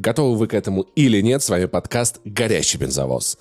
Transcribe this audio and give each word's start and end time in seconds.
готовы 0.00 0.36
вы 0.36 0.46
к 0.46 0.54
этому 0.54 0.82
или 0.96 1.20
нет, 1.20 1.42
с 1.42 1.48
вами 1.48 1.66
подкаст 1.66 2.20
«Горящий 2.24 2.78
бензовоз». 2.78 3.38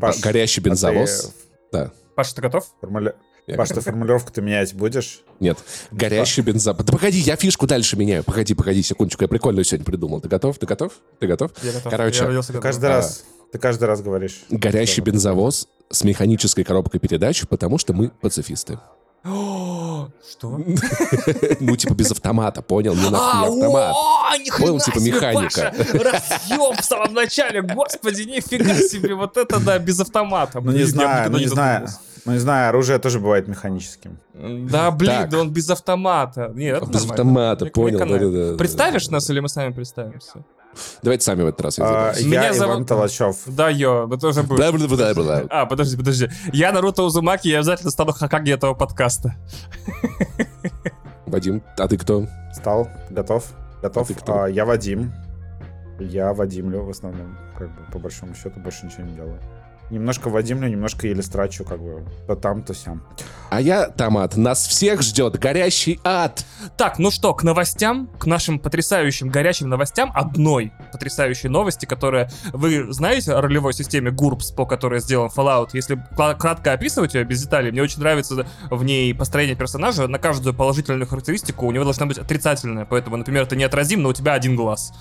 Паш, 0.00 0.20
«Горящий 0.20 0.60
а 0.60 0.64
бензовоз». 0.64 1.32
Да. 1.72 1.92
Паш, 2.14 2.32
ты 2.32 2.42
готов? 2.42 2.66
Формуля... 2.80 3.14
Я 3.46 3.56
Паш, 3.56 3.68
ты 3.68 3.80
формулировку 3.80 4.32
ты 4.32 4.40
менять 4.40 4.72
будешь? 4.74 5.20
Нет. 5.38 5.58
Горящий 5.90 6.40
бензовоз. 6.42 6.84
Да 6.84 6.92
погоди, 6.92 7.18
я 7.18 7.36
фишку 7.36 7.66
дальше 7.66 7.96
меняю. 7.96 8.24
Погоди, 8.24 8.54
погоди, 8.54 8.82
секундочку. 8.82 9.22
Я 9.24 9.28
прикольную 9.28 9.64
сегодня 9.64 9.84
придумал. 9.84 10.20
Ты 10.20 10.28
готов? 10.28 10.58
Ты 10.58 10.66
готов? 10.66 10.92
Ты 11.20 11.26
готов? 11.26 11.52
Я 11.62 11.72
готов. 11.72 11.90
Короче, 11.90 12.24
Я 12.24 12.42
Ты 12.42 12.58
каждый 12.58 12.88
раз, 12.88 13.24
ты 13.52 13.58
каждый 13.58 13.84
раз 13.84 14.00
говоришь. 14.00 14.44
горящий 14.50 15.02
бензовоз 15.02 15.68
с 15.90 16.04
механической 16.04 16.64
коробкой 16.64 17.00
передач, 17.00 17.46
потому 17.46 17.76
что 17.78 17.92
мы 17.92 18.08
пацифисты. 18.08 18.78
О, 19.24 19.73
Что? 20.30 20.58
Ну, 21.60 21.76
типа 21.76 21.94
без 21.94 22.10
автомата, 22.10 22.62
понял? 22.62 22.94
Не 22.94 23.10
на 23.10 23.18
А, 23.18 23.46
автомат. 23.46 23.94
Понял, 24.58 24.78
типа 24.80 24.98
механика. 25.00 25.72
Разъем 25.92 26.76
в 26.76 26.84
самом 26.84 27.14
начале, 27.14 27.62
господи, 27.62 28.22
нифига 28.22 28.74
себе, 28.74 29.14
вот 29.14 29.36
это 29.36 29.60
да, 29.60 29.78
без 29.78 30.00
автомата. 30.00 30.60
Ну 30.60 30.72
не 30.72 30.84
знаю, 30.84 31.30
ну 31.30 31.38
не 31.38 31.46
знаю. 31.48 31.88
Ну 32.26 32.32
не 32.32 32.38
знаю, 32.38 32.70
оружие 32.70 32.98
тоже 32.98 33.20
бывает 33.20 33.48
механическим. 33.48 34.18
Да, 34.32 34.90
блин, 34.90 35.12
Так. 35.12 35.28
да 35.30 35.38
он 35.40 35.50
без 35.52 35.68
автомата. 35.70 36.50
Нет, 36.54 36.76
это 36.78 36.86
Без 36.86 37.04
нормально. 37.06 37.12
автомата, 37.12 37.66
понял, 37.66 37.98
мне 37.98 37.98
канает. 37.98 38.22
да-да-да. 38.32 38.56
Представишь 38.56 39.08
нас 39.10 39.28
или 39.30 39.40
мы 39.40 39.48
сами 39.50 39.72
представимся? 39.72 40.42
Давайте 41.02 41.24
сами 41.24 41.42
в 41.42 41.46
этот 41.46 41.60
раз. 41.60 41.78
я 41.78 41.84
А. 41.84 42.12
Меня 42.22 42.44
Я 42.46 42.52
зовут- 42.54 42.74
Иван 42.74 42.84
Толачев. 42.86 43.36
Да, 43.46 43.68
ё, 43.68 44.08
это 44.12 44.28
уже 44.28 44.42
будет. 44.42 44.58
Бла-бла-бла-бла-бла. 44.58 45.42
А, 45.50 45.66
подожди, 45.66 45.96
подожди. 45.96 46.28
Я 46.52 46.72
Наруто 46.72 47.02
Узумаки, 47.02 47.48
я 47.48 47.58
обязательно 47.58 47.90
стану 47.90 48.12
Хакаги 48.12 48.52
этого 48.52 48.74
подкаста. 48.74 49.34
Вадим, 51.26 51.62
а 51.78 51.88
ты 51.88 51.96
кто? 51.96 52.26
Стал? 52.54 52.88
Готов? 53.10 53.44
Готов? 53.82 54.10
А 54.10 54.14
кто? 54.14 54.42
А, 54.42 54.48
я 54.48 54.64
Вадим. 54.64 55.12
Я 55.98 56.32
Вадимлю 56.32 56.82
в 56.84 56.90
основном. 56.90 57.36
Как 57.58 57.68
бы, 57.68 57.82
по 57.92 57.98
большому 57.98 58.34
счету, 58.34 58.58
больше 58.60 58.86
ничего 58.86 59.04
не 59.04 59.14
делаю. 59.14 59.40
Немножко 59.94 60.28
Вадимлю, 60.28 60.68
немножко 60.68 61.06
Елистрачу, 61.06 61.64
как 61.64 61.80
бы. 61.80 62.04
То 62.26 62.34
там, 62.34 62.64
то 62.64 62.74
сям. 62.74 63.00
А 63.48 63.60
я, 63.60 63.88
Томат, 63.88 64.36
нас 64.36 64.66
всех 64.66 65.02
ждет 65.02 65.38
горящий 65.38 66.00
ад. 66.02 66.44
Так, 66.76 66.98
ну 66.98 67.12
что, 67.12 67.32
к 67.34 67.44
новостям, 67.44 68.08
к 68.18 68.26
нашим 68.26 68.58
потрясающим 68.58 69.28
горячим 69.28 69.68
новостям, 69.68 70.10
одной 70.12 70.72
потрясающей 70.90 71.48
новости, 71.48 71.86
которая, 71.86 72.28
вы 72.52 72.92
знаете 72.92 73.32
о 73.32 73.40
ролевой 73.40 73.72
системе 73.72 74.10
GURPS, 74.10 74.52
по 74.56 74.66
которой 74.66 74.98
сделан 74.98 75.30
Fallout? 75.34 75.68
Если 75.72 76.04
кратко 76.16 76.72
описывать 76.72 77.14
ее 77.14 77.22
без 77.22 77.42
деталей, 77.42 77.70
мне 77.70 77.80
очень 77.80 78.00
нравится 78.00 78.44
в 78.70 78.82
ней 78.82 79.14
построение 79.14 79.54
персонажа. 79.54 80.08
На 80.08 80.18
каждую 80.18 80.52
положительную 80.52 81.06
характеристику 81.06 81.66
у 81.66 81.70
него 81.70 81.84
должна 81.84 82.06
быть 82.06 82.18
отрицательная, 82.18 82.86
поэтому, 82.86 83.16
например, 83.16 83.46
ты 83.46 83.54
неотразим, 83.54 84.02
но 84.02 84.08
у 84.08 84.12
тебя 84.12 84.32
один 84.32 84.56
глаз. 84.56 84.92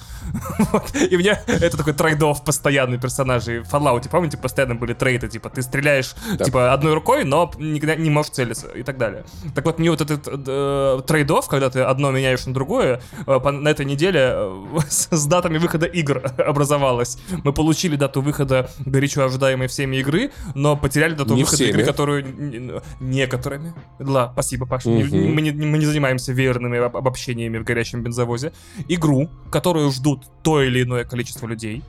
И 1.10 1.18
мне 1.18 1.40
это 1.48 1.76
такой 1.76 1.94
трейдов 1.94 2.44
постоянный 2.44 3.00
персонажей. 3.00 3.62
В 3.62 3.74
Fallout, 3.74 4.08
помните, 4.10 4.38
постоянно 4.38 4.76
были 4.86 4.94
трейды, 4.94 5.28
типа, 5.30 5.50
ты 5.50 5.62
стреляешь, 5.62 6.16
Да. 6.38 6.46
типа, 6.46 6.74
одной 6.74 6.94
рукой, 6.94 7.24
но 7.24 7.52
никогда 7.58 7.96
не 7.96 8.10
можешь 8.10 8.32
целиться 8.32 8.68
и 8.68 8.84
так 8.84 8.98
далее. 8.98 9.24
Так 9.56 9.66
вот, 9.66 9.80
мне 9.80 9.90
вот 9.90 10.02
этот 10.02 10.28
э, 10.48 11.02
трейдов, 11.08 11.48
когда 11.48 11.70
ты 11.70 11.80
одно 11.82 12.12
меняешь 12.12 12.46
на 12.46 12.54
другое, 12.54 13.02
э, 13.28 13.40
по- 13.40 13.52
на 13.52 13.70
этой 13.70 13.86
неделе 13.86 14.20
э, 14.34 14.66
с, 14.90 15.08
с 15.12 15.26
датами 15.28 15.58
выхода 15.58 15.86
игр 15.86 16.22
образовалось. 16.38 17.18
Мы 17.44 17.54
получили 17.54 17.96
дату 17.96 18.22
выхода 18.22 18.70
горячо 18.86 19.24
ожидаемой 19.26 19.68
всеми 19.68 19.98
игры, 19.98 20.32
но 20.56 20.76
потеряли 20.78 21.14
дату 21.16 21.34
Не 21.36 21.44
выхода 21.44 21.58
всеми. 21.58 21.70
игры, 21.70 21.86
которую 21.86 22.82
некоторыми. 23.00 23.74
Да, 24.00 24.30
спасибо, 24.34 24.66
Паша. 24.66 24.90
Не- 24.90 25.04
Мгм. 25.04 25.34
мы, 25.36 25.42
не, 25.42 25.52
мы 25.52 25.78
не 25.78 25.86
занимаемся 25.86 26.34
верными 26.34 26.78
об- 26.80 26.98
обобщениями 26.98 27.58
в 27.58 27.64
горячем 27.64 28.04
бензовозе. 28.04 28.52
Игру, 28.88 29.30
которую 29.52 29.92
ждут 29.92 30.24
то 30.44 30.62
или 30.62 30.84
иное 30.84 31.04
количество 31.06 31.48
людей. 31.48 31.84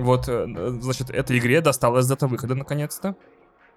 Вот, 0.00 0.28
э, 0.28 0.46
значит, 0.80 1.10
этой 1.10 1.38
игре 1.38 1.60
досталась 1.60 2.06
дата 2.06 2.26
выхода 2.26 2.54
наконец-то. 2.54 3.14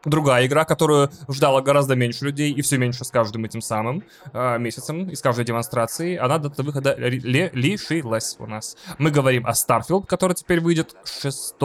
Другая 0.06 0.46
игра, 0.48 0.66
которую 0.66 1.10
ждала 1.30 1.62
гораздо 1.62 1.96
меньше 1.96 2.26
людей, 2.26 2.52
и 2.52 2.62
все 2.62 2.78
меньше 2.78 3.06
с 3.06 3.12
каждым 3.12 3.46
этим 3.46 3.62
самым 3.62 4.04
э, 4.34 4.58
месяцем, 4.60 5.10
и 5.10 5.16
с 5.16 5.22
каждой 5.22 5.46
демонстрацией, 5.46 6.18
она 6.18 6.40
дата 6.40 6.64
выхода 6.64 6.94
лишилась 6.98 8.36
у 8.40 8.46
нас. 8.46 8.76
Мы 8.98 9.12
говорим 9.12 9.46
о 9.46 9.52
Starfield, 9.52 10.06
который 10.06 10.34
теперь 10.34 10.60
выйдет 10.60 10.96
6 11.06 11.56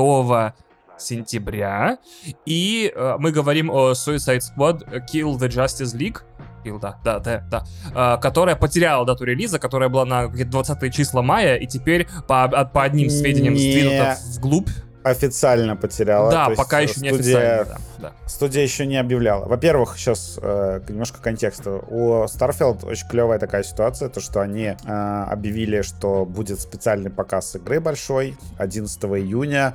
сентября, 0.98 1.98
и 2.46 2.92
э, 2.94 3.16
мы 3.18 3.32
говорим 3.32 3.70
о 3.70 3.92
Suicide 3.92 4.40
Squad 4.40 5.06
Kill 5.12 5.36
the 5.38 5.48
Justice 5.48 5.96
League, 5.96 6.22
Kill, 6.64 6.78
да, 6.80 6.98
да, 7.04 7.18
да, 7.20 7.44
да, 7.50 7.64
э, 8.16 8.20
которая 8.20 8.56
потеряла 8.56 9.04
дату 9.06 9.24
релиза, 9.24 9.58
которая 9.58 9.88
была 9.88 10.04
на 10.04 10.28
какие-то 10.28 10.50
20 10.52 10.92
числа 10.92 11.22
мая, 11.22 11.56
и 11.56 11.66
теперь 11.66 12.06
по, 12.26 12.44
от- 12.44 12.72
по 12.72 12.82
одним 12.82 13.10
сведениям 13.10 13.54
Не. 13.54 13.60
сдвинута 13.70 14.16
вглубь. 14.36 14.68
Официально 15.04 15.74
потеряла. 15.76 16.30
Да, 16.30 16.46
то 16.50 16.54
пока 16.56 16.80
еще 16.80 17.00
не 17.00 17.10
студия- 17.10 17.60
официально. 17.62 17.64
Да, 17.98 18.12
да. 18.20 18.28
Студия 18.28 18.62
еще 18.62 18.84
не 18.84 18.96
объявляла. 18.96 19.46
Во-первых, 19.46 19.96
сейчас 19.96 20.38
э, 20.42 20.80
немножко 20.88 21.22
контекста. 21.22 21.70
У 21.88 22.24
Starfield 22.24 22.84
очень 22.84 23.08
клевая 23.08 23.38
такая 23.38 23.62
ситуация, 23.62 24.10
то 24.10 24.20
что 24.20 24.40
они 24.40 24.64
э, 24.84 25.24
объявили, 25.30 25.80
что 25.82 26.26
будет 26.26 26.60
специальный 26.60 27.10
показ 27.10 27.54
игры 27.56 27.80
большой 27.80 28.36
11 28.58 29.02
июня 29.04 29.74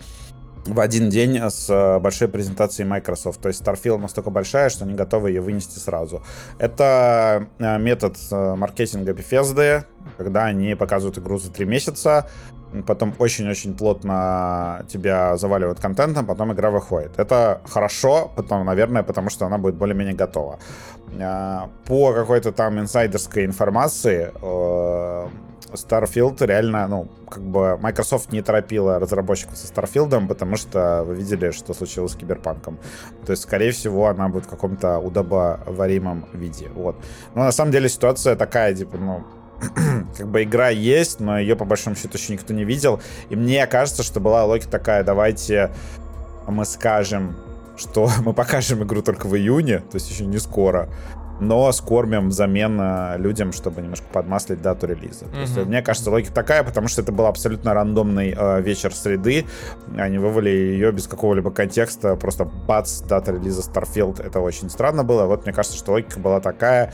в 0.66 0.80
один 0.80 1.10
день 1.10 1.38
с 1.38 1.70
э, 1.70 2.00
большой 2.00 2.28
презентацией 2.28 2.88
Microsoft. 2.88 3.42
То 3.42 3.50
есть 3.50 3.62
Starfield 3.62 3.98
настолько 3.98 4.30
большая, 4.30 4.70
что 4.70 4.86
они 4.86 4.94
готовы 4.94 5.30
ее 5.30 5.42
вынести 5.42 5.80
сразу. 5.80 6.24
Это 6.58 7.48
э, 7.60 7.78
метод 7.80 8.16
э, 8.32 8.56
маркетинга 8.56 9.12
Bethesda, 9.12 9.84
когда 10.18 10.46
они 10.46 10.76
показывают 10.76 11.18
игру 11.18 11.38
за 11.38 11.52
три 11.52 11.66
месяца, 11.66 12.30
потом 12.88 13.14
очень-очень 13.20 13.76
плотно 13.76 14.86
тебя 14.88 15.38
заваливают 15.38 15.80
контентом, 15.80 16.26
потом 16.26 16.54
игра 16.54 16.72
выходит. 16.72 17.12
Это 17.18 17.62
хорошо, 17.70 18.32
потом, 18.36 18.66
наверное, 18.66 19.04
потому 19.04 19.30
что 19.30 19.46
она 19.46 19.58
будет 19.58 19.76
более-менее 19.76 20.16
готова. 20.16 20.60
По 21.86 22.14
какой-то 22.14 22.52
там 22.52 22.80
инсайдерской 22.80 23.46
информации, 23.46 24.32
Starfield 25.74 26.46
реально, 26.46 26.88
ну, 26.88 27.08
как 27.30 27.44
бы 27.44 27.78
Microsoft 27.78 28.32
не 28.32 28.42
торопила 28.42 29.00
разработчиков 29.00 29.58
со 29.58 29.72
Starfield, 29.72 30.28
потому 30.28 30.56
что 30.56 31.04
вы 31.04 31.16
видели, 31.16 31.52
что 31.52 31.74
случилось 31.74 32.14
с 32.14 32.16
Киберпанком. 32.16 32.78
То 33.26 33.32
есть, 33.32 33.44
скорее 33.44 33.72
всего, 33.72 34.08
она 34.08 34.30
будет 34.30 34.46
в 34.46 34.50
каком-то 34.50 35.00
удобоваримом 35.00 36.26
виде. 36.34 36.70
Вот. 36.76 36.96
Но 37.36 37.44
на 37.44 37.52
самом 37.52 37.72
деле 37.72 37.90
ситуация 37.90 38.36
такая, 38.36 38.74
типа, 38.74 38.98
ну, 38.98 39.24
как 40.18 40.28
бы 40.28 40.44
игра 40.44 40.70
есть, 40.70 41.20
но 41.20 41.40
ее 41.40 41.56
по 41.56 41.66
большому 41.66 41.96
счету 41.96 42.18
еще 42.18 42.34
никто 42.34 42.54
не 42.54 42.64
видел. 42.64 43.02
И 43.30 43.36
мне 43.36 43.66
кажется, 43.68 44.04
что 44.04 44.20
была 44.20 44.46
логика 44.46 44.70
такая, 44.70 45.04
давайте 45.04 45.72
мы 46.48 46.66
скажем, 46.66 47.36
что 47.78 48.10
мы 48.24 48.34
покажем 48.34 48.84
игру 48.84 49.02
только 49.02 49.28
в 49.28 49.36
июне, 49.36 49.80
то 49.80 49.96
есть 49.96 50.10
еще 50.10 50.26
не 50.26 50.40
скоро, 50.40 50.90
но 51.40 51.72
скормим 51.72 52.30
взамен 52.30 52.80
э, 52.80 53.18
людям, 53.18 53.52
чтобы 53.52 53.82
немножко 53.82 54.06
подмаслить 54.12 54.62
дату 54.62 54.88
релиза. 54.88 55.26
То 55.26 55.40
есть, 55.40 55.58
мне 55.58 55.82
кажется, 55.82 56.10
логика 56.10 56.34
такая, 56.34 56.64
потому 56.64 56.88
что 56.88 57.02
это 57.02 57.12
был 57.12 57.26
абсолютно 57.26 57.74
рандомный 57.74 58.36
э, 58.38 58.62
вечер 58.62 58.94
среды. 58.94 59.46
Они 59.98 60.18
вывалили 60.18 60.74
ее 60.74 60.92
без 60.92 61.08
какого-либо 61.08 61.52
контекста, 61.52 62.16
просто 62.16 62.46
бац, 62.46 63.02
дата 63.02 63.32
релиза 63.32 63.62
Starfield. 63.62 64.26
Это 64.26 64.40
очень 64.40 64.70
странно 64.70 65.04
было. 65.04 65.26
Вот 65.26 65.46
мне 65.46 65.54
кажется, 65.54 65.78
что 65.78 65.92
логика 65.92 66.20
была 66.20 66.40
такая, 66.40 66.94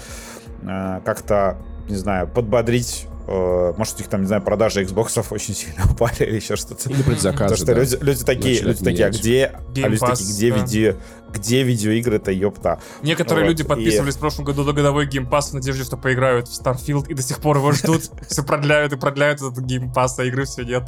э, 0.61 1.01
как-то, 1.03 1.57
не 1.87 1.95
знаю, 1.95 2.27
подбодрить 2.27 3.07
э, 3.29 3.73
может, 3.77 3.95
у 3.95 3.97
них 3.99 4.07
там, 4.07 4.21
не 4.21 4.27
знаю, 4.27 4.41
продажи 4.41 4.83
Xbox 4.83 5.23
очень 5.31 5.53
сильно 5.53 5.83
упали 5.89 6.23
или 6.23 6.35
еще 6.35 6.55
что-то. 6.55 6.89
Или 6.89 7.01
предзаказы, 7.01 7.55
Потому 7.55 7.57
что 7.57 7.65
да. 7.65 7.73
люди, 7.73 7.97
люди 8.01 8.25
такие, 8.25 8.61
люди 8.61 8.83
такие, 8.83 9.05
а 9.05 9.09
где, 9.09 9.51
Game 9.73 9.85
а 9.85 9.87
люди 9.87 10.03
Pass, 10.03 10.11
такие, 10.11 10.33
где, 10.33 10.51
да. 10.51 10.57
видео, 10.57 10.95
где 11.31 11.63
видеоигры-то, 11.63 12.31
ёпта. 12.31 12.79
Некоторые 13.01 13.45
Вот, 13.45 13.49
люди 13.49 13.61
и- 13.61 13.65
подписывались 13.65 14.15
в 14.15 14.19
прошлом 14.19 14.45
году 14.45 14.63
на 14.63 14.73
годовой 14.73 15.05
Game 15.05 15.28
Pass 15.28 15.51
в 15.51 15.53
надежде, 15.53 15.83
что 15.83 15.97
поиграют 15.97 16.47
в 16.47 16.61
Starfield, 16.61 17.07
и 17.07 17.13
до 17.13 17.21
сих 17.21 17.39
пор 17.39 17.57
его 17.57 17.71
ждут. 17.71 18.03
Все 18.27 18.43
продляют 18.43 18.93
и 18.93 18.97
продляют 18.97 19.41
этот 19.41 19.59
Game 19.59 19.86
Pass, 19.86 20.19
а 20.19 20.25
игры 20.25 20.45
все 20.45 20.63
нет. 20.63 20.83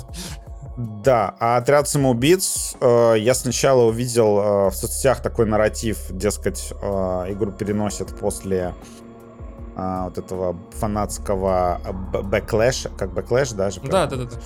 Да, 0.77 1.35
а 1.39 1.57
отряд 1.57 1.87
самоубийц, 1.87 2.75
э, 2.79 3.15
я 3.19 3.33
сначала 3.33 3.83
увидел 3.83 4.39
э, 4.39 4.69
в 4.69 4.73
соцсетях 4.73 5.21
такой 5.21 5.45
нарратив, 5.45 5.97
дескать, 6.09 6.71
э, 6.81 6.85
игру 7.29 7.51
переносят 7.51 8.17
после 8.17 8.73
э, 9.81 10.03
вот 10.05 10.17
этого 10.17 10.55
фанатского 10.71 11.79
б- 12.13 12.21
backlash 12.21 12.76
а, 12.76 12.89
как 12.97 13.13
backlash 13.13 13.51
даже. 13.51 13.81
Да, 13.81 14.07
правильно? 14.07 14.25
да, 14.29 14.35
да. 14.35 14.41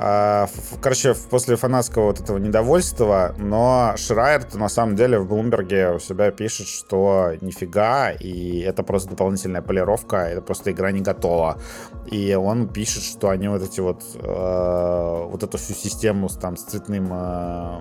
А, 0.00 0.46
Короче, 0.80 1.14
после 1.30 1.56
фанатского 1.56 2.04
вот 2.06 2.20
этого 2.20 2.38
недовольства, 2.38 3.34
но 3.38 3.94
Шрайер 3.96 4.46
на 4.54 4.68
самом 4.68 4.94
деле 4.96 5.18
в 5.18 5.26
Блумберге 5.26 5.90
у 5.94 5.98
себя 5.98 6.30
пишет, 6.30 6.68
что 6.68 7.32
нифига, 7.40 8.10
и 8.12 8.60
это 8.60 8.82
просто 8.84 9.10
дополнительная 9.10 9.60
полировка, 9.62 10.16
это 10.18 10.40
просто 10.40 10.70
игра 10.70 10.92
не 10.92 11.00
готова. 11.00 11.58
И 12.06 12.34
он 12.34 12.68
пишет, 12.68 13.02
что 13.02 13.28
они 13.30 13.48
вот 13.48 13.62
эти 13.62 13.80
вот, 13.80 14.02
э, 14.14 15.24
вот 15.30 15.42
эту 15.42 15.58
всю 15.58 15.74
систему 15.74 16.28
с, 16.28 16.36
там, 16.36 16.56
с 16.56 16.62
цветным 16.62 17.08
э, 17.12 17.80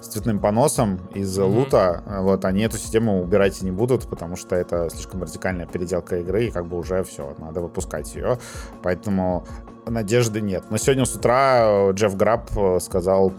с 0.00 0.06
цветным 0.08 0.38
поносом 0.38 1.00
из 1.14 1.36
Мгм. 1.38 1.56
лута, 1.56 2.02
э, 2.06 2.20
вот, 2.20 2.44
они 2.44 2.62
эту 2.62 2.78
систему 2.78 3.22
убирать 3.22 3.60
не 3.62 3.70
будут, 3.70 4.08
потому 4.08 4.36
что 4.36 4.56
это 4.56 4.88
слишком 4.90 5.22
радикальная 5.22 5.66
переделка 5.66 6.18
игры, 6.18 6.46
и 6.46 6.50
как 6.50 6.66
бы 6.66 6.78
уже 6.78 7.02
все, 7.04 7.34
надо 7.38 7.60
выпускать 7.60 8.14
ее. 8.14 8.38
Поэтому 8.82 9.44
надежды 9.86 10.40
нет. 10.40 10.64
Но 10.70 10.76
сегодня 10.76 11.04
с 11.04 11.14
утра 11.14 11.90
Джефф 11.92 12.16
Граб 12.16 12.50
сказал, 12.80 13.32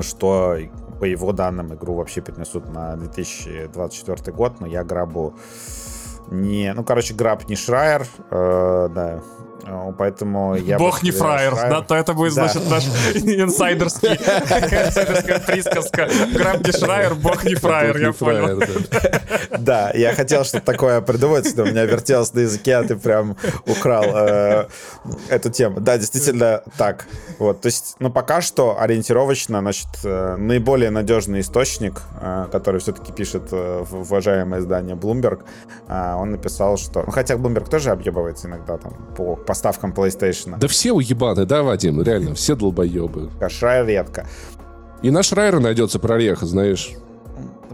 что 0.00 0.56
по 1.00 1.04
его 1.04 1.32
данным 1.32 1.74
игру 1.74 1.94
вообще 1.94 2.20
перенесут 2.20 2.68
на 2.72 2.96
2024 2.96 4.32
год, 4.36 4.60
но 4.60 4.66
я 4.66 4.84
Грабу 4.84 5.34
не... 6.30 6.72
Ну, 6.74 6.84
короче, 6.84 7.14
Граб 7.14 7.48
не 7.48 7.56
Шрайер, 7.56 8.06
э, 8.30 8.88
да, 8.94 9.20
Э, 9.53 9.53
поэтому 9.98 10.54
я... 10.54 10.78
Бог 10.78 11.02
не 11.02 11.10
фраер, 11.10 11.54
да, 11.54 11.80
то 11.82 11.94
это 11.94 12.14
будет, 12.14 12.32
значит, 12.32 12.68
наш 12.68 12.84
инсайдерский, 13.14 14.10
инсайдерская 14.10 15.40
присказка. 15.40 16.08
Граб 16.32 16.66
не 16.66 16.72
Шрайер, 16.72 17.14
бог 17.14 17.44
не 17.44 17.54
фраер, 17.54 17.96
я 17.98 18.12
понял. 18.12 18.62
Да, 19.58 19.90
я 19.94 20.14
хотел 20.14 20.44
что-то 20.44 20.66
такое 20.66 21.00
придумать, 21.00 21.56
но 21.56 21.62
у 21.64 21.66
меня 21.66 21.84
вертелось 21.84 22.32
на 22.34 22.40
языке, 22.40 22.76
а 22.76 22.84
ты 22.84 22.96
прям 22.96 23.36
украл 23.66 24.04
э, 24.04 24.66
эту 25.28 25.50
тему. 25.50 25.80
Да, 25.80 25.96
действительно 25.98 26.62
так. 26.76 27.06
Вот, 27.38 27.60
то 27.60 27.66
есть, 27.66 27.96
ну, 27.98 28.10
пока 28.10 28.40
что 28.40 28.80
ориентировочно, 28.80 29.60
значит, 29.60 29.88
э, 30.04 30.36
наиболее 30.36 30.90
надежный 30.90 31.40
источник, 31.40 32.02
который 32.52 32.80
все-таки 32.80 33.12
пишет 33.12 33.52
уважаемое 33.52 34.60
издание 34.60 34.96
Bloomberg, 34.96 35.40
он 35.88 36.30
написал, 36.30 36.76
что... 36.76 37.02
Ну, 37.04 37.12
хотя 37.12 37.34
Bloomberg 37.34 37.68
тоже 37.68 37.90
объебывается 37.90 38.48
иногда 38.48 38.76
там 38.76 38.92
по 39.16 39.36
поставкам 39.54 39.92
PlayStation. 39.92 40.58
Да 40.58 40.66
все 40.66 40.92
уебаны, 40.92 41.46
да, 41.46 41.62
Вадим? 41.62 42.02
Реально, 42.02 42.34
все 42.34 42.56
долбоебы. 42.56 43.30
Шрайер 43.48 43.86
редко. 43.86 44.26
И 45.02 45.10
наш 45.10 45.26
Шрайер 45.26 45.60
найдется 45.60 46.00
прореха, 46.00 46.44
знаешь. 46.44 46.90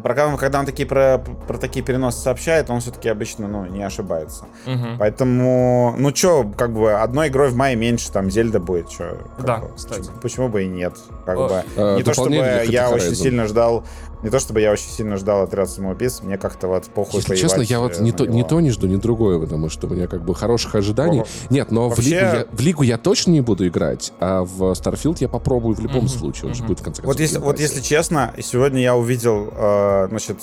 Про, 0.02 0.36
когда 0.36 0.60
он 0.60 0.66
такие 0.66 0.86
про, 0.86 1.22
про 1.46 1.58
такие 1.58 1.84
переносы 1.84 2.18
сообщает, 2.18 2.70
он 2.70 2.80
все-таки 2.80 3.08
обычно 3.08 3.48
ну, 3.48 3.66
не 3.66 3.82
ошибается. 3.82 4.44
Угу. 4.66 4.96
Поэтому, 4.98 5.94
ну 5.98 6.14
что, 6.14 6.50
как 6.56 6.72
бы 6.72 6.92
одной 6.92 7.28
игрой 7.28 7.50
в 7.50 7.56
мае 7.56 7.76
меньше, 7.76 8.10
там 8.10 8.30
Зельда 8.30 8.60
будет, 8.60 8.90
что. 8.90 9.18
Да, 9.38 9.58
бы, 9.58 9.70
кстати. 9.74 10.10
Почему 10.22 10.48
бы 10.48 10.64
и 10.64 10.66
нет? 10.66 10.94
Как 11.26 11.38
О, 11.38 11.48
бы. 11.48 11.62
А, 11.76 11.96
не 11.96 12.02
то 12.02 12.12
чтобы 12.14 12.34
я 12.34 12.90
очень 12.90 13.14
сильно 13.14 13.46
ждал 13.46 13.84
не 14.22 14.30
то 14.30 14.38
чтобы 14.38 14.60
я 14.60 14.72
очень 14.72 14.90
сильно 14.90 15.16
ждал 15.16 15.42
отряд 15.42 15.70
самоубийц, 15.70 16.20
мне 16.22 16.36
как-то 16.36 16.68
вот 16.68 16.84
похуй 16.86 17.20
Если 17.20 17.36
честно, 17.36 17.62
я 17.62 17.80
вот 17.80 18.00
не 18.00 18.12
то, 18.12 18.26
не 18.26 18.44
то 18.44 18.60
не 18.60 18.70
жду, 18.70 18.86
не 18.86 18.96
другое, 18.96 19.38
потому 19.38 19.68
что 19.68 19.86
у 19.86 19.90
меня 19.90 20.06
как 20.06 20.24
бы 20.24 20.34
хороших 20.34 20.74
ожиданий. 20.74 21.20
О, 21.20 21.26
Нет, 21.50 21.70
но 21.70 21.88
вообще... 21.88 22.02
в, 22.02 22.06
лигу 22.06 22.36
я, 22.36 22.46
в 22.50 22.60
лигу 22.60 22.82
я 22.82 22.98
точно 22.98 23.30
не 23.30 23.40
буду 23.40 23.66
играть, 23.66 24.12
а 24.20 24.42
в 24.42 24.72
Starfield 24.72 25.16
я 25.20 25.28
попробую 25.28 25.74
в 25.74 25.80
любом 25.80 26.04
mm-hmm. 26.04 26.08
случае. 26.08 26.46
Он 26.46 26.52
mm-hmm. 26.52 26.56
же 26.56 26.64
будет 26.64 26.80
в 26.80 26.82
конце 26.82 27.02
концов. 27.02 27.14
Вот 27.14 27.20
если, 27.20 27.38
вот 27.38 27.60
если 27.60 27.80
честно, 27.80 28.34
сегодня 28.42 28.80
я 28.80 28.96
увидел, 28.96 29.52
э, 29.56 30.06
значит, 30.10 30.38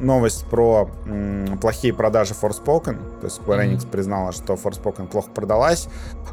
новость 0.00 0.46
про 0.46 0.90
м, 1.06 1.58
плохие 1.58 1.92
продажи 1.92 2.34
Forspoken. 2.40 3.20
То 3.20 3.26
есть 3.26 3.40
Square 3.40 3.66
Enix 3.66 3.78
mm-hmm. 3.78 3.90
признала, 3.90 4.32
что 4.32 4.54
Forspoken 4.54 5.08
плохо 5.08 5.30
продалась. 5.30 5.88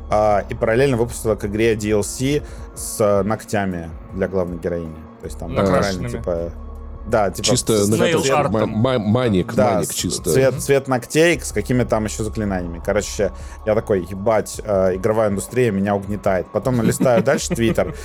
А, 0.10 0.46
и 0.50 0.54
параллельно 0.54 0.98
выпустила 0.98 1.36
к 1.36 1.46
игре 1.46 1.76
DLC 1.76 2.44
с 2.76 3.24
ногтями 3.24 3.90
для 4.14 4.28
главной 4.28 4.58
героини. 4.58 5.13
То 5.24 5.28
есть 5.28 5.40
там 5.40 5.54
натурально, 5.54 6.10
типа... 6.10 6.52
Да, 7.06 7.30
типа... 7.32 7.50
Чисто 7.50 7.86
цвет, 7.86 8.32
маник, 8.76 9.54
да, 9.54 9.76
маник 9.76 9.94
чисто. 9.94 10.32
Цвет, 10.32 10.62
цвет 10.62 10.88
ногтей 10.88 11.40
с 11.40 11.52
какими 11.52 11.84
там 11.84 12.06
еще 12.06 12.24
заклинаниями. 12.24 12.82
Короче, 12.84 13.32
я 13.66 13.76
такой, 13.76 14.06
ебать, 14.06 14.62
э, 14.64 14.96
игровая 14.96 15.30
индустрия 15.30 15.72
меня 15.72 15.96
угнетает. 15.96 16.48
Потом 16.52 16.82
листаю 16.82 17.24
дальше 17.24 17.50
Твиттер, 17.56 17.96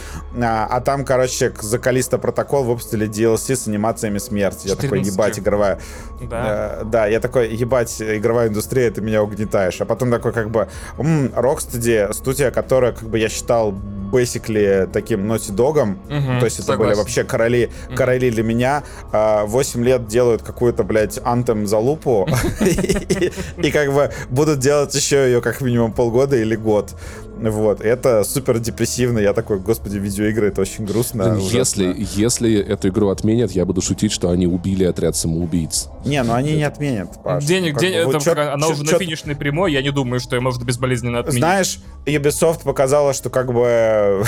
а, 0.41 0.67
а 0.71 0.81
там, 0.81 1.05
короче, 1.05 1.53
за 1.61 1.79
Калиста 1.79 2.19
Протокол 2.19 2.65
выпустили 2.65 3.09
DLC 3.09 3.57
с 3.57 3.69
анимациями 3.69 4.19
смерти. 4.19 4.69
Я 4.69 4.77
такой, 4.77 5.03
ебать, 5.03 5.39
игровая... 5.39 5.79
Да. 6.21 6.81
Э, 6.81 6.85
да, 6.85 7.07
я 7.07 7.21
такой, 7.21 7.55
ебать, 7.55 8.01
игровая 8.03 8.49
индустрия, 8.49 8.91
ты 8.91 9.01
меня 9.01 9.23
угнетаешь. 9.23 9.81
А 9.81 9.85
потом 9.85 10.11
такой, 10.11 10.33
как 10.33 10.51
бы, 10.51 10.69
Rocksteady, 10.97 12.13
студия, 12.13 12.51
которая, 12.51 12.93
как 12.93 13.09
бы, 13.09 13.19
я 13.19 13.29
считал 13.29 13.75
basically 14.11 14.87
таким 14.91 15.31
Naughty 15.31 15.55
Dog. 15.55 15.79
Угу, 15.79 16.41
то 16.41 16.45
есть 16.45 16.61
это 16.61 16.77
были 16.77 16.95
вообще 16.95 17.25
короли, 17.25 17.71
короли 17.95 18.31
для 18.31 18.43
меня. 18.43 18.83
8 19.13 19.81
а, 19.81 19.85
лет 19.85 20.07
делают 20.07 20.43
какую-то, 20.43 20.85
блядь, 20.85 21.19
антем 21.25 21.67
за 21.67 21.79
лупу. 21.79 22.29
И 23.57 23.71
как 23.71 23.93
бы 23.93 24.11
будут 24.29 24.59
делать 24.59 24.95
еще 24.95 25.27
ее 25.27 25.41
как 25.41 25.61
минимум 25.61 25.93
полгода 25.93 26.37
или 26.37 26.57
год. 26.57 26.95
Вот, 27.39 27.81
это 27.81 28.25
супер 28.25 28.59
депрессивно. 28.59 29.19
Я 29.19 29.33
такой, 29.33 29.59
господи, 29.61 29.99
видеоигры, 29.99 30.49
это 30.49 30.61
очень 30.61 30.85
грустно. 30.85 31.39
Если, 31.41 31.95
если 32.15 32.59
эту 32.59 32.89
игру 32.89 33.09
отменят, 33.09 33.53
я 33.53 33.65
буду 33.65 33.81
шутить, 33.81 34.13
что 34.13 34.31
они 34.31 34.47
убили 34.47 34.85
отряд 34.85 35.17
самоубийц. 35.17 35.89
Не, 36.05 36.23
ну 36.23 36.35
они 36.35 36.57
не 36.57 36.65
отменят, 36.65 37.23
Паш. 37.23 37.45
Денег, 37.45 37.75
ну, 37.75 37.81
денег, 37.81 38.07
бы, 38.07 38.11
это, 38.11 38.25
чё, 38.25 38.33
она 38.33 38.67
чё, 38.67 38.73
уже 38.73 38.85
чё, 38.85 38.93
на 38.93 38.99
финишной 38.99 39.37
прямой, 39.37 39.73
я 39.73 39.83
не 39.83 39.91
думаю, 39.91 40.21
что 40.21 40.37
ее 40.37 40.43
можно 40.43 40.65
безболезненно 40.65 41.21
отменить. 41.21 41.39
Знаешь, 41.39 41.79
Ubisoft 42.07 42.65
показала, 42.65 43.13
что 43.13 43.31
как 43.31 43.53
бы... 43.53 44.25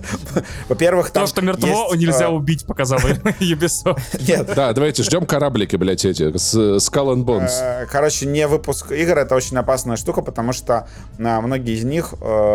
Во-первых, 0.68 1.10
там 1.10 1.24
То, 1.24 1.28
что 1.28 1.42
мертво, 1.42 1.88
есть, 1.92 2.06
нельзя 2.06 2.26
а... 2.26 2.30
убить, 2.30 2.66
показала 2.66 3.00
Ubisoft. 3.40 4.00
Нет. 4.26 4.52
Да, 4.54 4.72
давайте 4.72 5.02
ждем 5.02 5.26
кораблики, 5.26 5.76
блядь, 5.76 6.04
эти, 6.04 6.36
с 6.36 6.54
Skull 6.54 7.14
and 7.14 7.24
Bones. 7.24 7.50
Э, 7.60 7.86
короче, 7.90 8.26
не 8.26 8.46
выпуск 8.46 8.92
игр— 8.92 9.18
это 9.18 9.34
очень 9.34 9.56
опасная 9.56 9.96
штука, 9.96 10.22
потому 10.22 10.52
что 10.52 10.88
а, 11.18 11.40
многие 11.40 11.74
из 11.74 11.84
них 11.84 12.14
э, 12.20 12.45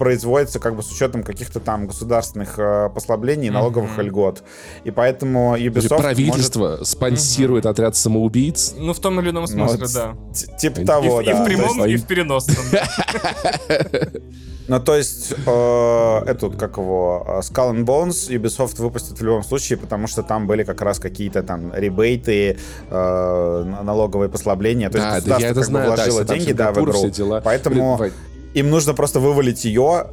производится 0.00 0.58
как 0.60 0.76
бы 0.76 0.82
с 0.82 0.90
учетом 0.90 1.22
каких-то 1.22 1.60
там 1.60 1.86
государственных 1.86 2.58
э, 2.58 2.88
послаблений 2.88 3.50
налоговых 3.50 3.98
mm-hmm. 3.98 4.04
льгот. 4.04 4.42
И 4.84 4.90
поэтому 4.90 5.58
Ubisoft 5.58 5.98
Правительство 5.98 6.70
может... 6.70 6.88
спонсирует 6.88 7.66
mm-hmm. 7.66 7.70
отряд 7.70 7.96
самоубийц? 7.96 8.74
Ну, 8.78 8.94
в 8.94 8.98
том 8.98 9.20
или 9.20 9.28
ином 9.28 9.46
смысле, 9.46 9.78
ну, 9.78 9.86
да. 9.92 10.56
Типа 10.56 10.86
того, 10.86 11.20
и, 11.20 11.26
да. 11.26 11.32
И 11.32 11.34
в 11.34 11.44
прямом, 11.44 11.84
и 11.84 11.96
в 11.96 12.06
переносном. 12.06 12.56
Ну, 14.68 14.78
то 14.78 14.94
есть, 14.94 15.32
э, 15.32 16.22
этот, 16.26 16.54
как 16.54 16.76
его, 16.76 17.26
э, 17.26 17.40
Skull 17.40 17.74
and 17.74 17.84
Bones 17.84 18.30
Ubisoft 18.30 18.80
выпустит 18.80 19.18
в 19.18 19.24
любом 19.24 19.42
случае, 19.42 19.78
потому 19.78 20.06
что 20.06 20.22
там 20.22 20.46
были 20.46 20.62
как 20.62 20.80
раз 20.80 21.00
какие-то 21.00 21.42
там 21.42 21.74
ребейты, 21.74 22.56
э, 22.88 23.64
налоговые 23.82 24.28
послабления. 24.28 24.88
То 24.88 24.98
есть, 24.98 25.26
да, 25.26 25.38
да, 25.38 25.40
я 25.40 25.48
это 25.48 25.64
знаю, 25.64 25.88
вложило 25.88 26.24
да, 26.24 26.34
деньги, 26.36 26.52
да, 26.52 26.70
в 26.70 26.78
игру. 26.78 27.40
Поэтому 27.42 27.96
Блин, 27.98 28.12
им 28.54 28.70
нужно 28.70 28.94
просто 28.94 29.20
вывалить 29.20 29.64
ее, 29.64 30.06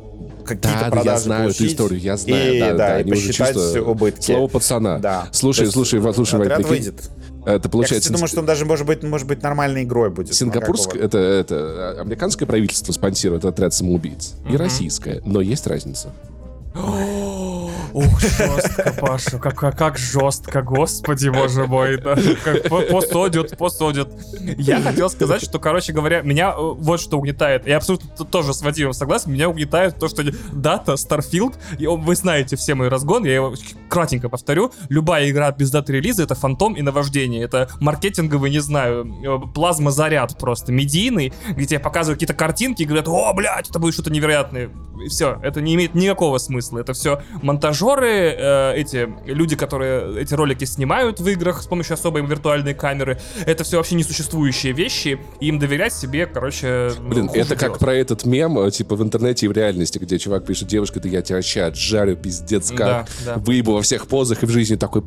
какие-то 0.45 0.79
да, 0.79 0.89
продажи 0.89 1.05
да, 1.05 1.11
я 1.11 1.19
знаю 1.19 1.43
получить, 1.43 1.61
эту 1.61 1.71
историю, 1.73 1.99
я 1.99 2.17
знаю, 2.17 2.55
и, 2.55 2.59
да, 2.59 2.71
да, 2.71 2.77
да, 2.77 2.99
и 3.01 3.09
посчитать 3.09 3.55
чисто 3.55 3.83
убытки. 3.83 4.31
Слово 4.31 4.47
пацана. 4.47 4.99
Да. 4.99 5.27
Слушай, 5.31 5.67
слушай, 5.67 6.01
слушай, 6.13 6.39
Вань, 6.39 6.63
выйдет. 6.63 7.09
Это 7.45 7.69
получается... 7.69 8.09
Я, 8.09 8.13
думаю, 8.13 8.27
что 8.27 8.39
он 8.41 8.45
даже, 8.45 8.65
может 8.65 8.85
быть, 8.85 9.03
может 9.03 9.25
быть 9.25 9.41
нормальной 9.41 9.83
игрой 9.83 10.09
будет. 10.09 10.33
Сингапурское, 10.33 11.01
это, 11.01 11.17
это 11.17 11.95
американское 12.01 12.45
правительство 12.45 12.91
спонсирует 12.91 13.45
отряд 13.45 13.73
самоубийц. 13.73 14.33
И 14.45 14.51
mm-hmm. 14.51 14.57
российское. 14.57 15.21
Но 15.23 15.39
есть 15.39 15.65
разница. 15.65 16.11
Ух, 17.97 18.21
жестко, 18.21 18.93
Паша, 18.99 19.39
как, 19.39 19.55
как, 19.55 19.75
как 19.75 19.97
жестко, 19.97 20.61
господи, 20.61 21.29
боже 21.29 21.65
мой, 21.65 21.97
да. 21.97 22.15
Как, 22.43 22.69
посудят, 22.69 23.57
посудят. 23.57 24.09
Я 24.39 24.81
хотел 24.81 25.09
сказать, 25.09 25.41
что, 25.41 25.57
короче 25.57 25.93
говоря, 25.93 26.21
меня 26.21 26.51
э, 26.51 26.55
вот 26.57 27.01
что 27.01 27.17
угнетает. 27.17 27.65
Я 27.65 27.77
абсолютно 27.77 28.23
тоже 28.25 28.53
с 28.53 28.61
Вадимом 28.61 28.93
согласен. 28.93 29.31
Меня 29.31 29.49
угнетает 29.49 29.97
то, 29.97 30.07
что 30.09 30.23
дата 30.51 30.93
Starfield, 30.93 31.55
и 31.79 31.87
вы 31.87 32.15
знаете 32.15 32.55
все 32.55 32.75
мои 32.75 32.87
разгоны, 32.87 33.25
я 33.25 33.35
его 33.35 33.55
кратенько 33.89 34.29
повторю. 34.29 34.71
Любая 34.89 35.27
игра 35.31 35.51
без 35.51 35.71
даты 35.71 35.93
релиза— 35.93 36.21
это 36.23 36.35
фантом 36.35 36.75
и 36.75 36.83
наваждение. 36.83 37.41
Это 37.41 37.67
маркетинговый, 37.79 38.51
не 38.51 38.59
знаю, 38.59 39.11
э, 39.25 39.53
плазма-заряд 39.55 40.37
просто, 40.37 40.71
медийный, 40.71 41.33
где 41.49 41.65
тебе 41.65 41.79
показывают 41.79 42.17
какие-то 42.17 42.35
картинки 42.35 42.83
и 42.83 42.85
говорят, 42.85 43.07
о, 43.07 43.33
блядь, 43.33 43.71
это 43.71 43.79
будет 43.79 43.95
что-то 43.95 44.11
невероятное. 44.11 44.69
И 45.03 45.09
все, 45.09 45.39
это 45.41 45.61
не 45.61 45.75
имеет 45.75 45.95
никакого 45.95 46.37
смысла. 46.37 46.79
Это 46.79 46.93
все 46.93 47.21
монтажеры, 47.87 48.35
э, 48.37 48.73
эти 48.75 49.09
люди, 49.25 49.55
которые 49.55 50.21
эти 50.21 50.33
ролики 50.33 50.65
снимают 50.65 51.19
в 51.19 51.27
играх 51.27 51.61
с 51.61 51.67
помощью 51.67 51.93
особой 51.93 52.25
виртуальной 52.25 52.73
камеры. 52.73 53.19
Это 53.45 53.63
все 53.63 53.77
вообще 53.77 53.95
несуществующие 53.95 54.73
вещи, 54.73 55.19
и 55.39 55.47
им 55.47 55.59
доверять 55.59 55.93
себе, 55.93 56.25
короче, 56.25 56.91
Блин, 56.99 57.27
это 57.27 57.49
делать. 57.49 57.59
как 57.59 57.79
про 57.79 57.93
этот 57.93 58.25
мем, 58.25 58.59
э, 58.59 58.71
типа 58.71 58.95
в 58.95 59.03
интернете 59.03 59.45
и 59.45 59.49
в 59.49 59.51
реальности, 59.51 59.99
где 59.99 60.17
чувак 60.17 60.45
пишет, 60.45 60.67
девушка, 60.67 60.99
да 60.99 61.09
я 61.09 61.21
тебя 61.21 61.37
вообще 61.37 61.63
отжарю, 61.63 62.15
пиздец 62.15 62.71
как. 62.71 62.77
Да, 62.77 63.05
да. 63.25 63.35
Выебу 63.37 63.73
во 63.73 63.81
всех 63.81 64.07
позах 64.07 64.43
и 64.43 64.45
в 64.45 64.49
жизни 64.49 64.75
такой 64.75 65.01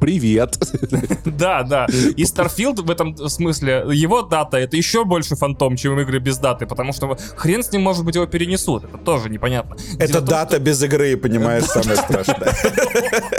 привет. 0.00 0.58
Да, 1.24 1.62
да. 1.62 1.86
И 2.16 2.24
Starfield 2.24 2.82
в 2.82 2.90
этом 2.90 3.16
смысле, 3.28 3.84
его 3.92 4.22
дата 4.22 4.58
это 4.58 4.76
еще 4.76 5.04
больше 5.04 5.36
фантом, 5.36 5.76
чем 5.76 5.98
игры 6.00 6.18
без 6.18 6.38
даты, 6.38 6.66
потому 6.66 6.92
что 6.92 7.16
хрен 7.36 7.62
с 7.62 7.72
ним, 7.72 7.82
может 7.82 8.04
быть, 8.04 8.14
его 8.14 8.26
перенесут. 8.26 8.84
Это 8.84 8.98
тоже 8.98 9.28
непонятно. 9.30 9.76
Это 9.98 10.20
дата 10.20 10.58
без 10.58 10.82
игры, 10.82 11.16
понимаешь, 11.16 11.64
самое 11.64 11.96
страшное. 11.96 12.52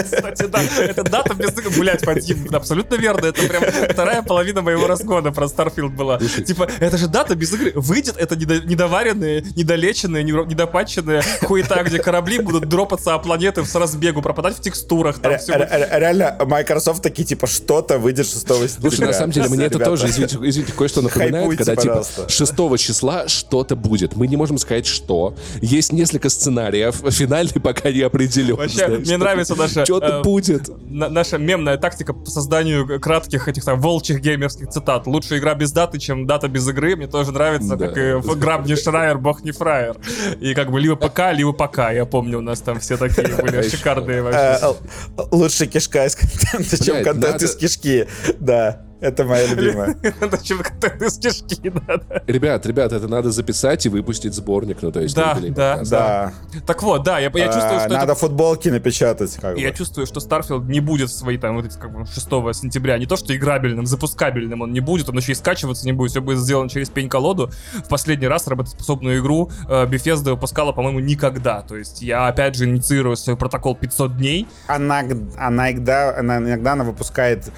Кстати, 0.04 0.48
да, 0.48 0.62
это 0.80 1.04
дата 1.04 1.34
без 1.34 1.52
игры. 1.58 1.72
Блять, 1.80 2.06
Вадим, 2.06 2.48
абсолютно 2.54 2.96
верно. 2.96 3.28
Это 3.28 3.48
прям 3.48 3.64
вторая 3.90 4.22
половина 4.22 4.62
моего 4.62 4.88
разгона 4.88 5.32
про 5.32 5.46
Starfield 5.46 5.90
была. 5.90 6.20
Типа, 6.20 6.70
это 6.80 6.98
же 6.98 7.08
дата 7.08 7.36
без 7.36 7.54
игры. 7.54 7.74
Выйдет 7.76 8.18
это 8.18 8.36
недоваренные, 8.36 9.44
недолеченные, 9.56 10.24
недопатченные 10.24 11.22
хуета, 11.42 11.84
где 11.84 12.00
корабли 12.00 12.40
будут 12.40 12.68
дропаться 12.68 13.14
о 13.14 13.20
планеты 13.20 13.66
с 13.66 13.76
разбегу, 13.76 14.22
пропадать 14.22 14.58
в 14.58 14.62
текстурах. 14.62 15.20
Реально, 15.22 16.38
Microsoft 16.52 17.02
такие, 17.02 17.26
типа, 17.26 17.48
что-то 17.48 17.98
выйдет 17.98 18.28
6 18.28 18.40
сентября. 18.40 18.68
Слушай, 18.68 19.08
на 19.08 19.14
самом 19.14 19.32
деле, 19.32 19.50
мне 19.50 19.66
это 19.66 19.80
тоже, 19.80 20.08
извините, 20.08 20.38
извините 20.42 20.74
кое-что 20.74 21.02
напоминает, 21.02 21.34
Хайпуйте, 21.36 21.64
когда, 21.64 21.82
типа, 21.82 21.96
пожалуйста. 21.96 22.30
6 22.30 22.86
числа 22.86 23.28
что-то 23.28 23.76
будет. 23.76 24.16
Мы 24.16 24.28
не 24.28 24.36
можем 24.36 24.58
сказать, 24.58 24.86
что. 24.86 25.36
Есть 25.62 25.94
несколько 25.94 26.30
сценариев, 26.30 26.96
финальный 27.10 27.62
пока 27.62 27.92
не 27.92 28.02
определен. 28.02 28.58
Вообще, 28.58 28.88
мне 28.88 29.18
нравится 29.18 29.56
наша... 29.56 29.86
Что-то 29.86 30.20
э, 30.20 30.24
будет. 30.24 30.70
Наша 30.90 31.38
мемная 31.38 31.78
тактика 31.78 32.14
по 32.14 32.30
созданию 32.30 33.00
кратких 33.00 33.48
этих 33.48 33.64
там 33.64 33.80
волчьих 33.80 34.20
геймерских 34.20 34.70
цитат. 34.70 35.08
Лучше 35.08 35.38
игра 35.38 35.56
без 35.56 35.72
даты, 35.72 36.00
чем 36.00 36.28
дата 36.28 36.50
без 36.50 36.68
игры. 36.68 36.96
Мне 36.96 37.08
тоже 37.08 37.32
нравится, 37.32 37.78
как 37.78 37.98
и 37.98 38.20
граб 38.36 38.66
не 38.66 38.76
шрайер, 38.82 39.18
бог 39.18 39.44
не 39.44 39.52
фраер. 39.52 39.96
И 40.40 40.54
как 40.54 40.72
бы 40.72 40.82
либо 40.82 40.96
пока, 40.96 41.32
либо 41.32 41.54
пока. 41.54 41.92
Я 41.92 42.06
помню, 42.06 42.40
у 42.40 42.42
нас 42.42 42.60
там 42.60 42.80
все 42.80 42.98
такие 42.98 43.28
были 43.36 43.62
шикарные 43.68 44.22
вообще. 44.22 44.76
Э, 45.18 45.22
лучше 45.32 45.66
кишка 45.68 46.06
из 46.06 46.16
чем 46.84 47.04
контент 47.04 47.42
из 47.42 47.56
кишки. 47.56 48.08
Да. 48.40 48.86
Это 49.02 49.26
моя 49.26 49.48
любимая. 49.48 49.96
Это 50.04 50.46
что-то 50.46 50.88
из 51.04 51.18
кишки, 51.18 51.70
да. 51.70 52.22
Ребят, 52.28 52.66
ребят, 52.68 52.94
это 52.94 53.08
надо 53.08 53.32
записать 53.32 53.86
и 53.88 53.90
выпустить 53.90 54.36
сборник, 54.36 54.78
ну 54.82 54.92
то 54.92 55.02
есть... 55.02 55.16
Да, 55.16 55.38
да, 55.42 55.82
да. 55.84 56.34
Так 56.68 56.84
вот, 56.84 57.04
да, 57.04 57.18
я 57.18 57.32
чувствую, 57.32 57.80
что... 57.80 57.90
Надо 57.90 58.14
футболки 58.14 58.70
напечатать, 58.70 59.36
как 59.42 59.58
Я 59.58 59.72
чувствую, 59.72 60.06
что 60.06 60.20
Starfield 60.20 60.66
не 60.68 60.80
будет 60.82 61.10
в 61.10 61.14
свои 61.14 61.38
там 61.38 61.56
вот 61.56 61.66
эти 61.66 61.78
как 61.78 61.92
бы 61.92 62.06
6 62.06 62.24
сентября. 62.62 63.00
Не 63.00 63.08
то, 63.08 63.16
что 63.18 63.36
играбельным, 63.36 63.88
запускабельным 63.88 64.62
он 64.62 64.72
не 64.72 64.82
будет, 64.82 65.10
он 65.10 65.18
еще 65.18 65.32
и 65.32 65.36
скачиваться 65.36 65.86
не 65.86 65.94
будет, 65.94 66.12
все 66.12 66.22
будет 66.22 66.38
сделано 66.38 66.70
через 66.70 66.90
пень-колоду. 66.90 67.50
В 67.84 67.90
последний 67.90 68.28
раз 68.28 68.48
работоспособную 68.48 69.20
игру 69.20 69.50
э, 69.68 69.86
Bethesda 69.88 70.32
выпускала, 70.32 70.74
по-моему, 70.74 71.00
никогда. 71.00 71.62
То 71.62 71.76
есть 71.76 72.04
я, 72.04 72.28
опять 72.28 72.56
же, 72.56 72.66
инициирую 72.66 73.16
свой 73.16 73.36
протокол 73.36 73.76
500 73.76 74.18
дней. 74.18 74.48
Она, 74.68 75.04
она, 75.38 75.72
иногда, 75.72 76.16
она, 76.16 76.38
иногда 76.38 76.74
она 76.74 76.84
выпускает 76.84 77.52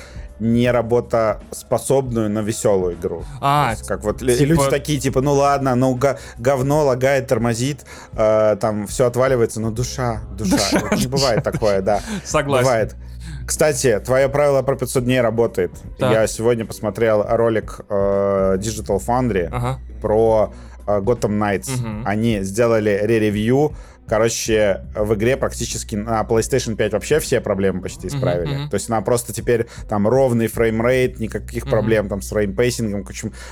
не 0.43 0.69
работоспособную, 0.69 2.29
но 2.29 2.41
веселую 2.41 2.95
игру. 2.95 3.23
А, 3.41 3.71
есть, 3.71 3.87
как 3.87 4.03
вот 4.03 4.19
типа... 4.19 4.43
люди 4.43 4.69
такие, 4.69 4.99
типа, 4.99 5.21
ну 5.21 5.33
ладно, 5.33 5.75
ну 5.75 5.97
говно 6.37 6.85
лагает, 6.85 7.27
тормозит, 7.27 7.85
э, 8.13 8.57
там 8.59 8.85
все 8.87 9.07
отваливается, 9.07 9.61
но 9.61 9.71
душа, 9.71 10.21
душа. 10.37 10.57
душа. 10.57 10.79
Вот 10.81 10.99
не 10.99 11.07
бывает 11.07 11.43
такое, 11.43 11.81
да. 11.81 12.01
Согласен. 12.23 12.65
Бывает. 12.65 12.95
Кстати, 13.45 13.99
твое 13.99 14.29
правило 14.29 14.61
про 14.61 14.75
500 14.75 15.03
дней 15.03 15.21
работает. 15.21 15.71
Так. 15.97 16.11
Я 16.11 16.27
сегодня 16.27 16.65
посмотрел 16.65 17.23
ролик 17.27 17.81
э, 17.89 18.57
Digital 18.59 19.01
Foundry 19.05 19.49
ага. 19.51 19.79
про 20.01 20.53
э, 20.87 20.99
Gotham 20.99 21.37
Knights. 21.37 21.73
Угу. 21.73 22.03
Они 22.05 22.41
сделали 22.41 23.01
re-review 23.03 23.73
Короче, 24.07 24.85
в 24.95 25.13
игре 25.13 25.37
практически 25.37 25.95
на 25.95 26.21
PlayStation 26.23 26.75
5 26.75 26.93
вообще 26.93 27.19
все 27.19 27.39
проблемы 27.39 27.81
почти 27.81 28.07
исправили. 28.07 28.65
Mm-hmm. 28.65 28.69
То 28.69 28.75
есть 28.75 28.89
она 28.89 29.01
просто 29.01 29.33
теперь 29.33 29.67
там 29.87 30.07
ровный 30.07 30.47
frame 30.47 30.83
rate, 30.83 31.19
никаких 31.19 31.65
mm-hmm. 31.65 31.69
проблем 31.69 32.09
там 32.09 32.21
с 32.21 32.29
frame 32.29 32.56
pacing 32.56 32.89
ом. 32.89 33.05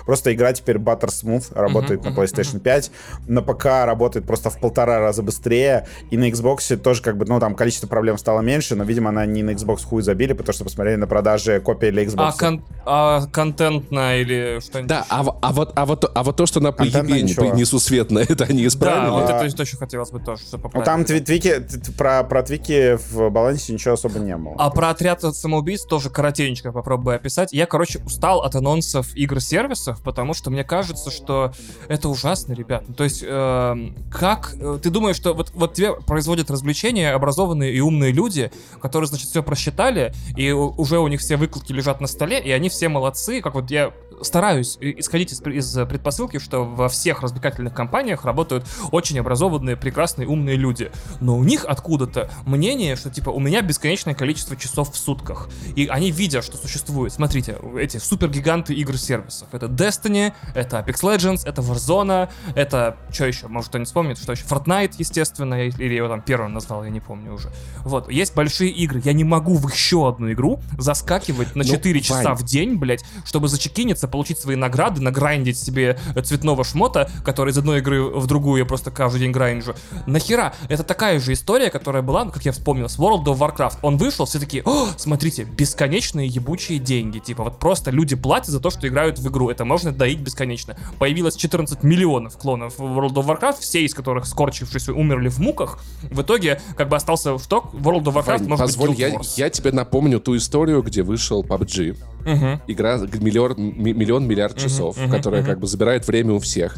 Просто 0.05 0.33
игра 0.33 0.51
теперь 0.53 0.77
butter 0.77 1.07
smooth 1.07 1.53
работает 1.55 2.01
mm-hmm. 2.01 2.13
на 2.13 2.21
PlayStation 2.21 2.59
5. 2.59 2.91
На 3.27 3.41
ПК 3.41 3.65
работает 3.85 4.25
просто 4.25 4.49
в 4.49 4.59
полтора 4.59 4.99
раза 4.99 5.23
быстрее. 5.23 5.87
И 6.09 6.17
на 6.17 6.29
Xbox 6.29 6.75
тоже 6.77 7.01
как 7.01 7.17
бы, 7.17 7.25
ну 7.25 7.39
там 7.39 7.55
количество 7.55 7.87
проблем 7.87 8.17
стало 8.17 8.41
меньше, 8.41 8.75
но, 8.75 8.83
видимо, 8.83 9.09
она 9.09 9.25
не 9.25 9.43
на 9.43 9.51
Xbox 9.51 9.85
хуй 9.85 10.01
забили, 10.01 10.33
потому 10.33 10.53
что 10.53 10.63
посмотрели 10.65 10.97
на 10.97 11.07
продажи 11.07 11.61
копии 11.61 11.91
для 11.91 12.03
Xbox. 12.03 12.15
А, 12.17 12.31
кон- 12.33 12.63
а 12.85 13.25
контентно 13.27 14.19
или 14.19 14.59
что-нибудь? 14.59 14.89
Да, 14.89 15.05
а, 15.09 15.25
а, 15.41 15.51
вот, 15.53 15.71
а, 15.75 15.85
вот, 15.85 16.11
а 16.13 16.23
вот 16.23 16.35
то, 16.35 16.45
что 16.45 16.59
на 16.59 16.69
PGP 16.69 17.55
несусветно, 17.55 18.19
это 18.29 18.45
они 18.45 18.65
исправили. 18.67 19.05
Да, 19.05 19.11
вот 19.11 19.29
это 19.29 19.55
точно 19.55 19.79
хотелось 19.79 20.11
бы 20.11 20.19
тоже 20.19 20.40
что 20.41 20.57
Ну, 20.73 20.83
там 20.83 21.05
твики, 21.05 21.63
про, 21.97 22.23
про 22.23 22.43
твики 22.43 22.97
в 23.11 23.29
балансе 23.29 23.73
ничего 23.73 23.93
особо 23.93 24.19
не 24.19 24.35
было. 24.35 24.55
А 24.57 24.69
про 24.69 24.89
отряд 24.89 25.21
самоубийц 25.21 25.85
тоже 25.85 26.09
коротенько 26.09 26.71
попробую 26.71 27.15
описать. 27.15 27.53
Я, 27.53 27.65
короче, 27.65 27.99
устал 28.05 28.41
от 28.41 28.55
анонсов 28.55 29.15
игр-сервисов, 29.15 30.01
потому 30.03 30.33
что 30.33 30.49
мне 30.49 30.63
кажется, 30.63 31.11
что 31.11 31.53
это 31.87 32.09
ужасно, 32.09 32.53
ребят. 32.53 32.83
Ну, 32.87 32.93
то 32.93 33.03
есть, 33.03 33.23
э, 33.25 33.75
как... 34.11 34.55
Ты 34.81 34.89
думаешь, 34.89 35.15
что 35.15 35.33
вот, 35.33 35.51
вот 35.53 35.73
тебе 35.73 35.93
производят 35.93 36.49
развлечения 36.49 37.11
образованные 37.11 37.73
и 37.73 37.79
умные 37.79 38.11
люди, 38.11 38.51
которые, 38.81 39.07
значит, 39.07 39.29
все 39.29 39.43
просчитали, 39.43 40.13
и 40.35 40.51
уже 40.51 40.99
у 40.99 41.07
них 41.07 41.21
все 41.21 41.37
выкладки 41.37 41.71
лежат 41.71 42.01
на 42.01 42.07
столе, 42.07 42.41
и 42.41 42.51
они 42.51 42.69
все 42.69 42.89
молодцы, 42.89 43.41
как 43.41 43.55
вот 43.55 43.71
я 43.71 43.91
стараюсь 44.21 44.77
исходить 44.79 45.31
из, 45.33 45.41
из 45.41 45.73
предпосылки, 45.87 46.39
что 46.39 46.63
во 46.63 46.89
всех 46.89 47.21
развлекательных 47.21 47.73
компаниях 47.73 48.25
работают 48.25 48.65
очень 48.91 49.19
образованные, 49.19 49.75
прекрасные, 49.75 50.27
умные 50.31 50.55
люди. 50.55 50.91
Но 51.19 51.37
у 51.37 51.43
них 51.43 51.65
откуда-то 51.65 52.29
мнение, 52.45 52.95
что 52.95 53.09
типа 53.09 53.29
у 53.29 53.39
меня 53.39 53.61
бесконечное 53.61 54.13
количество 54.13 54.55
часов 54.55 54.91
в 54.93 54.97
сутках. 54.97 55.49
И 55.75 55.87
они 55.87 56.11
видят, 56.11 56.43
что 56.43 56.57
существует. 56.57 57.13
Смотрите, 57.13 57.57
эти 57.77 57.97
супергиганты 57.97 58.73
игр-сервисов. 58.73 59.49
Это 59.51 59.67
Destiny, 59.67 60.33
это 60.55 60.79
Apex 60.79 61.01
Legends, 61.01 61.41
это 61.45 61.61
Warzone, 61.61 62.29
это... 62.55 62.97
Что 63.11 63.25
еще? 63.25 63.47
Может, 63.47 63.69
кто 63.69 63.77
не 63.77 63.85
вспомнит, 63.85 64.17
что 64.17 64.31
еще? 64.31 64.43
Fortnite, 64.45 64.93
естественно, 64.97 65.65
или 65.65 65.93
я 65.93 65.97
его 65.97 66.07
там 66.07 66.21
первым 66.21 66.53
назвал, 66.53 66.83
я 66.83 66.89
не 66.89 66.99
помню 66.99 67.33
уже. 67.33 67.51
Вот, 67.83 68.11
есть 68.11 68.35
большие 68.35 68.71
игры. 68.71 69.01
Я 69.03 69.13
не 69.13 69.23
могу 69.23 69.55
в 69.55 69.71
еще 69.71 70.07
одну 70.07 70.31
игру 70.31 70.61
заскакивать 70.77 71.55
на 71.55 71.63
4 71.63 71.93
ну, 71.93 72.01
часа 72.01 72.23
Вань. 72.29 72.35
в 72.35 72.43
день, 72.43 72.75
блядь, 72.75 73.03
чтобы 73.25 73.47
зачекиниться, 73.47 74.07
получить 74.07 74.39
свои 74.39 74.55
награды, 74.55 75.01
награндить 75.01 75.57
себе 75.57 75.99
цветного 76.23 76.63
шмота, 76.63 77.09
который 77.23 77.51
из 77.51 77.57
одной 77.57 77.79
игры 77.79 78.03
в 78.03 78.27
другую 78.27 78.59
я 78.59 78.65
просто 78.65 78.91
каждый 78.91 79.19
день 79.19 79.31
грайнджу. 79.31 79.75
Нахера? 80.21 80.53
Это 80.69 80.83
такая 80.83 81.19
же 81.19 81.33
история, 81.33 81.69
которая 81.69 82.01
была, 82.01 82.29
как 82.29 82.43
я 82.45 82.51
вспомнил, 82.51 82.89
с 82.89 82.97
World 82.97 83.25
of 83.25 83.39
Warcraft. 83.39 83.79
Он 83.81 83.97
вышел, 83.97 84.25
все 84.25 84.39
такие, 84.39 84.63
О, 84.63 84.87
смотрите, 84.97 85.43
бесконечные 85.43 86.27
ебучие 86.27 86.79
деньги. 86.79 87.19
Типа, 87.19 87.43
вот 87.43 87.59
просто 87.59 87.91
люди 87.91 88.15
платят 88.15 88.49
за 88.49 88.59
то, 88.59 88.69
что 88.69 88.87
играют 88.87 89.19
в 89.19 89.27
игру. 89.27 89.49
Это 89.49 89.65
можно 89.65 89.91
доить 89.91 90.19
бесконечно. 90.19 90.77
Появилось 90.99 91.35
14 91.35 91.83
миллионов 91.83 92.37
клонов 92.37 92.79
World 92.79 93.13
of 93.13 93.25
Warcraft, 93.25 93.59
все 93.59 93.83
из 93.83 93.93
которых, 93.93 94.25
скорчившись, 94.25 94.89
умерли 94.89 95.29
в 95.29 95.39
муках. 95.39 95.79
В 96.09 96.21
итоге, 96.21 96.61
как 96.75 96.89
бы 96.89 96.95
остался 96.95 97.37
в 97.37 97.47
ток 97.47 97.73
World 97.73 98.03
of 98.03 98.13
Warcraft, 98.13 98.25
Вань, 98.25 98.47
может 98.47 98.65
позволь, 98.65 98.89
быть, 98.89 98.99
я, 98.99 99.19
я 99.35 99.49
тебе 99.49 99.71
напомню 99.71 100.19
ту 100.19 100.35
историю, 100.37 100.81
где 100.81 101.03
вышел 101.03 101.43
PUBG. 101.43 101.97
Угу. 102.21 102.61
Игра 102.67 102.97
миллион, 102.97 103.55
миллион 103.57 104.27
миллиард 104.27 104.57
часов, 104.57 104.97
угу, 104.97 105.09
которая 105.09 105.41
угу. 105.41 105.49
как 105.49 105.59
бы 105.59 105.67
забирает 105.67 106.07
время 106.07 106.33
у 106.33 106.39
всех. 106.39 106.77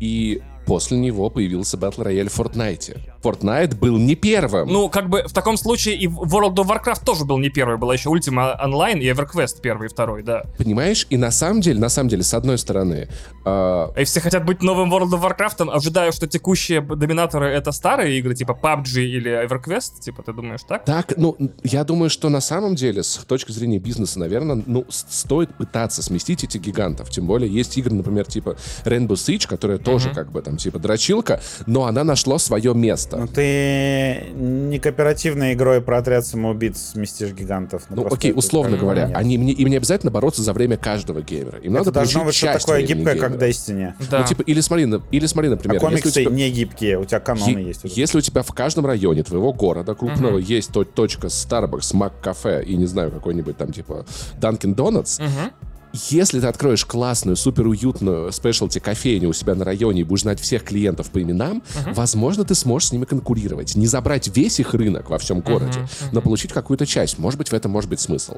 И 0.00 0.42
после 0.68 0.98
него 0.98 1.30
появился 1.30 1.78
Battle 1.78 2.04
Royale 2.04 2.28
в 2.28 2.38
Fortnite. 2.38 3.00
Fortnite 3.22 3.74
был 3.74 3.96
не 3.96 4.14
первым. 4.14 4.68
Ну, 4.68 4.90
как 4.90 5.08
бы 5.08 5.22
в 5.22 5.32
таком 5.32 5.56
случае 5.56 5.96
и 5.96 6.06
World 6.06 6.56
of 6.56 6.66
Warcraft 6.66 7.04
тоже 7.06 7.24
был 7.24 7.38
не 7.38 7.48
первый. 7.48 7.78
Была 7.78 7.94
еще 7.94 8.10
Ultima 8.10 8.54
Online 8.62 9.00
и 9.00 9.10
EverQuest 9.10 9.62
первый 9.62 9.86
и 9.86 9.88
второй, 9.88 10.22
да. 10.22 10.42
Понимаешь? 10.58 11.06
И 11.08 11.16
на 11.16 11.30
самом 11.30 11.62
деле, 11.62 11.80
на 11.80 11.88
самом 11.88 12.10
деле, 12.10 12.22
с 12.22 12.34
одной 12.34 12.58
стороны... 12.58 13.08
Э... 13.46 13.86
И 13.96 14.04
все 14.04 14.20
хотят 14.20 14.44
быть 14.44 14.62
новым 14.62 14.92
World 14.92 15.08
of 15.08 15.22
Warcraft, 15.22 15.70
ожидая, 15.70 16.12
что 16.12 16.26
текущие 16.26 16.82
доминаторы 16.82 17.46
это 17.46 17.72
старые 17.72 18.18
игры, 18.18 18.34
типа 18.34 18.52
PUBG 18.52 19.00
или 19.00 19.46
EverQuest, 19.46 20.00
типа, 20.00 20.22
ты 20.22 20.34
думаешь 20.34 20.60
так? 20.68 20.84
Так, 20.84 21.14
ну, 21.16 21.34
я 21.64 21.82
думаю, 21.84 22.10
что 22.10 22.28
на 22.28 22.42
самом 22.42 22.74
деле, 22.74 23.02
с 23.02 23.16
точки 23.26 23.52
зрения 23.52 23.78
бизнеса, 23.78 24.18
наверное, 24.18 24.62
ну, 24.66 24.84
стоит 24.90 25.56
пытаться 25.56 26.02
сместить 26.02 26.44
этих 26.44 26.60
гигантов. 26.60 27.08
Тем 27.08 27.26
более, 27.26 27.50
есть 27.50 27.78
игры, 27.78 27.94
например, 27.94 28.26
типа 28.26 28.58
Rainbow 28.84 29.14
Siege, 29.14 29.48
которая 29.48 29.78
тоже 29.78 30.10
uh-huh. 30.10 30.14
как 30.14 30.30
бы 30.30 30.42
там 30.42 30.57
типа 30.58 30.78
дрочилка, 30.78 31.40
но 31.66 31.86
она 31.86 32.04
нашла 32.04 32.38
свое 32.38 32.74
место. 32.74 33.16
Ну 33.16 33.26
ты 33.26 34.26
не 34.34 34.78
кооперативной 34.78 35.54
игрой 35.54 35.80
про 35.80 35.98
отряд 35.98 36.26
самоубийц 36.26 36.92
сместишь 36.92 37.32
гигантов. 37.32 37.84
Ну, 37.88 38.02
ну 38.02 38.14
окей, 38.14 38.32
условно 38.34 38.76
говоря, 38.76 39.06
нет. 39.08 39.16
они 39.16 39.38
мне, 39.38 39.52
им 39.52 39.68
не 39.68 39.76
обязательно 39.76 40.10
бороться 40.10 40.42
за 40.42 40.52
время 40.52 40.76
каждого 40.76 41.22
геймера. 41.22 41.58
Им 41.58 41.74
Это 41.74 41.84
надо 41.84 41.92
должно 41.92 42.24
быть 42.24 42.34
что 42.34 42.52
такое 42.52 42.82
гибкое, 42.82 43.14
геймера. 43.14 43.30
как 43.30 43.42
Destiny. 43.42 43.92
Да. 44.10 44.20
Ну, 44.20 44.26
типа, 44.26 44.42
или 44.42 44.60
смотри, 44.60 44.88
или 45.10 45.26
смотри, 45.26 45.50
например... 45.50 45.76
А 45.78 45.80
комиксы 45.80 46.10
тебя... 46.10 46.30
не 46.30 46.50
гибкие, 46.50 46.98
у 46.98 47.04
тебя 47.04 47.20
каноны 47.20 47.58
е- 47.58 47.66
есть. 47.68 47.84
Уже. 47.84 47.94
Если 47.94 48.18
у 48.18 48.20
тебя 48.20 48.42
в 48.42 48.52
каждом 48.52 48.86
районе 48.86 49.22
твоего 49.22 49.52
города 49.52 49.94
крупного 49.94 50.38
uh-huh. 50.38 50.42
есть 50.42 50.72
точка 50.94 51.28
Starbucks, 51.28 51.94
Mac 51.94 52.12
кафе 52.22 52.62
и, 52.64 52.76
не 52.76 52.86
знаю, 52.86 53.10
какой-нибудь 53.10 53.56
там, 53.56 53.72
типа, 53.72 54.04
Dunkin' 54.40 54.74
Donuts, 54.74 55.20
uh-huh 55.20 55.52
если 55.92 56.40
ты 56.40 56.46
откроешь 56.46 56.84
классную, 56.84 57.36
супер 57.36 57.66
уютную 57.66 58.32
спешлти 58.32 58.78
кофейню 58.78 59.28
у 59.28 59.32
себя 59.32 59.54
на 59.54 59.64
районе 59.64 60.02
и 60.02 60.04
будешь 60.04 60.22
знать 60.22 60.40
всех 60.40 60.64
клиентов 60.64 61.10
по 61.10 61.22
именам, 61.22 61.62
uh-huh. 61.74 61.94
возможно, 61.94 62.44
ты 62.44 62.54
сможешь 62.54 62.88
с 62.88 62.92
ними 62.92 63.04
конкурировать. 63.04 63.76
Не 63.76 63.86
забрать 63.86 64.28
весь 64.28 64.60
их 64.60 64.74
рынок 64.74 65.10
во 65.10 65.18
всем 65.18 65.40
городе, 65.40 65.80
uh-huh. 65.80 65.84
Uh-huh. 65.84 66.08
но 66.12 66.20
получить 66.20 66.52
какую-то 66.52 66.86
часть. 66.86 67.18
Может 67.18 67.38
быть, 67.38 67.48
в 67.48 67.54
этом 67.54 67.72
может 67.72 67.88
быть 67.88 68.00
смысл. 68.00 68.36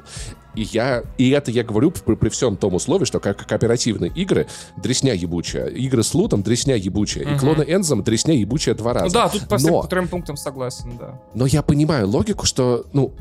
И, 0.55 0.63
я, 0.63 1.03
и 1.17 1.29
это 1.29 1.51
я 1.51 1.63
говорю 1.63 1.91
при, 1.91 2.15
при 2.15 2.29
всем 2.29 2.57
том 2.57 2.75
условии, 2.75 3.05
что 3.05 3.19
как 3.19 3.45
кооперативные 3.45 4.11
игры 4.11 4.47
дресня 4.77 5.13
ебучая. 5.13 5.67
Игры 5.67 6.03
с 6.03 6.13
лутом 6.13 6.43
дресня 6.43 6.75
ебучая. 6.75 7.25
Uh-huh. 7.25 7.35
И 7.35 7.39
клоны 7.39 7.63
Энзом 7.63 8.03
дресня 8.03 8.35
ебучая 8.35 8.75
два 8.75 8.93
раза. 8.93 9.05
Ну 9.07 9.11
да, 9.13 9.29
тут 9.29 9.47
по 9.47 9.57
всем 9.57 9.87
трем 9.87 10.07
пунктам 10.07 10.37
согласен, 10.37 10.97
да. 10.97 11.19
Но 11.33 11.45
я 11.45 11.61
понимаю 11.61 12.07
логику, 12.07 12.45
что, 12.45 12.85
ну, 12.93 13.13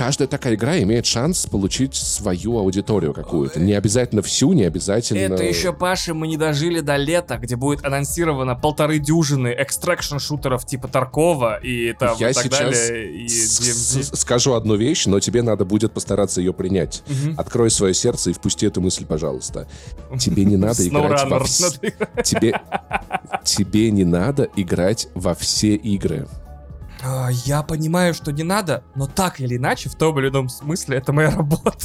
каждая 0.00 0.28
такая 0.28 0.54
игра 0.54 0.80
имеет 0.80 1.04
шанс 1.04 1.44
получить 1.44 1.94
свою 1.94 2.56
аудиторию 2.56 3.12
какую-то. 3.12 3.60
Не 3.60 3.74
обязательно 3.74 4.22
всю, 4.22 4.54
не 4.54 4.64
обязательно... 4.64 5.34
Это 5.34 5.44
еще, 5.44 5.74
Паша, 5.74 6.14
мы 6.14 6.26
не 6.26 6.38
дожили 6.38 6.80
до 6.80 6.96
лета, 6.96 7.36
где 7.36 7.54
будет 7.54 7.84
анонсировано 7.84 8.54
полторы 8.54 8.98
дюжины 8.98 9.54
экстракшн-шутеров 9.58 10.64
типа 10.64 10.88
Таркова 10.88 11.58
и 11.62 11.92
там 11.92 12.16
Я 12.18 12.30
и 12.30 12.32
так 12.32 12.44
сейчас 12.44 12.88
далее. 12.88 13.12
И 13.12 13.28
с- 13.28 13.60
DMZ. 13.60 14.02
с- 14.16 14.20
скажу 14.20 14.54
одну 14.54 14.74
вещь, 14.74 15.04
но 15.04 15.20
тебе 15.20 15.42
надо 15.42 15.66
будет 15.66 15.92
постараться 15.92 16.40
ее 16.40 16.54
принять. 16.54 17.02
Открой 17.36 17.70
свое 17.70 17.92
сердце 17.92 18.30
и 18.30 18.32
впусти 18.32 18.64
эту 18.64 18.80
мысль, 18.80 19.04
пожалуйста. 19.04 19.68
Тебе 20.18 20.46
не 20.46 20.56
надо 20.56 20.88
играть 20.88 21.28
во 21.28 21.44
тебе 23.44 23.90
не 23.90 24.04
надо 24.04 24.48
играть 24.56 25.08
во 25.14 25.34
все 25.34 25.74
игры. 25.74 26.26
А, 27.02 27.30
Я 27.46 27.62
понимаю, 27.62 28.12
что 28.12 28.30
не 28.30 28.42
надо, 28.42 28.82
но 28.94 29.06
так 29.06 29.40
или 29.40 29.56
иначе, 29.56 29.88
в 29.88 29.94
том 29.94 30.18
или 30.18 30.28
ином 30.28 30.48
смысле, 30.50 30.98
это 30.98 31.12
моя 31.12 31.30
работа. 31.30 31.80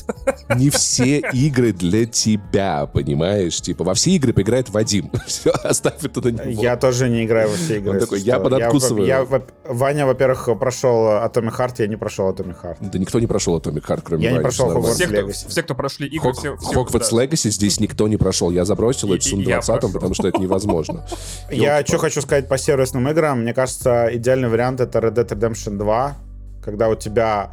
Не 0.56 0.70
все 0.70 1.20
игры 1.32 1.72
для 1.72 2.06
тебя, 2.06 2.86
понимаешь? 2.86 3.62
Типа, 3.62 3.84
во 3.86 3.94
все 3.94 4.12
игры 4.12 4.34
поиграет 4.34 4.70
Вадим. 4.70 5.10
Все, 5.26 5.52
оставь 5.52 6.04
это 6.04 6.22
на 6.22 6.28
него. 6.30 6.62
Я 6.62 6.76
тоже 6.78 7.10
не 7.10 7.24
играю 7.26 7.50
во 7.50 7.56
все 7.56 7.78
игры. 7.78 7.94
Он 7.94 8.00
такой, 8.00 8.20
я 8.22 8.40
подоткусываю. 8.40 9.06
Я, 9.08 9.24
во- 9.24 9.44
Ваня, 9.66 10.06
во-первых, 10.06 10.50
прошел 10.60 11.08
Atomic 11.08 11.58
Heart, 11.58 11.76
я 11.80 11.88
не 11.88 11.96
прошел 11.96 12.30
Atomic 12.30 12.56
Heart. 12.62 12.78
Да 12.82 13.00
никто 13.00 13.20
не 13.20 13.28
прошел 13.28 13.58
Atomic 13.58 13.86
Heart, 13.86 14.02
кроме 14.04 14.24
Я 14.24 14.30
не 14.32 14.36
Вани, 14.38 14.44
прошел. 14.44 14.72
Hogwarts 14.72 14.94
Все, 14.94 15.08
кто, 15.08 15.16
Legacy. 15.16 15.50
все, 15.50 15.64
кто 15.64 15.76
прошли 15.76 16.08
игры, 16.08 16.30
Хог- 16.32 16.38
все... 16.38 16.58
все 16.58 16.72
Hogwarts 16.74 17.10
да. 17.16 17.24
Legacy 17.24 17.50
здесь 17.50 17.80
никто 17.80 18.08
не 18.08 18.18
прошел. 18.18 18.52
Я 18.52 18.66
забросил 18.66 19.12
И- 19.14 19.18
это 19.18 19.28
и 19.28 19.30
Сун 19.32 19.40
я 19.40 19.56
20 19.62 19.68
прошел. 19.68 19.92
потому 19.94 20.14
что 20.14 20.28
это 20.28 20.40
невозможно. 20.40 21.06
Я 21.50 21.84
что 21.86 21.98
хочу 21.98 22.22
сказать 22.22 22.48
по 22.48 22.58
сервисным 22.58 23.08
играм. 23.10 23.42
Мне 23.42 23.54
кажется, 23.54 24.10
идеальный 24.14 24.50
вариант 24.50 24.82
это 24.82 25.02
Red 25.10 25.14
Dead 25.16 25.28
Redemption 25.28 25.78
2, 25.78 26.16
когда 26.64 26.90
у 26.90 26.96
тебя 26.96 27.52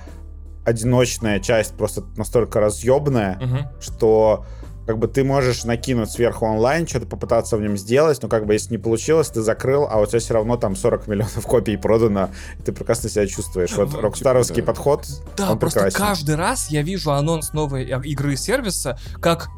одиночная 0.65 1.41
часть 1.41 1.75
просто 1.75 2.05
настолько 2.17 2.61
разъебная, 2.61 3.39
Мгм. 3.41 3.67
что 3.81 4.45
как 4.87 4.99
бы 4.99 5.07
ты 5.07 5.23
можешь 5.23 5.63
накинуть 5.65 6.11
сверху 6.11 6.45
онлайн, 6.45 6.89
что-то 6.89 7.07
попытаться 7.07 7.57
в 7.57 7.61
нем 7.61 7.77
сделать, 7.77 8.21
но 8.21 8.29
как 8.29 8.47
бы 8.47 8.53
если 8.55 8.73
не 8.73 8.79
получилось, 8.79 9.29
ты 9.29 9.41
закрыл, 9.41 9.87
а 9.89 10.01
у 10.01 10.07
тебя 10.07 10.19
все 10.19 10.35
равно 10.35 10.57
там 10.57 10.75
40 10.75 11.07
миллионов 11.07 11.47
копий 11.47 11.77
продано, 11.77 12.31
и 12.59 12.63
ты 12.63 12.73
прекрасно 12.73 13.09
себя 13.09 13.27
чувствуешь. 13.27 13.73
Вот 13.77 13.93
Ну, 13.93 14.01
рокстаровский 14.01 14.57
типа, 14.57 14.67
да. 14.69 14.73
подход, 14.73 15.07
Да, 15.37 15.55
просто 15.57 15.81
прекрасен. 15.81 15.99
каждый 15.99 16.35
раз 16.35 16.69
я 16.71 16.83
вижу 16.83 17.13
анонс 17.13 17.53
новой 17.53 17.85
э, 17.85 18.01
игры 18.05 18.37
сервиса, 18.37 18.99
как 19.21 19.49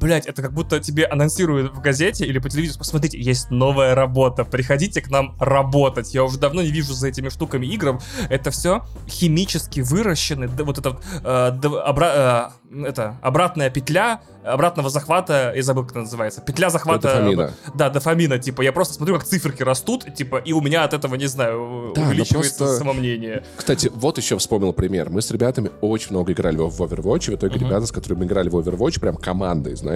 Блять, 0.00 0.26
это 0.26 0.42
как 0.42 0.52
будто 0.52 0.80
тебе 0.80 1.04
анонсируют 1.06 1.72
в 1.74 1.80
газете 1.80 2.26
или 2.26 2.38
по 2.38 2.48
телевизору. 2.48 2.78
Посмотрите, 2.78 3.18
есть 3.20 3.50
новая 3.50 3.94
работа. 3.94 4.44
Приходите 4.44 5.00
к 5.00 5.10
нам 5.10 5.36
работать. 5.40 6.14
Я 6.14 6.24
уже 6.24 6.38
давно 6.38 6.62
не 6.62 6.70
вижу 6.70 6.92
за 6.92 7.08
этими 7.08 7.28
штуками 7.28 7.66
игр. 7.66 8.00
Это 8.28 8.50
все 8.50 8.84
химически 9.08 9.80
выращены. 9.80 10.46
Вот 10.48 10.78
это, 10.78 10.98
э, 11.22 11.52
обра- 11.86 12.50
э, 12.72 12.84
это 12.86 13.16
обратная 13.22 13.70
петля 13.70 14.20
обратного 14.44 14.90
захвата. 14.90 15.52
Я 15.56 15.62
забыл, 15.62 15.82
как 15.84 15.92
это 15.92 16.00
называется. 16.00 16.40
Петля 16.42 16.68
захвата. 16.70 17.08
Дофамина. 17.08 17.50
Да, 17.74 17.88
дофамина. 17.88 18.38
Типа, 18.38 18.60
я 18.62 18.72
просто 18.72 18.94
смотрю, 18.94 19.14
как 19.14 19.24
циферки 19.24 19.62
растут, 19.62 20.14
типа, 20.14 20.36
и 20.36 20.52
у 20.52 20.60
меня 20.60 20.84
от 20.84 20.92
этого, 20.92 21.14
не 21.14 21.26
знаю, 21.26 21.92
Да, 21.94 22.02
но 22.02 22.08
увеличивается 22.08 22.58
просто- 22.58 22.78
самомнение. 22.78 23.42
Кстати, 23.56 23.90
вот 23.94 24.18
еще 24.18 24.36
вспомнил 24.36 24.72
пример. 24.74 25.08
Мы 25.08 25.22
с 25.22 25.30
ребятами 25.30 25.70
очень 25.80 26.10
много 26.10 26.32
играли 26.32 26.56
в 26.56 26.82
Overwatch, 26.82 27.28
и 27.32 27.36
в 27.36 27.38
итоге 27.38 27.56
Мгм. 27.56 27.66
ребята, 27.68 27.86
с 27.86 27.92
которыми 27.92 28.24
играли 28.26 28.48
в 28.50 28.56
Overwatch, 28.56 29.00
прям 29.00 29.16
командой, 29.16 29.76
знаешь, 29.76 29.93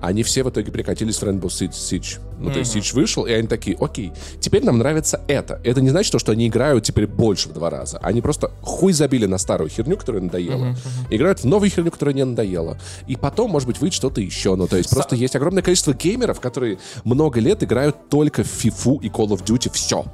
они 0.00 0.22
все 0.22 0.42
в 0.42 0.50
итоге 0.50 0.70
прикатились 0.72 1.16
в 1.16 1.22
Rainbow 1.22 1.46
Six 1.46 1.70
Siege. 1.70 2.20
Ну, 2.38 2.50
то 2.50 2.58
есть. 2.58 2.76
Siege 2.76 2.94
вышел, 2.94 3.26
и 3.26 3.32
они 3.32 3.48
такие, 3.48 3.76
окей, 3.80 4.12
теперь 4.40 4.64
нам 4.64 4.78
нравится 4.78 5.20
это. 5.26 5.60
Это 5.64 5.80
не 5.80 5.90
значит, 5.90 6.12
то, 6.12 6.18
что 6.18 6.32
они 6.32 6.48
играют 6.48 6.84
теперь 6.84 7.06
больше 7.06 7.48
в 7.48 7.52
два 7.52 7.70
раза. 7.70 7.98
Они 7.98 8.20
просто 8.20 8.50
хуй 8.62 8.92
забили 8.92 9.26
на 9.26 9.38
старую 9.38 9.70
херню, 9.70 9.96
которая 9.96 10.22
надоела. 10.22 10.76
Играют 11.10 11.40
в 11.40 11.44
новую 11.44 11.70
херню, 11.70 11.90
которая 11.90 12.14
не 12.14 12.24
надоела. 12.24 12.78
И 13.06 13.16
потом, 13.16 13.50
может 13.50 13.66
быть, 13.66 13.80
выйдет 13.80 13.94
что-то 13.94 14.20
еще. 14.20 14.54
Ну, 14.54 14.68
то 14.68 14.76
есть 14.76 14.90
просто 14.90 15.16
есть 15.16 15.34
огромное 15.34 15.62
количество 15.62 15.94
геймеров, 15.94 16.40
которые 16.40 16.78
много 17.04 17.40
лет 17.40 17.62
играют 17.62 18.08
только 18.08 18.44
в 18.44 18.64
FIFA 18.64 19.00
и 19.02 19.08
Call 19.08 19.28
of 19.28 19.44
Duty, 19.44 19.70
все. 19.72 20.04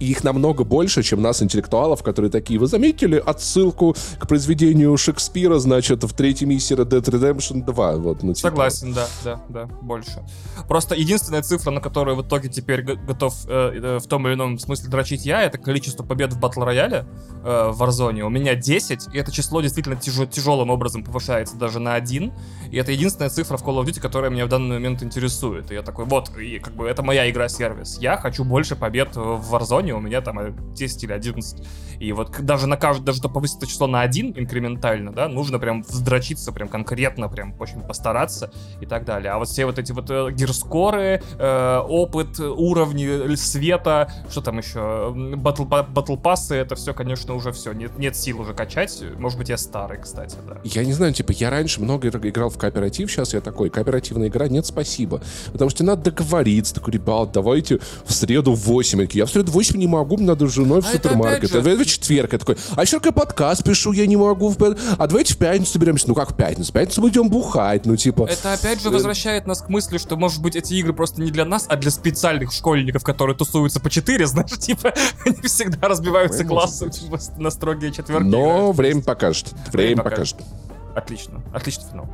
И 0.00 0.10
их 0.10 0.24
намного 0.24 0.64
больше, 0.64 1.02
чем 1.02 1.22
нас, 1.22 1.42
интеллектуалов, 1.42 2.02
которые 2.02 2.30
такие, 2.30 2.60
вы 2.60 2.66
заметили 2.66 3.22
отсылку 3.24 3.96
к 4.18 4.28
произведению 4.28 4.96
Шекспира, 4.96 5.58
значит, 5.58 6.04
в 6.04 6.12
третьей 6.12 6.46
миссии 6.46 6.76
Red 6.76 6.88
Dead 6.88 7.02
Redemption 7.02 7.64
2? 7.64 7.96
Вот, 7.96 8.22
ну, 8.22 8.34
типа. 8.34 8.45
Согласен, 8.50 8.92
да, 8.92 9.06
да, 9.24 9.40
да, 9.48 9.66
больше. 9.66 10.24
Просто 10.68 10.94
единственная 10.94 11.42
цифра, 11.42 11.70
на 11.70 11.80
которую 11.80 12.16
в 12.16 12.22
итоге 12.22 12.48
теперь 12.48 12.82
го- 12.82 12.96
готов 12.96 13.34
э, 13.46 13.72
э, 13.74 13.98
в 13.98 14.06
том 14.06 14.26
или 14.26 14.34
ином 14.34 14.58
смысле 14.58 14.88
дрочить 14.88 15.24
я, 15.26 15.42
это 15.42 15.58
количество 15.58 16.04
побед 16.04 16.32
в 16.32 16.38
батл 16.40 16.62
рояле 16.62 17.06
э, 17.44 17.70
в 17.72 17.82
Warzone. 17.82 18.20
У 18.22 18.28
меня 18.30 18.54
10, 18.54 19.14
и 19.14 19.18
это 19.18 19.32
число 19.32 19.60
действительно 19.60 19.94
тяжо- 19.94 20.26
тяжелым 20.26 20.70
образом 20.70 21.04
повышается 21.04 21.56
даже 21.56 21.78
на 21.78 21.94
1. 21.94 22.32
И 22.70 22.76
это 22.76 22.92
единственная 22.92 23.30
цифра 23.30 23.56
в 23.56 23.62
Call 23.62 23.82
of 23.82 23.84
Duty, 23.86 24.00
которая 24.00 24.30
меня 24.30 24.46
в 24.46 24.48
данный 24.48 24.74
момент 24.76 25.02
интересует. 25.02 25.70
И 25.70 25.74
я 25.74 25.82
такой, 25.82 26.04
вот, 26.04 26.36
и 26.36 26.58
как 26.58 26.74
бы 26.74 26.86
это 26.86 27.02
моя 27.02 27.30
игра-сервис. 27.30 27.98
Я 28.00 28.16
хочу 28.16 28.44
больше 28.44 28.76
побед 28.76 29.16
в 29.16 29.54
Warzone, 29.54 29.92
у 29.92 30.00
меня 30.00 30.20
там 30.20 30.38
э, 30.40 30.52
10 30.74 31.04
или 31.04 31.12
11. 31.12 31.66
И 32.00 32.12
вот 32.12 32.36
даже 32.40 32.66
на 32.66 32.76
каждый, 32.76 33.04
даже 33.04 33.18
чтобы 33.18 33.34
повысить 33.34 33.56
это 33.58 33.66
число 33.66 33.86
на 33.86 34.02
1 34.02 34.34
инкрементально, 34.36 35.12
да, 35.12 35.28
нужно 35.28 35.58
прям 35.58 35.82
вздрочиться, 35.82 36.52
прям 36.52 36.68
конкретно, 36.68 37.28
прям 37.28 37.54
очень 37.58 37.80
постараться 37.80 38.35
и 38.80 38.86
так 38.86 39.04
далее. 39.04 39.32
А 39.32 39.38
вот 39.38 39.48
все 39.48 39.66
вот 39.66 39.78
эти 39.78 39.92
вот 39.92 40.10
э, 40.10 40.30
гирскоры, 40.32 41.22
э, 41.38 41.78
опыт, 41.88 42.38
уровни 42.40 43.06
л- 43.30 43.36
света, 43.36 44.12
что 44.30 44.40
там 44.40 44.58
еще, 44.58 45.12
батл, 45.36 45.64
батл 45.64 46.16
пассы, 46.16 46.54
это 46.54 46.74
все, 46.76 46.94
конечно, 46.94 47.34
уже 47.34 47.52
все, 47.52 47.72
нет, 47.72 47.98
нет 47.98 48.16
сил 48.16 48.40
уже 48.40 48.54
качать. 48.54 49.02
Может 49.18 49.38
быть, 49.38 49.48
я 49.48 49.56
старый, 49.56 49.98
кстати, 50.00 50.36
да. 50.48 50.56
Я 50.64 50.84
не 50.84 50.92
знаю, 50.92 51.12
типа, 51.12 51.32
я 51.32 51.50
раньше 51.50 51.80
много 51.80 52.08
игр- 52.08 52.26
играл 52.28 52.50
в 52.50 52.58
кооператив, 52.58 53.10
сейчас 53.10 53.34
я 53.34 53.40
такой, 53.40 53.70
кооперативная 53.70 54.28
игра, 54.28 54.48
нет, 54.48 54.66
спасибо. 54.66 55.20
Потому 55.52 55.70
что 55.70 55.84
надо 55.84 56.02
договориться, 56.10 56.74
такой, 56.74 56.94
ребят, 56.94 57.32
давайте 57.32 57.78
в 58.04 58.12
среду 58.12 58.52
в 58.54 58.60
8. 58.66 59.06
Я 59.12 59.26
в 59.26 59.30
среду 59.30 59.50
в 59.50 59.54
8 59.54 59.78
не 59.78 59.86
могу, 59.86 60.16
мне 60.16 60.26
надо 60.26 60.46
с 60.48 60.52
женой 60.52 60.80
в 60.80 60.86
А 60.86 60.88
это 60.90 61.08
супермаркет. 61.08 61.38
опять 61.38 61.50
же- 61.64 61.70
А 61.72 61.76
в 61.76 61.86
четверг 61.86 62.32
я 62.32 62.38
такой, 62.38 62.56
а 62.74 62.82
еще 62.82 63.00
я 63.04 63.12
подкаст 63.12 63.64
пишу, 63.64 63.92
я 63.92 64.06
не 64.06 64.16
могу. 64.16 64.48
в 64.48 64.56
А 64.98 65.06
давайте 65.06 65.34
в 65.34 65.38
пятницу 65.38 65.72
соберемся. 65.72 66.08
Ну 66.08 66.14
как 66.14 66.32
в 66.32 66.34
пятницу? 66.36 66.70
В 66.70 66.74
пятницу 66.74 67.00
мы 67.02 67.08
идем 67.10 67.28
бухать, 67.28 67.86
ну 67.86 67.96
типа... 67.96 68.25
Это 68.26 68.52
опять 68.52 68.82
же 68.82 68.90
возвращает 68.90 69.46
нас 69.46 69.62
к 69.62 69.68
мысли, 69.68 69.98
что, 69.98 70.16
может 70.16 70.42
быть, 70.42 70.56
эти 70.56 70.74
игры 70.74 70.92
просто 70.92 71.20
не 71.22 71.30
для 71.30 71.44
нас, 71.44 71.66
а 71.68 71.76
для 71.76 71.90
специальных 71.90 72.52
школьников, 72.52 73.02
которые 73.04 73.36
тусуются 73.36 73.80
по 73.80 73.90
4, 73.90 74.26
знаешь, 74.26 74.58
типа, 74.58 74.92
они 75.24 75.40
всегда 75.42 75.88
разбиваются 75.88 76.44
типа, 76.90 77.18
на 77.38 77.50
строгие 77.50 77.92
четверки. 77.92 78.24
Но 78.24 78.46
играют. 78.46 78.76
время 78.76 79.02
покажет. 79.02 79.52
Время 79.72 79.86
Время 79.96 80.02
покажет. 80.02 80.36
Отлично, 80.94 81.42
отличный 81.52 81.84
финал. 81.90 82.08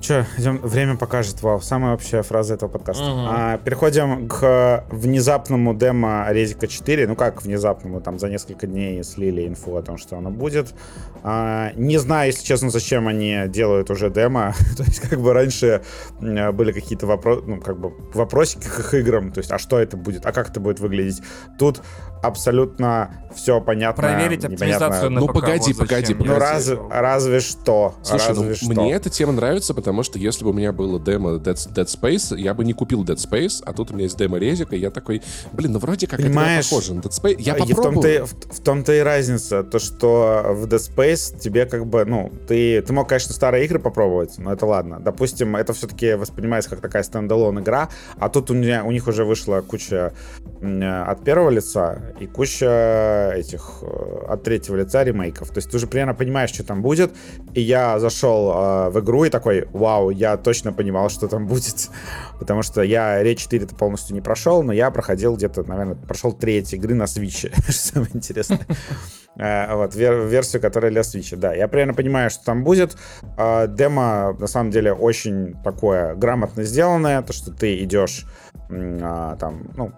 Че, 0.00 0.26
идем, 0.36 0.58
время 0.58 0.96
покажет, 0.96 1.42
вау, 1.42 1.62
самая 1.62 1.94
общая 1.94 2.22
фраза 2.22 2.54
этого 2.54 2.68
подкаста. 2.68 3.04
Мгм. 3.04 3.26
А, 3.26 3.58
переходим 3.58 4.28
к 4.28 4.84
внезапному 4.90 5.72
демо 5.74 6.26
Резика 6.28 6.66
4. 6.66 7.06
Ну 7.06 7.16
как 7.16 7.42
внезапному, 7.42 8.02
там 8.02 8.18
за 8.18 8.28
несколько 8.28 8.66
дней 8.66 9.02
слили 9.02 9.48
инфу 9.48 9.74
о 9.76 9.82
том, 9.82 9.96
что 9.96 10.18
оно 10.18 10.30
будет. 10.30 10.74
А, 11.22 11.72
не 11.74 11.96
знаю, 11.96 12.26
если 12.26 12.44
честно, 12.44 12.68
зачем 12.68 13.08
они 13.08 13.44
делают 13.48 13.90
уже 13.90 14.10
демо. 14.10 14.54
То 14.76 14.82
есть 14.82 15.00
как 15.00 15.18
бы 15.18 15.32
раньше 15.32 15.82
были 16.20 16.72
какие-то 16.72 17.06
вопросы, 17.06 17.42
ну 17.46 17.60
как 17.60 17.80
бы 17.80 17.94
вопросики 18.12 18.68
к 18.68 18.80
их 18.80 18.94
играм. 18.94 19.32
То 19.32 19.38
есть, 19.38 19.50
а 19.50 19.58
что 19.58 19.78
это 19.78 19.96
будет, 19.96 20.26
а 20.26 20.32
как 20.32 20.50
это 20.50 20.60
будет 20.60 20.80
выглядеть? 20.80 21.22
Тут 21.58 21.80
абсолютно 22.26 23.20
все 23.34 23.60
понятно. 23.60 24.02
Проверить 24.02 24.42
непонятно. 24.44 24.66
оптимизацию 24.86 25.10
на 25.10 25.20
Ну, 25.20 25.26
ПК, 25.28 25.34
погоди, 25.34 25.72
вот 25.72 25.78
погоди. 25.88 26.14
Ну 26.14 26.20
погоди. 26.24 26.40
разве, 26.40 26.78
разве 26.90 27.40
что. 27.40 27.94
Слушай, 28.02 28.28
ну, 28.34 28.40
разве 28.42 28.54
что. 28.54 28.66
мне 28.68 28.92
эта 28.92 29.10
тема 29.10 29.32
нравится, 29.32 29.74
потому 29.74 30.02
что 30.04 30.18
если 30.18 30.44
бы 30.44 30.50
у 30.50 30.52
меня 30.52 30.72
было 30.72 31.00
демо 31.00 31.30
Dead, 31.36 31.54
Dead 31.74 31.86
Space, 31.86 32.38
я 32.38 32.54
бы 32.54 32.64
не 32.64 32.72
купил 32.74 33.02
Dead 33.04 33.16
Space, 33.16 33.62
а 33.66 33.72
тут 33.72 33.90
у 33.90 33.94
меня 33.94 34.04
есть 34.04 34.16
демо 34.16 34.38
Резика, 34.38 34.76
и 34.76 34.78
я 34.78 34.90
такой, 34.90 35.20
блин, 35.52 35.72
ну 35.72 35.78
вроде 35.80 36.06
как 36.06 36.20
Понимаешь, 36.20 36.66
это 36.66 36.74
похоже 36.76 36.94
на 36.94 37.00
Dead 37.00 37.10
Space. 37.10 37.36
Я 37.40 37.56
И 37.56 37.62
в 37.72 37.76
попробую. 37.76 37.92
том-то, 37.94 38.08
и- 38.08 38.18
в, 38.20 38.34
в 38.58 38.60
том-то 38.62 38.92
и 38.94 39.00
разница, 39.00 39.64
то 39.64 39.78
что 39.80 40.44
в 40.50 40.66
Dead 40.66 40.78
Space 40.94 41.38
тебе 41.38 41.66
как 41.66 41.86
бы, 41.86 42.04
ну, 42.04 42.30
ты, 42.46 42.82
ты 42.82 42.92
мог, 42.92 43.08
конечно, 43.08 43.34
старые 43.34 43.64
игры 43.64 43.80
попробовать, 43.80 44.38
но 44.38 44.52
это 44.52 44.64
ладно. 44.66 45.00
Допустим, 45.00 45.56
это 45.56 45.72
все-таки 45.72 46.14
воспринимается 46.14 46.70
как 46.70 46.80
такая 46.80 47.02
стендалон 47.02 47.58
игра, 47.60 47.88
а 48.18 48.28
тут 48.28 48.50
у, 48.50 48.54
меня, 48.54 48.84
у 48.84 48.92
них 48.92 49.08
уже 49.08 49.24
вышла 49.24 49.60
куча 49.60 50.12
от 50.62 51.24
первого 51.24 51.50
лица 51.50 52.00
и 52.20 52.26
куча 52.26 53.32
этих 53.34 53.78
э, 53.82 54.26
от 54.28 54.42
третьего 54.44 54.76
лица 54.76 55.02
ремейков. 55.02 55.48
То 55.48 55.58
есть 55.58 55.70
ты 55.70 55.76
уже 55.76 55.86
примерно 55.86 56.14
понимаешь, 56.14 56.50
что 56.50 56.64
там 56.64 56.80
будет. 56.82 57.12
И 57.54 57.60
я 57.60 57.98
зашел 57.98 58.52
э, 58.52 58.90
в 58.90 59.00
игру 59.00 59.24
и 59.24 59.30
такой, 59.30 59.66
вау, 59.72 60.10
я 60.10 60.36
точно 60.36 60.72
понимал, 60.72 61.08
что 61.08 61.28
там 61.28 61.46
будет. 61.46 61.90
Потому 62.38 62.62
что 62.62 62.82
я 62.82 63.22
Ре 63.22 63.34
4 63.34 63.66
-то 63.66 63.76
полностью 63.76 64.14
не 64.14 64.20
прошел, 64.20 64.62
но 64.62 64.72
я 64.72 64.90
проходил 64.90 65.36
где-то, 65.36 65.64
наверное, 65.64 65.96
прошел 65.96 66.32
треть 66.32 66.72
игры 66.72 66.94
на 66.94 67.06
свиче, 67.06 67.50
что 67.68 67.72
самое 67.72 68.10
интересное. 68.14 68.60
Э, 69.36 69.74
Вот, 69.74 69.96
вер- 69.96 70.28
версию, 70.28 70.62
которая 70.62 70.92
для 70.92 71.02
свича, 71.02 71.36
да. 71.36 71.54
Я 71.54 71.66
примерно 71.66 71.94
понимаю, 71.94 72.30
что 72.30 72.44
там 72.44 72.62
будет. 72.62 72.96
А, 73.36 73.66
Демо, 73.66 74.36
на 74.38 74.46
самом 74.46 74.70
деле, 74.70 74.92
очень 74.92 75.54
такое 75.64 76.14
грамотно 76.14 76.62
сделанное, 76.62 77.20
то, 77.22 77.32
что 77.32 77.50
ты 77.50 77.82
идешь 77.82 78.26
а, 78.70 79.34
там, 79.36 79.70
ну, 79.76 79.90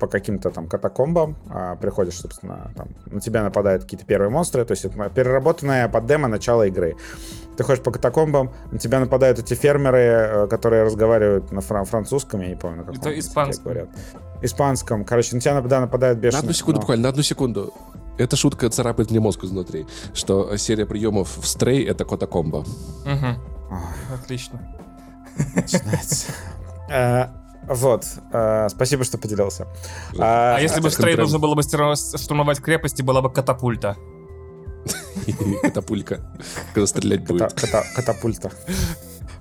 по 0.00 0.06
каким-то 0.08 0.50
там 0.50 0.66
катакомбам, 0.66 1.36
а, 1.50 1.76
приходишь, 1.76 2.18
собственно, 2.18 2.72
там, 2.76 2.88
на 3.06 3.20
тебя 3.20 3.42
нападают 3.44 3.84
какие-то 3.84 4.04
первые 4.06 4.30
монстры, 4.30 4.64
то 4.64 4.72
есть 4.72 4.84
это 4.84 5.08
переработанная 5.10 5.88
под 5.88 6.06
демо 6.06 6.26
начало 6.26 6.66
игры. 6.66 6.96
Ты 7.56 7.62
ходишь 7.64 7.82
по 7.82 7.90
катакомбам, 7.92 8.50
на 8.72 8.78
тебя 8.78 8.98
нападают 9.00 9.38
эти 9.38 9.54
фермеры, 9.54 9.98
э, 9.98 10.46
которые 10.48 10.82
разговаривают 10.84 11.52
на 11.52 11.60
фран- 11.60 11.84
французском, 11.84 12.40
я 12.40 12.48
не 12.48 12.56
помню, 12.56 12.78
на 12.78 12.84
каком 12.84 12.98
Это 13.00 13.18
испанском. 13.18 13.64
говорят. 13.64 13.88
Испанском. 14.42 15.04
Короче, 15.04 15.34
на 15.36 15.40
тебя 15.42 15.60
да, 15.60 15.80
нападают 15.80 16.18
На 16.18 16.22
бешеные. 16.22 16.40
одну 16.40 16.52
секунду, 16.54 16.76
но- 16.76 16.80
буквально, 16.80 17.02
на 17.04 17.08
одну 17.10 17.22
секунду. 17.22 17.74
Эта 18.18 18.36
шутка 18.36 18.68
царапает 18.70 19.10
мне 19.10 19.20
мозг 19.20 19.44
изнутри, 19.44 19.86
что 20.14 20.56
серия 20.56 20.86
приемов 20.86 21.36
в 21.38 21.46
Стрей— 21.46 21.84
это 21.86 22.04
кота-комбо. 22.04 22.64
Мгм. 23.04 23.38
Ах, 23.70 24.20
Отлично. 24.22 24.60
начинается. 25.54 26.32
Вот. 27.70 28.04
э, 28.32 28.68
Спасибо, 28.68 29.04
что 29.04 29.16
поделился. 29.16 29.66
А, 30.18 30.56
А 30.56 30.60
если 30.60 30.80
бы 30.80 30.90
в 30.90 30.92
стрей 30.92 31.16
нужно 31.16 31.38
было 31.38 31.54
бы 31.54 31.62
штурмовать 31.62 32.60
крепости, 32.60 33.02
была 33.02 33.22
бы 33.22 33.30
катапульта. 33.30 33.96
Катапулька. 35.62 36.20
Когда 36.74 36.86
стрелять 36.86 37.24
будет. 37.26 37.52
ката- 37.54 37.84
Катапульта. 37.94 38.50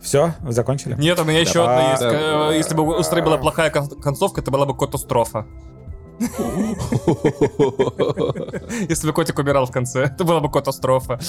Все, 0.02 0.34
закончили? 0.48 0.96
Нет, 1.00 1.20
у 1.20 1.24
меня 1.24 1.39
еще 1.39 1.63
одна 1.63 1.92
есть. 1.92 2.04
Э, 2.04 2.52
Если 2.56 2.76
бы 2.76 2.84
у 3.00 3.04
стрей 3.04 3.22
была 3.24 3.38
плохая 3.38 3.72
кон- 3.72 3.89
концовка, 4.00 4.42
это 4.42 4.52
была 4.52 4.65
бы 4.65 4.78
катастрофа. 4.78 5.46
Если 8.89 9.08
бы 9.08 9.13
котик 9.13 9.39
умирал 9.39 9.65
в 9.65 9.72
конце, 9.72 10.04
это 10.04 10.24
была 10.24 10.39
бы 10.39 10.52
катастрофа. 10.52 11.20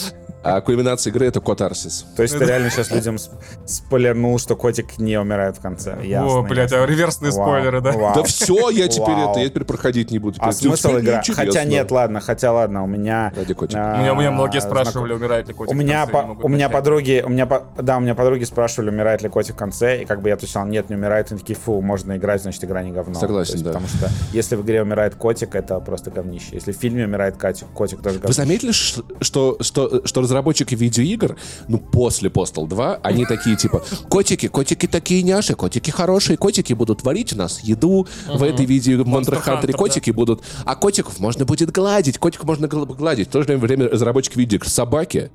А 0.43 0.61
кульминация 0.63 1.11
игры— 1.11 1.27
это 1.29 1.41
катарсис. 1.41 2.07
То 2.17 2.23
есть 2.23 2.39
ты 2.39 2.45
реально 2.45 2.71
сейчас 2.71 2.91
людям 2.91 3.17
сп- 3.17 3.33
спойлернул, 3.67 4.39
что 4.39 4.57
котик 4.57 4.99
не 4.99 5.19
умирает 5.21 5.59
в 5.59 5.61
конце. 5.61 5.99
Ясно, 6.03 6.39
О, 6.39 6.43
блядь, 6.43 6.71
ясно. 6.71 6.85
а 6.85 6.87
реверсные 6.87 7.33
Вау, 7.33 7.47
спойлеры, 7.47 7.81
да? 7.83 7.93
вау. 7.93 8.15
Да 8.15 8.23
все, 8.23 8.71
я 8.71 8.89
теперь 8.89 9.15
Вау. 9.15 9.31
это, 9.33 9.41
я 9.41 9.49
теперь 9.51 9.65
проходить 9.65 10.11
не 10.11 10.19
буду. 10.19 10.39
А 10.41 10.53
Теперь- 10.53 10.69
смысл 10.79 10.97
игры? 10.97 11.21
Хотя 11.35 11.65
нет, 11.65 11.91
ладно, 11.91 12.21
хотя 12.21 12.53
ладно, 12.53 12.83
у 12.83 12.87
меня... 12.87 13.33
Ради 13.37 13.53
котика. 13.55 13.93
а, 13.93 13.97
У 13.97 14.01
меня, 14.01 14.13
у 14.15 14.17
меня 14.17 14.31
многие 14.31 14.61
знаком- 14.61 14.71
спрашивали, 14.85 15.13
умирает 15.13 15.49
ли 15.49 15.53
котик 15.55 15.73
У 15.73 15.75
в 15.75 15.79
меня, 15.79 16.07
у 16.43 16.49
меня 16.49 16.69
подруги, 16.71 17.23
у 17.25 17.29
меня, 17.29 17.47
да, 17.77 17.99
у 17.99 18.01
меня 18.01 18.15
подруги 18.15 18.45
спрашивали, 18.45 18.89
умирает 18.91 19.21
ли 19.23 19.29
котик 19.29 19.55
в 19.57 19.59
конце, 19.59 20.03
и 20.03 20.05
как 20.07 20.23
бы 20.23 20.29
я 20.31 20.37
отвечал, 20.37 20.65
нет, 20.67 20.89
не 20.89 20.97
умирает, 20.97 21.31
они 21.31 21.41
такие, 21.41 21.55
фу, 21.59 21.83
можно 21.83 22.17
играть, 22.17 22.41
значит 22.43 22.65
игра 22.65 22.83
не 22.83 22.93
говно. 22.93 23.15
Согласен, 23.15 23.59
да. 23.63 23.71
Потому 23.73 23.89
что 23.89 24.09
если 24.33 24.57
в 24.57 24.63
игре 24.63 24.83
умирает 24.83 25.17
котик, 25.17 25.55
это 25.55 25.79
просто 25.81 26.11
говнище. 26.11 26.49
Если 26.53 26.73
в 26.73 26.77
фильме 26.77 27.05
умирает 27.05 27.37
котик, 27.37 27.67
котик 27.75 27.99
тоже 28.03 28.17
Вы 28.17 28.21
говнище. 28.23 28.43
заметили, 28.43 28.73
ш- 28.73 29.03
что, 29.21 29.59
что, 29.61 30.01
что 30.07 30.30
разработчики 30.31 30.75
видеоигр, 30.75 31.37
ну, 31.69 31.79
после 31.79 32.31
Postal 32.31 32.67
2, 32.69 33.01
они 33.03 33.27
такие, 33.27 33.57
типа, 33.57 33.83
котики, 34.09 34.47
котики 34.49 34.87
такие 34.87 35.23
няши, 35.23 35.55
котики 35.55 35.91
хорошие, 35.91 36.37
котики 36.37 36.73
будут 36.73 37.03
варить 37.03 37.33
у 37.33 37.37
нас 37.37 37.61
еду 37.65 38.07
в 38.33 38.43
этой 38.43 38.65
видео, 38.67 39.03
в 39.03 39.09
Monster 39.09 39.43
Hunter, 39.45 39.63
Hunter, 39.63 39.73
котики 39.73 40.11
будут, 40.13 40.43
а 40.65 40.77
котиков 40.77 41.19
можно 41.19 41.45
будет 41.45 41.71
гладить, 41.73 42.19
котиков 42.19 42.47
можно 42.47 42.69
гл- 42.69 42.87
гладить. 42.87 43.29
В 43.29 43.31
то 43.33 43.43
же 43.43 43.57
время 43.57 43.89
разработчики 43.89 44.39
видеоигр, 44.39 44.69
собаки, 44.69 45.31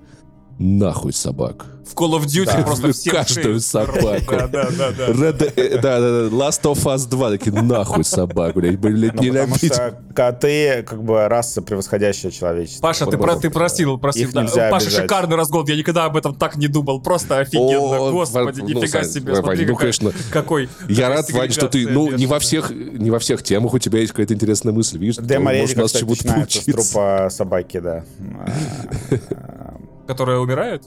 нахуй 0.59 1.13
собак. 1.13 1.65
В 1.85 1.93
Call 1.93 2.19
of 2.19 2.25
Duty 2.25 2.45
Да. 2.45 2.63
просто 2.63 2.91
всех 2.93 3.13
Каждую 3.13 3.43
шею 3.43 3.59
собаку. 3.59 4.31
Да, 4.31 4.47
да, 4.47 4.69
да, 4.71 4.91
да. 4.91 5.07
Red- 5.09 5.53
э, 5.55 5.79
да, 5.79 5.99
да, 5.99 5.99
да, 5.99 6.35
Last 6.35 6.63
of 6.63 6.83
Us 6.83 7.07
2, 7.07 7.29
такие, 7.29 7.51
нахуй 7.61 8.03
собак, 8.03 8.55
блядь, 8.55 8.79
блядь, 8.79 9.13
Ну, 9.13 9.17
потому 9.19 9.23
ненавидеть. 9.27 9.73
что 9.73 9.95
коты, 10.15 10.83
как 10.87 11.03
бы, 11.03 11.27
раса, 11.27 11.61
превосходящая 11.61 12.31
человечество. 12.31 12.81
Паша, 12.81 13.05
ты, 13.05 13.17
про, 13.19 13.35
ты 13.35 13.51
просил, 13.51 13.99
просил. 13.99 14.29
Да. 14.33 14.69
Паша, 14.71 14.89
шикарный 14.89 15.35
разгон. 15.35 15.65
Я 15.67 15.75
никогда 15.75 16.05
об 16.05 16.17
этом 16.17 16.33
так 16.33 16.55
не 16.55 16.67
думал. 16.67 17.01
Просто 17.01 17.37
офигенно. 17.39 17.77
О, 17.99 18.11
Господи, 18.11 18.61
ну, 18.61 18.67
нифига 18.81 19.03
себе. 19.03 19.33
Вань, 19.33 19.43
Смотри, 19.43 19.65
ну, 19.67 19.75
конечно. 19.75 20.11
какой. 20.31 20.69
Я 20.89 21.09
рад, 21.09 21.29
Вань, 21.31 21.51
что 21.51 21.67
ты, 21.67 21.87
ну, 21.87 22.11
не 22.11 22.25
во 22.25 22.39
всех, 22.39 22.71
не 22.71 23.11
во 23.11 23.19
всех 23.19 23.43
темах 23.43 23.73
у 23.75 23.79
тебя 23.79 23.99
есть 23.99 24.11
какая-то 24.11 24.33
интересная 24.33 24.73
мысль, 24.73 24.97
видишь? 24.97 25.17
Редика, 25.19 25.81
нас 25.81 25.91
кстати, 25.91 26.01
чему-то 26.03 26.25
начинается 26.25 26.61
с 26.61 26.65
трупа 26.65 27.27
собаки, 27.29 27.79
да. 27.79 28.03
Которые 30.07 30.39
умирают? 30.39 30.83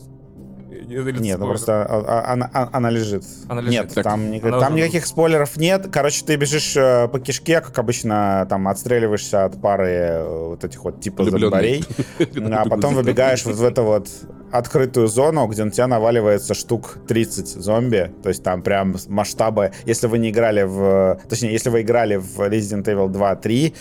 Или 0.89 1.19
Нет, 1.19 1.39
ну 1.39 1.47
просто 1.47 1.85
а- 1.85 2.05
а- 2.07 2.33
она, 2.33 2.51
а- 2.53 2.69
она 2.73 2.91
лежит. 2.91 3.25
Она 3.49 3.61
лежит. 3.61 3.73
Нет, 3.73 3.95
Так, 3.95 4.05
там, 4.05 4.31
ни- 4.31 4.41
она 4.41 4.59
там 4.61 4.75
никаких 4.75 5.07
спойлеров 5.07 5.57
нет. 5.57 5.89
Короче, 5.93 6.25
ты 6.25 6.37
бежишь 6.37 6.77
э, 6.77 7.09
по 7.09 7.21
кишке, 7.21 7.61
как 7.61 7.79
обычно, 7.79 8.47
там 8.49 8.69
отстреливаешься 8.69 9.45
от 9.45 9.61
пары 9.61 9.89
э, 9.89 10.49
вот 10.49 10.65
этих 10.65 10.83
вот 10.85 11.01
типа 11.01 11.25
зомбарей, 11.25 11.85
а 12.53 12.65
потом 12.69 12.95
выбегаешь 12.95 13.45
вот 13.45 13.57
в 13.57 13.65
эту 13.65 13.83
вот 13.85 14.09
открытую 14.51 15.09
зону, 15.09 15.47
где 15.47 15.65
на 15.65 15.71
тебя 15.71 15.87
наваливается 15.87 16.55
штук 16.55 16.99
30 17.07 17.49
зомби. 17.49 18.11
То 18.23 18.31
есть 18.31 18.43
там 18.43 18.63
прям 18.63 18.97
масштабы. 19.09 19.73
Если 19.85 20.07
вы 20.07 20.19
не 20.19 20.31
играли 20.31 20.63
в... 20.63 21.21
Точнее, 21.29 21.53
если 21.53 21.69
вы 21.69 21.83
играли 21.83 22.17
в 22.17 22.39
Resident 22.41 22.85
Evil 22.85 23.09
2, 23.09 23.37
3 23.37 23.75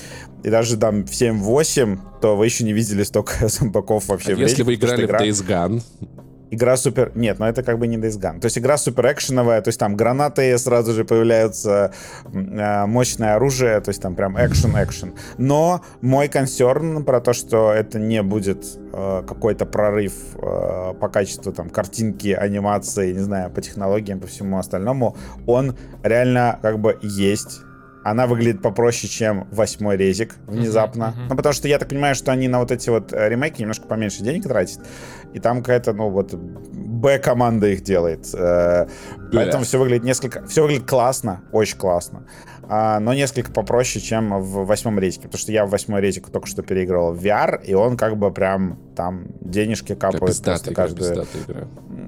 и 0.43 0.49
даже 0.49 0.77
там 0.77 1.05
в 1.05 1.11
7-8, 1.11 1.99
то 2.21 2.35
вы 2.35 2.45
еще 2.45 2.63
не 2.65 2.73
видели 2.73 3.03
столько 3.03 3.47
зомбаков 3.47 4.07
вообще 4.07 4.33
А 4.33 4.35
в 4.35 4.39
Если 4.39 4.63
вы 4.63 4.75
играли 4.75 5.05
в 5.05 5.09
игра- 5.09 5.21
Days 5.21 5.45
Gone, 5.47 5.81
Игра 6.49 6.77
супер... 6.77 7.11
Нет, 7.15 7.39
но 7.39 7.47
это 7.47 7.63
как 7.63 7.77
бы 7.77 7.87
не 7.87 7.97
Days 7.97 8.19
Gone. 8.19 8.39
То 8.39 8.45
есть 8.45 8.57
игра 8.57 8.77
супер 8.77 9.11
экшеновая, 9.11 9.61
то 9.61 9.69
есть 9.69 9.79
там 9.79 9.95
гранаты 9.95 10.57
сразу 10.57 10.93
же 10.93 11.03
появляются, 11.03 11.91
э, 12.31 12.85
мощное 12.85 13.35
оружие, 13.35 13.79
то 13.81 13.89
есть 13.89 14.01
там 14.01 14.15
прям 14.15 14.37
экшен-экшен. 14.37 15.13
Но 15.37 15.81
мой 16.01 16.27
консерн 16.27 17.03
про 17.03 17.19
то, 17.19 17.33
что 17.33 17.73
это 17.73 17.99
не 17.99 18.23
будет 18.23 18.65
э, 18.93 19.23
какой-то 19.27 19.65
прорыв 19.65 20.13
э, 20.35 20.93
по 20.99 21.09
качеству 21.09 21.51
там 21.51 21.69
картинки, 21.69 22.29
анимации, 22.29 23.13
не 23.13 23.19
знаю, 23.19 23.51
по 23.51 23.61
технологиям, 23.61 24.19
по 24.19 24.27
всему 24.27 24.57
остальному, 24.57 25.17
он 25.45 25.75
реально 26.03 26.59
как 26.61 26.79
бы 26.79 26.97
есть. 27.01 27.61
Она 28.09 28.25
выглядит 28.25 28.61
попроще, 28.61 29.11
чем 29.11 29.49
восьмой 29.51 29.97
резик 29.97 30.35
внезапно. 30.47 31.07
мгм. 31.09 31.27
Ну, 31.29 31.35
потому 31.35 31.51
что 31.51 31.67
я 31.67 31.77
так 31.77 31.89
понимаю, 31.89 32.15
что 32.15 32.31
они 32.31 32.47
на 32.47 32.59
вот 32.59 32.71
эти 32.71 32.89
вот 32.89 33.11
э, 33.11 33.27
ремейки 33.27 33.59
немножко 33.59 33.85
поменьше 33.85 34.23
денег 34.23 34.43
тратят. 34.43 34.79
И 35.33 35.39
там 35.39 35.57
какая-то, 35.57 35.91
ну, 35.91 36.09
вот, 36.09 36.33
Б-команда 36.33 37.67
их 37.67 37.83
делает. 37.83 38.33
Э, 38.33 38.87
Поэтому 39.33 39.65
все 39.65 39.77
выглядит 39.77 40.05
несколько... 40.05 40.45
Все 40.47 40.61
выглядит 40.61 40.87
классно, 40.87 41.41
очень 41.51 41.77
классно. 41.77 42.25
А, 42.69 42.99
но 43.01 43.13
несколько 43.13 43.51
попроще, 43.51 44.03
чем 44.03 44.41
в 44.41 44.65
восьмом 44.65 44.99
резике. 44.99 45.23
Потому 45.23 45.39
что 45.39 45.51
я 45.51 45.65
в 45.65 45.69
восьмой 45.69 45.99
резик 45.99 46.29
только 46.29 46.47
что 46.47 46.63
переиграл 46.63 47.13
в 47.13 47.21
VR, 47.21 47.61
и 47.63 47.73
он 47.73 47.97
как 47.97 48.17
бы 48.17 48.31
прям 48.31 48.79
там 48.95 49.27
денежки 49.41 49.95
как 49.95 50.13
капают 50.13 50.41
просто 50.41 50.71
игра, 50.71 50.73
каждую, 50.73 51.27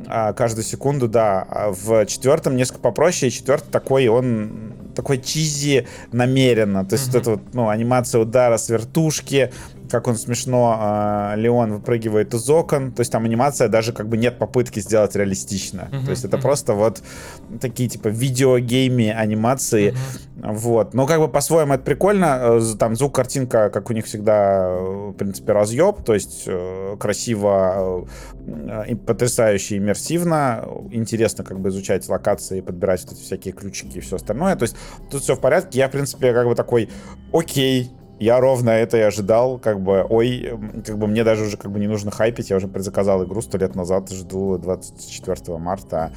а, 0.07 0.33
каждую 0.33 0.63
секунду, 0.63 1.07
да. 1.07 1.45
А 1.49 1.71
в 1.71 2.05
четвертом 2.05 2.55
несколько 2.55 2.79
попроще, 2.79 3.29
и 3.29 3.33
четвертый 3.33 3.69
такой, 3.69 4.07
он 4.07 4.88
такой 4.99 5.19
чизи 5.19 5.88
намеренно. 6.12 6.85
То 6.85 6.95
есть 6.95 7.07
Мгм. 7.07 7.13
вот 7.13 7.21
эта 7.21 7.31
вот, 7.31 7.53
ну, 7.53 7.69
анимация 7.69 8.19
удара 8.21 8.57
с 8.57 8.69
вертушки, 8.69 9.51
как 9.89 10.08
он 10.08 10.15
смешно, 10.15 10.78
а, 10.80 11.34
Леон 11.36 11.73
выпрыгивает 11.73 12.34
из 12.34 12.49
окон. 12.49 12.91
То 12.91 13.02
есть 13.02 13.12
там 13.12 13.25
анимация 13.25 13.67
даже 13.67 13.91
как 13.93 14.08
бы 14.08 14.17
нет 14.17 14.38
попытки 14.38 14.80
сделать 14.80 15.15
реалистично. 15.15 15.89
Мгм, 15.91 16.06
То 16.06 16.12
есть 16.12 16.25
это 16.25 16.38
мгм. 16.38 16.43
просто 16.43 16.73
вот 16.73 17.02
такие 17.60 17.89
типа 17.89 18.08
видеогейми 18.10 19.10
анимации. 19.10 19.95
Вот. 20.38 20.93
Но 20.93 21.06
как 21.06 21.19
бы 21.19 21.28
по-своему 21.28 21.73
это 21.73 21.84
прикольно. 21.84 22.39
Э, 22.41 22.62
Там 22.78 22.95
звук, 22.95 23.15
картинка, 23.15 23.69
как 23.69 23.89
у 23.89 23.93
них 23.93 24.06
всегда, 24.06 24.67
э, 24.69 25.10
в 25.10 25.13
принципе, 25.13 25.54
разъеб. 25.54 26.04
То 26.04 26.13
есть 26.13 26.43
э, 26.45 26.95
красиво, 26.99 28.08
потрясающе 29.06 29.78
иммерсивно. 29.78 30.67
Интересно 30.91 31.43
как 31.43 31.60
бы 31.60 31.69
изучать 31.69 32.08
локации, 32.08 32.62
подбирать 32.62 33.04
вот 33.04 33.13
эти 33.13 33.21
всякие 33.21 33.54
ключики 33.54 33.97
и 33.97 34.02
все 34.02 34.15
остальное. 34.15 34.56
То 34.56 34.63
есть 34.63 34.75
тут 35.12 35.21
все 35.23 35.36
в 35.36 35.39
порядке. 35.39 35.80
Я, 35.80 35.88
в 35.88 35.91
принципе, 35.91 36.34
как 36.34 36.47
бы 36.47 36.56
такой, 36.56 36.89
окей, 37.34 37.91
я 38.19 38.39
ровно 38.39 38.69
это 38.69 38.97
и 38.97 39.01
ожидал, 39.01 39.60
как 39.60 39.82
бы, 39.82 40.05
ой, 40.08 40.60
как 40.86 40.97
бы 40.97 41.08
мне 41.08 41.23
даже 41.23 41.45
уже 41.45 41.58
как 41.58 41.71
бы 41.71 41.79
не 41.79 41.88
нужно 41.88 42.12
хайпить, 42.12 42.49
я 42.49 42.58
уже 42.58 42.67
предзаказал 42.67 43.23
игру 43.25 43.41
сто 43.41 43.58
лет 43.58 43.75
назад, 43.75 44.12
жду 44.12 44.58
24 44.58 45.58
марта, 45.58 46.12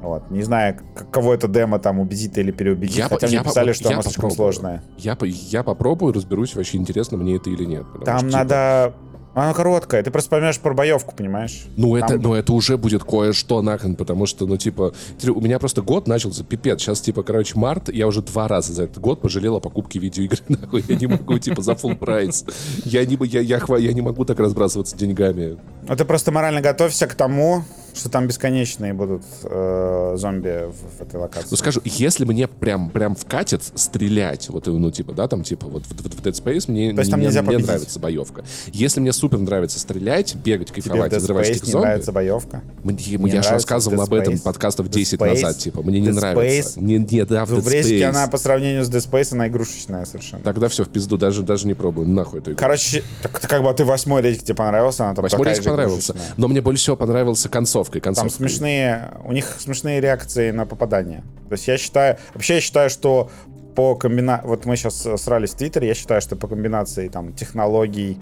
вот. 0.00 0.30
Не 0.30 0.42
знаю, 0.42 0.78
кого 1.10 1.34
это 1.34 1.48
демо 1.48 1.78
там 1.78 1.98
убедит 1.98 2.38
или 2.38 2.52
переубедит, 2.52 2.96
Я 2.96 3.08
хотя 3.08 3.26
мне 3.26 3.42
писали, 3.42 3.72
что 3.72 3.90
оно 3.90 4.02
слишком 4.02 4.30
сложное. 4.30 4.82
Я, 4.96 5.16
я 5.20 5.62
попробую, 5.64 6.12
разберусь, 6.12 6.54
вообще 6.54 6.78
интересно 6.78 7.16
мне 7.16 7.36
это 7.36 7.50
или 7.50 7.64
нет. 7.64 7.84
Там 8.04 8.18
что, 8.18 8.28
типа, 8.28 8.38
надо... 8.38 8.94
Она 9.40 9.54
короткая, 9.54 10.02
ты 10.02 10.10
просто 10.10 10.30
поймешь 10.30 10.58
про 10.58 10.74
боевку, 10.74 11.14
понимаешь? 11.14 11.66
Ну 11.76 11.96
это, 11.96 12.08
Там- 12.08 12.22
ну, 12.22 12.34
это 12.34 12.52
уже 12.52 12.76
будет 12.76 13.04
кое-что 13.04 13.62
нахрен, 13.62 13.94
потому 13.96 14.26
что, 14.26 14.46
ну, 14.46 14.56
типа, 14.56 14.92
у 15.26 15.40
меня 15.40 15.58
просто 15.58 15.82
год 15.82 16.06
начался 16.08 16.44
пипец. 16.44 16.80
Сейчас, 16.80 17.00
типа, 17.00 17.22
короче, 17.22 17.58
март, 17.58 17.88
я 17.88 18.06
уже 18.06 18.22
два 18.22 18.48
раза 18.48 18.72
за 18.72 18.84
этот 18.84 18.98
год 18.98 19.20
пожалел 19.20 19.56
о 19.56 19.60
покупке 19.60 19.98
видеоигры. 19.98 20.40
Нахуй, 20.48 20.84
я 20.88 20.96
не 20.96 21.06
могу, 21.06 21.38
типа, 21.38 21.62
за 21.62 21.72
full 21.72 21.96
прайс. 21.96 22.44
Я 22.84 23.04
не, 23.04 23.18
я, 23.26 23.40
я, 23.40 23.60
я 23.78 23.92
не 23.92 24.00
могу 24.00 24.24
так 24.24 24.38
разбрасываться 24.40 24.96
деньгами. 24.96 25.58
Ну, 25.88 25.96
ты 25.96 26.04
просто 26.04 26.32
морально 26.32 26.60
готовься 26.60 27.06
к 27.06 27.14
тому, 27.14 27.64
что 27.98 28.08
там 28.08 28.26
бесконечные 28.26 28.94
будут 28.94 29.22
э, 29.44 30.14
зомби 30.16 30.66
в, 30.70 30.98
в 30.98 31.02
этой 31.02 31.16
локации. 31.20 31.48
Ну 31.50 31.56
скажу, 31.56 31.80
если 31.84 32.24
мне 32.24 32.46
прям 32.48 32.90
прям 32.90 33.14
вкатит 33.14 33.62
стрелять, 33.74 34.48
вот 34.48 34.66
ну 34.66 34.90
типа 34.90 35.12
да 35.12 35.28
там 35.28 35.42
типа 35.42 35.66
вот 35.66 35.84
в, 35.84 35.90
в, 35.90 36.16
в 36.16 36.22
Dead 36.22 36.32
Space 36.32 36.70
мне 36.70 36.92
То 36.92 37.00
есть 37.00 37.10
там 37.10 37.20
мне, 37.20 37.28
нельзя 37.28 37.42
мне 37.42 37.58
нравится 37.58 37.98
боевка. 37.98 38.44
Если 38.72 39.00
мне 39.00 39.12
супер 39.12 39.38
нравится 39.38 39.78
стрелять, 39.78 40.34
бегать, 40.36 40.68
Тебе 40.68 40.82
кайфовать, 40.82 41.12
Dead 41.12 41.18
взрывать 41.18 41.50
этих 41.50 41.64
зомби, 41.64 41.86
нравится 41.86 42.12
боевка? 42.12 42.62
мне- 42.84 42.96
Не 42.96 43.12
я 43.12 43.18
же 43.18 43.26
нравится 43.26 43.52
рассказывал 43.52 43.98
Dead 43.98 44.02
об 44.04 44.14
этом 44.14 44.34
Space? 44.34 44.42
подкастов 44.42 44.86
Dead 44.86 44.92
10 44.94 45.20
Space? 45.20 45.28
назад, 45.28 45.58
типа 45.58 45.82
мне 45.82 46.00
не 46.00 46.08
Dead 46.08 46.12
нравится. 46.14 46.78
Space? 46.78 46.82
Не, 46.82 46.98
не, 46.98 47.24
да, 47.24 47.44
в 47.44 47.50
В 47.50 47.66
Dead 47.66 47.82
Space. 47.82 48.02
она 48.04 48.26
по 48.28 48.38
сравнению 48.38 48.84
с 48.84 48.90
Dead 48.90 49.10
Space, 49.10 49.32
она 49.32 49.48
игрушечная 49.48 50.04
совершенно. 50.04 50.42
Тогда 50.42 50.68
все 50.68 50.84
в 50.84 50.88
пизду, 50.88 51.16
даже 51.16 51.42
даже 51.42 51.66
не 51.66 51.74
пробую, 51.74 52.08
нахуй 52.08 52.40
эту 52.40 52.50
игру. 52.52 52.58
Короче, 52.58 53.02
так, 53.22 53.32
как 53.40 53.62
бы 53.62 53.72
ты 53.74 53.84
восьмой 53.84 54.22
рейтинг 54.22 54.44
тебе 54.44 54.54
понравился, 54.54 55.04
она 55.04 55.14
там 55.14 55.22
Восьмой 55.22 55.54
же 55.54 55.62
понравился, 55.62 56.14
но 56.36 56.48
мне 56.48 56.60
больше 56.60 56.82
всего 56.82 56.96
понравился 56.96 57.48
концовкой. 57.90 58.00
Там 58.00 58.14
концовкой. 58.14 58.48
смешные, 58.48 59.10
у 59.24 59.32
них 59.32 59.56
смешные 59.58 60.00
реакции 60.00 60.50
на 60.50 60.66
попадание. 60.66 61.22
То 61.48 61.54
есть 61.54 61.68
я 61.68 61.78
считаю, 61.78 62.18
вообще 62.34 62.56
я 62.56 62.60
считаю, 62.60 62.90
что 62.90 63.30
по 63.74 63.94
комбина... 63.94 64.40
Вот 64.44 64.66
мы 64.66 64.76
сейчас 64.76 65.06
срались 65.22 65.50
в 65.50 65.56
Твиттере, 65.56 65.88
я 65.88 65.94
считаю, 65.94 66.20
что 66.20 66.36
по 66.36 66.48
комбинации 66.48 67.08
там 67.08 67.32
технологий, 67.32 68.20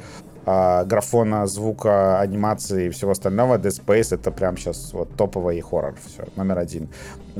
а, 0.49 0.85
графона, 0.85 1.49
звука, 1.49 2.21
анимации 2.21 2.87
и 2.87 2.91
всего 2.91 3.11
остального, 3.11 3.59
Dead 3.59 3.85
Space 3.85 4.15
это 4.15 4.31
прям 4.31 4.57
сейчас 4.57 4.93
вот 4.93 5.17
топовый 5.17 5.61
хоррор. 5.61 5.97
Все, 6.07 6.25
номер 6.37 6.59
один. 6.59 6.89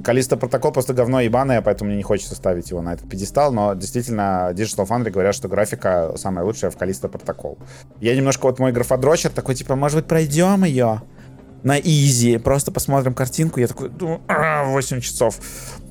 Калиста 0.03 0.37
протокол 0.37 0.73
просто 0.73 0.93
говно 0.93 1.21
ебаное, 1.21 1.63
поэтому 1.63 1.89
мне 1.89 1.99
не 1.99 2.03
хочется 2.03 2.35
ставить 2.35 2.71
его 2.71 2.83
на 2.83 2.95
этот 2.95 3.09
пьедестал, 3.09 3.53
но 3.53 3.75
действительно 3.75 4.51
Digital 4.53 4.89
Foundry 4.89 5.11
говорят, 5.11 5.37
что 5.37 5.47
графика 5.47 6.15
самая 6.17 6.45
лучшая 6.45 6.73
в 6.73 6.77
Калиста 6.77 7.09
протокол. 7.09 7.59
Я 8.01 8.17
немножко, 8.17 8.47
вот 8.47 8.59
мой 8.59 8.73
графодрочер 8.73 9.31
такой, 9.31 9.55
типа, 9.55 9.77
может 9.77 9.99
быть, 9.99 10.07
пройдем 10.07 10.65
ее? 10.65 11.03
На 11.67 11.79
изи, 11.81 12.39
просто 12.39 12.71
посмотрим 12.71 13.13
картинку. 13.13 13.59
Я 13.59 13.67
такой, 13.67 13.89
думаю, 13.89 14.21
«А, 14.29 14.65
8 14.67 15.01
часов. 15.01 15.37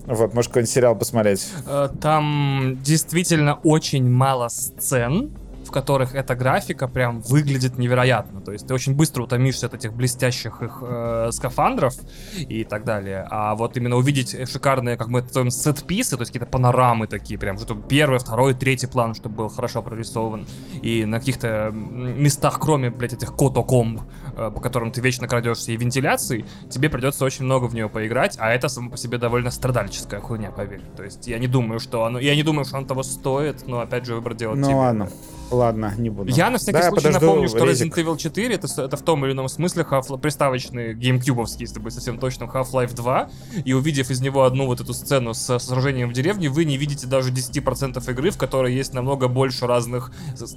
Вот, 0.05 0.33
может, 0.33 0.49
какой-нибудь 0.51 0.71
сериал 0.73 0.95
посмотреть. 0.95 1.49
Э, 1.67 1.89
Там 1.99 2.77
действительно 2.81 3.55
очень 3.63 4.09
мало 4.09 4.47
сцен, 4.47 5.31
в 5.65 5.71
которых 5.71 6.13
эта 6.15 6.36
графика 6.36 6.88
прям 6.88 7.21
выглядит 7.21 7.78
невероятно. 7.78 8.41
То 8.41 8.51
есть 8.51 8.67
ты 8.67 8.73
очень 8.73 8.95
быстро 8.95 9.23
утомишься 9.23 9.65
от 9.65 9.73
этих 9.73 9.93
блестящих 9.93 10.62
их 10.62 10.80
э, 10.82 11.30
скафандров 11.32 11.93
и 12.38 12.63
так 12.63 12.84
далее. 12.84 13.28
А 13.30 13.56
вот 13.56 13.75
именно 13.78 13.95
увидеть 13.95 14.36
шикарные, 14.49 14.97
как 14.97 15.08
мы 15.08 15.19
это 15.19 15.28
называем, 15.28 15.51
сет-писы, 15.51 16.15
то 16.17 16.21
есть 16.21 16.32
какие-то 16.32 16.49
панорамы 16.51 17.08
такие, 17.08 17.39
прям 17.39 17.58
что 17.58 17.75
первый, 17.75 18.19
второй, 18.19 18.54
третий 18.54 18.88
план, 18.88 19.15
чтобы 19.15 19.36
был 19.36 19.49
хорошо 19.49 19.82
прорисован. 19.82 20.45
И 20.82 21.06
на 21.06 21.19
каких-то 21.19 21.71
местах, 21.73 22.60
кроме, 22.60 22.89
блядь, 22.89 23.13
этих 23.13 23.36
котокомб, 23.36 24.01
э, 24.38 24.51
по 24.54 24.62
которым 24.62 24.91
ты 24.91 25.01
вечно 25.01 25.28
крадешься, 25.28 25.71
и 25.71 25.78
вентиляции, 25.78 26.45
тебе 26.69 26.89
придется 26.89 27.25
очень 27.25 27.45
много 27.45 27.65
в 27.65 27.73
нее 27.73 27.89
поиграть, 27.89 28.38
а 28.39 28.51
это 28.51 28.67
само 28.69 28.91
по 28.91 28.97
себе 28.97 29.17
довольно 29.17 29.51
страдальческая 29.51 30.19
хуйня, 30.19 30.51
поверь. 30.51 30.82
То 30.95 31.04
есть 31.04 31.28
я 31.28 31.39
не 31.39 31.47
думаю, 31.47 31.80
что 31.80 32.06
оно, 32.06 32.19
я 32.19 32.36
не 32.36 32.43
думаю, 32.43 32.65
что 32.65 32.78
оно 32.78 32.88
того 32.88 33.04
стоит, 33.04 33.67
но 33.67 33.80
опять 33.80 34.06
же 34.06 34.15
выбор 34.15 34.36
делать 34.36 34.60
Ну 34.60 34.67
тебе. 34.67 34.75
ладно, 34.75 35.10
ладно, 35.51 35.93
не 35.97 36.10
буду. 36.10 36.31
Я 36.31 36.49
на 36.49 36.58
всякий 36.58 36.79
Да, 36.79 36.89
случай 36.89 37.08
подожду 37.08 37.25
напомню, 37.25 37.47
что 37.49 37.65
резик. 37.65 37.97
Resident 37.97 38.05
Evil 38.05 38.17
4 38.17 38.55
это, 38.55 38.81
это 38.81 38.97
в 38.97 39.01
том 39.01 39.25
или 39.25 39.34
ином 39.34 39.47
смысле 39.49 39.86
half 39.89 40.17
приставочный 40.19 40.93
геймкьюбовский, 40.93 41.65
если 41.65 41.79
быть 41.79 41.93
совсем 41.93 42.17
точным, 42.19 42.49
Half-Life 42.49 42.95
2. 42.95 43.29
И 43.65 43.73
увидев 43.73 44.10
из 44.10 44.21
него 44.21 44.43
одну 44.43 44.65
вот 44.65 44.81
эту 44.81 44.93
сцену 44.93 45.34
с 45.34 45.60
сражением 45.60 46.10
в 46.10 46.13
деревне, 46.13 46.49
вы 46.49 46.65
не 46.65 46.77
видите 46.77 47.08
даже 47.08 47.31
10% 47.31 48.12
игры, 48.12 48.31
в 48.31 48.38
которой 48.38 48.73
есть 48.73 48.93
намного 48.93 49.27
больше 49.27 49.67
разных 49.67 50.12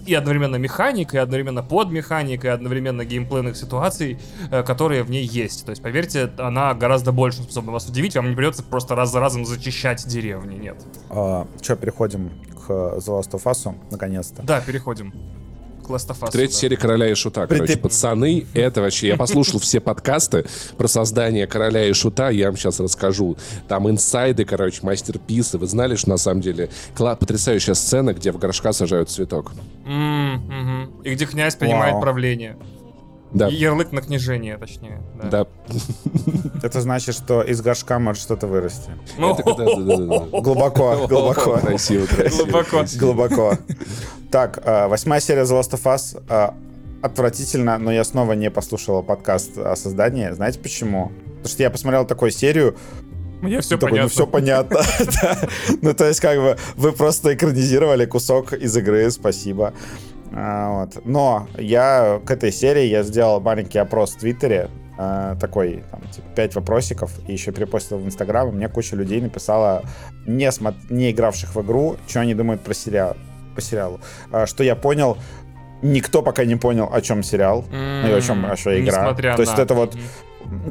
и 0.06 0.14
одновременно 0.14 0.56
механик, 0.56 1.14
и 1.14 1.18
одновременно 1.18 1.62
подмеханик, 1.62 2.44
и 2.44 2.48
одновременно 2.48 3.04
геймплейных 3.04 3.56
ситуаций, 3.56 4.18
э, 4.50 4.62
которые 4.62 5.02
в 5.02 5.10
ней 5.10 5.24
есть. 5.26 5.64
То 5.64 5.70
есть, 5.70 5.82
поверьте, 5.82 6.30
она 6.38 6.74
гораздо 6.74 7.12
больше 7.12 7.42
способна 7.42 7.72
вас 7.72 7.86
удивить, 7.86 8.16
вам 8.16 8.30
не 8.30 8.36
придется 8.36 8.62
просто 8.62 8.94
раз 8.94 9.12
за 9.12 9.20
разом 9.20 9.44
зачищать 9.44 10.06
деревни, 10.06 10.56
нет. 10.56 10.76
Че, 11.60 11.76
переходим 11.76 12.30
к 12.68 12.98
The 12.98 13.06
Last 13.06 13.30
of 13.30 13.42
Us, 13.44 13.74
наконец-то. 13.90 14.42
Да, 14.42 14.60
переходим 14.60 15.12
к 15.84 15.90
Last 15.90 16.08
of 16.10 16.20
Us. 16.20 16.30
Третья 16.30 16.54
да. 16.54 16.60
серия 16.60 16.76
Короля 16.76 17.10
и 17.10 17.14
Шута. 17.14 17.46
Короче, 17.46 17.74
Ты- 17.74 17.78
пацаны, 17.78 18.46
это 18.52 18.82
вообще... 18.82 19.08
Я 19.08 19.16
послушал 19.16 19.58
все 19.58 19.80
подкасты 19.80 20.44
про 20.76 20.86
создание 20.86 21.46
Короля 21.46 21.86
и 21.86 21.92
Шута, 21.94 22.28
я 22.28 22.46
вам 22.46 22.56
сейчас 22.56 22.78
расскажу. 22.80 23.36
Там 23.68 23.88
инсайды, 23.88 24.44
короче, 24.44 24.80
мастерписы. 24.82 25.56
Вы 25.56 25.66
знали, 25.66 25.96
что 25.96 26.10
на 26.10 26.18
самом 26.18 26.42
деле 26.42 26.68
кла- 26.94 27.16
потрясающая 27.16 27.74
сцена, 27.74 28.12
где 28.12 28.32
в 28.32 28.38
горшка 28.38 28.72
сажают 28.72 29.08
цветок? 29.10 29.52
Мгм. 29.86 31.02
И 31.04 31.14
где 31.14 31.24
князь 31.24 31.56
принимает 31.56 31.94
Вау. 31.94 32.02
правление. 32.02 32.56
Да. 33.32 33.48
И 33.48 33.54
Ярлык 33.54 33.92
на 33.92 34.00
княжение, 34.00 34.56
точнее. 34.56 35.00
Да. 35.22 35.28
Да. 35.30 35.46
Это 36.62 36.80
значит, 36.80 37.14
что 37.14 37.42
из 37.42 37.60
горшка 37.60 37.98
может 37.98 38.22
что-то 38.22 38.46
вырасти. 38.46 38.90
Ну. 39.18 39.34
Глубоко, 40.40 41.06
глубоко. 41.08 41.58
Красиво, 41.58 42.06
красиво. 42.06 42.44
Глубоко. 42.44 42.84
Глубоко. 42.98 43.54
Так, 44.30 44.60
э, 44.64 44.86
восьмая 44.88 45.20
серия 45.20 45.42
The 45.42 45.60
Last 45.60 45.72
of 45.72 45.82
Us. 45.84 46.22
э, 46.28 46.50
Отвратительно, 47.00 47.78
но 47.78 47.92
я 47.92 48.02
снова 48.02 48.32
не 48.32 48.50
послушал 48.50 49.02
подкаст 49.04 49.56
о 49.56 49.76
создании. 49.76 50.30
Знаете 50.30 50.58
почему? 50.58 51.12
Потому 51.36 51.48
что 51.48 51.62
я 51.62 51.70
посмотрел 51.70 52.04
такую 52.04 52.32
серию, 52.32 52.76
Мне 53.40 53.60
все 53.60 53.78
такой, 53.78 53.90
понятно. 53.90 54.02
ну 54.04 54.08
все 54.08 54.26
понятно. 54.26 54.80
Ну 55.82 55.94
то 55.94 56.06
есть 56.08 56.18
как 56.20 56.38
бы 56.38 56.56
вы 56.76 56.90
просто 56.92 57.34
экранизировали 57.34 58.04
кусок 58.04 58.52
из 58.52 58.76
игры, 58.76 59.08
спасибо. 59.12 59.74
А, 60.34 60.80
вот. 60.80 61.04
Но 61.04 61.46
я 61.56 62.20
к 62.24 62.30
этой 62.30 62.52
серии 62.52 62.84
я 62.84 63.02
сделал 63.02 63.40
маленький 63.40 63.78
опрос 63.78 64.14
в 64.14 64.18
Твиттере, 64.18 64.68
а, 64.98 65.36
такой, 65.36 65.84
там, 65.90 66.00
типа, 66.10 66.26
5 66.34 66.54
вопросиков, 66.56 67.12
и 67.28 67.32
еще 67.32 67.52
перепостил 67.52 67.98
в 67.98 68.04
Инстаграм, 68.06 68.48
и 68.48 68.52
мне 68.52 68.68
куча 68.68 68.96
людей 68.96 69.20
написала, 69.20 69.82
не, 70.26 70.46
смо- 70.48 70.74
не 70.90 71.10
игравших 71.12 71.54
в 71.54 71.60
игру, 71.62 71.96
что 72.08 72.20
они 72.20 72.34
думают 72.34 72.62
про 72.62 72.74
сериал, 72.74 73.16
по 73.54 73.60
сериалу. 73.60 74.00
А, 74.32 74.46
что 74.46 74.64
я 74.64 74.74
понял, 74.76 75.16
никто 75.82 76.22
пока 76.22 76.44
не 76.44 76.56
понял, 76.56 76.90
о 76.92 77.00
чем 77.00 77.22
сериал, 77.22 77.64
ну 77.70 78.08
и 78.08 78.12
о 78.12 78.20
чем 78.20 78.42
вообще 78.42 78.80
игра. 78.80 79.02
несмотря 79.02 79.36
То 79.36 79.42
есть 79.42 79.56
на- 79.56 79.62
это 79.62 79.74
вот 79.74 79.94
Мгм. 79.94 80.02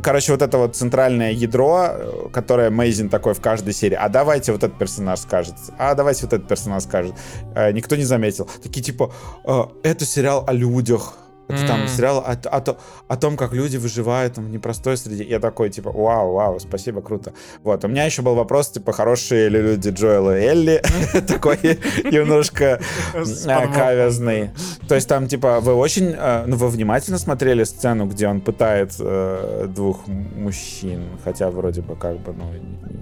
Короче, 0.03 0.31
вот 0.31 0.41
это 0.41 0.57
вот 0.57 0.75
центральное 0.75 1.31
ядро, 1.31 2.29
которое 2.31 2.69
Мейзин 2.69 3.09
такой 3.09 3.33
в 3.33 3.41
каждой 3.41 3.73
серии. 3.73 3.95
А 3.95 4.09
давайте 4.09 4.51
вот 4.51 4.63
этот 4.63 4.77
персонаж 4.77 5.19
скажет. 5.19 5.55
А 5.77 5.93
давайте 5.95 6.25
вот 6.25 6.33
этот 6.33 6.47
персонаж 6.47 6.83
скажет. 6.83 7.13
Э, 7.55 7.71
никто 7.71 7.95
не 7.95 8.03
заметил. 8.03 8.49
Такие 8.63 8.83
типа, 8.83 9.11
«Э, 9.45 9.65
это 9.83 10.05
сериал 10.05 10.43
о 10.47 10.53
людях. 10.53 11.13
Это 11.47 11.65
там 11.65 11.81
М. 11.81 11.87
сериал 11.87 12.17
о, 12.19 12.33
о 12.33 12.77
о 13.07 13.17
том, 13.17 13.37
как 13.37 13.53
люди 13.53 13.77
выживают 13.77 14.33
там, 14.33 14.45
в 14.45 14.49
непростой 14.49 14.97
среде. 14.97 15.23
Я 15.23 15.39
такой, 15.39 15.69
типа, 15.69 15.91
вау, 15.91 16.33
вау, 16.33 16.59
спасибо, 16.59 17.01
круто. 17.01 17.33
Вот, 17.63 17.83
у 17.85 17.87
меня 17.87 18.03
еще 18.03 18.21
был 18.21 18.35
вопрос, 18.35 18.69
типа, 18.69 18.91
хорошие 18.91 19.49
ли 19.49 19.61
люди 19.61 19.89
Джоэла 19.89 20.37
и 20.39 20.43
Элли? 20.43 20.81
Такой 21.27 21.57
немножко 22.03 22.81
подвохом. 23.13 23.73
каверзный. 23.73 24.51
То 24.87 24.95
есть 24.95 25.07
там, 25.07 25.27
типа, 25.27 25.59
вы 25.61 25.73
очень, 25.73 26.13
э, 26.17 26.43
ну, 26.47 26.57
вы 26.57 26.67
внимательно 26.67 27.17
смотрели 27.17 27.63
сцену, 27.63 28.05
где 28.07 28.27
он 28.27 28.41
пытает 28.41 28.95
э, 28.99 29.67
двух 29.69 30.07
мужчин, 30.07 31.03
хотя 31.23 31.49
вроде 31.49 31.81
бы 31.81 31.95
как 31.95 32.19
бы, 32.19 32.33
ну, 32.33 32.51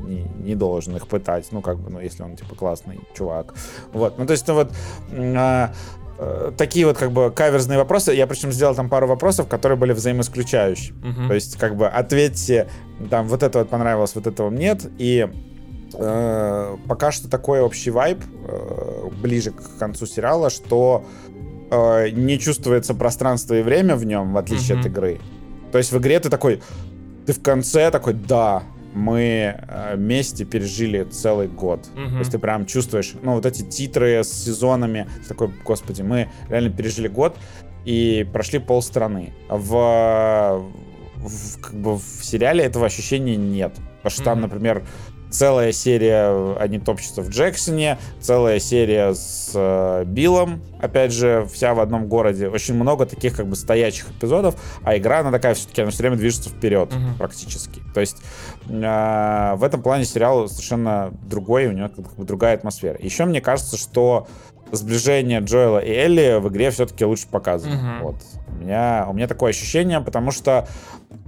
не, 0.08 0.23
не 0.43 0.55
должен 0.55 0.95
их 0.95 1.08
пытать, 1.08 1.47
ну, 1.51 1.62
как 1.62 1.79
бы, 1.79 1.89
ну, 1.89 1.99
если 1.99 2.23
он, 2.23 2.36
типа, 2.36 2.55
классный 2.55 2.99
чувак. 3.15 3.53
Вот, 3.91 4.19
ну, 4.19 4.25
то 4.25 4.34
есть, 4.34 4.47
ну, 4.47 4.53
вот, 4.53 4.71
а, 5.12 5.73
э, 6.17 6.51
такие 6.58 6.86
вот, 6.86 6.97
как 6.97 7.12
бы, 7.12 7.32
каверзные 7.32 7.78
вопросы. 7.78 8.13
Я, 8.13 8.28
причем, 8.28 8.51
сделал 8.51 8.75
там 8.75 8.89
пару 8.89 9.08
вопросов, 9.08 9.47
которые 9.47 9.78
были 9.78 9.93
взаимоисключающие. 9.93 10.93
Мгм. 11.04 11.28
То 11.28 11.34
есть, 11.34 11.58
как 11.58 11.75
бы, 11.75 11.88
ответьте, 11.88 12.67
там, 13.10 13.28
вот 13.28 13.43
это 13.43 13.60
вот 13.60 13.69
понравилось, 13.69 14.13
вот 14.15 14.28
это 14.28 14.43
вам 14.43 14.56
нет, 14.56 14.86
и 14.97 15.28
э, 15.93 16.78
пока 16.88 17.12
что 17.12 17.30
такой 17.30 17.62
общий 17.62 17.91
вайб 17.91 18.19
э, 18.47 19.10
ближе 19.21 19.51
к 19.51 19.78
концу 19.80 20.06
сериала, 20.06 20.49
что 20.49 21.06
э, 21.71 22.10
не 22.10 22.39
чувствуется 22.39 22.93
пространство 22.93 23.54
и 23.56 23.62
время 23.62 23.95
в 23.95 24.06
нем, 24.06 24.34
в 24.34 24.38
отличие 24.38 24.78
от 24.78 24.86
Мгм. 24.86 24.93
игры. 24.93 25.19
То 25.71 25.78
есть 25.78 25.91
в 25.91 25.97
игре 25.97 26.19
ты 26.19 26.30
такой, 26.30 26.62
ты 27.25 27.34
в 27.34 27.41
конце 27.41 27.91
такой, 27.91 28.13
да, 28.13 28.63
мы 28.95 29.55
э, 29.58 29.95
вместе 29.95 30.45
пережили 30.45 31.03
целый 31.03 31.47
год. 31.47 31.88
Мгм. 31.95 32.12
То 32.13 32.19
есть 32.19 32.31
ты 32.31 32.39
прям 32.39 32.65
чувствуешь, 32.65 33.13
ну, 33.21 33.34
вот 33.34 33.45
эти 33.45 33.62
титры 33.62 34.23
с 34.23 34.29
сезонами, 34.31 35.08
такой, 35.27 35.49
господи, 35.63 36.01
мы 36.01 36.29
реально 36.49 36.69
пережили 36.71 37.08
год 37.08 37.38
и 37.84 38.27
прошли 38.31 38.60
полстраны. 38.60 39.34
В, 39.49 40.65
в, 41.17 41.62
как 41.62 41.75
бы 41.75 41.97
в 41.97 42.03
сериале 42.23 42.63
этого 42.63 42.86
ощущения 42.86 43.36
нет. 43.36 43.73
Потому 43.97 44.12
что 44.12 44.23
там, 44.23 44.39
Мгм. 44.39 44.41
например, 44.49 44.84
целая 45.29 45.71
серия 45.71 46.55
они 46.57 46.79
топчутся 46.79 47.21
в 47.21 47.29
Джексоне, 47.29 47.97
целая 48.19 48.59
серия 48.59 49.13
с 49.13 49.51
э, 49.53 50.03
Биллом, 50.05 50.61
опять 50.79 51.11
же, 51.11 51.47
вся 51.53 51.73
в 51.73 51.79
одном 51.79 52.07
городе. 52.07 52.47
Очень 52.49 52.75
много 52.75 53.05
таких 53.05 53.35
как 53.35 53.47
бы 53.47 53.55
стоячих 53.55 54.09
эпизодов, 54.11 54.55
а 54.83 54.97
игра, 54.97 55.19
она 55.19 55.31
такая 55.31 55.53
все-таки, 55.55 55.81
она 55.81 55.91
все 55.91 56.03
время 56.03 56.17
движется 56.17 56.49
вперед 56.49 56.93
Мгм. 56.93 57.15
практически. 57.17 57.81
То 57.93 58.01
есть 58.01 58.17
э, 58.67 59.53
в 59.55 59.63
этом 59.63 59.81
плане 59.81 60.05
сериал 60.05 60.47
совершенно 60.47 61.11
другой, 61.23 61.67
у 61.67 61.71
него 61.71 61.89
как 61.89 62.15
бы 62.15 62.25
другая 62.25 62.55
атмосфера. 62.55 62.97
Еще 62.99 63.25
мне 63.25 63.41
кажется, 63.41 63.77
что 63.77 64.27
сближение 64.71 65.39
Джоэла 65.41 65.79
и 65.79 65.91
Элли 65.91 66.39
в 66.39 66.49
игре 66.49 66.71
все-таки 66.71 67.05
лучше 67.05 67.27
показано. 67.27 67.75
Мгм. 67.75 68.03
Вот. 68.03 68.15
У 68.47 68.63
меня, 68.63 69.05
у 69.09 69.13
меня 69.13 69.27
такое 69.27 69.51
ощущение, 69.51 69.99
потому 70.01 70.31
что 70.31 70.67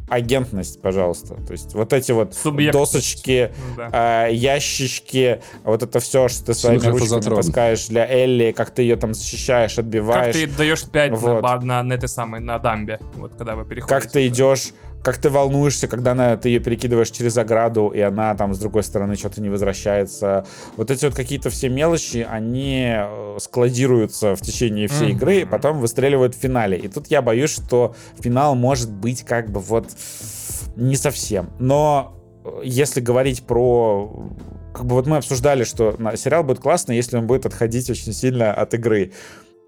агентность, 0.07 0.81
пожалуйста. 0.81 1.35
То 1.35 1.51
есть 1.51 1.73
вот 1.73 1.93
эти 1.93 2.11
вот 2.11 2.33
досочки, 2.71 3.51
да. 3.75 4.27
э, 4.27 4.33
ящички, 4.33 5.41
вот 5.63 5.83
это 5.83 5.99
все, 5.99 6.27
что 6.27 6.45
ты 6.47 6.53
своими 6.53 6.77
ручками 6.77 6.97
Синхрофазотрон. 6.99 7.41
таскаешь 7.41 7.87
для 7.87 8.05
Элли, 8.09 8.51
как 8.51 8.71
ты 8.71 8.83
ее 8.83 8.95
там 8.95 9.13
защищаешь, 9.13 9.75
Как 9.75 9.85
отбиваешь, 9.85 10.35
ты 10.35 10.47
даешь 10.47 10.83
5 10.83 11.11
на, 11.11 11.17
Вот. 11.17 11.41
бар- 11.41 11.63
на, 11.63 11.83
на 11.83 11.93
этой 11.93 12.09
самой, 12.09 12.39
на 12.39 12.57
дамбе, 12.59 12.99
вот 13.15 13.33
когда 13.37 13.55
вы 13.55 13.65
переходите. 13.65 13.87
как 14.01 14.09
ты 14.11 14.27
идешь, 14.27 14.69
как 15.03 15.17
ты 15.17 15.29
волнуешься, 15.29 15.87
когда 15.87 16.11
она, 16.11 16.35
ты 16.37 16.49
ее 16.49 16.59
перекидываешь 16.59 17.09
через 17.09 17.37
ограду, 17.37 17.89
и 17.89 17.99
она 17.99 18.35
там 18.35 18.53
с 18.53 18.59
другой 18.59 18.83
стороны 18.83 19.15
что-то 19.15 19.41
не 19.41 19.49
возвращается. 19.49 20.45
Вот 20.75 20.91
эти 20.91 21.05
вот 21.05 21.15
какие-то 21.15 21.49
все 21.49 21.69
мелочи, 21.69 22.27
они 22.29 22.93
э, 22.95 23.37
складируются 23.39 24.35
в 24.35 24.41
течение 24.41 24.87
всей 24.87 25.11
игры, 25.11 25.41
и 25.41 25.45
потом 25.45 25.79
выстреливают 25.79 26.35
в 26.35 26.39
финале. 26.39 26.77
И 26.77 26.87
тут 26.87 27.07
я 27.07 27.21
боюсь, 27.21 27.51
что 27.51 27.95
финал 28.19 28.55
может 28.55 28.91
быть 28.91 29.23
как 29.23 29.49
бы 29.49 29.59
вот 29.59 29.87
не 30.75 30.95
совсем. 30.95 31.49
Но 31.59 32.13
э, 32.43 32.61
если 32.63 33.01
говорить 33.01 33.43
про... 33.43 34.29
Как 34.73 34.85
бы 34.85 34.95
вот 34.95 35.07
мы 35.07 35.17
обсуждали, 35.17 35.63
что 35.63 35.97
сериал 36.15 36.43
будет 36.43 36.59
классно, 36.59 36.91
если 36.91 37.17
он 37.17 37.25
будет 37.25 37.45
отходить 37.45 37.89
очень 37.89 38.13
сильно 38.13 38.53
от 38.53 38.75
игры. 38.75 39.11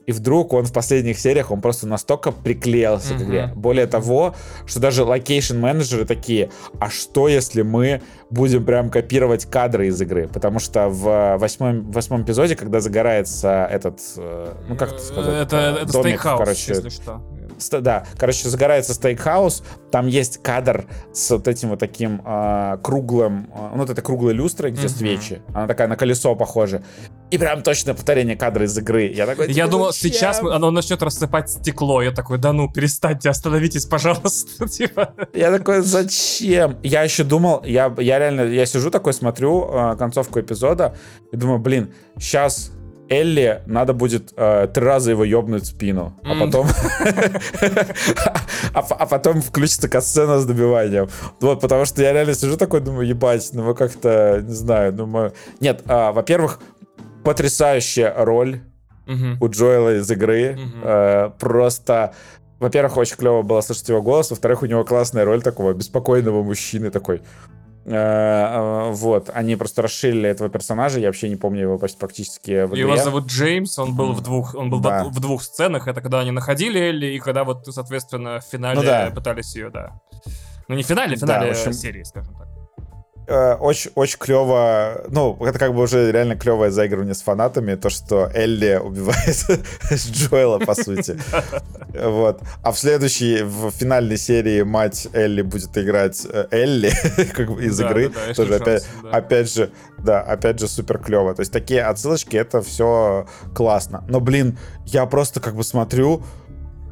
И 0.06 0.12
вдруг 0.12 0.54
он 0.54 0.66
в 0.66 0.74
последних 0.74 1.20
сериях, 1.20 1.52
он 1.52 1.62
просто 1.62 1.88
настолько 1.88 2.32
приклеился 2.32 3.14
к 3.16 3.22
игре. 3.22 3.52
Более 3.56 3.86
того, 3.86 4.36
что 4.66 4.80
даже 4.80 5.04
location-менеджеры 5.04 6.06
такие, 6.06 6.50
а 6.80 6.90
что 6.90 7.28
если 7.28 7.62
мы 7.62 8.02
будем 8.30 8.66
прям 8.66 8.90
копировать 8.90 9.46
кадры 9.46 9.88
из 9.88 10.02
игры? 10.02 10.28
Потому 10.28 10.60
что 10.60 10.90
в 10.90 11.38
восьмом, 11.38 11.92
восьмом 11.92 12.24
эпизоде, 12.24 12.56
когда 12.56 12.80
загорается 12.80 13.68
этот, 13.70 14.00
э, 14.18 14.54
ну 14.68 14.76
как 14.76 14.94
это 14.94 15.02
сказать? 15.02 15.48
Это, 15.48 15.58
э, 15.58 15.84
это 15.84 15.94
домик, 15.94 16.06
стейкхаус, 16.06 16.40
короче, 16.40 16.74
если 16.74 16.90
что. 16.90 17.22
Да, 17.82 18.06
короче, 18.18 18.50
загорается 18.50 18.94
стейкхаус, 18.94 19.64
там 19.92 20.08
есть 20.08 20.42
кадр 20.42 20.86
с 21.14 21.30
вот 21.32 21.48
этим 21.48 21.70
вот 21.70 21.80
таким 21.80 22.22
а, 22.26 22.78
круглым, 22.78 23.50
а, 23.54 23.72
ну 23.74 23.80
вот 23.82 23.90
этой 23.90 24.02
круглой 24.02 24.34
люстрой, 24.34 24.72
где 24.72 24.88
Мгм. 24.88 24.90
свечи, 24.90 25.42
она 25.54 25.68
такая 25.68 25.88
на 25.88 25.96
колесо 25.96 26.36
похожа, 26.36 26.84
и 27.32 27.38
прям 27.38 27.62
точное 27.62 27.94
повторение 27.94 28.36
кадра 28.36 28.66
из 28.66 28.78
игры. 28.78 29.08
Я 29.14 29.26
такой, 29.26 29.48
Я 29.48 29.54
типа, 29.54 29.68
думал, 29.68 29.92
зачем? 29.92 30.12
сейчас 30.12 30.40
оно 30.40 30.72
начнет 30.72 31.02
рассыпать 31.04 31.50
стекло. 31.50 32.02
Я 32.02 32.12
такой, 32.12 32.38
да 32.40 32.54
ну, 32.54 32.72
перестаньте, 32.72 33.30
остановитесь, 33.30 33.86
пожалуйста. 33.86 34.68
Типа. 34.70 35.14
Я 35.34 35.52
такой, 35.52 35.82
зачем? 35.82 36.78
Я 36.82 37.04
еще 37.04 37.24
думал, 37.24 37.62
я, 37.66 37.94
я 38.00 38.18
реально, 38.20 38.42
я 38.42 38.66
сижу 38.66 38.90
такой, 38.90 39.14
смотрю 39.14 39.70
э, 39.72 39.96
концовку 39.98 40.40
эпизода 40.40 40.96
и 41.32 41.38
думаю, 41.38 41.60
блин, 41.60 41.94
сейчас 42.18 42.72
Элли 43.10 43.62
надо 43.66 43.94
будет 43.94 44.34
э, 44.36 44.68
три 44.74 44.84
раза 44.84 45.12
его 45.12 45.24
ёбнуть 45.24 45.64
в 45.64 45.68
спину, 45.68 46.14
а 46.24 46.40
потом... 46.40 46.68
а, 48.74 48.80
а 48.82 49.06
потом 49.08 49.42
включится 49.42 49.90
касцена 49.90 50.40
с 50.40 50.46
добиванием. 50.46 51.10
Вот, 51.42 51.60
потому 51.60 51.86
что 51.86 52.02
я 52.02 52.14
реально 52.14 52.36
сижу 52.36 52.56
такой, 52.56 52.82
думаю, 52.82 53.08
ебать, 53.08 53.50
ну 53.54 53.64
вы 53.64 53.74
как-то, 53.74 54.44
не 54.46 54.54
знаю, 54.54 54.94
думаю... 54.94 55.34
Нет, 55.60 55.82
а, 55.88 56.12
во-первых, 56.12 56.60
потрясающая 57.24 58.14
роль 58.16 58.62
у 59.40 59.50
Джоэла 59.50 59.98
из 59.98 60.12
игры. 60.12 60.60
Э, 60.84 61.32
просто, 61.40 62.14
во-первых, 62.60 62.98
очень 62.98 63.16
клево 63.16 63.42
было 63.42 63.62
слышать 63.62 63.90
его 63.90 64.04
голос, 64.04 64.30
во-вторых, 64.30 64.62
у 64.62 64.68
него 64.68 64.84
классная 64.84 65.26
роль 65.26 65.42
такого 65.42 65.74
беспокойного 65.74 66.44
мужчины 66.44 66.92
такой. 66.92 67.22
Э, 67.86 67.92
э, 67.94 68.92
вот, 68.92 69.30
они 69.34 69.56
просто 69.56 69.82
расширили 69.82 70.30
этого 70.30 70.50
персонажа, 70.50 71.00
я 71.00 71.08
вообще 71.08 71.30
не 71.30 71.36
помню 71.38 71.62
его 71.62 71.78
почти 71.80 71.98
практически 71.98 72.66
в 72.66 72.70
игре. 72.72 72.82
Его 72.82 72.98
зовут 72.98 73.28
Джеймс, 73.28 73.80
он 73.80 73.96
был 73.96 74.14
в 74.14 74.22
двух, 74.22 74.54
он 74.56 74.70
был 74.70 74.80
в- 74.80 74.84
Да. 74.84 75.06
в 75.06 75.20
двух 75.20 75.42
сценах. 75.44 75.88
Это 75.88 76.02
когда 76.02 76.20
они 76.20 76.32
находили 76.32 76.80
Элли, 76.80 77.08
и 77.08 77.20
когда 77.20 77.44
вот, 77.44 77.66
соответственно, 77.68 78.40
в 78.42 78.44
финале 78.44 78.80
Ну 78.80 78.86
да. 78.86 79.12
пытались 79.16 79.56
ее, 79.56 79.70
да. 79.70 80.00
Ну 80.68 80.76
не 80.76 80.84
в 80.84 80.86
финале, 80.86 81.16
в 81.16 81.20
Да, 81.22 81.26
финале 81.40 81.54
в 81.54 81.58
общем- 81.58 81.74
серии, 81.74 82.04
скажем 82.04 82.36
так. 82.36 82.48
Э, 83.30 83.54
очень, 83.60 83.92
очень 83.94 84.18
клево, 84.18 85.04
ну, 85.10 85.38
это 85.46 85.60
как 85.60 85.76
бы 85.76 85.84
уже 85.84 86.12
реально 86.12 86.36
клевое 86.36 86.72
заигрывание 86.72 87.14
с 87.14 87.22
фанатами, 87.22 87.76
то, 87.76 87.92
что 87.92 88.28
Элли 88.34 88.82
убивает 88.84 89.46
Джоэла, 89.92 90.58
по 90.60 90.74
сути. 90.76 91.20
Вот. 91.92 92.42
А 92.62 92.72
в 92.72 92.78
следующей, 92.78 93.42
в 93.42 93.72
финальной 93.72 94.18
серии 94.18 94.62
мать 94.62 95.08
Элли 95.14 95.42
будет 95.42 95.76
играть 95.78 96.26
э, 96.32 96.46
Элли, 96.52 96.92
как 97.34 97.52
бы 97.52 97.64
из 97.64 97.80
игры. 97.80 98.12
Тоже 98.36 98.56
опять, 98.56 98.88
опять 99.12 99.52
же, 99.52 99.72
да, 99.98 100.22
опять 100.22 100.60
же 100.60 100.68
супер 100.68 101.00
клево. 101.00 101.34
То 101.34 101.42
есть 101.42 101.52
такие 101.52 101.82
отсылочки, 101.84 102.36
это 102.36 102.62
все 102.62 103.28
классно. 103.56 104.04
Но, 104.08 104.20
блин, 104.20 104.58
я 104.86 105.06
просто 105.08 105.40
как 105.40 105.56
бы 105.56 105.64
смотрю, 105.64 106.24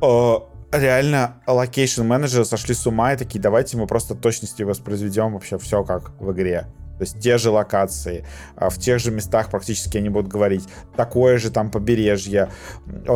э, 0.02 0.36
реально 0.72 1.42
location 1.48 2.04
менеджеры 2.04 2.46
сошли 2.46 2.74
с 2.74 2.86
ума 2.88 3.14
и 3.14 3.18
такие, 3.18 3.40
давайте 3.40 3.78
мы 3.78 3.88
просто 3.88 4.16
точности 4.16 4.64
воспроизведем 4.64 5.34
вообще 5.34 5.58
все 5.58 5.84
как 5.84 6.12
в 6.20 6.32
игре. 6.32 6.68
То 6.98 7.04
есть 7.04 7.20
те 7.20 7.38
же 7.38 7.50
локации, 7.52 8.26
а, 8.56 8.70
в 8.70 8.78
тех 8.78 9.00
же 9.00 9.12
местах 9.12 9.50
практически 9.50 9.98
они 9.98 10.10
будут 10.10 10.28
говорить. 10.28 10.64
Такое 10.96 11.38
же 11.38 11.52
там 11.52 11.70
побережье, 11.70 12.50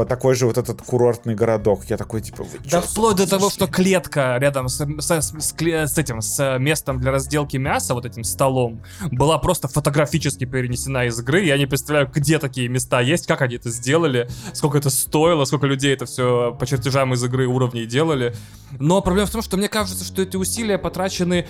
такой 0.07 0.35
же 0.35 0.45
вот 0.45 0.57
этот 0.57 0.81
курортный 0.81 1.35
городок. 1.35 1.85
Я 1.89 1.97
такой, 1.97 2.21
типа, 2.21 2.45
Да 2.69 2.81
вплоть 2.81 3.17
до 3.17 3.27
того, 3.27 3.49
что 3.49 3.67
клетка 3.67 4.37
рядом 4.39 4.67
с, 4.69 4.79
с- 4.99 5.33
с 5.39 5.55
с 5.61 5.97
этим, 5.97 6.21
с 6.21 6.57
местом 6.59 6.99
для 6.99 7.11
разделки 7.11 7.57
мяса, 7.57 7.93
вот 7.93 8.05
этим 8.05 8.23
столом, 8.23 8.81
была 9.11 9.37
просто 9.37 9.67
фотографически 9.67 10.45
перенесена 10.45 11.05
из 11.05 11.19
игры. 11.19 11.43
Я 11.43 11.57
не 11.57 11.65
представляю, 11.65 12.09
где 12.13 12.39
такие 12.39 12.67
места 12.67 13.01
есть, 13.01 13.27
как 13.27 13.41
они 13.41 13.55
это 13.55 13.69
сделали, 13.69 14.29
сколько 14.53 14.77
это 14.77 14.89
стоило, 14.89 15.45
сколько 15.45 15.67
людей 15.67 15.93
это 15.93 16.05
все 16.05 16.55
по 16.59 16.65
чертежам 16.65 17.13
из 17.13 17.23
игры 17.23 17.47
уровней 17.47 17.85
делали. 17.85 18.35
Но 18.79 19.01
проблема 19.01 19.27
в 19.27 19.31
том, 19.31 19.41
что 19.41 19.57
мне 19.57 19.67
кажется, 19.67 20.03
что 20.05 20.21
эти 20.21 20.37
усилия 20.37 20.77
потрачены 20.77 21.47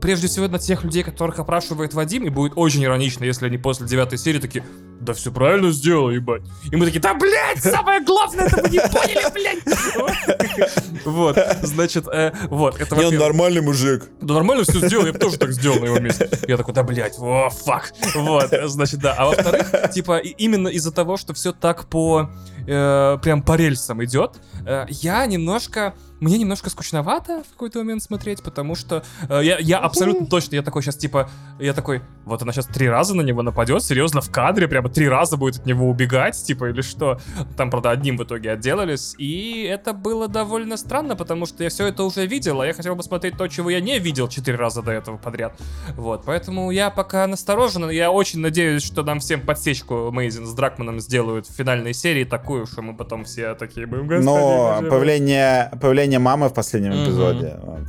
прежде 0.00 0.28
всего 0.28 0.48
на 0.48 0.58
тех 0.58 0.84
людей, 0.84 1.02
которых 1.02 1.38
опрашивает 1.68 1.94
Вадим, 1.94 2.24
и 2.24 2.30
будет 2.30 2.52
очень 2.56 2.84
иронично, 2.84 3.24
если 3.24 3.46
они 3.46 3.58
после 3.58 3.86
девятой 3.86 4.18
серии 4.18 4.38
такие, 4.38 4.64
да 5.00 5.12
все 5.12 5.30
правильно 5.30 5.70
сделал, 5.70 6.10
ебать. 6.10 6.42
И 6.70 6.76
мы 6.76 6.86
такие, 6.86 7.00
да, 7.00 7.14
блядь, 7.14 7.62
самое 7.62 8.02
главное, 8.02 8.46
это 8.46 8.62
вы 8.62 8.68
не 8.68 8.80
поняли, 8.80 9.32
блядь. 9.32 10.68
Вот, 11.04 11.38
значит, 11.62 12.06
э, 12.08 12.32
вот, 12.48 12.80
это 12.80 12.96
Не, 12.96 13.16
нормальный 13.16 13.60
мужик. 13.60 14.04
Да 14.20 14.34
нормально 14.34 14.64
все 14.64 14.78
сделал, 14.86 15.06
я 15.06 15.12
бы 15.12 15.18
тоже 15.18 15.38
так 15.38 15.52
сделал 15.52 15.78
на 15.78 15.86
его 15.86 15.98
месте. 15.98 16.28
Я 16.46 16.56
такой, 16.56 16.74
да, 16.74 16.82
блядь, 16.82 17.18
о, 17.18 17.48
фак. 17.50 17.92
Вот, 18.14 18.52
значит, 18.64 19.00
да. 19.00 19.14
А 19.14 19.26
во-вторых, 19.26 19.90
типа, 19.92 20.18
именно 20.18 20.68
из-за 20.68 20.92
того, 20.92 21.16
что 21.16 21.34
все 21.34 21.52
так 21.52 21.86
по, 21.86 22.30
э, 22.66 23.18
прям 23.22 23.42
по 23.42 23.56
рельсам 23.56 24.04
идет, 24.04 24.36
э, 24.66 24.86
я 24.88 25.24
немножко, 25.26 25.94
мне 26.20 26.38
немножко 26.38 26.70
скучновато 26.70 27.42
в 27.44 27.52
какой-то 27.52 27.78
момент 27.78 28.02
смотреть, 28.02 28.42
потому 28.42 28.74
что 28.74 29.02
э, 29.28 29.40
я, 29.44 29.58
я 29.58 29.78
абсолютно 29.78 30.26
точно, 30.26 30.56
я 30.56 30.62
такой 30.62 30.82
сейчас, 30.82 30.96
типа, 30.96 31.30
я 31.58 31.72
такой, 31.72 32.02
вот 32.24 32.42
она 32.42 32.52
сейчас 32.52 32.66
три 32.66 32.88
раза 32.88 33.14
на 33.14 33.22
него 33.22 33.42
нападет, 33.42 33.82
серьезно, 33.82 34.20
в 34.20 34.30
кадре, 34.30 34.68
прямо 34.68 34.88
три 34.88 35.08
раза 35.08 35.36
будет 35.36 35.60
от 35.60 35.66
него 35.66 35.88
убегать, 35.88 36.42
типа, 36.42 36.70
или 36.70 36.80
что. 36.82 37.20
Там, 37.56 37.70
правда, 37.70 37.90
одним 37.90 38.16
в 38.16 38.24
итоге 38.24 38.52
отделались, 38.52 39.14
и 39.18 39.62
это 39.62 39.92
было 39.92 40.28
довольно 40.28 40.76
странно, 40.76 41.16
потому 41.16 41.46
что 41.46 41.62
я 41.62 41.70
все 41.70 41.86
это 41.86 42.04
уже 42.04 42.26
видел, 42.26 42.60
а 42.60 42.66
я 42.66 42.72
хотел 42.72 42.94
бы 42.94 43.02
смотреть 43.02 43.36
то, 43.36 43.48
чего 43.48 43.70
я 43.70 43.80
не 43.80 43.98
видел 43.98 44.28
четыре 44.28 44.56
раза 44.56 44.82
до 44.82 44.92
этого 44.92 45.16
подряд. 45.16 45.58
Вот, 45.94 46.24
поэтому 46.24 46.70
я 46.70 46.90
пока 46.90 47.26
насторожен, 47.26 47.90
я 47.90 48.10
очень 48.10 48.40
надеюсь, 48.40 48.82
что 48.82 49.02
нам 49.02 49.20
всем 49.20 49.40
подсечку 49.40 50.10
Мейзин 50.10 50.46
с 50.46 50.54
Дракманом 50.54 51.00
сделают 51.00 51.46
в 51.46 51.52
финальной 51.52 51.94
серии 51.94 52.24
такую, 52.24 52.66
что 52.66 52.82
мы 52.82 52.96
потом 52.96 53.24
все 53.24 53.54
такие 53.54 53.86
будем 53.86 54.06
«Господи, 54.06 54.24
Но 54.24 54.80
мой». 54.80 54.90
появление, 54.90 55.70
появление 56.08 56.18
мамы 56.18 56.48
в 56.48 56.54
последнем 56.54 56.92
Мгм. 56.92 57.04
эпизоде. 57.04 57.56
вот. 57.62 57.80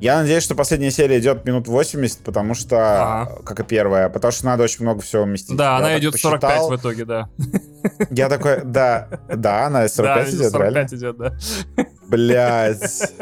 Я 0.00 0.18
надеюсь, 0.20 0.42
что 0.42 0.54
последняя 0.54 0.90
серия 0.90 1.18
идет 1.18 1.44
минут 1.44 1.68
80, 1.68 2.20
потому 2.20 2.54
что, 2.54 2.76
Ага. 3.22 3.42
как 3.44 3.60
и 3.60 3.64
первая, 3.64 4.08
потому 4.08 4.32
что 4.32 4.46
надо 4.46 4.62
очень 4.62 4.82
много 4.82 5.00
всего 5.02 5.24
вместить. 5.24 5.56
Да, 5.56 5.72
Я 5.72 5.76
она 5.76 5.98
идет 5.98 6.16
45 6.16 6.40
посчитал. 6.40 6.70
в 6.70 6.76
итоге, 6.80 7.04
да. 7.04 7.28
Я 8.10 8.28
такой, 8.30 8.62
да, 8.64 9.08
да, 9.28 9.66
она 9.66 9.86
45 9.88 10.30
да, 10.30 10.36
идет, 10.36 10.54
реально? 10.54 10.88
45 10.88 10.92
идет, 10.94 11.16
да. 11.18 11.36
Блять. 12.08 13.12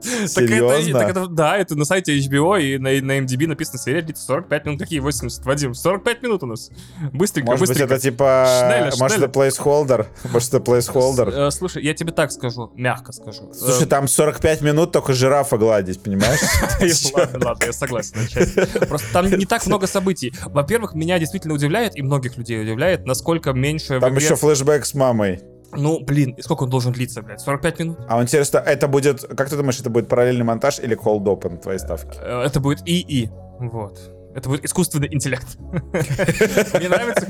Серьезно? 0.00 0.98
так 0.98 1.10
это- 1.10 1.26
да, 1.26 1.56
это 1.56 1.76
на 1.76 1.84
сайте 1.84 2.16
HBO 2.18 2.60
и 2.60 2.78
на, 2.78 2.90
на 3.06 3.18
MDB 3.20 3.46
написано 3.46 3.78
серия 3.78 4.02
длится 4.02 4.24
45 4.24 4.64
минут. 4.66 4.80
Какие 4.80 5.00
80, 5.00 5.44
Вадим? 5.44 5.74
45 5.74 6.22
минут 6.22 6.42
у 6.42 6.46
нас. 6.46 6.70
Быстренько, 7.12 7.50
Может 7.50 7.68
быть, 7.68 7.78
это 7.78 7.98
типа... 7.98 8.46
Шнеля, 8.60 8.84
Может, 8.98 9.16
шнеля. 9.18 9.28
это 9.28 9.38
placeholder? 9.38 10.06
Может, 10.30 10.54
это 10.54 10.58
placeholder? 10.64 11.48
Э, 11.48 11.50
слушай, 11.50 11.82
я 11.84 11.94
тебе 11.94 12.12
так 12.12 12.32
скажу, 12.32 12.72
мягко 12.76 13.12
скажу. 13.12 13.52
Слушай, 13.52 13.86
там 13.86 14.08
45 14.08 14.62
минут 14.62 14.92
только 14.92 15.12
жирафа 15.12 15.58
гладить, 15.58 16.02
понимаешь? 16.02 16.40
Э, 16.80 16.88
Ладно, 17.14 17.46
ладно, 17.48 17.64
я 17.66 17.72
согласен. 17.72 18.16
Просто 18.88 19.12
там 19.12 19.26
не 19.26 19.44
так 19.44 19.66
много 19.66 19.86
событий. 19.86 20.32
Во-первых, 20.46 20.94
меня 20.94 21.18
действительно 21.18 21.54
удивляет, 21.54 21.96
и 21.96 22.02
многих 22.02 22.36
людей 22.38 22.60
удивляет, 22.62 23.04
насколько 23.06 23.52
меньше 23.52 24.00
Там 24.00 24.14
еще 24.16 24.36
флешбэк 24.36 24.84
с 24.86 24.94
мамой. 24.94 25.40
Ну, 25.72 26.00
блин, 26.00 26.34
и 26.36 26.42
сколько 26.42 26.64
он 26.64 26.70
должен 26.70 26.92
длиться, 26.92 27.22
блядь? 27.22 27.40
45 27.40 27.78
минут? 27.80 27.98
А 28.08 28.20
интересно, 28.22 28.58
это 28.58 28.88
будет... 28.88 29.22
Как 29.36 29.48
ты 29.48 29.56
думаешь, 29.56 29.78
это 29.80 29.90
будет 29.90 30.08
параллельный 30.08 30.44
монтаж 30.44 30.78
или 30.80 30.94
open 31.30 31.58
твоей 31.60 31.78
ставки? 31.78 32.18
Э, 32.20 32.42
Это 32.42 32.60
будет 32.60 32.80
ИИ. 32.86 33.30
Вот. 33.60 33.98
Это 34.34 34.48
будет 34.48 34.64
искусственный 34.64 35.12
интеллект. 35.12 35.46
Мне 35.72 36.88
нравится, 36.88 37.26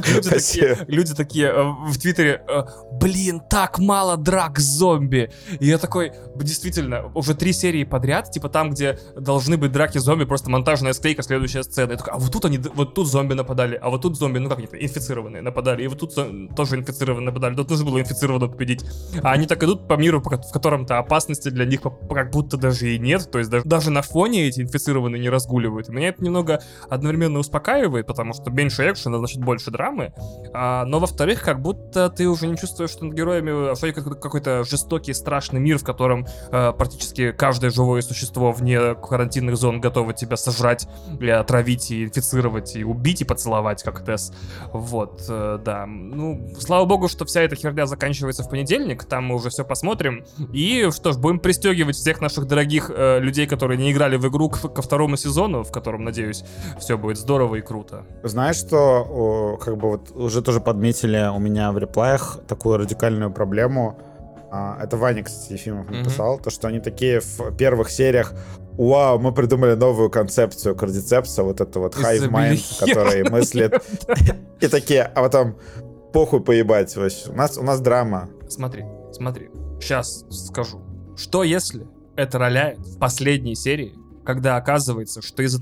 люди 0.86 1.14
такие, 1.14 1.48
э, 1.48 1.62
в 1.62 1.98
Твиттере, 1.98 2.42
э, 2.46 2.62
блин, 2.92 3.40
так 3.48 3.78
мало 3.78 4.16
драк 4.16 4.59
с 4.59 4.64
зомби. 4.64 5.30
И 5.59 5.66
я 5.66 5.78
такой, 5.78 6.12
действительно, 6.36 7.11
уже 7.14 7.34
три 7.34 7.53
серии 7.53 7.84
подряд, 7.84 8.30
типа 8.30 8.48
там, 8.48 8.70
где 8.70 8.98
должны 9.16 9.57
быть 9.57 9.72
драки 9.72 9.98
с 9.98 10.03
зомби, 10.03 10.24
просто 10.24 10.51
монтажная 10.51 10.92
склейка, 10.92 11.22
следующая 11.22 11.62
сцена. 11.62 11.92
Я 11.92 11.96
такой, 11.96 12.12
а 12.12 12.18
вот 12.18 12.32
тут 12.32 12.44
они, 12.44 12.59
вот 12.59 12.94
тут 12.94 13.09
зомби 13.09 13.34
нападали, 13.34 13.78
а 13.80 13.88
вот 13.88 14.03
тут 14.03 14.16
зомби, 14.16 14.38
ну 14.38 14.48
как 14.48 14.59
они, 14.59 14.68
инфицированные 14.72 15.42
нападали, 15.42 15.84
и 15.84 15.88
вот 15.88 15.98
тут 15.98 16.14
тоже 16.55 16.76
инфицированные 16.76 17.26
нападали, 17.26 17.55
тут 17.55 17.70
нужно 17.70 17.86
было 17.86 18.01
инфицированного 18.01 18.51
победить. 18.51 18.84
А 19.22 19.32
они 19.32 19.46
так 19.46 19.62
идут 19.62 19.88
по 19.88 19.94
миру, 19.94 20.20
в 20.20 20.53
котором-то 20.53 20.98
опасности 20.98 21.48
для 21.48 21.64
них 21.64 21.80
как 21.82 22.30
будто 22.30 22.57
даже 22.57 22.94
и 22.94 22.98
нет, 22.98 23.30
то 23.30 23.38
есть 23.38 23.51
даже, 23.51 23.90
на 23.90 24.03
фоне 24.03 24.46
эти 24.46 24.61
инфицированные 24.61 25.20
не 25.20 25.30
разгуливают. 25.30 25.88
Меня 25.88 26.09
это 26.09 26.22
немного 26.22 26.61
одновременно 27.01 27.38
успокаивает, 27.38 28.07
потому 28.07 28.32
что 28.32 28.51
меньше 28.51 28.90
экшена, 28.90 29.18
значит 29.18 29.40
больше 29.40 29.70
драмы. 29.70 30.12
А, 30.53 30.84
но 30.84 31.01
во-вторых, 31.01 31.42
как 31.42 31.61
будто 31.61 32.09
ты 32.09 32.28
уже 32.28 32.46
не 32.46 32.57
чувствуешь, 32.57 32.90
что 32.90 33.05
над 33.05 33.14
героями 33.14 33.72
а 33.72 34.14
какой-то 34.14 34.64
жестокий, 34.64 35.12
страшный 35.12 35.61
мир, 35.61 35.78
в 35.78 35.84
котором 35.84 36.26
а, 36.51 36.72
практически 36.72 37.32
каждое 37.32 37.70
живое 37.70 38.03
существо 38.03 38.53
вне 38.53 38.94
карантинных 38.94 39.57
зон 39.57 39.80
готово 39.80 40.12
тебя 40.12 40.36
сожрать, 40.36 40.86
и 41.20 41.28
отравить, 41.28 41.90
и 41.90 42.05
инфицировать, 42.05 42.76
и 42.76 42.84
убить, 42.84 43.22
и 43.22 43.24
поцеловать, 43.24 43.82
как 43.82 44.05
Тесс. 44.05 44.32
Вот, 44.72 45.24
э, 45.28 45.59
да. 45.64 45.86
Ну, 45.86 46.53
слава 46.59 46.84
богу, 46.84 47.09
что 47.09 47.24
вся 47.24 47.42
эта 47.42 47.57
херня 47.57 47.86
заканчивается 47.86 48.42
в 48.42 48.51
понедельник, 48.51 49.05
там 49.05 49.24
мы 49.24 49.34
уже 49.36 49.51
все 49.51 49.64
посмотрим. 49.64 50.24
И 50.53 50.88
что 50.90 51.12
ж, 51.12 51.16
будем 51.16 51.38
пристегивать 51.38 51.96
всех 51.96 52.20
наших 52.20 52.46
дорогих 52.46 52.90
э, 52.94 53.20
людей, 53.20 53.46
которые 53.46 53.78
не 53.78 53.92
играли 53.92 54.16
в 54.16 54.28
игру 54.28 54.51
ко 54.51 54.82
второму 54.82 55.16
сезону, 55.16 55.62
в 55.62 55.72
котором, 55.72 56.05
надеюсь, 56.05 56.44
все 56.81 56.99
будет 56.99 57.16
здорово 57.16 57.57
и 57.57 57.61
круто. 57.61 58.05
Знаешь, 58.22 58.57
что 58.57 59.59
как 59.62 59.76
бы 59.76 59.91
вот 59.91 60.11
уже 60.14 60.43
тоже 60.43 60.61
подметили 60.61 61.31
у 61.33 61.39
меня 61.39 61.70
в 61.72 61.78
реплаях 61.78 62.41
такую 62.49 62.78
радикальную 62.78 63.31
проблему. 63.31 63.99
А, 64.53 64.76
это 64.83 64.97
Ваня, 64.97 65.22
кстати, 65.22 65.53
Ефимов 65.53 65.89
написал, 65.89 66.37
mm-hmm. 66.37 66.43
то, 66.43 66.51
что 66.51 66.66
они 66.66 66.81
такие 66.81 67.20
в 67.20 67.57
первых 67.57 67.89
сериях 67.89 68.35
Вау, 68.81 69.18
мы 69.18 69.33
придумали 69.35 69.74
новую 69.74 70.11
концепцию 70.11 70.74
кардицепса, 70.74 71.43
вот 71.43 71.61
это 71.61 71.81
вот 71.81 71.97
hive 71.97 72.31
mind, 72.31 72.78
который 72.81 73.28
мыслит. 73.28 73.74
И 74.61 74.68
такие, 74.68 75.03
а 75.03 75.22
потом 75.22 75.57
похуй 76.14 76.41
поебать. 76.41 76.97
У 76.97 77.33
нас, 77.35 77.59
у 77.59 77.62
нас 77.62 77.81
драма. 77.81 78.31
Смотри, 78.49 78.85
смотри. 79.12 79.51
Сейчас 79.81 80.24
скажу. 80.31 80.81
Что 81.14 81.43
если 81.43 81.87
это 82.16 82.39
роляет 82.39 82.78
в 82.78 82.99
последней 82.99 83.55
серии, 83.55 83.95
когда 84.24 84.56
оказывается, 84.56 85.22
что 85.22 85.42
из-за... 85.42 85.60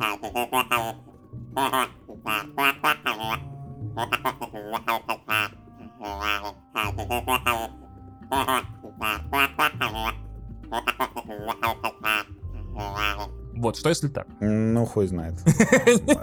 Вот, 13.60 13.76
что 13.76 13.88
если 13.88 14.06
так? 14.06 14.28
Ну, 14.40 14.86
хуй 14.86 15.08
знает. 15.08 15.34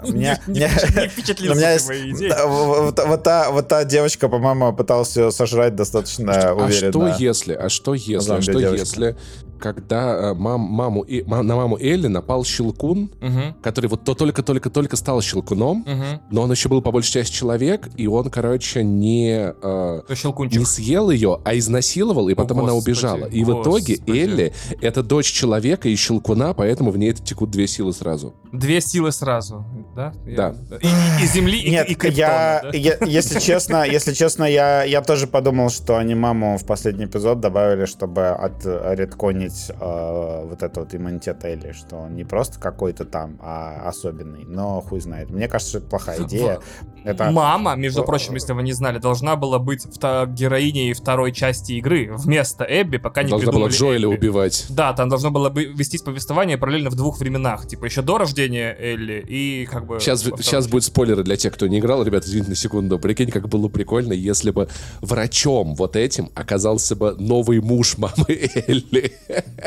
Не 0.04 1.08
впечатлился 1.08 1.86
моей 1.86 2.12
идеей. 2.12 2.32
Вот 2.46 3.68
та 3.68 3.84
девочка, 3.84 4.28
по-моему, 4.28 4.72
пыталась 4.74 5.14
ее 5.16 5.30
сожрать 5.30 5.74
достаточно 5.74 6.54
уверенно. 6.54 6.64
А 6.64 6.90
что 6.90 7.06
если? 7.22 7.52
А 7.52 7.68
что 7.68 7.94
если? 7.94 8.32
А 8.32 8.40
что 8.40 8.58
если 8.58 9.16
когда 9.58 10.30
э, 10.30 10.34
мам, 10.34 10.60
маму, 10.60 11.02
и, 11.02 11.22
мам, 11.24 11.46
на 11.46 11.56
маму 11.56 11.78
Элли 11.78 12.06
напал 12.06 12.44
Щелкун, 12.44 13.10
угу. 13.20 13.54
который 13.62 13.86
вот 13.88 14.04
то 14.04 14.14
только-только-только 14.14 14.96
стал 14.96 15.20
Щелкуном, 15.20 15.82
угу. 15.82 16.20
но 16.30 16.42
он 16.42 16.50
еще 16.50 16.68
был 16.68 16.82
по 16.82 16.92
большей 16.92 17.12
части 17.12 17.32
человек, 17.32 17.88
и 17.96 18.06
он, 18.06 18.30
короче, 18.30 18.84
не, 18.84 19.52
э, 19.62 20.00
не 20.08 20.64
съел 20.64 21.10
ее, 21.10 21.40
а 21.44 21.56
изнасиловал, 21.56 22.28
и 22.28 22.34
потом 22.34 22.60
О, 22.60 22.62
она 22.64 22.74
убежала. 22.74 23.26
И 23.26 23.44
господи. 23.44 23.58
в 23.58 23.62
итоге 23.62 24.20
Элли— 24.22 24.52
это 24.80 25.02
дочь 25.02 25.32
человека 25.32 25.88
и 25.88 25.96
Щелкуна, 25.96 26.54
поэтому 26.54 26.90
в 26.90 26.98
ней 26.98 27.12
текут 27.12 27.50
две 27.50 27.66
силы 27.66 27.92
сразу. 27.92 28.34
Две 28.52 28.80
силы 28.80 29.12
сразу, 29.12 29.64
да? 29.94 30.12
Да. 30.24 30.54
И, 30.80 30.86
и, 30.86 31.24
и 31.24 31.26
земли, 31.26 31.70
Нет, 31.70 31.88
и, 31.88 31.92
и 31.92 31.94
криптона, 31.94 32.26
я, 32.26 32.60
да? 32.62 32.70
я, 32.72 32.96
если 33.06 33.40
честно, 33.40 33.84
если 33.84 34.12
честно, 34.12 34.44
я, 34.44 34.84
я 34.84 35.02
тоже 35.02 35.26
подумал, 35.26 35.70
что 35.70 35.96
они 35.96 36.14
маму 36.14 36.58
в 36.58 36.64
последний 36.64 37.06
эпизод 37.06 37.40
добавили, 37.40 37.86
чтобы 37.86 38.28
от 38.28 38.64
редкони 38.64 39.45
помнить 39.46 39.70
э, 39.70 40.46
вот 40.48 40.62
это 40.62 40.80
вот 40.80 40.94
иммунитет 40.94 41.44
Элли, 41.44 41.72
что 41.72 41.96
он 41.96 42.14
не 42.14 42.24
просто 42.24 42.58
какой-то 42.58 43.04
там, 43.04 43.38
а 43.40 43.88
особенный, 43.88 44.44
но 44.44 44.80
хуй 44.80 45.00
знает. 45.00 45.30
Мне 45.30 45.48
кажется, 45.48 45.70
что 45.70 45.78
это 45.78 45.88
плохая 45.88 46.22
идея. 46.24 46.60
Это... 47.04 47.30
Мама, 47.30 47.76
между 47.76 48.02
прочим, 48.02 48.34
если 48.34 48.52
вы 48.52 48.62
не 48.64 48.72
знали, 48.72 48.98
должна 48.98 49.36
была 49.36 49.58
быть 49.58 49.86
героиней 49.86 50.92
второй 50.92 51.32
части 51.32 51.72
игры 51.74 52.10
вместо 52.16 52.64
Эбби, 52.68 52.96
пока 52.96 53.22
не 53.22 53.30
должна 53.30 53.46
придумали 53.46 53.70
была 53.70 53.78
Джоэля 53.78 54.08
Эбби. 54.08 54.16
убивать. 54.16 54.66
Да, 54.70 54.92
там 54.92 55.08
должно 55.08 55.30
было 55.30 55.48
бы 55.48 55.64
вестись 55.64 56.02
повествование 56.02 56.58
параллельно 56.58 56.90
в 56.90 56.96
двух 56.96 57.20
временах, 57.20 57.68
типа 57.68 57.84
еще 57.84 58.02
до 58.02 58.18
рождения 58.18 58.76
Элли 58.76 59.24
и 59.26 59.66
как 59.66 59.86
бы... 59.86 60.00
Сейчас, 60.00 60.22
сейчас 60.22 60.66
будет 60.66 60.82
спойлеры 60.82 61.22
для 61.22 61.36
тех, 61.36 61.54
кто 61.54 61.68
не 61.68 61.78
играл. 61.78 62.02
Ребят, 62.02 62.24
извините 62.24 62.50
на 62.50 62.56
секунду. 62.56 62.98
Прикинь, 62.98 63.30
как 63.30 63.48
было 63.48 63.68
прикольно, 63.68 64.12
если 64.12 64.50
бы 64.50 64.68
врачом 65.00 65.76
вот 65.76 65.94
этим 65.94 66.30
оказался 66.34 66.96
бы 66.96 67.14
новый 67.18 67.60
муж 67.60 67.98
мамы 67.98 68.26
Элли. 68.66 69.12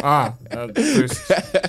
А, 0.01 0.35
э, 0.49 0.67
то 0.73 0.81
есть 0.81 1.21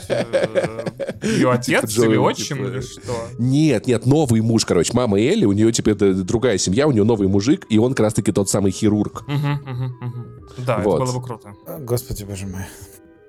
э, 0.08 0.84
ее 1.22 1.50
отец 1.50 1.98
или 1.98 2.16
отчим 2.16 2.58
типа, 2.58 2.68
или 2.68 2.80
что? 2.80 3.14
Нет, 3.38 3.86
нет, 3.86 4.06
новый 4.06 4.40
муж, 4.40 4.64
короче. 4.64 4.92
Мама 4.94 5.18
Элли, 5.20 5.44
у 5.44 5.52
нее 5.52 5.72
теперь 5.72 5.94
другая 5.94 6.58
семья, 6.58 6.86
у 6.86 6.92
нее 6.92 7.04
новый 7.04 7.28
мужик, 7.28 7.66
и 7.68 7.78
он 7.78 7.94
как 7.94 8.04
раз-таки 8.04 8.32
тот 8.32 8.48
самый 8.48 8.72
хирург. 8.72 9.24
Да, 10.58 10.80
это 10.80 10.82
было 10.82 11.12
бы 11.12 11.22
круто. 11.22 11.54
Господи, 11.80 12.24
боже 12.24 12.46
мой. 12.46 12.62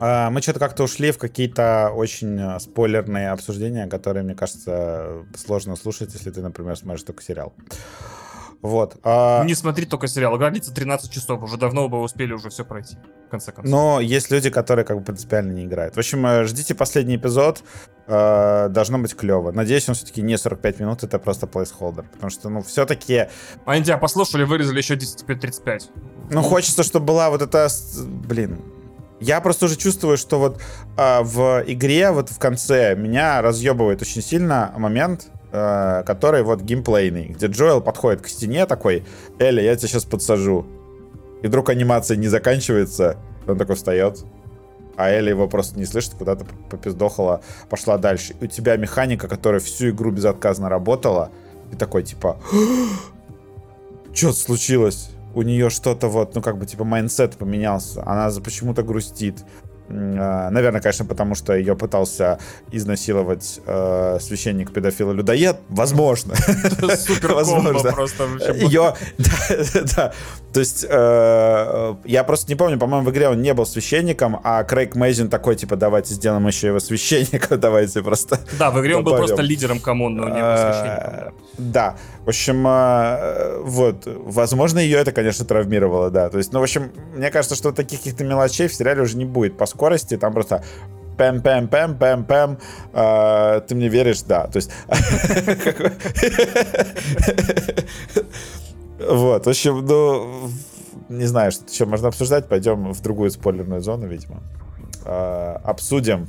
А, 0.04 0.32
мы 0.32 0.42
что-то 0.42 0.60
как-то 0.60 0.84
ушли 0.84 1.12
в 1.12 1.20
какие-то 1.20 1.92
очень 1.94 2.40
э, 2.40 2.60
спойлерные 2.60 3.30
обсуждения, 3.30 3.86
которые, 3.86 4.24
мне 4.24 4.34
кажется, 4.34 5.28
сложно 5.36 5.76
слушать, 5.76 6.12
если 6.16 6.32
ты, 6.32 6.42
например, 6.42 6.76
смотришь 6.76 7.04
только 7.04 7.22
сериал. 7.22 7.54
Вот. 8.62 8.98
А... 9.04 9.44
Не 9.44 9.56
смотри 9.56 9.86
только 9.86 10.08
сериал. 10.08 10.38
Граница 10.38 10.74
13 10.74 11.12
часов. 11.12 11.42
Уже 11.42 11.58
давно 11.58 11.90
бы 11.90 12.00
успели 12.00 12.34
уже 12.34 12.50
все 12.50 12.64
пройти. 12.64 12.98
В 13.28 13.32
конце 13.32 13.52
концов. 13.52 13.72
Но 13.72 14.00
есть 14.00 14.30
люди, 14.30 14.50
которые 14.50 14.86
как 14.86 14.98
бы 15.00 15.04
принципиально 15.04 15.52
не 15.52 15.66
играют. 15.66 15.96
В 15.96 15.98
общем, 15.98 16.26
э, 16.26 16.44
ждите 16.46 16.76
последний 16.76 17.16
эпизод. 17.16 17.64
Э, 18.08 18.68
должно 18.70 19.00
быть 19.00 19.16
клево. 19.16 19.52
Надеюсь, 19.52 19.90
он 19.90 19.96
все-таки 19.96 20.22
не 20.22 20.38
45 20.38 20.80
минут, 20.80 21.04
это 21.04 21.18
просто 21.18 21.48
плейсхолдер. 21.48 22.06
Потому 22.12 22.30
что, 22.30 22.50
ну, 22.50 22.62
все-таки... 22.62 23.28
Они 23.66 23.84
тебя 23.84 23.98
послушали, 23.98 24.44
вырезали 24.44 24.78
еще 24.78 24.96
10-35. 24.96 25.90
Ну, 26.30 26.44
хочется, 26.44 26.84
чтобы 26.84 27.08
была 27.08 27.30
вот 27.32 27.42
эта... 27.42 27.68
Блин, 28.28 28.62
я 29.20 29.42
просто 29.42 29.66
уже 29.66 29.76
чувствую, 29.76 30.18
что 30.18 30.40
вот 30.40 30.62
э, 30.98 31.22
в 31.22 31.64
игре, 31.66 32.12
вот 32.12 32.30
в 32.30 32.38
конце, 32.38 32.96
меня 32.96 33.42
разъебывает 33.42 34.02
очень 34.02 34.22
сильно 34.22 34.74
момент, 34.78 35.32
э, 35.52 36.04
который 36.06 36.44
вот 36.44 36.62
геймплейный, 36.62 37.28
где 37.28 37.48
Джоэл 37.48 37.82
подходит 37.82 38.22
к 38.22 38.28
стене 38.28 38.66
такой, 38.66 39.04
Элли, 39.40 39.62
я 39.62 39.76
тебя 39.76 39.88
сейчас 39.88 40.06
подсажу. 40.06 40.66
И 41.42 41.48
вдруг 41.48 41.70
анимация 41.70 42.18
не 42.18 42.28
заканчивается, 42.28 43.18
он 43.48 43.58
такой 43.58 43.76
встает, 43.76 44.24
а 44.96 45.10
Элли 45.10 45.30
его 45.30 45.48
просто 45.48 45.78
не 45.80 45.86
слышит, 45.86 46.14
куда-то 46.14 46.46
попиздохала, 46.70 47.42
пошла 47.70 47.98
дальше. 47.98 48.36
И 48.40 48.46
у 48.46 48.48
тебя 48.48 48.78
механика, 48.78 49.28
которая 49.28 49.60
всю 49.60 49.90
игру 49.90 50.12
безотказно 50.12 50.70
работала, 50.70 51.32
и 51.72 51.76
такой 51.76 52.04
типа, 52.04 52.40
что 54.14 54.34
случилось? 54.34 55.12
У 55.34 55.44
нее 55.44 55.70
что-то 55.70 56.10
вот, 56.10 56.36
ну 56.36 56.42
как 56.42 56.58
бы 56.58 56.66
типа 56.66 56.84
mindset 56.84 57.38
поменялся, 57.38 58.04
она 58.06 58.30
почему-то 58.44 58.84
грустит. 58.84 59.44
А, 59.94 60.50
наверное, 60.50 60.82
конечно, 60.82 61.06
потому 61.06 61.36
что 61.36 61.54
ее 61.54 61.76
пытался 61.76 62.40
изнасиловать 62.72 63.60
э, 63.66 64.18
священник 64.22 64.72
педофил 64.72 65.12
людоед. 65.12 65.58
Возможно. 65.70 66.36
Супер 66.36 67.34
Возможно. 67.34 67.92
просто. 67.92 68.26
Ее, 68.54 68.94
да, 69.18 69.82
да. 69.96 70.14
То 70.54 70.60
есть 70.60 70.86
э, 70.88 71.96
я 72.06 72.24
просто 72.24 72.50
не 72.50 72.56
помню, 72.56 72.78
по-моему, 72.78 73.08
в 73.08 73.12
игре 73.12 73.30
он 73.30 73.42
не 73.42 73.54
был 73.54 73.66
священником, 73.66 74.40
а 74.44 74.64
Крейг 74.64 74.96
Мейзин 74.96 75.30
такой, 75.30 75.56
типа, 75.56 75.76
давайте 75.76 76.14
сделаем 76.14 76.46
еще 76.48 76.68
его 76.68 76.80
священником, 76.80 77.60
давайте 77.60 78.02
просто. 78.02 78.40
Да, 78.60 78.72
в 78.72 78.80
игре 78.82 78.98
он 78.98 79.04
был 79.04 79.16
просто 79.16 79.42
лидером 79.42 79.80
коммуны, 79.80 80.24
он 80.24 80.34
не 80.34 80.42
был 80.42 80.58
священником. 80.58 81.34
Да. 81.58 81.96
В 82.26 82.30
общем, 82.30 82.66
э, 82.68 83.60
вот, 83.64 84.04
возможно, 84.06 84.80
ее 84.80 84.98
это, 85.00 85.12
конечно, 85.12 85.46
травмировало, 85.46 86.10
да. 86.12 86.30
То 86.30 86.38
есть, 86.38 86.54
ну, 86.54 86.60
в 86.60 86.64
общем, 86.64 86.92
мне 87.16 87.32
кажется, 87.32 87.56
что 87.56 87.72
таких 87.72 88.00
каких-то 88.00 88.24
мелочей 88.24 88.68
в 88.68 88.74
сериале 88.74 89.02
уже 89.02 89.18
не 89.18 89.26
будет, 89.26 89.58
поскольку 89.58 89.81
скорости, 89.82 90.18
там 90.18 90.34
просто 90.34 90.64
пэм 91.18 91.42
пэм 91.42 91.68
пэм 91.68 91.98
пэм 91.98 92.26
пэм 92.26 92.60
э, 92.94 93.62
ты 93.68 93.76
мне 93.76 93.90
веришь 93.90 94.22
да 94.22 94.48
то 94.48 94.58
есть 94.58 94.72
вот 99.00 99.46
в 99.46 99.50
общем 99.50 99.86
ну 99.86 100.50
не 101.10 101.26
знаю 101.26 101.52
что 101.52 101.66
еще 101.66 101.86
можно 101.86 102.08
обсуждать 102.10 102.48
пойдем 102.48 102.94
в 102.94 103.02
другую 103.02 103.32
спойлерную 103.32 103.82
зону 103.82 104.08
видимо 104.08 104.42
э, 105.06 105.58
обсудим 105.64 106.28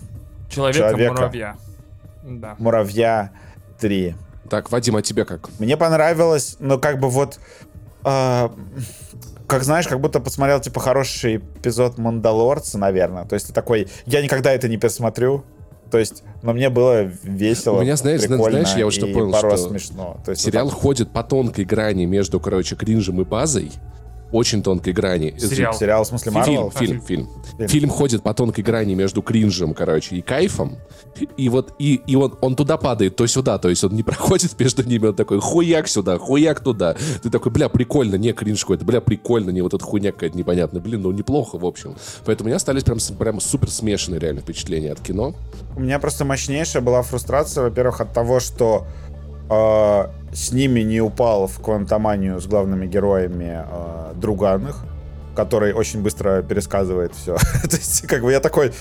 человека, 0.49 0.89
человека 0.89 1.13
муравья 1.13 1.57
да. 2.25 2.57
муравья 2.59 3.31
Три. 3.83 4.15
Так, 4.49 4.71
Вадим, 4.71 4.95
а 4.95 5.03
тебе 5.03 5.25
как? 5.25 5.51
Мне 5.59 5.77
понравилось, 5.77 6.57
но 6.61 6.79
как 6.79 7.01
бы 7.01 7.11
вот... 7.11 7.41
как 9.53 9.65
знаешь, 9.65 9.87
как 9.87 10.01
будто 10.01 10.19
посмотрел, 10.19 10.61
типа, 10.61 10.81
хороший 10.81 11.37
эпизод 11.37 11.99
Мандалорца, 11.99 12.79
наверное. 12.79 13.27
То 13.27 13.35
есть 13.35 13.49
ты 13.49 13.53
такой, 13.53 13.89
я 14.07 14.23
никогда 14.23 14.51
это 14.53 14.67
не 14.67 14.79
пересмотрю. 14.79 15.45
То 15.91 15.99
есть, 15.99 16.25
но 16.43 16.55
мне 16.55 16.71
было 16.71 17.03
весело, 17.03 17.77
У 17.77 17.83
меня, 17.83 17.97
знаешь, 17.97 18.23
зна- 18.23 18.37
прикольно 18.37 18.61
знаешь, 18.61 18.79
я 18.79 18.87
вот 18.87 18.95
что 18.95 19.07
и 19.07 19.13
понял, 19.13 19.35
что 19.35 19.57
смешно. 19.59 20.17
То 20.25 20.31
есть, 20.31 20.43
Сериал 20.43 20.65
вот 20.65 20.71
так. 20.73 20.81
ходит 20.81 21.13
по 21.13 21.23
тонкой 21.23 21.67
грани 21.67 22.07
между, 22.07 22.41
короче, 22.41 22.77
кринжем 22.77 23.21
и 23.21 23.25
базой. 23.25 23.71
Очень 24.33 24.63
тонкой 24.63 24.95
грани. 24.95 25.35
Сериал. 25.39 25.75
Сериал, 25.75 26.05
в 26.05 26.07
смысле, 26.07 26.33
Фильм, 26.33 26.41
Марвел? 26.41 26.71
фильм, 26.71 27.01
фильм. 27.03 27.29
Фильм. 27.59 27.69
Фильм 27.69 27.91
ходит 27.91 28.23
по 28.23 28.33
тонкой 28.33 28.63
грани 28.65 28.95
между 28.95 29.21
кринжем, 29.21 29.75
короче, 29.75 30.17
и 30.17 30.23
кайфом. 30.23 30.79
И 31.37 31.51
вот, 31.51 31.75
и, 31.79 32.01
и 32.07 32.17
он, 32.17 32.35
он 32.41 32.57
туда 32.57 32.79
падает, 32.79 33.15
то 33.15 33.27
сюда, 33.27 33.59
то 33.59 33.69
есть 33.69 33.85
он 33.85 33.95
не 33.95 34.03
проходит 34.03 34.59
между 34.59 34.83
ними, 34.83 35.09
он 35.09 35.15
такой 35.15 35.39
хуяк 35.39 35.87
сюда, 35.87 36.19
хуяк 36.19 36.61
туда. 36.61 36.97
Ты 37.23 37.29
такой, 37.29 37.53
бля, 37.53 37.69
прикольно, 37.69 38.15
не 38.15 38.33
кринж 38.33 38.63
какой-то, 38.63 38.87
бля, 38.87 39.03
прикольно, 39.03 39.51
не 39.51 39.61
вот 39.61 39.75
эта 39.75 39.85
хуйня 39.85 40.13
какая-то 40.13 40.37
непонятная. 40.39 40.81
Блин, 40.81 41.03
ну 41.03 41.13
неплохо, 41.13 41.59
в 41.59 41.67
общем. 41.67 41.95
Поэтому 42.25 42.47
у 42.47 42.49
меня 42.49 42.57
остались 42.57 42.85
прям, 42.85 42.99
прям 43.19 43.41
супер 43.41 43.71
смешанные 43.71 44.19
реально 44.19 44.41
впечатления 44.41 44.93
от 44.93 45.01
кино. 45.01 45.35
У 45.77 45.81
меня 45.81 45.99
просто 45.99 46.25
мощнейшая 46.25 46.83
была 46.83 47.03
фрустрация, 47.03 47.65
во-первых, 47.65 48.01
от 48.01 48.15
того, 48.15 48.41
что 48.41 48.87
э, 49.51 50.22
с 50.33 50.51
ними 50.53 50.81
не 50.81 51.01
упал 51.01 51.47
в 51.47 51.61
квантоманию 51.61 52.41
с 52.41 52.47
главными 52.47 52.87
героями 52.87 53.65
э, 53.67 54.13
Друганых, 54.17 54.85
который 55.37 55.73
очень 55.73 56.03
быстро 56.03 56.43
пересказывает 56.43 57.15
все. 57.15 57.37
То 57.63 57.77
есть, 57.77 58.07
как 58.07 58.23
бы 58.23 58.33
я 58.33 58.41
такой... 58.41 58.73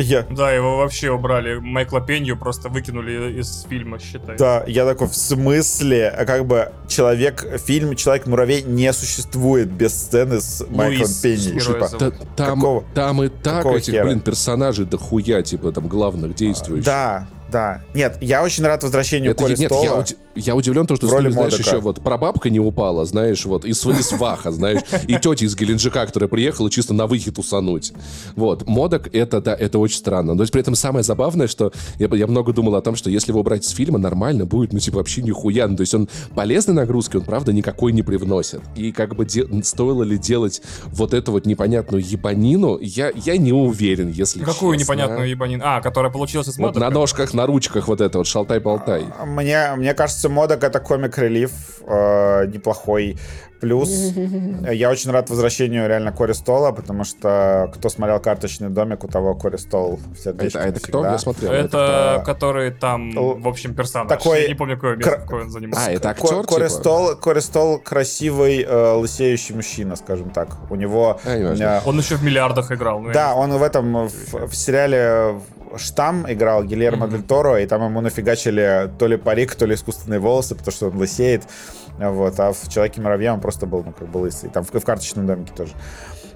Я, 0.00 0.22
Да, 0.30 0.52
его 0.52 0.76
вообще 0.76 1.10
убрали. 1.10 1.56
Майкла 1.58 2.00
Пенью 2.00 2.38
просто 2.38 2.68
выкинули 2.68 3.40
из 3.40 3.62
фильма, 3.68 3.98
считай. 3.98 4.36
да, 4.36 4.62
я 4.68 4.86
такой, 4.86 5.08
в 5.08 5.14
смысле, 5.16 6.08
А 6.16 6.24
как 6.24 6.46
бы 6.46 6.70
человек, 6.86 7.44
фильм 7.64 7.96
«Человек-муравей» 7.96 8.62
не 8.62 8.92
существует 8.92 9.68
без 9.72 9.92
сцены 9.94 10.40
с 10.40 10.60
Майклом 10.70 10.98
Луис, 11.00 11.16
Пенни. 11.20 11.58
герой 11.58 11.88
Типа. 11.88 11.90
Да, 11.98 12.10
там, 12.36 12.60
Какого- 12.60 12.84
там 12.94 13.22
и 13.24 13.28
так 13.28 13.66
этих, 13.66 13.92
хера? 13.94 14.04
блин, 14.04 14.20
персонажей 14.20 14.84
дохуя, 14.86 15.42
типа, 15.42 15.72
там, 15.72 15.88
главных 15.88 16.32
действующих. 16.36 16.84
Да, 16.84 17.26
да. 17.50 17.82
Нет, 17.92 18.18
я 18.20 18.44
очень 18.44 18.64
рад 18.64 18.84
возвращению 18.84 19.32
Это, 19.32 19.42
Коли 19.42 19.56
нет, 19.56 19.60
я, 19.62 19.68
Стола. 19.68 19.98
уди- 20.02 20.16
я 20.38 20.54
удивлен, 20.54 20.86
то, 20.86 20.96
что 20.96 21.06
в 21.06 21.10
с 21.10 21.12
роли 21.12 21.30
знаешь, 21.30 21.58
еще 21.58 21.78
вот 21.78 22.00
прабабка 22.02 22.50
не 22.50 22.60
упала, 22.60 23.04
знаешь, 23.04 23.44
вот, 23.44 23.64
и, 23.64 23.72
св- 23.72 23.98
и 23.98 24.02
сваха, 24.02 24.50
знаешь, 24.52 24.80
и 25.06 25.14
тетя 25.14 25.44
из 25.44 25.56
Геленджика, 25.56 26.06
которая 26.06 26.28
приехала 26.28 26.70
чисто 26.70 26.94
на 26.94 27.06
выход 27.06 27.38
усануть. 27.38 27.92
Вот, 28.36 28.66
Модок, 28.66 29.08
это, 29.14 29.40
да, 29.40 29.54
это 29.54 29.78
очень 29.78 29.98
странно. 29.98 30.34
Но 30.34 30.44
при 30.46 30.60
этом 30.60 30.74
самое 30.74 31.02
забавное, 31.02 31.46
что 31.48 31.72
я, 31.98 32.08
я 32.14 32.26
много 32.26 32.52
думал 32.52 32.74
о 32.76 32.80
том, 32.82 32.96
что 32.96 33.10
если 33.10 33.30
его 33.32 33.40
убрать 33.40 33.64
из 33.64 33.70
фильма, 33.70 33.98
нормально 33.98 34.46
будет, 34.46 34.72
ну, 34.72 34.78
типа, 34.78 34.98
вообще 34.98 35.22
нихуя. 35.22 35.66
Ну, 35.68 35.76
то 35.76 35.82
есть 35.82 35.94
он 35.94 36.08
полезной 36.34 36.74
нагрузки, 36.74 37.16
он, 37.16 37.22
правда, 37.24 37.52
никакой 37.52 37.92
не 37.92 38.02
привносит. 38.02 38.60
И 38.76 38.92
как 38.92 39.14
бы 39.16 39.24
де- 39.24 39.46
стоило 39.62 40.02
ли 40.02 40.18
делать 40.18 40.62
вот 40.86 41.14
эту 41.14 41.32
вот 41.32 41.46
непонятную 41.46 42.02
ебанину, 42.04 42.78
я, 42.80 43.10
я 43.14 43.36
не 43.36 43.52
уверен, 43.52 44.08
если 44.10 44.40
Какую 44.44 44.76
честно. 44.78 44.92
непонятную 44.94 45.28
ебанин? 45.28 45.60
А, 45.64 45.80
которая 45.80 46.10
получилась 46.12 46.48
из 46.48 46.58
Вот 46.58 46.68
мода? 46.74 46.80
на 46.80 46.90
ножках, 46.90 47.34
на 47.34 47.46
ручках 47.46 47.88
вот 47.88 48.00
это 48.00 48.18
вот 48.18 48.26
шалтай-болтай. 48.26 49.04
Мне, 49.26 49.72
мне 49.76 49.94
кажется, 49.94 50.27
Модок 50.28 50.64
это 50.64 50.80
комик-релив 50.80 51.50
э, 51.86 52.46
неплохой. 52.46 53.16
Плюс 53.60 53.90
я 54.70 54.90
очень 54.90 55.10
рад 55.10 55.30
возвращению 55.30 55.88
реально 55.88 56.12
Кори 56.12 56.32
Стола, 56.32 56.70
потому 56.72 57.02
что 57.04 57.72
кто 57.74 57.88
смотрел 57.88 58.20
«Карточный 58.20 58.68
домик», 58.68 59.02
у 59.02 59.08
того 59.08 59.34
Кори 59.34 59.56
Стол 59.56 59.98
в 60.14 60.18
сердечке 60.18 60.58
это, 60.58 60.66
а 60.66 60.68
это 60.68 60.80
кто? 60.80 61.04
Я 61.04 61.18
смотрел. 61.18 61.52
Это 61.52 61.66
Это- 62.18 62.22
который 62.24 62.70
там, 62.70 63.40
в 63.40 63.48
общем, 63.48 63.74
персонаж. 63.74 64.08
такой 64.08 64.42
Я 64.42 64.48
не 64.48 64.54
помню, 64.54 64.76
какое 64.76 64.96
место, 64.96 65.10
кра- 65.10 65.20
какое 65.20 65.42
он 65.44 65.50
занимался. 65.50 65.86
А, 65.86 65.90
это 65.92 66.10
актер, 66.10 66.44
Кори, 66.44 66.68
типа? 66.68 66.80
Стол, 66.80 67.16
Кори 67.16 67.40
Стол 67.40 67.78
красивый, 67.78 68.62
э, 68.62 68.92
лысеющий 68.92 69.54
мужчина, 69.54 69.96
скажем 69.96 70.30
так. 70.30 70.56
У 70.70 70.76
него... 70.76 71.18
А, 71.24 71.36
э, 71.36 71.80
Он 71.84 71.98
еще 71.98 72.14
в 72.14 72.22
миллиардах 72.22 72.70
играл. 72.70 73.00
ну, 73.00 73.08
я 73.08 73.14
Да, 73.14 73.34
он 73.34 73.50
в 73.52 73.62
этом, 73.62 74.06
в, 74.06 74.46
в 74.48 74.54
сериале 74.54 75.40
«Штамм» 75.76 76.30
играл 76.30 76.64
Гильермо 76.64 77.08
Дель 77.08 77.22
Торо, 77.22 77.60
и 77.60 77.66
там 77.66 77.84
ему 77.84 78.00
нафигачили 78.00 78.90
то 78.98 79.06
ли 79.06 79.16
парик, 79.16 79.54
то 79.54 79.66
ли 79.66 79.74
искусственные 79.74 80.20
волосы, 80.20 80.54
потому 80.54 80.72
что 80.72 80.86
он 80.88 80.96
лысеет. 80.96 81.44
Вот, 81.98 82.38
а 82.38 82.52
в 82.52 82.68
«Человеке-муравье» 82.68 83.32
он 83.32 83.40
просто 83.40 83.66
был, 83.66 83.82
ну, 83.84 83.92
как 83.92 84.08
бы 84.08 84.18
лысый. 84.18 84.50
Там 84.50 84.64
в, 84.64 84.72
в 84.72 84.84
«Карточном 84.84 85.26
домике» 85.26 85.52
тоже. 85.56 85.72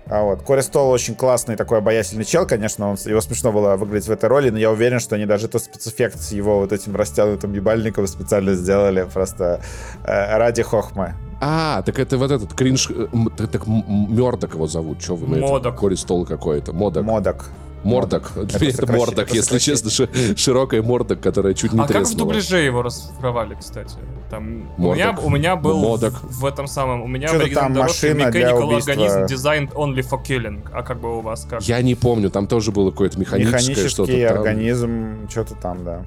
А 0.06 0.22
вот. 0.22 0.42
Кори 0.42 0.60
Стол 0.60 0.90
очень 0.90 1.14
классный 1.14 1.56
такой 1.56 1.78
обаятельный 1.78 2.24
чел, 2.24 2.46
конечно, 2.46 2.90
он, 2.90 2.96
его 3.04 3.20
смешно 3.20 3.52
было 3.52 3.76
выглядеть 3.76 4.08
в 4.08 4.10
этой 4.10 4.28
роли, 4.28 4.50
но 4.50 4.58
я 4.58 4.70
уверен, 4.70 4.98
что 4.98 5.14
они 5.14 5.26
даже 5.26 5.46
этот 5.46 5.62
спецэффект 5.62 6.20
с 6.20 6.32
его 6.32 6.58
вот 6.58 6.72
этим 6.72 6.96
растянутым 6.96 7.52
ебальником 7.52 8.06
специально 8.06 8.54
сделали 8.54 9.06
просто 9.12 9.60
э, 10.04 10.36
ради 10.36 10.62
хохмы. 10.62 11.14
А, 11.40 11.82
так 11.82 11.98
это 11.98 12.18
вот 12.18 12.30
этот 12.30 12.52
кринж... 12.52 12.90
э, 12.90 13.06
Так, 13.36 13.50
так 13.50 13.66
Мёрдок 13.66 14.54
его 14.54 14.66
зовут. 14.66 15.02
Что 15.02 15.16
вы? 15.16 15.36
это 15.36 15.46
Модок. 15.46 15.76
Кори 15.76 15.94
Стол 15.94 16.26
какой-то. 16.26 16.72
Модок. 16.72 17.04
Модок. 17.04 17.50
Мордок. 17.84 18.32
Это 18.36 18.52
сокращение, 18.58 18.96
Мордок, 18.96 19.26
это 19.26 19.34
если 19.34 19.58
честно. 19.58 19.90
ши- 19.90 20.36
Широкая 20.36 20.82
Мордок, 20.82 21.20
которая 21.20 21.54
чуть 21.54 21.72
не 21.72 21.80
А 21.80 21.82
как 21.82 21.90
в 21.90 21.98
треснула. 21.98 22.18
дубляже 22.18 22.58
его 22.58 22.82
расшифровали, 22.82 23.54
кстати? 23.54 23.96
Там, 24.30 24.70
у, 24.78 24.94
меня, 24.94 25.16
у 25.22 25.28
меня 25.28 25.56
был 25.56 25.78
Модок. 25.78 26.14
в, 26.22 26.46
этом 26.46 26.66
самом... 26.66 27.02
У 27.02 27.06
меня 27.06 27.28
Что-то 27.28 27.46
в 27.46 27.54
там 27.54 27.72
машина 27.74 28.30
для 28.30 28.54
убийства. 28.56 28.92
Organism 28.92 29.26
Designed 29.26 29.72
Only 29.74 30.00
for 30.08 30.24
Killing. 30.24 30.66
А 30.72 30.82
как 30.82 31.00
бы 31.00 31.18
у 31.18 31.20
вас 31.20 31.44
как? 31.48 31.62
Я 31.62 31.82
не 31.82 31.94
помню, 31.94 32.30
там 32.30 32.46
тоже 32.46 32.72
было 32.72 32.90
какое-то 32.90 33.18
механическое 33.20 33.88
что-то 33.88 34.12
Механический 34.12 34.26
там. 34.28 34.36
организм, 34.38 35.28
что-то 35.28 35.54
там, 35.56 35.84
да. 35.84 36.02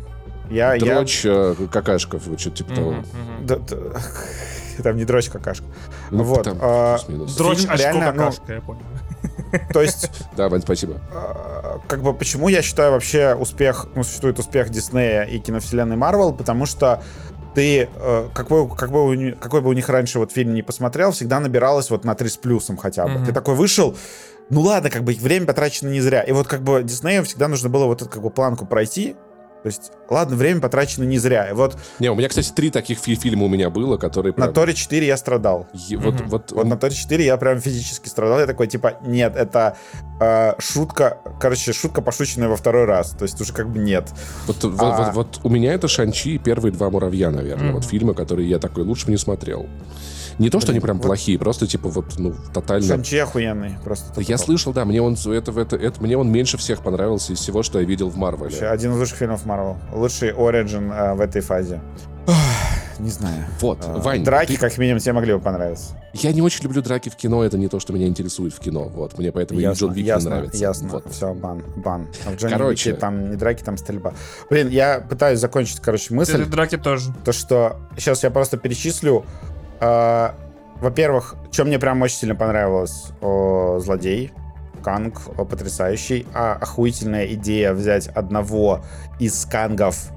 Я, 0.50 0.76
я... 0.76 0.96
Дрочь 0.96 1.22
э, 1.26 1.56
какашков, 1.72 2.28
вот 2.28 2.40
что-то 2.40 2.58
типа 2.58 2.76
того. 2.76 2.92
Мгм. 2.92 3.06
Да, 3.46 3.58
да. 3.58 3.76
Там 4.84 4.98
не 4.98 5.06
дрочь 5.06 5.30
какашка. 5.30 5.66
Ну, 6.12 6.24
Вот, 6.24 6.44
там 6.44 6.58
а. 6.62 6.98
Дрочь 7.38 7.66
очко 7.66 7.94
ну, 7.94 8.00
какашка, 8.02 8.54
я 8.56 8.62
понял. 8.62 8.82
То 9.74 9.82
есть, 9.82 10.12
Да, 10.36 10.50
Вань, 10.50 10.62
спасибо. 10.62 11.02
э, 11.14 11.78
как 11.88 12.02
бы, 12.02 12.14
почему 12.14 12.48
я 12.48 12.62
считаю 12.62 12.92
вообще 12.92 13.36
успех, 13.36 13.88
ну, 13.96 14.04
существует 14.04 14.40
успех 14.40 14.70
Диснея 14.70 15.24
и 15.24 15.40
киновселенной 15.40 15.96
Марвел, 15.96 16.34
потому 16.34 16.66
что 16.66 17.02
ты, 17.54 17.88
э, 17.96 18.30
какой, 18.34 18.70
как 18.76 18.92
бы 18.92 19.38
какой 19.40 19.62
бы 19.62 19.70
у 19.70 19.74
них 19.74 19.88
раньше 19.90 20.20
вот 20.20 20.32
фильм 20.32 20.54
не 20.54 20.62
посмотрел, 20.62 21.12
всегда 21.12 21.40
набиралось 21.40 21.90
вот 21.90 22.04
на 22.04 22.14
3 22.16 22.30
с 22.30 22.38
плюсом 22.38 22.78
хотя 22.78 23.08
бы. 23.08 23.26
Ты 23.26 23.32
такой 23.32 23.56
вышел, 23.56 23.96
ну 24.50 24.62
ладно, 24.62 24.90
как 24.90 25.04
бы 25.04 25.14
время 25.14 25.46
потрачено 25.46 25.90
не 25.90 26.02
зря. 26.02 26.22
И 26.22 26.32
вот 26.32 26.48
как 26.48 26.62
бы 26.62 26.84
Диснею 26.84 27.24
всегда 27.24 27.48
нужно 27.48 27.70
было 27.70 27.86
вот 27.86 28.02
эту 28.02 28.12
как 28.12 28.22
бы 28.22 28.30
планку 28.30 28.66
пройти, 28.66 29.16
то 29.66 29.70
есть, 29.70 29.92
ладно, 30.12 30.36
время 30.36 30.62
потрачено 30.62 31.06
не 31.06 31.18
зря. 31.18 31.50
И 31.50 31.54
вот 31.54 31.76
Не, 31.98 32.12
у 32.12 32.16
меня, 32.16 32.30
кстати, 32.30 32.52
три 32.52 32.70
таких 32.70 33.00
фи- 33.00 33.16
фильма 33.16 33.46
у 33.46 33.48
меня 33.48 33.72
было, 33.72 33.98
которые... 33.98 34.32
на 34.38 34.44
прям- 34.44 34.54
Торе 34.54 34.76
4 34.76 35.08
я 35.08 35.18
страдал. 35.18 35.66
Е- 35.74 35.98
Вот, 35.98 36.14
Мгм. 36.14 36.30
вот, 36.30 36.52
Вот 36.52 36.68
на 36.68 36.78
Торе 36.78 36.94
4 36.94 37.26
я 37.26 37.36
прям 37.38 37.60
физически 37.60 38.08
страдал. 38.08 38.40
Я 38.40 38.46
такой, 38.46 38.68
типа, 38.68 39.00
нет, 39.02 39.36
это 39.36 39.76
э, 40.22 40.54
шутка, 40.60 41.18
короче, 41.42 41.74
шутка, 41.74 42.04
пошученная 42.04 42.48
во 42.48 42.56
второй 42.58 42.86
раз. 42.86 43.10
То 43.18 43.24
есть 43.24 43.42
уже 43.42 43.54
как 43.54 43.68
бы 43.70 43.80
нет. 43.80 44.12
Вот, 44.46 44.64
вот- 44.64 44.80
А. 44.84 45.12
вот- 45.12 45.14
вот 45.16 45.40
у 45.44 45.50
меня 45.50 45.74
это 45.74 45.88
Шанчи 45.88 46.36
и 46.36 46.38
первые 46.38 46.72
два 46.72 46.92
муравья, 46.92 47.32
наверное. 47.32 47.66
Мгм. 47.70 47.74
Вот 47.78 47.86
фильмы, 47.86 48.14
которые 48.14 48.48
я 48.48 48.60
такой 48.60 48.84
лучше 48.84 49.08
бы 49.08 49.12
не 49.14 49.18
смотрел. 49.18 49.66
Не 50.40 50.50
то, 50.50 50.60
что 50.60 50.72
они 50.72 50.80
прям 50.80 50.98
вот- 50.98 51.06
плохие, 51.06 51.40
просто 51.40 51.66
типа 51.68 51.90
вот, 51.90 52.18
ну, 52.18 52.34
тотально. 52.54 52.88
Шанчи 52.88 53.18
охуенный. 53.18 53.76
Просто 53.84 54.20
Я 54.22 54.38
слышал, 54.38 54.74
да, 54.74 54.84
мне 54.86 55.02
он 55.02 55.14
это, 55.16 55.52
это, 55.60 55.76
это, 55.76 56.02
мне 56.04 56.18
он 56.18 56.32
меньше 56.32 56.58
всех 56.58 56.82
понравился 56.82 57.34
из 57.34 57.40
всего, 57.40 57.64
что 57.64 57.80
я 57.80 57.86
видел 57.86 58.10
в 58.10 58.18
Вообще, 58.18 58.40
Марвеле. 58.42 58.68
Один 58.70 58.94
из 58.94 58.98
лучших 59.00 59.18
фильмов 59.18 59.46
Марвел. 59.46 59.78
Лучший 59.94 60.32
Origin 60.32 60.94
э, 60.94 61.14
в 61.16 61.22
этой 61.22 61.42
фазе. 61.42 61.80
Не 62.98 63.10
знаю. 63.10 63.44
Вот, 63.60 63.80
Э, 63.86 64.00
Вань, 64.00 64.24
Драки, 64.24 64.54
ты- 64.54 64.58
как 64.58 64.78
минимум, 64.78 65.00
тебе 65.02 65.12
могли 65.14 65.34
бы 65.34 65.40
понравиться. 65.42 65.96
я 66.14 66.32
не 66.32 66.42
очень 66.42 66.64
люблю 66.64 66.82
драки 66.82 67.10
в 67.10 67.16
кино, 67.18 67.44
это 67.44 67.58
не 67.58 67.68
то, 67.68 67.80
что 67.82 67.92
меня 67.92 68.08
интересует 68.08 68.54
в 68.54 68.60
кино. 68.60 68.84
Вот, 68.86 69.18
мне 69.18 69.34
поэтому 69.34 69.60
и 69.60 69.66
Джон 69.66 69.90
Вик 69.92 70.04
не 70.04 70.08
ясно, 70.08 70.30
нравится. 70.30 70.58
ясно. 70.58 70.88
Вот. 70.90 71.12
Все, 71.12 71.34
бан, 71.34 71.62
бан. 71.76 72.08
А 72.26 72.32
в 72.32 72.36
Джонни 72.38 72.54
Короче. 72.54 72.90
Уике 72.92 73.00
там 73.00 73.32
не 73.32 73.36
драки, 73.36 73.64
там 73.64 73.78
стрельба. 73.78 74.14
Блин, 74.50 74.70
я 74.70 75.02
пытаюсь 75.02 75.40
закончить, 75.42 75.82
короче, 75.82 76.14
мысль. 76.14 76.42
Эти 76.42 76.48
драки 76.50 76.78
тоже. 76.78 77.12
то, 77.26 77.34
что 77.34 77.76
сейчас 77.98 78.24
я 78.24 78.32
просто 78.32 78.56
перечислю. 78.58 79.26
Э, 79.86 80.32
во-первых, 80.82 81.36
что 81.52 81.66
мне 81.66 81.80
прям 81.80 82.02
очень 82.02 82.18
сильно 82.18 82.36
понравилось 82.36 83.08
о, 83.22 83.80
злодей. 83.80 84.32
Канг 84.84 85.22
о, 85.38 85.46
потрясающий. 85.46 86.26
А 86.34 86.58
охуительная 86.60 87.28
идея 87.34 87.74
взять 87.74 88.08
одного 88.08 88.82
из 89.20 89.46
кангов 89.46 90.10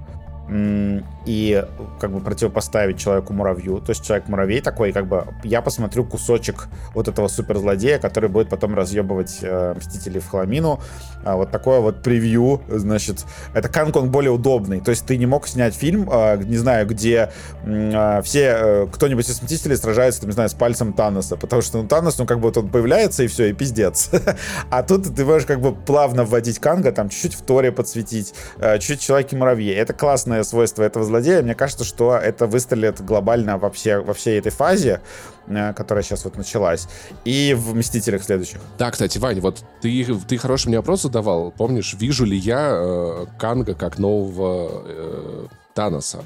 и 1.29 1.63
как 2.01 2.11
бы 2.11 2.21
противопоставить 2.21 2.99
человеку-муравью. 2.99 3.81
То 3.81 3.91
есть 3.91 4.03
человек-муравей 4.03 4.63
такой, 4.63 4.93
как 4.93 5.07
бы 5.07 5.27
я 5.45 5.61
посмотрю 5.61 6.05
кусочек 6.05 6.69
вот 6.95 7.07
этого 7.07 7.29
суперзлодея, 7.29 7.99
который 7.99 8.31
будет 8.31 8.49
потом 8.49 8.75
разъебывать 8.75 9.39
э, 9.43 9.75
Мстителей 9.77 10.21
в 10.21 10.29
хламину. 10.29 10.81
А 11.25 11.37
вот 11.37 11.51
такое 11.51 11.81
вот 11.81 12.03
превью, 12.03 12.63
значит, 12.69 13.27
это 13.53 13.69
Канг, 13.69 13.97
он 13.97 14.11
более 14.11 14.31
удобный. 14.31 14.81
То 14.81 14.91
есть 14.91 15.05
ты 15.05 15.19
не 15.19 15.27
мог 15.27 15.47
снять 15.47 15.75
фильм, 15.75 16.09
э, 16.11 16.39
не 16.43 16.57
знаю, 16.57 16.87
где 16.87 17.31
э, 17.63 18.23
все, 18.23 18.57
э, 18.59 18.87
кто-нибудь 18.91 19.29
из 19.29 19.43
Мстителей 19.43 19.77
сражается, 19.77 20.23
там, 20.23 20.31
не 20.31 20.35
знаю, 20.35 20.49
с 20.49 20.55
пальцем 20.55 20.95
Таноса, 20.95 21.37
потому 21.37 21.61
что 21.61 21.83
ну, 21.83 21.89
Танос, 21.89 22.19
ну, 22.19 22.25
как 22.25 22.39
бы 22.39 22.45
вот 22.45 22.57
он 22.57 22.71
появляется, 22.71 23.25
и 23.25 23.27
все, 23.27 23.51
и 23.51 23.53
пиздец. 23.53 24.11
А 24.71 24.83
тут 24.83 25.15
ты 25.15 25.25
можешь 25.25 25.47
как 25.47 25.61
бы 25.61 25.75
плавно 25.75 26.25
вводить 26.25 26.59
Канга, 26.59 26.93
там, 26.93 27.11
чуть-чуть 27.11 27.35
в 27.35 27.43
Торе 27.43 27.71
подсветить, 27.71 28.33
э, 28.59 28.79
чуть-чуть 28.79 29.01
Человеки-муравьи. 29.01 29.73
Это 29.73 29.93
классное 29.93 30.43
свойство 30.43 30.83
этого 30.83 31.05
злодея, 31.05 31.18
злодея, 31.19 31.43
мне 31.43 31.55
кажется, 31.55 31.85
что 31.85 32.17
это 32.17 32.47
выстрелит 32.47 33.05
глобально 33.05 33.59
во, 33.59 33.71
все, 33.71 33.99
во 33.99 34.15
всей 34.15 34.39
этой 34.39 34.53
фазе, 34.53 35.01
э, 35.47 35.73
которая 35.75 36.05
сейчас 36.05 36.25
вот 36.25 36.37
началась, 36.37 36.89
и 37.25 37.55
в 37.55 37.75
«Мстителях» 37.75 38.23
следующих. 38.23 38.61
Да, 38.79 38.91
кстати, 38.91 39.19
Вань, 39.19 39.41
вот 39.41 39.65
ты, 39.81 40.07
ты 40.29 40.39
хороший 40.39 40.69
мне 40.69 40.77
вопрос 40.77 41.03
задавал. 41.03 41.51
Помнишь, 41.51 41.95
вижу 41.99 42.25
ли 42.25 42.37
я 42.37 42.71
э, 42.73 43.27
Канга 43.39 43.75
как 43.75 43.99
нового 43.99 44.85
э, 44.87 45.47
Таноса? 45.75 46.25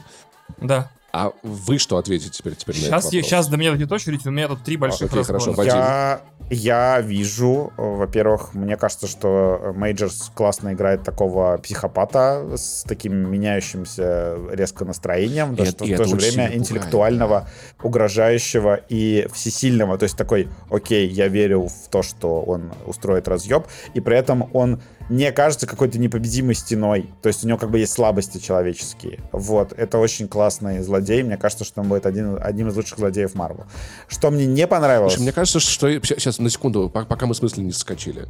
Да. 0.58 0.90
А 1.14 1.32
вы 1.42 1.76
что 1.78 1.98
ответите 1.98 2.30
теперь, 2.30 2.54
теперь 2.54 2.74
сейчас, 2.74 2.90
на 2.90 2.96
этот 2.96 3.04
вопрос? 3.12 3.26
Сейчас 3.26 3.48
до 3.48 3.56
меня 3.58 3.70
дойдет 3.72 3.92
очередь, 3.92 4.26
у 4.26 4.30
меня 4.30 4.48
тут 4.48 4.62
три 4.64 4.78
больших. 4.78 5.12
Окей, 5.12 5.22
хорошо. 5.22 5.52
Вадим. 5.52 5.74
Я, 5.74 6.20
я 6.48 7.00
вижу, 7.02 7.70
во-первых, 7.76 8.54
мне 8.54 8.78
кажется, 8.78 9.06
что 9.06 9.74
Мейджорс 9.76 10.30
классно 10.34 10.72
играет 10.72 11.02
такого 11.02 11.58
психопата 11.58 12.56
с 12.56 12.84
таким 12.88 13.30
меняющимся 13.30 14.38
резко 14.52 14.86
настроением, 14.86 15.52
И 15.52 15.64
что 15.66 15.84
это- 15.84 15.84
и 15.84 15.94
в 15.94 15.96
то 15.98 16.04
же 16.06 16.16
время 16.16 16.30
сильно 16.48 16.56
интеллектуального, 16.56 17.46
угрожающего 17.82 18.80
и 18.88 19.28
всесильного. 19.34 19.98
То 19.98 20.04
есть 20.04 20.16
такой, 20.16 20.48
окей, 20.70 21.06
я 21.08 21.28
верю 21.28 21.68
в 21.68 21.88
то, 21.90 22.02
что 22.02 22.40
он 22.40 22.72
устроит 22.86 23.28
разъеб, 23.28 23.66
и 23.92 24.00
при 24.00 24.16
этом 24.16 24.48
он 24.54 24.80
не 25.08 25.30
кажется 25.32 25.66
какой-то 25.66 25.98
непобедимой 25.98 26.54
стеной. 26.54 27.10
То 27.22 27.28
есть 27.28 27.44
у 27.44 27.48
него 27.48 27.58
как 27.58 27.70
бы 27.70 27.78
есть 27.78 27.92
слабости 27.92 28.38
человеческие. 28.38 29.20
Вот. 29.32 29.72
Это 29.72 29.98
очень 29.98 30.28
классный 30.28 30.80
злодей. 30.82 31.22
Мне 31.22 31.36
кажется, 31.36 31.64
что 31.64 31.80
он 31.80 31.88
будет 31.88 32.06
один, 32.06 32.38
одним 32.40 32.68
из 32.68 32.76
лучших 32.76 32.98
злодеев 32.98 33.34
Марвел. 33.34 33.64
Что 34.08 34.30
мне 34.30 34.46
не 34.46 34.66
понравилось... 34.66 35.12
Слушай, 35.14 35.22
мне 35.24 35.32
кажется, 35.32 35.60
что... 35.60 35.90
Сейчас, 36.00 36.38
на 36.38 36.50
секунду, 36.50 36.88
по- 36.88 37.04
пока 37.04 37.26
мы 37.26 37.34
в 37.34 37.36
смысле 37.36 37.64
не 37.64 37.72
скачили. 37.72 38.26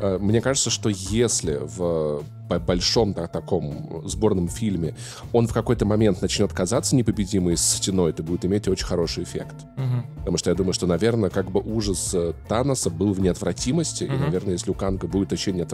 Э, 0.00 0.18
Мне 0.18 0.40
кажется, 0.40 0.70
что 0.70 0.88
если 0.88 1.58
в 1.62 2.22
большом 2.66 3.12
так, 3.12 3.32
таком 3.32 4.02
сборном 4.06 4.48
фильме 4.48 4.94
он 5.32 5.48
в 5.48 5.52
какой-то 5.52 5.84
момент 5.84 6.22
начнет 6.22 6.52
казаться 6.52 6.94
непобедимой 6.94 7.56
стеной, 7.56 8.10
это 8.10 8.22
будет 8.22 8.44
иметь 8.44 8.68
очень 8.68 8.86
хороший 8.86 9.24
эффект. 9.24 9.54
Мгм. 9.76 10.06
Потому 10.18 10.36
что 10.38 10.50
я 10.50 10.54
думаю, 10.56 10.72
что, 10.72 10.86
наверное, 10.86 11.28
как 11.30 11.50
бы 11.50 11.60
ужас 11.60 12.10
э, 12.14 12.34
Таноса 12.48 12.88
был 12.90 13.12
в 13.12 13.20
неотвратимости. 13.20 14.04
И, 14.04 14.08
Мгм. 14.08 14.20
наверное, 14.20 14.52
если 14.52 14.70
у 14.70 14.74
Канга 14.74 15.06
будет 15.08 15.32
ощущение 15.32 15.64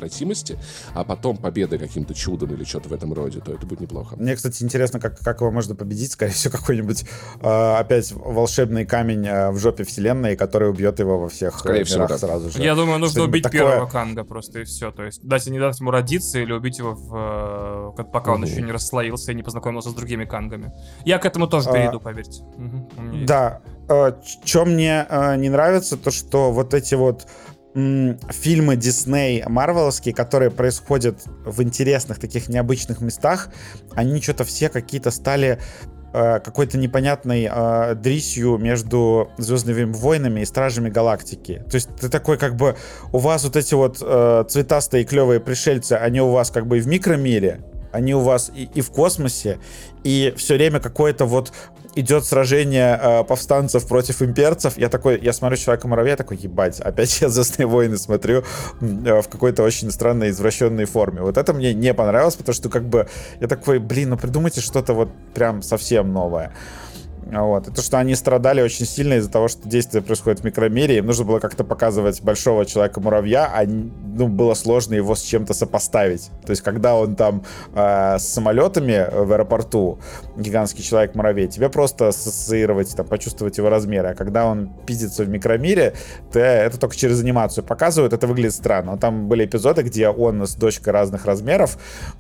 неотвратимости, 0.53 0.59
а 0.95 1.05
потом 1.05 1.37
победа 1.37 1.79
каким-то 1.79 2.15
чудом 2.15 2.53
или 2.55 2.65
что-то 2.65 2.89
в 2.89 2.93
этом 2.93 3.13
роде, 3.13 3.41
то 3.41 3.53
это 3.53 3.67
будет 3.67 3.81
неплохо. 3.81 4.17
Мне, 4.17 4.37
кстати, 4.37 4.63
интересно, 4.63 5.01
как, 5.01 5.19
как 5.19 5.41
его 5.41 5.51
можно 5.51 5.75
победить. 5.75 6.13
Скорее 6.13 6.33
всего, 6.33 6.53
какой-нибудь 6.59 7.05
э, 7.41 7.75
опять 7.79 8.13
волшебный 8.13 8.85
камень 8.85 9.27
э, 9.27 9.51
в 9.51 9.59
жопе 9.59 9.85
вселенной, 9.85 10.37
который 10.37 10.71
убьет 10.71 10.99
его 10.99 11.19
во 11.19 11.29
всех 11.29 11.59
Скорее 11.59 11.83
э, 11.83 11.85
всего, 11.85 12.05
мирах 12.05 12.11
да. 12.11 12.19
сразу 12.19 12.51
же. 12.51 12.63
Я 12.63 12.75
думаю, 12.75 12.99
нужно 12.99 13.23
убить 13.25 13.45
такое. 13.45 13.61
первого 13.61 13.87
Канга 13.89 14.25
просто 14.25 14.61
и 14.61 14.65
все. 14.65 14.91
То 14.91 15.05
есть 15.05 15.23
дать, 15.23 15.47
не 15.47 15.59
дать 15.59 15.79
ему 15.81 15.91
родиться 15.91 16.39
или 16.39 16.53
убить 16.53 16.79
его, 16.79 16.95
в, 16.95 17.95
э, 17.99 18.05
пока 18.05 18.33
он 18.33 18.41
Мгм. 18.43 18.51
еще 18.51 18.63
не 18.63 18.73
расслоился 18.73 19.33
и 19.33 19.35
не 19.35 19.43
познакомился 19.43 19.91
с 19.91 19.95
другими 19.95 20.25
Кангами. 20.25 20.73
Я 21.05 21.19
к 21.19 21.27
этому 21.27 21.47
тоже 21.47 21.71
А, 21.71 21.73
перейду, 21.73 22.01
поверьте. 22.01 22.43
Мгм, 22.57 22.89
у 22.97 23.03
меня 23.03 23.15
есть. 23.19 23.27
Да. 23.27 23.61
Что 24.45 24.65
мне 24.65 25.07
э, 25.09 25.37
не 25.37 25.51
нравится, 25.51 25.97
то 25.97 26.11
что 26.11 26.51
вот 26.51 26.73
эти 26.73 26.95
вот 26.95 27.27
фильмы 27.75 28.77
Дисней, 28.77 29.43
Марвеловские, 29.47 30.15
которые 30.15 30.51
происходят 30.51 31.23
в 31.45 31.63
интересных 31.63 32.19
таких 32.19 32.49
необычных 32.49 33.01
местах, 33.01 33.49
они 33.95 34.21
что-то 34.21 34.45
все 34.45 34.69
какие-то 34.69 35.11
стали 35.11 35.59
э, 36.13 36.41
какой-то 36.41 36.77
непонятной 36.77 37.49
э, 37.51 37.95
дрисью 37.95 38.59
между 38.59 39.31
Звездными 39.39 39.91
войнами 39.91 40.41
и 40.41 40.45
Стражами 40.45 40.91
Галактики. 40.91 41.65
То 41.71 41.77
есть 41.77 41.89
ты 41.97 42.11
такой 42.11 42.37
как 42.37 42.57
бы 42.57 42.77
у 43.11 43.19
вас 43.19 43.45
вот 43.45 43.57
эти 43.57 43.73
вот 43.73 43.99
э, 44.03 44.45
цветастые 44.49 45.05
клевые 45.05 45.41
пришельцы, 45.41 45.95
они 45.95 46.21
у 46.21 46.31
вас 46.31 46.51
как 46.51 46.67
бы 46.67 46.77
и 46.77 46.81
в 46.81 46.87
микромире, 46.87 47.65
они 47.91 48.15
у 48.15 48.21
вас 48.21 48.51
и, 48.55 48.65
и 48.75 48.81
в 48.83 48.91
космосе, 48.91 49.59
и 50.05 50.35
все 50.37 50.57
время 50.57 50.81
какое-то 50.81 51.25
вот 51.25 51.53
идет 51.95 52.25
сражение 52.25 52.99
э, 53.01 53.25
повстанцев 53.25 53.87
против 53.87 54.23
имперцев. 54.23 54.79
Я 54.79 54.89
такой, 54.89 55.21
я 55.21 55.33
смотрю 55.33 55.57
Человека-муравья, 55.57 56.17
такой, 56.17 56.37
ебать, 56.37 56.81
опять 56.81 57.21
я 57.21 57.29
«Звездные 57.29 57.67
войны» 57.67 57.97
смотрю 57.97 58.45
э, 58.81 59.21
в 59.21 59.29
какой-то 59.29 59.63
очень 59.63 59.91
странной, 59.91 60.31
извращенной 60.31 60.85
форме. 60.87 61.23
Вот 61.23 61.37
это 61.37 61.53
мне 61.53 61.75
не 61.75 61.95
понравилось, 61.95 62.37
потому 62.37 62.55
что 62.55 62.69
как 62.69 62.89
бы 62.89 63.09
я 63.41 63.49
такой, 63.49 63.79
блин, 63.79 64.11
ну 64.11 64.17
придумайте 64.17 64.61
что-то 64.61 64.95
вот 64.95 65.11
прям 65.35 65.63
совсем 65.63 66.13
новое. 66.13 66.53
Вот. 67.33 67.67
И 67.67 67.71
то, 67.71 67.81
что 67.81 67.99
они 67.99 68.15
страдали 68.15 68.61
очень 68.61 68.85
сильно 68.85 69.15
из-за 69.15 69.31
того, 69.31 69.49
что 69.49 69.67
действие 69.67 70.03
происходит 70.03 70.41
в 70.41 70.45
микромире, 70.45 70.99
им 70.99 71.07
нужно 71.07 71.25
было 71.25 71.39
как-то 71.39 71.65
показывать 71.65 72.21
большого 72.21 72.67
человека-муравья, 72.67 73.51
а 73.53 73.65
ну, 73.65 74.29
было 74.29 74.53
сложно 74.53 74.95
его 74.95 75.15
с 75.15 75.23
чем-то 75.23 75.55
сопоставить. 75.55 76.31
То 76.45 76.51
есть, 76.51 76.61
когда 76.61 76.95
он 76.95 77.17
там 77.17 77.43
э, 77.75 78.19
с 78.19 78.29
самолетами 78.29 79.09
в 79.11 79.33
аэропорту, 79.33 79.99
гигантский 80.37 80.85
человек-муравей, 80.85 81.49
тебе 81.49 81.71
просто 81.71 82.09
ассоциировать, 82.09 82.95
там, 82.95 83.07
почувствовать 83.07 83.57
его 83.57 83.71
размеры. 83.71 84.11
А 84.11 84.15
когда 84.15 84.45
он 84.45 84.71
пиздится 84.87 85.25
в 85.25 85.31
микромире, 85.31 85.95
то 86.33 86.39
это 86.39 86.79
только 86.79 86.97
через 86.97 87.23
анимацию 87.23 87.65
показывают, 87.65 88.13
это 88.13 88.27
выглядит 88.27 88.53
странно. 88.53 88.93
Но 88.93 88.99
там 88.99 89.29
были 89.29 89.47
эпизоды, 89.47 89.83
где 89.83 90.11
он 90.11 90.47
с 90.47 90.55
дочкой 90.55 90.93
разных 90.93 91.25
размеров, 91.25 91.79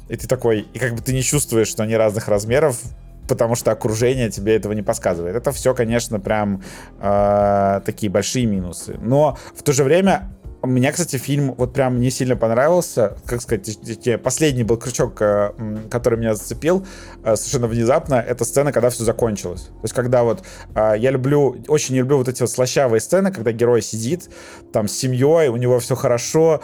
и 0.08 0.16
ты 0.16 0.26
такой, 0.26 0.60
и 0.72 0.78
как 0.78 0.94
бы 0.94 1.02
ты 1.02 1.12
не 1.12 1.22
чувствуешь, 1.22 1.68
что 1.68 1.82
они 1.82 1.96
разных 1.96 2.28
размеров, 2.28 2.80
потому 3.28 3.54
что 3.54 3.70
окружение 3.70 4.30
тебе 4.30 4.56
этого 4.56 4.72
не 4.72 4.82
подсказывает. 4.82 5.36
Это 5.36 5.52
все, 5.52 5.74
конечно, 5.74 6.20
прям 6.20 6.62
э, 7.00 7.80
такие 7.84 8.10
большие 8.10 8.46
минусы. 8.46 8.98
Но 9.00 9.38
в 9.54 9.62
то 9.62 9.72
же 9.72 9.84
время 9.84 10.30
мне, 10.62 10.92
кстати, 10.92 11.16
фильм 11.16 11.54
вот 11.54 11.72
прям 11.72 12.00
не 12.00 12.10
сильно 12.10 12.36
понравился. 12.36 13.16
Как 13.26 13.40
сказать, 13.42 13.78
последний 14.22 14.62
был 14.62 14.76
крючок, 14.76 15.20
э, 15.20 15.52
который 15.90 16.18
меня 16.18 16.34
зацепил 16.34 16.86
э, 17.24 17.36
совершенно 17.36 17.66
внезапно. 17.66 18.14
Это 18.14 18.44
сцена, 18.44 18.72
когда 18.72 18.90
все 18.90 19.04
закончилось. 19.04 19.62
То 19.62 19.82
есть, 19.82 19.94
когда 19.94 20.22
вот 20.22 20.44
э, 20.74 20.94
я 20.98 21.10
люблю, 21.10 21.56
очень 21.68 21.94
не 21.94 22.00
люблю 22.00 22.18
вот 22.18 22.28
эти 22.28 22.42
вот 22.42 22.50
слащавые 22.50 23.00
сцены, 23.00 23.32
когда 23.32 23.52
герой 23.52 23.82
сидит 23.82 24.30
там 24.72 24.88
с 24.88 24.92
семьей, 24.92 25.48
у 25.48 25.56
него 25.56 25.78
все 25.80 25.96
хорошо, 25.96 26.62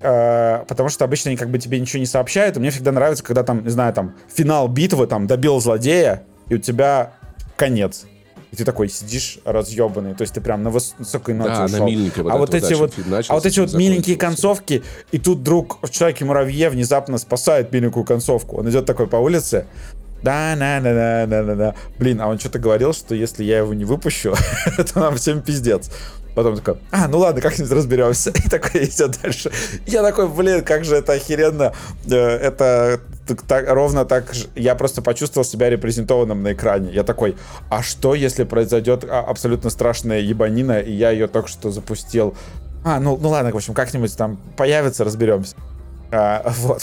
потому 0.00 0.88
что 0.88 1.04
обычно 1.04 1.30
они 1.30 1.36
как 1.36 1.50
бы 1.50 1.58
тебе 1.58 1.80
ничего 1.80 1.98
не 1.98 2.06
сообщают. 2.06 2.56
И 2.56 2.60
мне 2.60 2.70
всегда 2.70 2.92
нравится, 2.92 3.24
когда 3.24 3.42
там, 3.42 3.64
не 3.64 3.70
знаю, 3.70 3.92
там 3.92 4.14
финал 4.32 4.68
битвы, 4.68 5.06
там 5.06 5.26
добил 5.26 5.60
злодея, 5.60 6.24
и 6.48 6.54
у 6.54 6.58
тебя 6.58 7.14
конец. 7.56 8.06
И 8.50 8.56
ты 8.56 8.64
такой 8.64 8.88
сидишь 8.88 9.38
разъебанный, 9.44 10.14
то 10.14 10.22
есть 10.22 10.34
ты 10.34 10.40
прям 10.40 10.62
на 10.62 10.68
выс- 10.68 10.94
высокой 10.98 11.34
ноте 11.34 11.50
Да, 11.50 11.64
ушел. 11.64 11.86
на 11.86 12.22
вот 12.22 12.32
а 12.32 12.36
вот 12.38 12.54
эти 12.54 12.72
вот, 12.74 12.96
начался, 12.96 13.32
а 13.32 13.36
вот 13.36 13.44
эти 13.46 13.60
вот 13.60 13.74
миленькие 13.74 14.16
концовки, 14.16 14.82
и 15.12 15.18
тут 15.18 15.38
вдруг 15.40 15.78
в 15.82 15.90
Человеке-муравье 15.90 16.70
внезапно 16.70 17.18
спасает 17.18 17.72
миленькую 17.72 18.04
концовку. 18.04 18.56
Он 18.56 18.68
идет 18.70 18.86
такой 18.86 19.06
по 19.06 19.16
улице, 19.16 19.66
да, 20.22 20.56
да, 20.58 20.80
да, 20.80 20.94
да, 20.94 21.26
да, 21.26 21.42
да, 21.42 21.54
да. 21.54 21.74
Блин, 21.98 22.20
а 22.20 22.28
он 22.28 22.38
что-то 22.38 22.58
говорил, 22.58 22.92
что 22.92 23.14
если 23.14 23.44
я 23.44 23.58
его 23.58 23.74
не 23.74 23.84
выпущу, 23.84 24.34
то 24.76 24.98
нам 25.00 25.16
всем 25.16 25.42
пиздец. 25.42 25.90
Потом 26.38 26.54
такой, 26.54 26.76
а, 26.92 27.08
ну 27.08 27.18
ладно, 27.18 27.40
как-нибудь 27.40 27.72
разберемся. 27.72 28.30
И 28.30 28.48
такой 28.48 28.84
идет 28.84 29.18
дальше. 29.20 29.50
Я 29.86 30.04
такой, 30.04 30.28
блин, 30.28 30.62
как 30.62 30.84
же 30.84 30.94
это 30.94 31.14
охеренно. 31.14 31.72
Э, 32.08 32.14
Это 32.14 33.00
так- 33.26 33.42
так- 33.42 33.68
ровно 33.68 34.04
так. 34.04 34.32
Я 34.54 34.76
просто 34.76 35.02
почувствовал 35.02 35.44
себя 35.44 35.68
репрезентованным 35.68 36.44
на 36.44 36.52
экране. 36.52 36.92
Я 36.92 37.02
такой, 37.02 37.36
а 37.70 37.82
что, 37.82 38.14
если 38.14 38.44
произойдет 38.44 39.02
а, 39.02 39.18
абсолютно 39.18 39.68
страшная 39.68 40.20
ебанина, 40.20 40.78
и 40.78 40.92
я 40.92 41.10
ее 41.10 41.26
только 41.26 41.48
что 41.48 41.72
запустил? 41.72 42.36
А, 42.84 43.00
ну, 43.00 43.18
ну 43.20 43.30
ладно, 43.30 43.50
в 43.50 43.56
общем, 43.56 43.74
как-нибудь 43.74 44.16
там 44.16 44.38
появится, 44.56 45.02
разберемся. 45.02 45.56
А, 46.10 46.52
вот. 46.58 46.82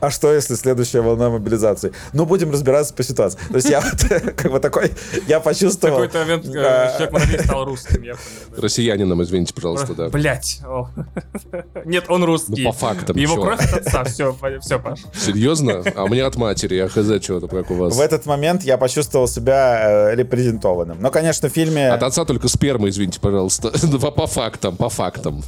а 0.00 0.10
что, 0.10 0.32
если 0.32 0.54
следующая 0.54 1.00
волна 1.00 1.30
мобилизации? 1.30 1.92
Ну, 2.12 2.26
будем 2.26 2.50
разбираться 2.50 2.94
по 2.94 3.02
ситуации. 3.02 3.38
То 3.48 3.56
есть 3.56 3.68
я 3.68 3.80
вот 3.80 4.34
как 4.36 4.52
бы 4.52 4.60
такой, 4.60 4.92
я 5.26 5.40
В 5.40 5.44
почувствовал... 5.44 5.96
какой-то 5.96 6.18
момент 6.20 6.46
э, 6.46 6.62
а, 6.64 6.92
Человек-муравей 6.92 7.38
стал 7.40 7.64
русским, 7.64 8.02
я 8.02 8.14
понял. 8.14 8.26
да. 8.54 8.62
Россиянином, 8.62 9.22
извините, 9.22 9.52
пожалуйста, 9.52 9.94
да. 9.94 10.08
Блять. 10.08 10.60
Нет, 11.84 12.04
он 12.08 12.24
русский. 12.24 12.62
Ну, 12.62 12.70
по 12.70 12.76
фактам, 12.76 13.16
Его 13.16 13.40
кровь 13.40 13.60
от 13.72 13.86
отца, 13.86 14.04
все, 14.04 14.36
все, 14.60 14.78
Паш. 14.78 15.00
Серьезно? 15.14 15.82
А 15.94 16.08
меня 16.08 16.26
от 16.26 16.36
матери, 16.36 16.76
я 16.76 16.88
хз, 16.88 17.22
что-то, 17.22 17.48
как 17.48 17.70
у 17.70 17.74
вас. 17.74 17.96
В 17.96 18.00
этот 18.00 18.26
момент 18.26 18.62
я 18.62 18.78
почувствовал 18.78 19.26
себя 19.26 20.10
э, 20.10 20.14
репрезентованным. 20.14 20.98
Но, 21.00 21.10
конечно, 21.10 21.48
в 21.48 21.52
фильме, 21.52 21.90
От 21.90 22.02
отца 22.02 22.24
только 22.24 22.48
сперма, 22.48 22.88
извините, 22.88 23.20
пожалуйста. 23.20 23.72
По, 23.98 24.10
по 24.10 24.26
фактам, 24.26 24.76
по 24.76 24.88
фактам. 24.88 25.42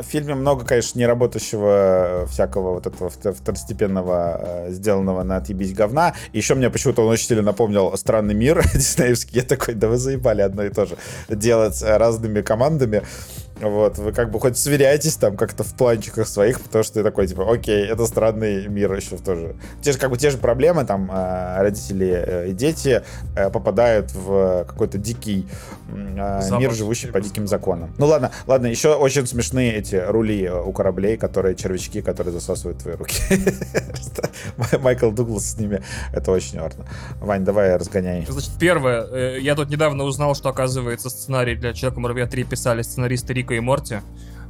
В 0.00 0.02
фильме 0.04 0.34
много, 0.34 0.64
конечно, 0.64 0.98
неработающего 0.98 2.22
э, 2.22 2.26
всякого 2.26 2.74
вот 2.74 2.86
этого 2.86 3.08
вт- 3.08 3.32
второстепенного, 3.32 4.66
э, 4.66 4.70
сделанного 4.70 5.22
на 5.22 5.36
отъебись 5.36 5.72
говна. 5.72 6.14
И 6.32 6.38
еще 6.38 6.54
мне 6.54 6.70
почему-то 6.70 7.02
он 7.02 7.08
очень 7.12 7.26
сильно 7.26 7.42
напомнил 7.42 7.96
«Странный 7.96 8.34
мир» 8.34 8.62
диснеевский. 8.74 9.40
Я 9.40 9.42
такой, 9.42 9.74
да 9.74 9.88
вы 9.88 9.96
заебали 9.96 10.42
одно 10.42 10.64
и 10.64 10.70
то 10.70 10.86
же 10.86 10.96
делать 11.28 11.82
э, 11.82 11.96
разными 11.96 12.40
командами. 12.40 13.02
Вот, 13.60 13.98
вы 13.98 14.12
как 14.12 14.30
бы 14.30 14.40
хоть 14.40 14.56
сверяйтесь 14.56 15.16
там 15.16 15.36
как-то 15.36 15.64
в 15.64 15.74
планчиках 15.74 16.26
своих, 16.26 16.60
потому 16.60 16.82
что 16.82 16.94
ты 16.94 17.02
такой, 17.02 17.26
типа, 17.26 17.52
окей, 17.52 17.86
это 17.86 18.06
странный 18.06 18.68
мир 18.68 18.92
еще 18.94 19.18
тоже. 19.18 19.54
Те 19.82 19.92
же, 19.92 19.98
как 19.98 20.10
бы, 20.10 20.16
те 20.16 20.30
же 20.30 20.38
проблемы, 20.38 20.84
там, 20.84 21.10
э, 21.12 21.60
родители 21.60 22.08
э, 22.26 22.48
и 22.48 22.52
дети 22.52 23.02
э, 23.36 23.50
попадают 23.50 24.12
в 24.12 24.64
какой-то 24.66 24.98
дикий 24.98 25.46
м, 25.92 26.16
э, 26.18 26.42
Запад. 26.42 26.60
мир, 26.60 26.72
живущий 26.72 27.08
по 27.08 27.20
диким 27.20 27.46
законам. 27.46 27.94
Ну 27.98 28.06
ладно, 28.06 28.30
ладно, 28.46 28.66
еще 28.66 28.94
очень 28.94 29.26
смешные 29.26 29.74
эти 29.74 29.96
рули 29.96 30.44
э, 30.44 30.60
у 30.60 30.72
кораблей, 30.72 31.16
которые 31.16 31.54
червячки, 31.54 32.00
которые 32.00 32.32
засасывают 32.32 32.78
твои 32.78 32.94
руки. 32.94 33.20
Майкл 34.80 35.10
Дуглас 35.10 35.52
с 35.52 35.58
ними. 35.58 35.82
Это 36.12 36.30
очень 36.32 36.60
важно. 36.60 36.86
Вань, 37.20 37.44
давай 37.44 37.76
разгоняй. 37.76 38.26
Значит, 38.28 38.52
первое. 38.58 39.36
Я 39.38 39.54
тут 39.54 39.68
недавно 39.70 40.04
узнал, 40.04 40.34
что, 40.34 40.48
оказывается, 40.48 41.10
сценарий 41.10 41.54
для 41.56 41.72
Человека-муравья 41.74 42.26
3 42.26 42.44
писали 42.44 42.82
сценаристы 42.82 43.34
Рика 43.50 43.54
и 43.54 43.60
Морти. 43.60 44.00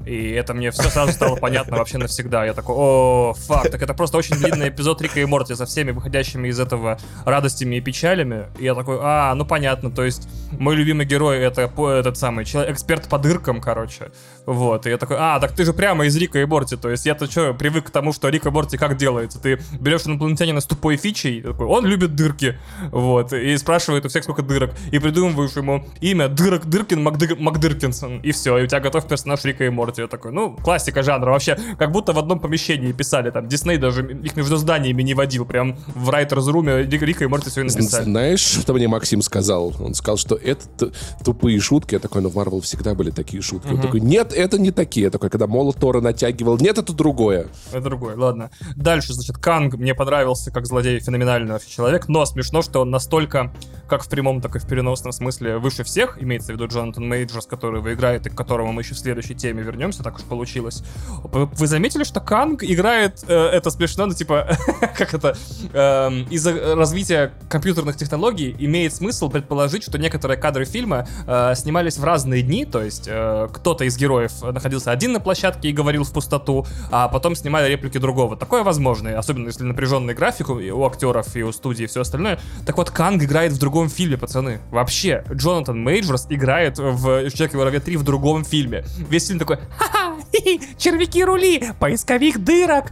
И 0.07 0.31
это 0.31 0.55
мне 0.55 0.71
все 0.71 0.85
сразу 0.85 1.13
стало 1.13 1.37
понятно 1.37 1.77
вообще 1.77 1.99
навсегда. 1.99 2.47
Я 2.47 2.55
такой, 2.55 2.75
о, 2.75 3.35
фак, 3.37 3.71
так 3.71 3.83
это 3.83 3.93
просто 3.93 4.17
очень 4.17 4.37
длинный 4.37 4.71
эпизод 4.71 5.03
Рика 5.03 5.21
и 5.21 5.27
Морти 5.27 5.55
со 5.55 5.67
всеми 5.67 5.91
выходящими 5.91 6.49
из 6.49 6.59
этого 6.59 6.99
радостями 7.27 7.77
и 7.77 7.81
печалями. 7.83 8.47
И 8.59 8.65
я 8.65 8.75
такой, 8.75 8.99
а, 9.01 9.35
ну 9.35 9.45
понятно, 9.45 9.91
то 9.91 10.03
есть 10.03 10.27
мой 10.53 10.75
любимый 10.75 11.05
герой 11.05 11.39
это 11.39 11.63
этот 11.63 12.17
самый 12.17 12.47
человек, 12.47 12.73
эксперт 12.73 13.09
по 13.09 13.19
дыркам, 13.19 13.61
короче. 13.61 14.11
Вот, 14.51 14.85
и 14.87 14.91
я 14.91 14.99
такой, 14.99 15.17
а, 15.21 15.39
так 15.39 15.53
ты 15.53 15.65
же 15.65 15.73
прямо 15.73 16.07
из 16.07 16.17
Рика 16.17 16.41
и 16.41 16.45
Морти, 16.45 16.75
то 16.77 16.91
есть 16.91 17.07
я-то 17.07 17.31
что, 17.31 17.55
привык 17.55 17.87
к 17.87 17.91
тому, 17.91 18.13
что 18.13 18.29
Рик 18.29 18.47
и 18.47 18.51
Морти 18.51 18.77
как 18.77 18.97
делается. 18.97 19.39
Ты 19.39 19.61
берешь 19.79 20.07
инопланетянина 20.07 20.61
с 20.61 20.67
тупой 20.67 20.97
фичей, 20.97 21.41
такой, 21.41 21.67
он 21.67 21.87
любит 21.87 22.17
дырки, 22.17 22.59
вот, 22.91 23.33
и 23.33 23.57
спрашивает 23.57 24.07
у 24.07 24.09
всех, 24.09 24.25
сколько 24.25 24.43
дырок, 24.43 24.73
и 24.91 24.99
придумываешь 24.99 25.53
ему 25.53 25.87
имя 26.01 26.27
Дырок 26.29 26.67
Дыркин 26.67 27.01
Макды- 27.01 27.37
Макдыркинсон, 27.39 28.23
и 28.23 28.33
все, 28.33 28.59
и 28.59 28.65
у 28.65 28.67
тебя 28.67 28.81
готов 28.81 29.07
персонаж 29.07 29.45
Рика 29.45 29.65
и 29.65 29.69
Морти. 29.69 30.01
Я 30.03 30.09
такой, 30.09 30.33
ну, 30.33 30.57
классика 30.57 31.05
жанра, 31.05 31.31
вообще, 31.31 31.57
как 31.79 31.93
будто 31.93 32.13
в 32.13 32.19
одном 32.19 32.41
помещении 32.41 32.91
писали, 32.91 33.31
там, 33.31 33.47
Дисней 33.47 33.77
даже 33.77 34.03
их 34.03 34.35
между 34.35 34.57
зданиями 34.57 35.03
не 35.03 35.15
водил, 35.15 35.45
прям 35.45 35.79
в 35.95 36.11
Райтерс 36.11 36.49
Руме 36.49 36.83
Рика 36.83 37.23
и 37.23 37.27
Морти 37.29 37.51
все 37.51 37.63
написали. 37.63 38.03
Знаешь, 38.03 38.41
что 38.41 38.73
мне 38.73 38.89
Максим 38.89 39.23
сказал? 39.23 39.75
Он 39.79 39.95
сказал, 39.95 40.17
что 40.17 40.35
это 40.35 40.91
тупые 41.25 41.61
шутки. 41.61 41.95
Я 41.95 42.01
такой, 42.01 42.23
ну 42.23 42.31
в 42.31 42.35
Марвел 42.35 42.61
всегда 42.61 42.95
были 42.95 43.11
такие 43.11 43.43
шутки. 43.43 43.73
Он 43.73 43.81
такой, 43.81 44.01
нет, 44.01 44.33
это 44.43 44.59
не 44.59 44.70
такие. 44.70 45.11
Такой, 45.11 45.30
когда 45.30 45.47
Молот 45.47 45.76
Тора 45.76 46.01
натягивал, 46.01 46.59
нет, 46.59 46.78
это 46.78 46.93
другое. 46.93 47.49
Это 47.70 47.80
другой, 47.80 48.14
ладно. 48.16 48.51
Дальше, 48.76 49.12
значит, 49.12 49.38
Канг 49.38 49.74
мне 49.74 49.95
понравился 49.95 50.51
как 50.51 50.66
злодей, 50.66 51.01
феноменальный 51.01 51.53
вообще 51.53 51.70
человек, 51.70 52.09
но 52.09 52.24
смешно, 52.26 52.62
что 52.62 52.80
он 52.80 52.91
настолько, 52.91 53.53
как 53.91 54.05
в 54.05 54.09
прямом, 54.09 54.41
так 54.41 54.57
и 54.57 54.59
в 54.59 54.66
переносном 54.66 55.12
смысле, 55.12 55.59
выше 55.59 55.82
всех, 55.84 56.22
имеется 56.22 56.53
в 56.53 56.55
виду 56.55 56.68
Джонатан 56.68 57.07
Мейджорс, 57.07 57.47
который 57.47 57.80
играет 57.93 58.26
и 58.26 58.30
к 58.30 58.34
которому 58.34 58.72
мы 58.72 58.82
еще 58.82 58.95
в 58.95 58.99
следующей 58.99 59.34
теме 59.34 59.62
вернемся, 59.62 60.03
так 60.03 60.16
уж 60.16 60.22
получилось. 60.22 60.82
Вы 61.24 61.66
заметили, 61.66 62.05
что 62.05 62.20
Канг 62.20 62.62
играет, 62.62 63.24
э, 63.26 63.34
это 63.34 63.70
смешно, 63.70 64.07
ну 64.07 64.14
типа, 64.14 64.57
как 64.97 65.12
это, 65.12 65.36
эм, 65.72 66.22
из-за 66.30 66.76
развития 66.76 67.32
компьютерных 67.49 67.97
технологий 67.97 68.55
имеет 68.61 68.95
смысл 68.95 69.28
предположить, 69.28 69.82
что 69.82 69.99
некоторые 69.99 70.38
кадры 70.38 70.64
фильма 70.64 71.09
э, 71.26 71.55
снимались 71.57 71.99
в 71.99 72.05
разные 72.05 72.43
дни, 72.43 72.64
то 72.64 72.82
есть 72.82 73.09
э, 73.09 73.49
кто-то 73.53 73.84
из 73.84 73.97
героев 73.99 74.41
находился 74.43 74.93
один 74.93 75.12
на 75.12 75.20
площадке 75.20 75.70
и 75.70 75.72
говорил 75.72 76.05
в 76.05 76.12
пустоту, 76.12 76.64
а 76.93 77.09
потом 77.09 77.34
снимали 77.34 77.68
реплики 77.68 77.99
другого. 77.99 78.36
Такое 78.36 78.62
возможно, 78.62 79.18
особенно 79.18 79.49
если 79.49 79.64
напряженный 79.64 80.14
график 80.14 80.49
у, 80.49 80.55
у 80.55 80.86
актеров 80.86 81.34
и 81.34 81.43
у 81.43 81.51
студии 81.51 81.84
и 81.84 81.86
все 81.86 82.03
остальное. 82.03 82.38
Так 82.66 82.76
вот, 82.76 82.91
Канг 82.91 83.22
играет 83.24 83.53
в 83.53 83.59
другом 83.59 83.80
фильме, 83.89 84.16
пацаны. 84.18 84.61
Вообще, 84.70 85.24
Джонатан 85.33 85.83
Мейджорс 85.83 86.26
играет 86.28 86.78
в 86.78 87.31
«Человеке 87.31 87.57
муравье 87.57 87.81
3» 87.81 87.97
в 87.97 88.03
другом 88.03 88.45
фильме. 88.45 88.85
Весь 89.09 89.26
фильм 89.26 89.39
такой 89.39 89.59
«Ха-ха, 89.78 90.16
червяки 90.78 91.24
рули, 91.24 91.72
поисковик 91.78 92.39
дырок, 92.39 92.87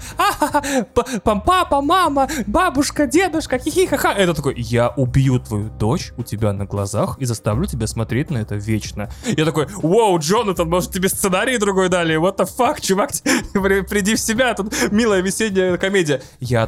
папа, 1.45 1.81
мама, 1.81 2.29
бабушка, 2.47 3.07
дедушка, 3.07 3.59
хи-хи, 3.59 3.87
ха-ха». 3.87 4.13
Это 4.13 4.35
такой 4.35 4.55
«Я 4.57 4.89
убью 4.89 5.39
твою 5.39 5.71
дочь 5.71 6.13
у 6.17 6.23
тебя 6.23 6.53
на 6.53 6.65
глазах 6.65 7.17
и 7.19 7.25
заставлю 7.25 7.67
тебя 7.67 7.87
смотреть 7.87 8.31
на 8.31 8.39
это 8.39 8.57
вечно». 8.57 9.11
Я 9.27 9.45
такой 9.45 9.67
«Воу, 9.69 10.19
Джонатан, 10.19 10.69
может 10.69 10.93
тебе 10.93 11.09
сценарий 11.09 11.59
другой 11.59 11.89
дали? 11.89 12.17
What 12.17 12.37
the 12.39 12.49
fuck, 12.59 12.81
чувак, 12.81 13.11
при- 13.53 13.83
приди 13.83 14.15
в 14.15 14.21
себя, 14.21 14.55
тут 14.55 14.75
милая 14.91 15.21
весенняя 15.21 15.77
комедия». 15.77 16.23
Я 16.41 16.67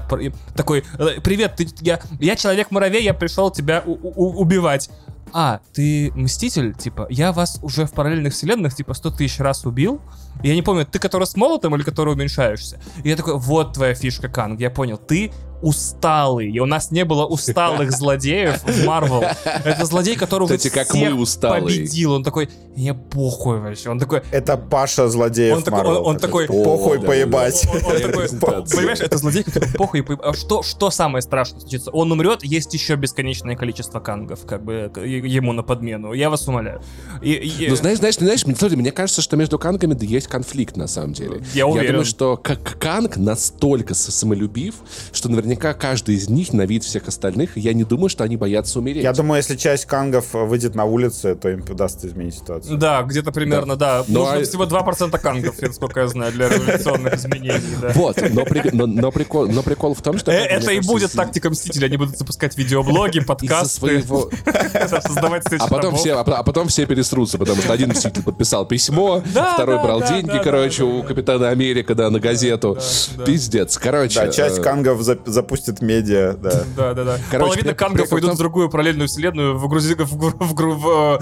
такой 0.54 0.84
«Э, 0.98 1.20
«Привет, 1.22 1.56
ты, 1.56 1.68
я, 1.80 2.00
я 2.20 2.36
человек-муравей, 2.36 3.02
я 3.02 3.14
пришел 3.14 3.50
тебя 3.50 3.82
убивать». 3.86 4.90
А, 5.32 5.60
ты 5.72 6.12
мститель? 6.14 6.74
Типа, 6.74 7.06
я 7.10 7.32
вас 7.32 7.58
уже 7.62 7.86
в 7.86 7.92
параллельных 7.92 8.32
вселенных, 8.32 8.74
типа, 8.74 8.94
сто 8.94 9.10
тысяч 9.10 9.38
раз 9.38 9.64
убил. 9.64 10.00
Я 10.42 10.54
не 10.54 10.62
помню, 10.62 10.86
ты 10.86 10.98
который 10.98 11.26
с 11.26 11.36
молотом 11.36 11.74
или 11.76 11.82
который 11.82 12.14
уменьшаешься? 12.14 12.80
И 13.04 13.08
я 13.08 13.16
такой, 13.16 13.38
вот 13.38 13.74
твоя 13.74 13.94
фишка, 13.94 14.28
Канг, 14.28 14.60
я 14.60 14.70
понял, 14.70 14.96
ты 14.96 15.32
усталый. 15.62 16.50
И 16.50 16.58
у 16.58 16.66
нас 16.66 16.90
не 16.90 17.04
было 17.04 17.26
усталых 17.26 17.90
злодеев 17.96 18.62
в 18.64 18.84
Марвел. 18.86 19.22
Это 19.44 19.84
злодей, 19.84 20.16
которого 20.16 20.46
Кстати, 20.48 20.68
как 20.72 20.88
всех 20.88 21.12
мы 21.12 21.20
усталые. 21.20 21.62
победил. 21.64 22.12
Он 22.12 22.24
такой, 22.24 22.48
мне 22.76 22.94
похуй 22.94 23.61
вообще. 23.61 23.90
Он 23.90 23.98
такой, 23.98 24.22
Это 24.30 24.56
Паша 24.56 25.08
злодеев 25.08 25.56
Он 25.58 25.62
такой- 25.62 25.84
он- 25.84 26.06
он 26.06 26.18
такой, 26.18 26.46
Похуй 26.46 26.98
да, 26.98 27.06
поебать. 27.06 27.66
он- 27.70 27.76
он 27.76 28.00
такой, 28.02 28.28
понимаешь, 28.28 29.00
это 29.00 29.18
злодей, 29.18 29.42
который 29.44 29.72
похуй. 29.74 30.04
А 30.22 30.32
что, 30.34 30.62
что 30.62 30.90
самое 30.90 31.22
страшное 31.22 31.61
случится? 31.61 31.90
Он 31.90 32.11
умрет, 32.12 32.42
есть 32.44 32.72
еще 32.74 32.96
бесконечное 32.96 33.56
количество 33.56 34.00
кангов, 34.00 34.46
как 34.46 34.64
бы 34.64 34.90
ему 35.04 35.52
на 35.52 35.62
подмену. 35.62 36.12
Я 36.12 36.30
вас 36.30 36.46
умоляю. 36.48 36.80
И- 37.22 37.32
и- 37.32 37.68
Ну, 37.68 37.76
знаешь, 37.76 37.98
знаешь, 37.98 38.16
знаешь, 38.16 38.46
мне, 38.46 38.54
смотри, 38.56 38.76
мне 38.76 38.92
кажется, 38.92 39.22
что 39.22 39.36
между 39.36 39.58
Кангами 39.58 39.94
да 39.94 40.06
есть 40.06 40.26
конфликт, 40.26 40.76
на 40.76 40.86
самом 40.86 41.12
деле. 41.12 41.42
Я 41.54 41.66
уверен. 41.66 41.88
думаю, 41.92 42.04
что 42.04 42.36
как 42.36 42.78
Канг 42.78 43.16
настолько 43.16 43.94
самолюбив, 43.94 44.76
что 45.12 45.28
наверняка 45.28 45.49
каждый 45.57 46.14
из 46.16 46.28
них 46.28 46.53
ненавидит 46.53 46.84
всех 46.84 47.09
остальных, 47.09 47.57
я 47.57 47.72
не 47.72 47.84
думаю, 47.84 48.09
что 48.09 48.24
они 48.24 48.36
боятся 48.36 48.78
умереть. 48.78 49.03
Я 49.05 49.12
думаю, 49.12 49.38
если 49.38 49.57
часть 49.57 49.86
кангов 49.86 50.26
выйдет 50.32 50.74
на 50.74 50.84
улице, 50.84 51.34
то 51.34 51.48
им 51.48 51.64
удастся 51.68 52.07
изменить 52.09 52.34
ситуацию. 52.34 52.76
Да, 52.76 53.03
где-то 53.03 53.32
примерно, 53.32 53.76
да. 53.76 54.05
Ну, 54.09 54.20
Нужно 54.20 54.38
а- 54.38 54.44
всего 54.44 54.64
2% 54.64 55.18
кангов, 55.18 55.61
насколько 55.61 56.01
я 56.01 56.09
знаю, 56.09 56.32
для 56.32 56.48
революционных 56.48 57.14
изменений. 57.14 57.61
да. 57.80 57.92
Вот, 57.94 58.16
но, 58.32 58.44
при- 58.44 58.70
но- 58.72 58.86
но 58.86 59.11
прикол, 59.11 59.46
но 59.48 59.62
прикол 59.62 59.94
в 59.94 60.03
том, 60.03 60.18
что... 60.18 60.30
Э, 60.30 60.36
Это 60.44 60.72
и 60.72 60.80
будет 60.80 61.12
тактика 61.12 61.51
Мстителей. 61.51 61.86
Они 61.88 61.96
будут 61.96 62.18
запускать 62.18 62.57
видеоблоги, 62.57 63.20
подкасты, 63.24 63.78
своего... 63.80 64.30
создавать 65.07 65.44
А 65.59 65.68
потом, 65.68 65.96
все, 65.96 66.14
а, 66.14 66.20
а 66.20 66.42
потом 66.42 66.68
все 66.68 66.86
пересрутся, 66.86 67.38
потому 67.38 67.61
что 67.62 67.72
один 67.72 67.90
мститель 67.90 68.22
подписал 68.22 68.66
письмо, 68.66 69.22
Да, 69.34 69.55
второй 69.55 69.76
да, 69.76 69.82
брал 69.82 70.01
да, 70.01 70.09
деньги, 70.09 70.26
да, 70.28 70.38
да, 70.38 70.42
короче, 70.44 70.82
да, 70.82 70.88
у 70.88 71.03
Капитана 71.03 71.48
Америка, 71.51 71.94
да, 71.94 72.11
на 72.11 72.20
газету. 72.20 72.78
да. 73.16 73.24
Пиздец. 73.24 73.78
Короче. 73.78 74.20
Да, 74.20 74.28
часть 74.28 74.59
э, 74.59 74.62
кангов 74.62 75.01
зап- 75.01 75.24
запустит 75.41 75.80
медиа, 75.82 76.34
да. 76.34 76.51
Да, 76.76 76.95
да, 76.95 77.05
да. 77.05 77.18
Короче, 77.30 77.51
Половина 77.55 77.74
кангов 77.74 78.09
при- 78.09 78.20
в 78.20 78.36
другую 78.38 78.68
параллельную 78.70 79.09
вселенную, 79.09 79.59
в 79.59 79.68
Грузи... 79.68 79.95
в, 79.95 80.16
Гру- 80.16 80.34
в, 80.38 80.55
Гру- 80.55 80.74
в, 80.74 81.20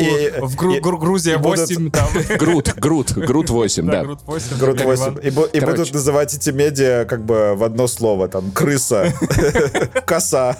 И- 0.00 0.40
в 0.40 0.96
Грузия 0.98 1.34
и 1.34 1.36
будут- 1.36 1.58
8, 1.68 1.90
там. 1.90 2.08
Грут, 2.38 2.74
Грут, 2.76 3.12
Грут 3.12 3.50
8, 3.50 3.86
Да. 3.90 4.02
Грут 4.04 4.20
8. 4.26 4.58
Груд 4.58 4.76
как 4.78 4.86
8. 4.86 5.02
Иван. 5.04 5.18
И, 5.18 5.60
будут 5.60 5.92
называть 5.92 6.34
эти 6.34 6.50
медиа 6.50 7.04
как 7.04 7.24
бы 7.24 7.54
в 7.54 7.62
одно 7.64 7.86
слово. 7.86 8.28
Там 8.28 8.50
крыса, 8.50 9.12
коса, 10.06 10.56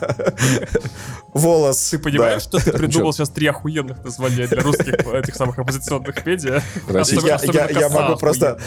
волос. 1.33 1.91
Ты 1.91 1.99
понимаешь, 1.99 2.43
что 2.43 2.59
ты 2.59 2.72
придумал 2.72 3.12
сейчас 3.12 3.31
три 3.31 3.47
охуенных 3.47 4.05
названия 4.05 4.47
для 4.47 4.62
русских 4.62 4.95
этих 4.95 5.35
самых 5.35 5.59
оппозиционных 5.59 6.24
медиа? 6.27 6.61
Я- 7.81 7.89
могу 7.89 8.16
просто- 8.18 8.59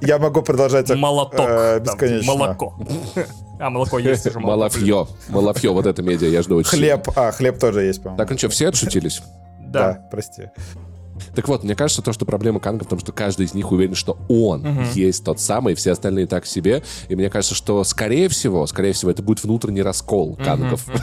Я 0.00 0.18
могу 0.18 0.42
продолжать 0.42 0.90
э, 0.90 0.94
Молоток. 0.96 1.82
бесконечно. 1.82 2.34
Молоко. 2.34 2.74
А, 3.60 3.68
молоко 3.70 3.98
есть 3.98 4.26
уже. 4.26 4.40
молоко, 4.40 4.58
Малафье. 4.58 5.06
Малафье, 5.28 5.70
вот 5.70 5.86
это 5.86 6.02
медиа, 6.02 6.28
я 6.28 6.42
жду 6.42 6.56
очень. 6.56 6.70
Хлеб. 6.70 7.08
А, 7.14 7.30
хлеб 7.30 7.58
тоже 7.58 7.82
есть, 7.82 8.02
по-моему. 8.02 8.18
Так, 8.18 8.30
ну 8.30 8.38
что, 8.38 8.48
все 8.48 8.68
отшутились? 8.68 9.22
Да. 9.60 9.92
Да, 9.92 10.08
прости. 10.10 10.50
Так 11.34 11.48
вот, 11.48 11.64
мне 11.64 11.74
кажется, 11.74 12.02
то, 12.02 12.12
что 12.12 12.24
проблема 12.24 12.60
Канга 12.60 12.84
в 12.84 12.88
том, 12.88 12.98
что 12.98 13.12
каждый 13.12 13.46
из 13.46 13.54
них 13.54 13.70
уверен, 13.72 13.94
что 13.94 14.18
он 14.28 14.66
есть 14.94 15.24
тот 15.24 15.40
самый, 15.40 15.74
все 15.74 15.92
остальные 15.92 16.26
так 16.26 16.46
себе. 16.46 16.82
И 17.08 17.14
мне 17.14 17.30
кажется, 17.30 17.54
что, 17.54 17.82
скорее 17.84 18.28
всего, 18.28 18.66
скорее 18.66 18.92
всего, 18.92 19.10
это 19.10 19.22
будет 19.22 19.42
внутренний 19.42 19.82
раскол 19.82 20.36
Кангов. 20.36 20.86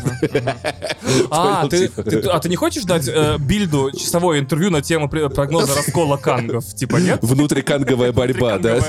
А, 1.29 1.67
ты, 1.67 1.87
типа. 1.87 2.33
а 2.33 2.39
ты 2.39 2.49
не 2.49 2.55
хочешь 2.55 2.83
дать 2.83 3.07
э, 3.07 3.37
Бильду 3.39 3.91
часовое 3.91 4.39
интервью 4.39 4.69
на 4.71 4.81
тему 4.81 5.09
прогноза 5.09 5.75
раскола 5.75 6.17
кангов? 6.17 6.65
Типа 6.73 6.97
нет? 6.97 7.19
Внутриканговая 7.21 8.11
борьба, 8.11 8.57
да? 8.57 8.79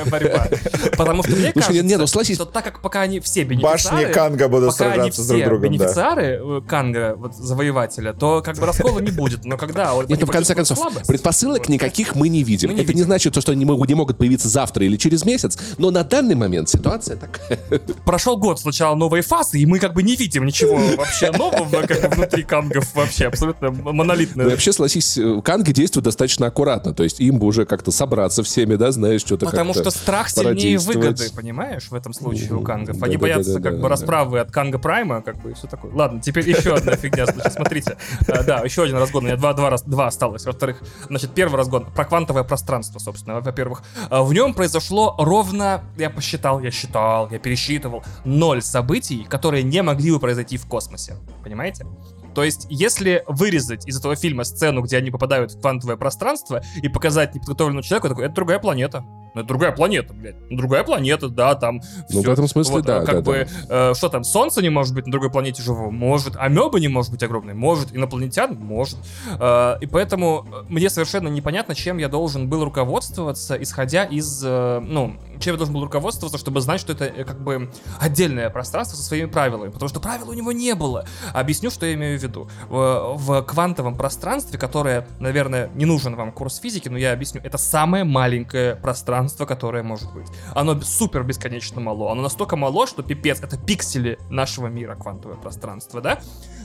Потому 0.96 1.22
что 1.22 1.36
мне 1.36 1.52
кажется, 1.52 1.82
нет, 1.82 1.98
ну, 1.98 2.06
что 2.06 2.44
так 2.44 2.64
как 2.64 2.80
пока 2.80 3.02
они 3.02 3.20
все 3.20 3.44
Башни 3.44 3.56
бенефициары, 3.56 4.12
Канга 4.12 4.48
будут 4.48 4.74
сражаться 4.74 5.22
с 5.22 5.26
друг 5.26 5.40
все 5.40 5.48
другом, 5.48 5.62
да. 5.62 5.68
бенефициары 5.68 6.40
э, 6.42 6.60
Канга, 6.66 7.14
вот, 7.16 7.34
завоевателя, 7.34 8.12
то 8.12 8.42
как 8.42 8.56
бы 8.56 8.66
раскола 8.66 9.00
не 9.00 9.10
будет. 9.10 9.44
Но 9.44 9.56
когда 9.56 9.94
вот 9.94 10.08
Нет, 10.08 10.20
ну, 10.20 10.26
в 10.26 10.30
конце 10.30 10.54
концов, 10.54 10.78
предпосылок 11.18 11.68
никаких 11.68 12.14
мы 12.14 12.28
не 12.28 12.42
видим. 12.42 12.68
Мы 12.68 12.74
не 12.74 12.80
это 12.82 12.92
не 12.92 12.98
видим. 12.98 13.06
значит, 13.06 13.34
то, 13.34 13.40
что 13.40 13.52
они 13.52 13.64
не 13.64 13.94
могут 13.94 14.18
появиться 14.18 14.48
завтра 14.48 14.84
или 14.84 14.96
через 14.96 15.24
месяц, 15.24 15.58
но 15.78 15.90
на 15.90 16.04
данный 16.04 16.34
момент 16.34 16.68
ситуация 16.68 17.16
такая. 17.16 17.58
Прошел 18.04 18.36
год 18.36 18.60
с 18.60 18.64
начала 18.64 18.94
новой 18.94 19.22
фазы, 19.22 19.58
и 19.58 19.66
мы 19.66 19.78
как 19.78 19.94
бы 19.94 20.02
не 20.02 20.16
видим 20.16 20.44
ничего 20.46 20.78
вообще 20.96 21.30
нового 21.32 21.82
как 21.86 22.14
внутри 22.14 22.42
Кангов 22.42 22.94
вообще, 22.94 23.26
абсолютно 23.26 23.70
Ну, 23.70 23.92
монолитно. 23.92 24.42
и 24.42 24.44
вообще, 24.46 24.72
согласись, 24.72 25.18
э, 25.18 25.40
Канги 25.42 25.72
действуют 25.72 26.04
достаточно 26.04 26.46
аккуратно, 26.46 26.94
то 26.94 27.02
есть 27.02 27.20
им 27.20 27.38
бы 27.38 27.46
уже 27.46 27.66
как-то 27.66 27.90
собраться 27.90 28.42
всеми, 28.42 28.76
да, 28.76 28.90
знаешь, 28.92 29.20
что-то 29.20 29.46
Потому 29.46 29.74
что 29.74 29.90
страх 29.90 30.30
сильнее 30.30 30.78
выгоды, 30.78 31.30
понимаешь, 31.34 31.88
в 31.90 31.94
этом 31.94 32.12
случае 32.12 32.54
у 32.54 32.62
кангов. 32.62 33.02
Они 33.02 33.16
боятся 33.16 33.60
как 33.60 33.80
бы 33.80 33.88
расправы 33.88 34.40
от 34.40 34.50
канга 34.50 34.78
прайма, 34.78 35.22
как 35.22 35.40
бы 35.42 35.50
и 35.50 35.54
все 35.54 35.66
такое. 35.66 35.92
Ладно, 35.92 36.20
теперь 36.20 36.48
еще 36.48 36.74
одна 36.74 36.96
фигня. 36.96 37.26
Значит, 37.26 37.52
смотрите. 37.54 37.96
А, 38.28 38.42
Да, 38.42 38.60
еще 38.60 38.84
один 38.84 38.96
разгон. 38.96 39.24
У 39.24 39.26
меня 39.26 39.36
два, 39.36 39.52
два, 39.54 39.76
два 39.86 40.06
осталось. 40.06 40.44
Во-вторых, 40.44 40.82
Значит, 41.08 41.32
первый 41.34 41.56
разгон 41.56 41.86
про 41.86 42.04
квантовое 42.04 42.44
пространство, 42.44 42.98
собственно, 42.98 43.40
во-первых. 43.40 43.82
Э, 44.10 44.22
в 44.22 44.32
нем 44.32 44.54
произошло 44.54 45.14
ровно, 45.18 45.82
я 45.96 46.10
посчитал, 46.10 46.60
я 46.60 46.70
считал, 46.70 47.30
я 47.30 47.38
пересчитывал, 47.38 48.04
ноль 48.24 48.62
событий, 48.62 49.24
которые 49.28 49.62
не 49.62 49.82
могли 49.82 50.12
бы 50.12 50.20
произойти 50.20 50.56
в 50.56 50.66
космосе. 50.66 51.16
Понимаете? 51.42 51.86
То 52.34 52.44
есть, 52.44 52.66
если 52.70 53.24
вырезать 53.26 53.88
из 53.88 53.98
этого 53.98 54.14
фильма 54.14 54.44
сцену, 54.44 54.82
где 54.82 54.98
они 54.98 55.10
попадают 55.10 55.52
в 55.52 55.60
квантовое 55.60 55.96
пространство, 55.96 56.62
и 56.80 56.88
показать 56.88 57.34
неподготовленному 57.34 57.82
человеку, 57.82 58.20
это 58.20 58.32
другая 58.34 58.58
планета. 58.60 59.04
Ну, 59.38 59.42
это 59.42 59.48
другая 59.48 59.70
планета, 59.70 60.12
блядь. 60.12 60.34
Ну, 60.50 60.56
другая 60.56 60.82
планета, 60.82 61.28
да, 61.28 61.54
там... 61.54 61.80
Ну, 62.10 62.20
всё. 62.20 62.30
в 62.30 62.32
этом 62.32 62.48
смысле, 62.48 62.74
Вот, 62.74 62.84
да, 62.84 62.98
а, 62.98 63.04
Как 63.04 63.14
да, 63.16 63.20
бы, 63.22 63.48
э, 63.68 63.94
что 63.94 64.08
там, 64.08 64.24
Солнце 64.24 64.62
не 64.62 64.68
может 64.68 64.94
быть 64.94 65.06
на 65.06 65.12
другой 65.12 65.30
планете 65.30 65.62
живого? 65.62 65.90
Может. 65.90 66.34
Амеба 66.36 66.80
не 66.80 66.88
может 66.88 67.12
быть 67.12 67.22
огромной? 67.22 67.54
Может. 67.54 67.94
Инопланетян? 67.94 68.56
Может. 68.56 68.98
Э, 69.38 69.76
и 69.80 69.86
поэтому 69.86 70.44
э, 70.50 70.64
мне 70.68 70.90
совершенно 70.90 71.28
непонятно, 71.28 71.76
чем 71.76 71.98
я 71.98 72.08
должен 72.08 72.48
был 72.48 72.64
руководствоваться, 72.64 73.56
исходя 73.62 74.04
из, 74.04 74.42
э, 74.44 74.80
ну, 74.80 75.14
чем 75.38 75.54
я 75.54 75.58
должен 75.58 75.74
был 75.74 75.84
руководствоваться, 75.84 76.38
чтобы 76.38 76.60
знать, 76.60 76.80
что 76.80 76.92
это 76.94 77.04
э, 77.04 77.24
как 77.24 77.40
бы 77.40 77.70
отдельное 78.00 78.50
пространство 78.50 78.96
со 78.96 79.04
своими 79.04 79.26
правилами, 79.26 79.70
потому 79.70 79.88
что 79.88 80.00
правил 80.00 80.30
у 80.30 80.34
него 80.34 80.50
не 80.50 80.74
было. 80.74 81.06
Объясню, 81.32 81.70
что 81.70 81.86
я 81.86 81.94
имею 81.94 82.18
в 82.18 82.22
виду. 82.22 82.48
В, 82.68 83.14
в 83.16 83.42
квантовом 83.42 83.96
пространстве, 83.96 84.58
которое, 84.58 85.06
наверное, 85.20 85.70
не 85.76 85.84
нужен 85.84 86.16
вам 86.16 86.32
курс 86.32 86.58
физики, 86.58 86.88
но 86.88 86.98
я 86.98 87.12
объясню, 87.12 87.40
это 87.44 87.56
самое 87.56 88.02
маленькое 88.02 88.74
пространство, 88.74 89.27
которое 89.46 89.82
может 89.82 90.12
быть. 90.12 90.26
Оно 90.54 90.80
супер 90.80 91.22
бесконечно 91.24 91.80
мало. 91.80 92.10
Оно 92.12 92.22
настолько 92.22 92.56
мало, 92.56 92.86
что 92.86 93.02
пипец, 93.02 93.40
это 93.40 93.56
пиксели 93.56 94.18
нашего 94.30 94.66
мира, 94.68 94.94
квантовое 94.94 95.36
пространство, 95.36 96.00
да? 96.00 96.20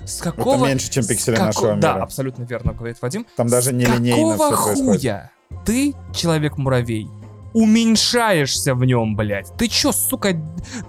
С 0.05 0.22
какого... 0.22 0.66
меньше, 0.68 0.91
чем 0.91 1.05
пиксели 1.05 1.36
како- 1.36 1.45
нашего 1.47 1.76
Да, 1.76 1.93
мира. 1.93 2.03
абсолютно 2.03 2.43
верно 2.43 2.74
говорит 2.74 2.97
Вадим. 3.01 3.26
Там 3.38 3.47
даже 3.47 3.70
С 3.70 3.74
нелинейно 3.74 4.38
какого 4.38 4.55
всё 4.55 4.64
происходит. 4.66 5.01
хуя 5.01 5.32
ты, 5.66 5.93
человек-муравей, 6.14 7.07
уменьшаешься 7.54 8.76
в 8.76 8.84
нем, 8.86 9.16
блядь? 9.16 9.51
Ты 9.58 9.68
чё, 9.68 9.91
сука, 9.91 10.34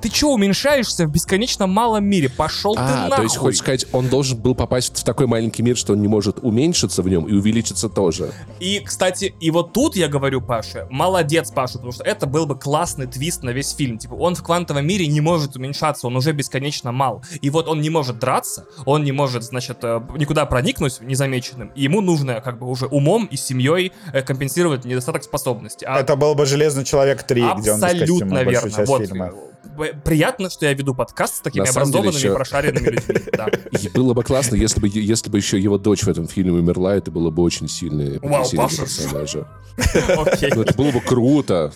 ты 0.01 0.09
чё 0.09 0.29
уменьшаешься 0.31 1.07
в 1.07 1.11
бесконечно 1.11 1.67
малом 1.67 2.05
мире? 2.05 2.29
Пошел 2.29 2.75
ты 2.75 2.81
А, 2.81 3.09
нахуй. 3.09 3.17
то 3.17 3.23
есть, 3.23 3.37
хочешь 3.37 3.59
сказать, 3.61 3.87
он 3.93 4.09
должен 4.09 4.39
был 4.39 4.55
попасть 4.55 4.99
в 4.99 5.05
такой 5.05 5.27
маленький 5.27 5.63
мир, 5.63 5.77
что 5.77 5.93
он 5.93 6.01
не 6.01 6.09
может 6.09 6.39
уменьшиться 6.43 7.03
в 7.03 7.09
нем 7.09 7.25
и 7.25 7.33
увеличиться 7.35 7.89
тоже. 7.89 8.33
И, 8.61 8.81
кстати, 8.81 9.35
и 9.41 9.51
вот 9.51 9.73
тут 9.73 9.97
я 9.97 10.09
говорю 10.09 10.41
Паше, 10.41 10.87
молодец, 10.91 11.51
Паша, 11.51 11.75
потому 11.75 11.93
что 11.93 12.05
это 12.05 12.27
был 12.27 12.47
бы 12.47 12.59
классный 12.59 13.07
твист 13.07 13.43
на 13.43 13.51
весь 13.51 13.71
фильм. 13.73 13.99
Типа, 13.99 14.15
он 14.15 14.35
в 14.35 14.43
квантовом 14.43 14.87
мире 14.87 15.07
не 15.07 15.21
может 15.21 15.57
уменьшаться, 15.57 16.07
он 16.07 16.17
уже 16.17 16.33
бесконечно 16.33 16.93
мал. 16.93 17.23
И 17.41 17.51
вот 17.51 17.69
он 17.69 17.81
не 17.81 17.91
может 17.91 18.19
драться, 18.19 18.67
он 18.85 19.05
не 19.05 19.13
может, 19.13 19.43
значит, 19.43 19.79
э, 19.83 20.01
никуда 20.17 20.47
проникнуть 20.47 21.01
незамеченным. 21.01 21.69
И 21.75 21.83
ему 21.83 22.01
нужно, 22.01 22.41
как 22.41 22.59
бы, 22.59 22.69
уже 22.69 22.87
умом 22.87 23.27
и 23.27 23.37
семьей 23.37 23.93
э, 24.13 24.23
компенсировать 24.23 24.85
недостаток 24.85 25.23
способности. 25.25 25.85
А 25.85 25.99
Это 25.99 26.17
был 26.17 26.35
бы 26.35 26.47
Железный 26.55 26.85
человек 26.85 27.23
3, 27.25 27.41
где 27.59 27.73
он 27.73 27.81
без 27.81 27.83
Абсолютно 27.83 28.07
костюма 28.07 28.31
большую 28.45 28.53
верно. 28.53 28.71
часть 28.71 28.89
Вот. 28.89 29.03
фильма. 29.07 29.33
э, 29.79 29.93
Приятно, 30.05 30.51
что 30.51 30.67
я 30.67 30.73
веду 30.75 30.95
подкаст 30.95 31.37
с 31.37 31.41
такими 31.41 31.65
деле 31.65 31.73
образованными, 31.73 32.15
еще- 32.17 32.35
прошаренными 32.35 32.87
людьми. 32.91 33.15
Да. 33.33 33.49
Было 33.95 34.15
бы 34.15 34.23
классно, 34.23 34.55
если 34.57 34.81
бы, 34.81 34.89
если 34.89 35.29
бы 35.31 35.39
еще 35.39 35.59
его 35.59 35.79
дочь 35.79 36.03
в 36.05 36.09
этом 36.09 36.29
фильме 36.29 36.53
умерла, 36.53 36.95
это 36.95 37.11
было 37.11 37.31
бы 37.31 37.43
очень 37.43 37.69
сильное 37.69 38.19
Вау, 38.23 38.45
Паша. 38.57 38.83
Окей. 39.77 40.51
Это 40.51 40.75
было 40.75 40.93
бы 40.93 41.01
круто. 41.01 41.73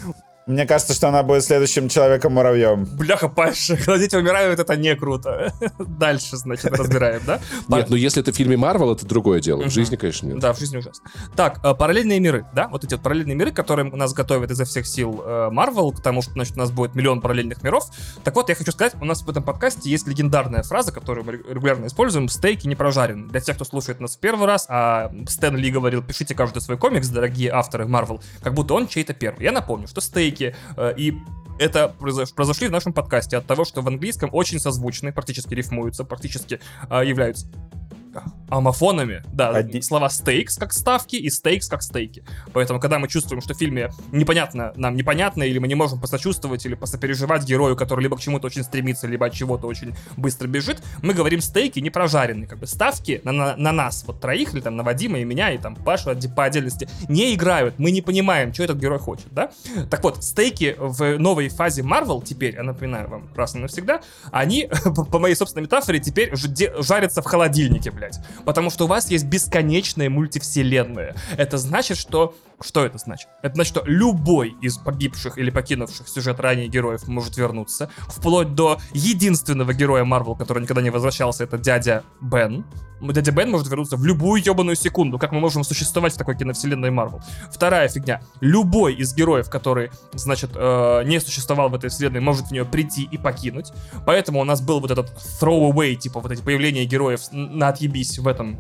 Мне 0.49 0.65
кажется, 0.65 0.95
что 0.95 1.09
она 1.09 1.23
будет 1.23 1.45
следующим 1.45 1.91
Человеком-муравьем. 1.91 2.87
Бляха, 2.87 3.29
Паша, 3.29 3.77
когда 3.77 3.99
дети 3.99 4.17
умирают, 4.17 4.59
это 4.59 4.77
не 4.77 4.97
круто. 4.97 5.53
Дальше, 5.79 6.39
значит, 6.39 6.73
разбираем, 6.73 7.21
да? 7.27 7.39
Нет, 7.69 7.91
ну 7.91 7.97
если 7.97 8.23
это 8.23 8.33
в 8.33 8.35
фильме 8.35 8.57
Марвел, 8.57 8.93
это 8.93 9.05
другое 9.05 9.41
дело. 9.41 9.65
В 9.65 9.71
жизни, 9.71 9.97
конечно, 9.97 10.27
нет. 10.27 10.39
Да, 10.39 10.55
в 10.55 10.59
жизни 10.59 10.79
ужасно. 10.79 11.05
Так, 11.37 11.61
э, 11.63 11.75
параллельные 11.75 12.19
миры, 12.19 12.47
да? 12.55 12.69
Вот 12.69 12.83
эти 12.83 12.95
вот 12.95 13.03
параллельные 13.03 13.37
миры, 13.37 13.53
которые 13.53 13.93
нас 13.93 14.15
готовят 14.15 14.51
изо 14.51 14.65
всех 14.65 14.87
сил 14.87 15.23
э, 15.23 15.51
Marvel, 15.53 15.95
потому 15.95 16.23
что, 16.23 16.33
значит, 16.33 16.57
у 16.57 16.61
нас 16.61 16.71
будет 16.71 16.95
миллион 16.95 17.21
параллельных 17.21 17.63
миров. 17.63 17.85
Так 18.25 18.35
вот, 18.35 18.49
я 18.49 18.55
хочу 18.55 18.73
сказать, 18.73 18.95
у 18.99 19.05
нас 19.05 19.21
в 19.21 19.29
этом 19.29 19.43
подкасте 19.43 19.91
есть 19.91 20.07
легендарная 20.09 20.63
фраза, 20.63 20.93
которую 20.93 21.27
мы 21.27 21.33
регулярно 21.33 21.89
используем, 21.89 22.27
стейки 22.31 22.67
не 22.67 22.75
прожарены. 22.75 23.29
Для 23.29 23.41
тех, 23.41 23.57
кто 23.57 23.67
слушает 23.67 24.01
нас 24.01 24.17
в 24.17 24.21
первый 24.21 24.47
раз, 24.47 24.65
а 24.71 25.13
Стэн 25.29 25.57
Ли 25.57 25.71
говорил, 25.71 26.03
пишите 26.03 26.35
каждый 26.35 26.63
свой 26.63 26.79
комикс, 26.79 27.09
дорогие 27.09 27.51
авторы 27.51 27.85
Marvel, 27.85 28.23
как 28.43 28.55
будто 28.55 28.73
он 28.73 28.89
чей-то 28.89 29.13
первый. 29.13 29.43
Я 29.45 29.53
напомню, 29.53 29.89
что 29.89 30.01
стейки 30.01 30.38
э, 30.77 30.95
и 30.97 31.19
это 31.59 31.95
произош- 31.99 32.35
произошли 32.35 32.69
в 32.69 32.71
нашем 32.71 32.93
подкасте 32.93 33.37
от 33.37 33.47
того, 33.47 33.65
что 33.65 33.83
в 33.83 33.89
английском 33.89 34.31
очень 34.33 34.59
созвучны, 34.59 35.13
практически 35.13 35.55
рифмуются, 35.55 36.05
практически 36.05 36.61
а, 36.89 37.03
являются 37.03 37.47
амофонами, 38.51 39.23
да, 39.33 39.51
Одни- 39.51 39.83
слова 39.83 40.09
стейкс 40.09 40.57
как 40.57 40.73
ставки 40.73 41.17
и 41.17 41.29
стейкс 41.31 41.69
как 41.69 41.83
стейки. 41.83 42.25
Поэтому, 42.53 42.81
когда 42.81 42.99
мы 42.99 43.09
чувствуем, 43.09 43.43
что 43.43 43.55
в 43.55 43.59
фильме 43.59 43.91
непонятно, 44.11 44.73
нам 44.77 44.97
непонятно, 44.97 45.43
или 45.43 45.59
мы 45.59 45.69
не 45.69 45.75
можем 45.75 46.01
посочувствовать, 46.01 46.65
или 46.65 46.75
посопереживать 46.75 47.45
герою, 47.45 47.77
который 47.77 48.01
либо 48.03 48.17
к 48.17 48.21
чему-то 48.21 48.47
очень 48.47 48.63
стремится, 48.63 49.07
либо 49.07 49.27
от 49.27 49.33
чего-то 49.35 49.67
очень 49.67 49.95
быстро 50.17 50.47
бежит, 50.49 50.83
мы 51.03 51.13
говорим 51.15 51.41
стейки 51.41 51.79
не 51.81 51.91
прожаренные, 51.91 52.47
как 52.47 52.59
бы 52.59 52.67
ставки 52.67 53.21
на, 53.25 53.33
на, 53.33 53.57
на 53.57 53.73
нас, 53.73 54.05
вот 54.07 54.21
троих, 54.21 54.55
или 54.55 54.61
там 54.61 54.77
на 54.77 54.83
Вадима 54.83 55.19
и 55.19 55.25
меня, 55.25 55.51
и 55.53 55.59
там 55.59 55.77
Пашу 55.77 56.15
по 56.35 56.45
отдельности, 56.45 56.89
не 57.09 57.35
играют, 57.35 57.79
мы 57.79 57.91
не 57.91 58.01
понимаем, 58.01 58.55
что 58.55 58.63
этот 58.65 58.79
герой 58.79 58.99
хочет, 58.99 59.27
да? 59.33 59.51
Так 59.91 60.03
вот, 60.03 60.25
стейки 60.25 60.75
в 60.79 61.19
новой 61.19 61.49
фазе 61.51 61.83
Marvel 61.83 62.25
теперь, 62.25 62.55
я 62.55 62.63
напоминаю 62.63 63.09
вам 63.11 63.29
раз 63.35 63.55
и 63.55 63.59
навсегда, 63.59 64.01
они, 64.33 64.71
по- 65.13 65.19
моей 65.19 65.35
собственной 65.35 65.65
метафоре, 65.65 65.99
теперь 65.99 66.33
жарятся 66.35 67.21
в 67.21 67.27
холодильнике, 67.27 67.91
блядь. 67.91 68.08
Потому 68.45 68.71
что 68.71 68.85
у 68.85 68.89
вас 68.89 69.11
есть 69.11 69.25
бесконечная 69.25 70.11
мультивселенная. 70.11 71.15
Это 71.37 71.59
значит, 71.59 71.97
что... 71.99 72.35
Что 72.61 72.85
это 72.85 72.99
значит? 72.99 73.29
Это 73.43 73.55
значит, 73.55 73.73
что 73.73 73.85
любой 73.87 74.57
из 74.61 74.79
погибших 74.79 75.39
или 75.39 75.51
покинувших 75.51 76.09
сюжет 76.09 76.41
ранее 76.41 76.67
героев 76.67 77.07
может 77.07 77.37
вернуться. 77.37 77.89
Вплоть 78.09 78.55
до 78.55 78.81
единственного 78.93 79.73
героя 79.75 80.05
Марвел, 80.05 80.35
который 80.35 80.63
никогда 80.63 80.83
не 80.83 80.91
возвращался, 80.91 81.45
это 81.45 81.57
дядя 81.57 82.03
Бен. 82.21 82.65
Дядя 83.01 83.31
Бен 83.31 83.53
может 83.53 83.69
вернуться 83.69 83.97
в 83.97 84.05
любую 84.05 84.43
ебаную 84.45 84.75
секунду. 84.75 85.21
Как 85.21 85.31
мы 85.31 85.39
можем 85.39 85.63
существовать 85.63 86.15
в 86.15 86.19
такой 86.19 86.37
киновселенной 86.37 86.91
Марвел? 86.91 87.23
Вторая 87.53 87.89
фигня. 87.89 88.23
Любой 88.41 88.95
из 88.95 89.15
героев, 89.15 89.49
который, 89.49 89.91
значит, 90.15 90.51
э, 90.57 91.03
не 91.05 91.21
существовал 91.21 91.69
в 91.69 91.77
этой 91.77 91.91
вселенной, 91.91 92.21
может 92.21 92.49
в 92.49 92.51
нее 92.51 92.65
прийти 92.65 93.05
и 93.05 93.17
покинуть. 93.19 93.73
Поэтому 94.05 94.41
у 94.41 94.45
нас 94.45 94.61
был 94.61 94.81
вот 94.81 94.91
этот 94.91 95.13
throwaway, 95.41 95.95
типа 95.95 96.19
вот 96.19 96.33
эти 96.33 96.43
появления 96.43 96.87
героев 96.87 97.21
на 97.31 97.69
отъебись 97.69 98.19
в 98.19 98.27
этом 98.27 98.59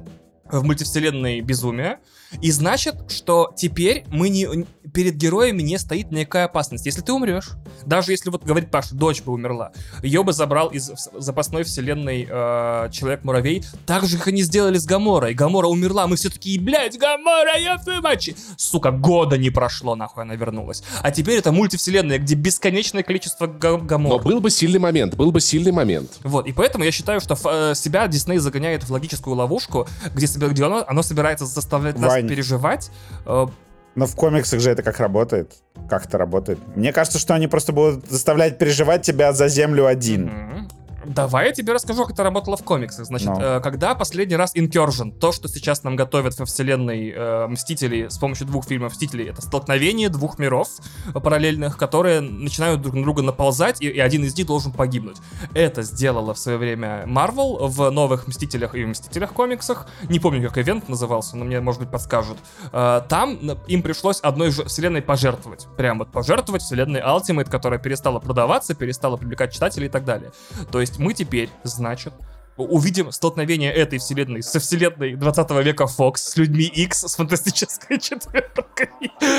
в 0.50 0.62
мультивселенной 0.62 1.40
безумия. 1.40 1.98
И 2.40 2.50
значит, 2.50 3.10
что 3.10 3.52
теперь 3.56 4.04
мы 4.08 4.28
не, 4.28 4.66
перед 4.92 5.14
героями 5.14 5.62
не 5.62 5.78
стоит 5.78 6.10
никакая 6.10 6.46
опасность. 6.46 6.86
Если 6.86 7.00
ты 7.00 7.12
умрешь, 7.12 7.50
даже 7.84 8.12
если 8.12 8.30
вот 8.30 8.44
говорит 8.44 8.70
Паша, 8.70 8.94
дочь 8.94 9.22
бы 9.22 9.32
умерла, 9.32 9.72
ее 10.02 10.22
бы 10.22 10.32
забрал 10.32 10.68
из 10.68 10.90
запасной 11.14 11.64
вселенной 11.64 12.26
э, 12.28 12.88
Человек-муравей, 12.92 13.64
так 13.86 14.06
же, 14.06 14.18
как 14.18 14.28
они 14.28 14.42
сделали 14.42 14.78
с 14.78 14.86
Гаморой. 14.86 15.34
Гамора 15.34 15.68
умерла, 15.68 16.06
мы 16.06 16.16
все 16.16 16.30
такие, 16.30 16.60
блядь, 16.60 16.98
Гамора, 16.98 17.56
я 17.58 17.76
в 17.78 17.84
твоей 17.84 18.00
маче. 18.00 18.34
Сука, 18.56 18.90
года 18.90 19.36
не 19.38 19.50
прошло, 19.50 19.94
нахуй 19.94 20.24
она 20.24 20.34
вернулась. 20.34 20.82
А 21.02 21.10
теперь 21.10 21.38
это 21.38 21.52
мультивселенная, 21.52 22.18
где 22.18 22.34
бесконечное 22.34 23.02
количество 23.02 23.46
га- 23.46 23.78
Гамор. 23.78 24.12
Но 24.12 24.18
был 24.18 24.40
бы 24.40 24.50
сильный 24.50 24.78
момент, 24.80 25.14
был 25.14 25.30
бы 25.32 25.40
сильный 25.40 25.72
момент. 25.72 26.18
Вот, 26.22 26.46
и 26.46 26.52
поэтому 26.52 26.84
я 26.84 26.92
считаю, 26.92 27.20
что 27.20 27.38
э, 27.44 27.74
себя 27.74 28.06
Дисней 28.06 28.38
загоняет 28.38 28.84
в 28.84 28.90
логическую 28.90 29.36
ловушку, 29.36 29.86
где, 30.14 30.26
где 30.26 30.64
оно, 30.64 30.84
оно 30.86 31.02
собирается 31.02 31.46
заставлять 31.46 31.98
нас 31.98 32.17
Вань. 32.22 32.28
переживать. 32.28 32.90
э, 33.26 33.46
Но 33.94 34.06
в 34.06 34.14
комиксах 34.14 34.60
же 34.60 34.70
это 34.70 34.82
как 34.82 35.00
работает? 35.00 35.52
Как 35.88 36.06
это 36.06 36.18
работает? 36.18 36.58
Мне 36.76 36.92
кажется, 36.92 37.18
что 37.18 37.34
они 37.34 37.48
просто 37.48 37.72
будут 37.72 38.08
заставлять 38.08 38.58
переживать 38.58 39.02
тебя 39.02 39.32
за 39.32 39.48
Землю 39.48 39.86
один. 39.86 40.26
Мгм. 40.26 40.67
Давай 41.08 41.46
я 41.46 41.52
тебе 41.52 41.72
расскажу, 41.72 42.02
как 42.04 42.12
это 42.14 42.22
работало 42.22 42.56
в 42.56 42.62
комиксах. 42.64 43.06
Значит, 43.06 43.28
Ну. 43.28 43.40
э, 43.40 43.60
когда 43.60 43.94
последний 43.94 44.36
раз 44.36 44.54
Incursion, 44.54 45.10
то, 45.18 45.32
что 45.32 45.48
сейчас 45.48 45.82
нам 45.82 45.96
готовят 45.96 46.38
во 46.38 46.44
вселенной 46.44 47.12
э, 47.14 47.46
Мстителей 47.48 48.10
с 48.10 48.18
помощью 48.18 48.46
двух 48.46 48.66
фильмов 48.66 48.92
Мстителей, 48.92 49.28
это 49.28 49.42
столкновение 49.42 50.08
двух 50.08 50.38
миров 50.38 50.68
параллельных, 51.14 51.76
которые 51.76 52.20
начинают 52.20 52.82
друг 52.82 52.94
на 52.94 53.02
друга 53.02 53.22
наползать, 53.22 53.80
и, 53.80 53.88
и 53.88 53.98
один 53.98 54.24
из 54.24 54.36
них 54.36 54.46
должен 54.46 54.72
погибнуть. 54.72 55.16
Это 55.54 55.82
сделала 55.82 56.34
в 56.34 56.38
свое 56.38 56.58
время 56.58 57.04
Marvel 57.06 57.66
в 57.68 57.90
новых 57.90 58.26
Мстителях 58.28 58.74
и 58.74 58.84
Мстителях 58.84 59.32
комиксах. 59.32 59.86
Не 60.08 60.20
помню, 60.20 60.46
как 60.46 60.58
ивент 60.58 60.88
назывался, 60.88 61.36
но 61.36 61.44
мне, 61.44 61.60
может 61.60 61.80
быть, 61.80 61.90
подскажут. 61.90 62.38
Э, 62.72 63.00
там 63.08 63.38
им 63.66 63.82
пришлось 63.82 64.20
одной 64.20 64.50
же 64.50 64.64
вселенной 64.64 65.02
пожертвовать. 65.02 65.66
Прям 65.76 65.98
вот 65.98 66.10
пожертвовать 66.12 66.62
вселенной 66.62 67.00
Ultimate, 67.00 67.48
которая 67.48 67.78
перестала 67.80 68.18
продаваться, 68.18 68.74
перестала 68.74 69.16
привлекать 69.16 69.52
читателей 69.54 69.86
и 69.86 69.90
так 69.90 70.04
далее. 70.04 70.32
То 70.70 70.80
есть 70.80 70.97
мы 70.98 71.14
теперь, 71.14 71.50
значит, 71.64 72.12
увидим 72.58 73.12
столкновение 73.12 73.72
этой 73.72 73.98
вселенной 73.98 74.42
со 74.42 74.58
вселенной 74.58 75.14
20 75.14 75.50
века 75.64 75.84
Fox, 75.84 76.16
с 76.16 76.36
людьми 76.36 76.64
X, 76.64 77.04
с 77.04 77.16
фантастической 77.16 77.98
четверкой, 78.00 78.88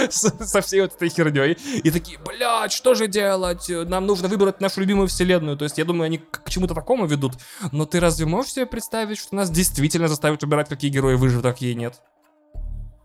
со 0.10 0.62
всей 0.62 0.82
вот 0.82 0.96
этой 0.96 1.10
херней. 1.10 1.58
И 1.84 1.92
такие, 1.92 2.18
блядь, 2.20 2.72
что 2.72 2.94
же 2.94 3.08
делать? 3.08 3.70
Нам 3.70 4.06
нужно 4.06 4.28
выбрать 4.28 4.62
нашу 4.62 4.82
любимую 4.82 5.08
вселенную. 5.08 5.58
То 5.58 5.66
есть 5.66 5.78
я 5.78 5.86
думаю, 5.86 6.06
они 6.06 6.20
к 6.20 6.50
чему-то 6.50 6.74
такому 6.74 7.06
ведут. 7.06 7.34
Но 7.72 7.86
ты 7.86 8.00
разве 8.00 8.26
можешь 8.26 8.54
себе 8.54 8.66
представить, 8.66 9.18
что 9.18 9.36
нас 9.36 9.50
действительно 9.50 10.08
заставят 10.08 10.42
выбирать, 10.42 10.70
какие 10.70 10.90
герои 10.90 11.16
выживут, 11.16 11.46
а 11.46 11.52
какие 11.52 11.74
нет? 11.74 12.02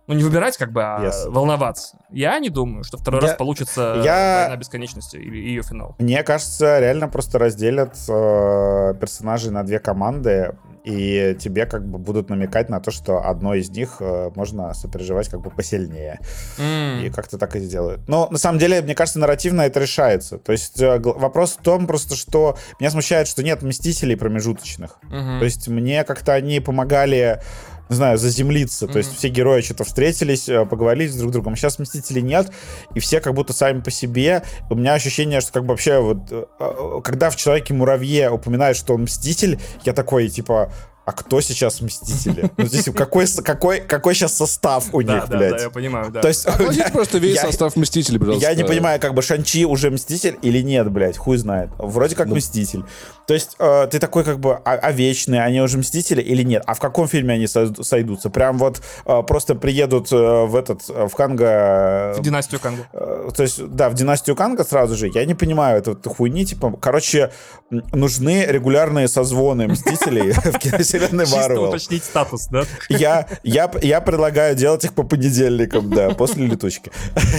Ну, 0.07 0.14
не 0.14 0.22
выбирать, 0.22 0.57
как 0.59 0.70
бы, 0.72 0.82
а 0.82 1.00
Yes. 1.05 1.30
волноваться. 1.30 1.96
Я 2.11 2.38
не 2.38 2.50
думаю, 2.50 2.84
что 2.84 2.98
второй 2.98 3.22
Я- 3.22 3.28
раз 3.28 3.36
получится 3.36 4.00
я- 4.05 4.40
«Война 4.42 4.57
бесконечности» 4.57 5.16
или 5.16 5.36
ее 5.38 5.62
финал. 5.62 5.94
Мне 5.98 6.22
кажется, 6.22 6.78
реально 6.78 7.09
просто 7.09 7.38
разделят 7.38 7.94
э, 8.09 8.94
персонажей 9.00 9.50
на 9.50 9.62
две 9.62 9.78
команды, 9.78 10.55
и 10.84 11.34
тебе 11.40 11.64
как 11.64 11.86
бы 11.88 11.96
будут 11.96 12.28
намекать 12.28 12.68
на 12.68 12.78
то, 12.78 12.90
что 12.90 13.26
одной 13.26 13.61
из 13.61 13.70
них 13.70 13.96
э, 14.00 14.30
можно 14.34 14.74
сопереживать 14.74 15.28
как 15.30 15.40
бы 15.40 15.48
посильнее. 15.48 16.20
М. 16.59 17.02
И 17.02 17.09
как-то 17.09 17.38
так 17.38 17.57
и 17.57 17.61
сделают. 17.61 18.07
Но 18.07 18.28
на 18.30 18.36
самом 18.36 18.59
деле, 18.59 18.82
мне 18.82 18.94
кажется, 18.94 19.18
нарративно 19.18 19.62
это 19.62 19.80
решается. 19.80 20.36
То 20.36 20.52
есть 20.52 20.82
э, 20.82 20.98
вопрос 20.98 21.52
в 21.59 21.62
том 21.62 21.86
просто, 21.86 22.16
что 22.16 22.59
меня 22.78 22.90
смущает, 22.90 23.28
что 23.28 23.42
нет 23.42 23.62
мстителей 23.62 24.14
промежуточных. 24.14 24.98
Мгм. 25.05 25.38
То 25.38 25.44
есть 25.46 25.68
мне 25.68 26.05
как-то 26.05 26.34
они 26.34 26.61
помогали 26.61 27.40
не 27.89 27.97
знаю, 27.97 28.18
заземлиться. 28.18 28.87
То 28.87 28.99
есть 28.99 29.16
все 29.16 29.28
герои 29.28 29.61
что-то 29.61 29.85
встретились, 29.85 30.49
э, 30.49 30.64
поговорили 30.64 31.09
с 31.09 31.16
друг 31.16 31.32
другом. 31.32 31.57
Сейчас 31.57 31.78
Мстителей 31.78 32.22
нет, 32.22 32.51
и 32.95 33.01
все 33.01 33.20
как 33.20 33.35
будто 33.35 33.53
сами 33.53 33.80
по 33.80 33.91
себе. 33.91 34.43
У 34.70 34.74
меня 34.74 34.95
ощущение, 34.95 35.41
что 35.41 35.53
как 35.53 35.64
бы 35.64 35.70
вообще 35.70 36.01
вот, 36.01 36.18
э, 36.30 36.45
э, 36.59 37.01
когда 37.03 37.30
в 37.30 37.37
Человеке-муравье 37.37 38.30
упоминают, 38.30 38.76
что 38.76 38.95
он 38.95 39.03
Мститель, 39.03 39.59
я 39.85 39.93
такой, 39.93 40.28
типа, 40.28 40.72
а 41.05 41.12
кто 41.12 41.40
сейчас 41.40 41.80
Мстители? 41.80 42.50
Ну, 42.57 42.66
здесь 42.66 42.84
какой, 42.94 43.26
какой, 43.26 43.80
какой 43.80 44.14
сейчас 44.14 44.34
состав 44.36 44.86
у 44.92 45.02
Да, 45.02 45.14
них, 45.14 45.28
да, 45.28 45.36
блядь? 45.38 45.57
да, 45.57 45.62
я 45.64 45.70
понимаю, 45.70 46.11
да. 46.11 46.20
То 46.22 46.28
есть... 46.28 46.46
Оплатите 46.46 46.90
просто 46.92 47.18
весь 47.18 47.36
я- 47.36 47.42
состав 47.42 47.76
Мстителей, 47.76 48.18
пожалуйста. 48.18 48.48
Я 48.48 48.55
не 48.55 48.64
понимаю, 48.64 48.98
как 49.00 49.12
бы 49.14 49.20
Шанчи 49.22 49.64
уже 49.66 49.90
Мститель 49.90 50.38
или 50.42 50.62
нет, 50.62 50.90
блядь, 50.90 51.16
хуй 51.18 51.36
знает. 51.36 51.70
Вроде 51.78 52.16
как 52.16 52.28
Ну. 52.28 52.36
Мститель. 52.36 52.84
То 53.26 53.34
есть 53.34 53.57
э, 53.59 53.86
ты 53.90 53.98
такой 53.98 54.22
как 54.24 54.38
бы, 54.38 54.55
а, 54.64 54.72
а 54.74 54.92
вечные, 54.92 55.42
они 55.42 55.61
уже 55.61 55.78
Мстители 55.78 56.20
или 56.22 56.42
нет? 56.42 56.62
А 56.66 56.74
в 56.74 56.80
каком 56.80 57.09
фильме 57.09 57.34
они 57.34 57.44
сойду- 57.46 57.82
сойдутся? 57.82 58.30
Прям 58.30 58.59
вот 58.59 58.80
э, 59.07 59.22
просто 59.26 59.55
приедут 59.55 60.12
э, 60.12 60.16
в 60.44 60.55
этот, 60.57 60.82
э, 60.88 61.07
в 61.07 61.12
Ханга... 61.14 62.14
В 62.16 62.22
династию 62.22 62.61
Кангу. 62.61 62.82
э, 62.92 63.30
то 63.34 63.42
есть, 63.42 63.66
да, 63.68 63.88
в 63.88 63.94
династию 63.94 64.36
Канга 64.36 64.64
сразу 64.64 64.94
же. 64.96 65.11
Я 65.14 65.24
не 65.24 65.34
понимаю 65.34 65.78
это 65.78 65.90
вот 65.92 66.07
хуйни, 66.07 66.44
типа, 66.44 66.72
короче, 66.80 67.30
нужны 67.70 68.44
регулярные 68.46 69.09
созвоны 69.09 69.68
Мстителей 69.68 70.32
в 70.32 70.59
киновселенной 70.99 71.24
Чисто 71.26 71.40
Марвел. 71.40 71.64
уточнить 71.64 72.05
статус, 72.05 72.47
да? 72.51 72.64
Я, 72.88 73.26
я, 73.42 73.70
я 73.82 74.01
предлагаю 74.01 74.55
делать 74.57 74.84
их 74.84 74.95
по 74.95 75.03
понедельникам, 75.03 75.90
да, 75.90 76.11
после 76.11 76.47
летучки. 76.47 76.90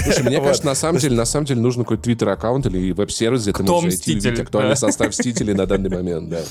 Слушай, 0.03 0.23
мне 0.23 0.37
Вот. 0.39 0.47
кажется, 0.47 0.65
на 0.67 0.75
самом 0.75 0.99
деле, 0.99 1.15
на 1.15 1.25
самом 1.25 1.45
деле 1.45 1.61
нужно 1.61 1.83
какой-то 1.83 2.03
твиттер-аккаунт 2.03 2.65
или 2.67 2.91
веб-сервис, 2.91 3.43
где 3.43 3.53
ты 3.53 3.63
можешь 3.63 3.91
зайти 3.93 4.11
и 4.11 4.13
увидеть 4.15 4.25
Мститель, 4.31 4.43
актуальный 4.43 4.75
состав 4.77 5.09
Мстителей 5.09 5.53
на 5.53 5.65
данный 5.65 5.89
момент, 5.89 6.29
да. 6.29 6.41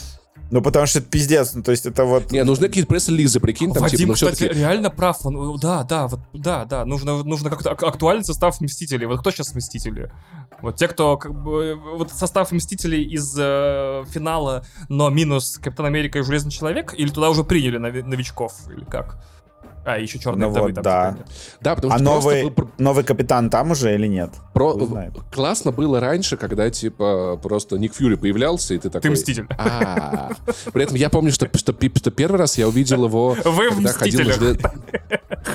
Ну, 0.50 0.60
потому 0.62 0.86
что 0.86 0.98
это 0.98 1.08
пиздец. 1.08 1.54
Ну, 1.54 1.62
то 1.62 1.70
есть 1.70 1.86
это 1.86 2.04
вот... 2.04 2.30
Не, 2.30 2.44
нужны 2.44 2.68
какие-то 2.68 2.88
пресс-релизы, 2.88 3.40
прикинь, 3.40 3.72
там, 3.72 3.82
Вадим, 3.82 3.98
типа, 3.98 4.08
ну 4.08 4.14
кстати, 4.14 4.44
реально 4.44 4.90
прав. 4.90 5.24
Он, 5.24 5.58
да, 5.58 5.82
да, 5.84 6.06
вот, 6.06 6.20
да, 6.32 6.64
да. 6.64 6.84
Нужно, 6.84 7.22
нужно 7.24 7.50
как-то 7.50 7.72
ак- 7.72 7.82
актуальный 7.82 8.24
состав 8.24 8.60
Мстителей. 8.60 9.06
Вот 9.06 9.20
кто 9.20 9.30
сейчас 9.30 9.54
Мстители? 9.54 10.12
Вот 10.60 10.76
те, 10.76 10.86
кто 10.86 11.16
как 11.16 11.34
бы... 11.34 11.74
Вот 11.96 12.12
состав 12.12 12.52
Мстителей 12.52 13.02
из 13.02 13.34
э, 13.38 14.04
финала, 14.10 14.64
но 14.88 15.08
минус 15.10 15.58
Капитан 15.62 15.86
Америка 15.86 16.18
и 16.18 16.22
Железный 16.22 16.52
Человек? 16.52 16.94
Или 16.96 17.08
туда 17.08 17.30
уже 17.30 17.42
приняли 17.42 17.78
нови- 17.78 18.02
новичков? 18.02 18.54
Или 18.68 18.84
как? 18.84 19.24
А, 19.84 19.98
еще 19.98 20.18
черные 20.18 20.46
Ну 20.46 20.50
вдовы 20.50 20.66
вот, 20.68 20.74
там 20.76 20.82
да. 20.82 21.16
Да, 21.60 21.74
потому 21.74 21.92
А 21.92 21.98
что 21.98 22.04
просто 22.06 22.28
новый, 22.30 22.50
был 22.50 22.70
новый 22.78 23.04
капитан 23.04 23.50
там 23.50 23.70
уже 23.72 23.94
или 23.94 24.06
нет? 24.06 24.30
про- 24.54 24.74
классно 25.32 25.72
было 25.72 26.00
раньше, 26.00 26.36
когда, 26.36 26.70
типа, 26.70 27.38
просто 27.42 27.76
Ник 27.76 27.94
Фьюри 27.94 28.14
появлялся, 28.14 28.74
и 28.74 28.78
ты 28.78 28.88
такой... 28.88 29.02
Ты 29.02 29.10
Мститель. 29.10 29.46
А, 29.58 30.30
При 30.72 30.84
этом 30.84 30.96
я 30.96 31.10
помню, 31.10 31.32
что, 31.32 31.48
что, 31.54 31.74
что 31.74 32.10
первый 32.10 32.36
раз 32.38 32.56
я 32.56 32.68
увидел 32.68 33.04
его... 33.04 33.36
Вы 33.44 33.70
когда 33.70 33.92
ходил 33.92 34.20
желе- 34.20 34.60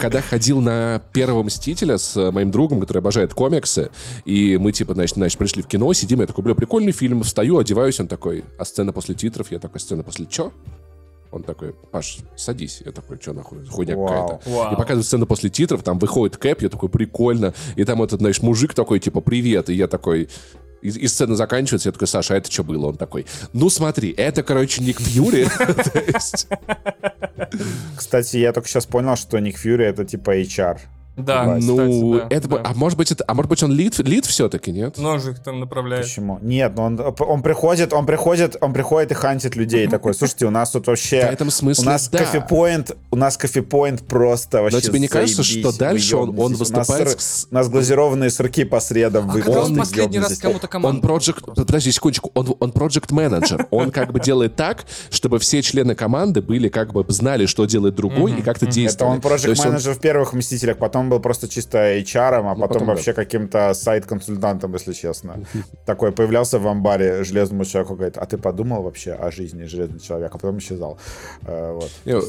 Когда 0.01 0.21
ходил 0.21 0.61
на 0.61 1.01
первого 1.13 1.43
Мстителя 1.43 1.97
с 1.97 2.31
моим 2.31 2.51
другом, 2.51 2.79
который 2.81 2.99
обожает 2.99 3.33
комиксы, 3.33 3.89
и 4.25 4.57
мы, 4.57 4.71
типа, 4.71 4.93
значит, 4.93 5.15
значит 5.15 5.37
пришли 5.39 5.63
в 5.63 5.67
кино, 5.67 5.91
сидим, 5.93 6.21
я 6.21 6.27
такой, 6.27 6.43
бля, 6.43 6.55
прикольный 6.55 6.91
фильм, 6.91 7.23
встаю, 7.23 7.57
одеваюсь, 7.57 7.99
он 7.99 8.07
такой, 8.07 8.43
а 8.57 8.65
сцена 8.65 8.93
после 8.93 9.15
титров? 9.15 9.51
Я 9.51 9.59
такой, 9.59 9.79
сцена 9.79 10.03
после 10.03 10.25
чё? 10.25 10.51
Он 11.31 11.43
такой, 11.43 11.73
Паш, 11.91 12.19
садись. 12.35 12.81
Я 12.85 12.91
такой, 12.91 13.17
что 13.21 13.33
нахуй, 13.33 13.65
хуйня 13.65 13.95
Вау. 13.95 14.07
какая-то. 14.07 14.49
Вау. 14.49 14.73
И 14.73 14.75
показывают 14.75 15.05
сцену 15.05 15.27
после 15.27 15.49
титров, 15.49 15.83
там 15.83 15.99
выходит 15.99 16.37
Кэп, 16.37 16.63
я 16.63 16.69
такой, 16.69 16.89
прикольно. 16.89 17.53
И 17.75 17.83
там 17.83 18.01
этот, 18.01 18.19
знаешь, 18.19 18.41
мужик 18.41 18.73
такой, 18.73 18.99
типа, 18.99 19.21
привет. 19.21 19.69
И 19.69 19.75
я 19.75 19.87
такой, 19.87 20.29
и, 20.81 20.87
и 20.89 21.07
сцена 21.07 21.35
заканчивается, 21.35 21.89
я 21.89 21.93
такой, 21.93 22.07
Саша, 22.07 22.33
а 22.33 22.37
это 22.37 22.51
что 22.51 22.63
было? 22.63 22.87
Он 22.87 22.97
такой, 22.97 23.25
ну 23.53 23.69
смотри, 23.69 24.11
это, 24.11 24.43
короче, 24.43 24.81
Ник 24.81 24.99
Фьюри. 24.99 25.45
То 25.57 25.99
есть, 25.99 26.47
Кстати, 27.95 28.37
я 28.37 28.53
только 28.53 28.67
сейчас 28.67 28.85
понял, 28.85 29.15
что 29.15 29.37
Ник 29.39 29.57
Фьюри 29.57 29.85
это 29.85 30.05
типа 30.05 30.39
HR. 30.39 30.79
Да, 31.19 31.57
Ну, 31.59 31.59
кстати, 31.77 32.29
да, 32.29 32.35
это, 32.35 32.47
да. 32.47 32.61
а 32.65 32.73
может 32.73 32.97
быть, 32.97 33.11
это, 33.11 33.23
а 33.27 33.33
может 33.33 33.49
быть, 33.49 33.61
он 33.63 33.71
лид, 33.71 33.97
лид 33.99 34.25
все-таки, 34.25 34.71
нет? 34.71 34.97
Ножик 34.97 35.39
там 35.39 35.59
направляет. 35.59 36.05
Почему? 36.05 36.39
Нет, 36.41 36.73
ну 36.75 36.83
он, 36.83 36.99
он 37.19 37.41
приходит, 37.41 37.93
он 37.93 38.05
приходит, 38.05 38.55
он 38.61 38.73
приходит 38.73 39.11
и 39.11 39.13
хантит 39.15 39.55
людей 39.55 39.87
такой. 39.89 40.13
Слушайте, 40.13 40.45
у 40.45 40.49
нас 40.51 40.71
тут 40.71 40.87
вообще... 40.87 41.21
В 41.27 41.33
этом 41.33 41.49
смысле, 41.51 41.83
у 41.83 41.85
нас 41.85 42.09
да. 42.09 42.19
кофепоинт, 42.19 42.95
у 43.11 43.15
нас 43.15 43.37
кофепоинт 43.37 44.07
просто 44.07 44.61
вообще 44.61 44.81
тебе 44.81 44.99
не 44.99 45.07
кажется, 45.07 45.43
что 45.43 45.77
дальше 45.77 46.15
вы 46.15 46.23
он- 46.23 46.29
он 46.29 46.35
ёбнетесь. 46.53 46.71
У 46.71 46.73
нас 46.75 46.87
выступает 46.87 47.21
с- 47.21 47.47
У 47.51 47.55
нас 47.55 47.69
глазированные 47.69 48.29
сырки 48.29 48.63
по 48.63 48.79
средам. 48.79 49.27
вы 49.27 49.39
А 49.39 49.43
когда 49.43 49.61
он 49.63 49.75
последний 49.75 50.19
раз 50.19 50.37
кому-то 50.37 50.67
команду? 50.67 50.97
Он 50.97 51.01
проект, 51.01 51.43
подожди 51.55 51.91
секундочку, 51.91 52.31
он, 52.33 52.55
он 52.59 52.71
project 52.71 53.13
менеджер. 53.13 53.67
Он 53.71 53.91
как 53.91 54.11
бы 54.11 54.19
делает 54.19 54.55
так, 54.55 54.85
чтобы 55.09 55.39
все 55.39 55.61
члены 55.61 55.95
команды 55.95 56.41
были 56.41 56.69
как 56.69 56.93
бы 56.93 57.05
знали, 57.09 57.45
что 57.45 57.65
делает 57.65 57.95
другой 57.95 58.33
и 58.33 58.41
как-то 58.41 58.65
Это 58.65 58.73
действовали. 58.75 59.13
он 59.15 59.21
То 59.21 59.27
проект 59.27 59.45
есть 59.47 59.61
он- 59.65 59.71
менеджер 59.71 59.93
в 59.93 59.99
первых 59.99 60.33
Мстителях, 60.33 60.77
потом 60.77 61.08
был 61.09 61.19
просто 61.19 61.47
чисто 61.47 61.77
HR, 61.77 62.35
а 62.35 62.41
потом, 62.43 62.61
потом 62.61 62.79
да. 62.79 62.93
вообще 62.93 63.13
каким-то 63.13 63.73
сайт-консультантом, 63.73 64.73
если 64.73 64.93
честно. 64.93 65.43
Такой 65.85 66.11
появлялся 66.11 66.59
в 66.59 66.67
амбаре 66.67 67.23
железному 67.23 67.65
человеку, 67.65 67.95
говорит, 67.95 68.17
а 68.17 68.25
ты 68.25 68.37
подумал 68.37 68.83
вообще 68.83 69.13
о 69.13 69.31
жизни 69.31 69.65
железного 69.65 69.99
человека? 70.01 70.35
А 70.35 70.37
потом 70.37 70.57
исчезал. 70.59 70.97
Э, 71.45 71.73
Вот. 71.73 71.91
Э, 72.05 72.21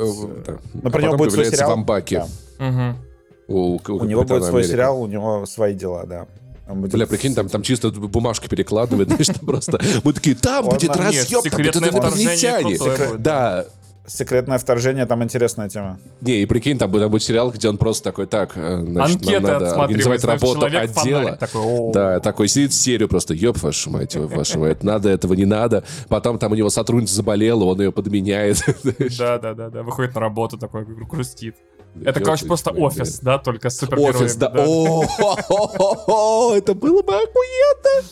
да. 0.46 0.58
Ну, 0.74 0.80
А 0.84 0.90
про 0.90 1.02
него 1.02 1.12
потом 1.12 1.18
будет 1.18 1.32
свой 1.32 1.44
сериал. 1.46 1.70
в 1.70 1.72
Амбаке. 1.72 2.24
Да. 2.58 2.96
У, 3.48 3.80
У 3.88 4.04
него 4.04 4.24
будет 4.24 4.44
свой 4.44 4.64
сериал, 4.64 5.02
у 5.02 5.06
него 5.06 5.44
свои 5.46 5.74
дела, 5.74 6.04
да. 6.06 6.26
Будет 6.74 6.92
Бля, 6.92 7.06
прикинь, 7.06 7.34
там, 7.34 7.48
там 7.48 7.62
чисто 7.62 7.90
бумажки 7.90 8.48
перекладывают, 8.48 9.08
знаешь, 9.10 9.26
там 9.26 9.46
просто... 9.46 9.80
Мы 10.04 10.12
такие, 10.12 10.36
там 10.36 10.66
будет 10.66 10.82
нет, 10.82 10.96
разъеб, 10.96 11.42
там 11.42 11.58
будет 11.62 11.74
вторжение 11.74 12.60
инопланетяне. 12.60 13.18
Да, 13.18 13.66
Секретное 14.10 14.58
вторжение, 14.58 15.06
там 15.06 15.22
интересная 15.22 15.68
тема. 15.68 16.00
не, 16.20 16.42
и 16.42 16.46
прикинь, 16.46 16.78
там 16.78 16.90
будет, 16.90 17.02
там 17.04 17.10
будет 17.12 17.22
сериал, 17.22 17.52
где 17.52 17.68
он 17.68 17.78
просто 17.78 18.02
такой, 18.02 18.26
так, 18.26 18.56
э, 18.56 18.80
значит, 18.82 19.16
Анкеты 19.18 19.40
нам 19.40 19.52
надо 19.52 19.82
организовать 19.82 20.24
работу 20.24 20.66
отдела. 20.66 21.36
такой, 21.36 21.60
«О». 21.62 21.92
Да, 21.92 22.18
такой 22.18 22.48
сидит 22.48 22.74
серию 22.74 23.08
просто, 23.08 23.34
ёб 23.34 23.56
вашу 23.62 23.90
мать, 23.90 24.16
ёб 24.16 24.34
вашу 24.34 24.58
мать, 24.58 24.82
надо, 24.82 25.10
этого 25.10 25.34
не 25.34 25.44
надо. 25.44 25.84
Потом 26.08 26.40
там 26.40 26.50
у 26.50 26.54
него 26.56 26.70
сотрудница 26.70 27.14
заболела, 27.14 27.62
он 27.64 27.80
ее 27.80 27.92
подменяет. 27.92 28.62
Да, 29.18 29.38
да, 29.38 29.54
да, 29.54 29.70
да. 29.70 29.82
Выходит 29.82 30.14
на 30.14 30.20
работу 30.20 30.58
такой, 30.58 30.84
грустит. 30.84 31.54
Это, 31.94 32.18
Ёб 32.18 32.24
короче, 32.26 32.46
просто 32.46 32.70
офис, 32.70 33.20
да, 33.20 33.38
только 33.38 33.70
с 33.70 33.78
супергероями. 33.78 34.24
Офис, 34.24 34.36
да. 34.36 34.48
О, 34.56 36.54
это 36.54 36.74
было 36.74 37.02
бы 37.02 37.14
охуенно. 37.14 38.08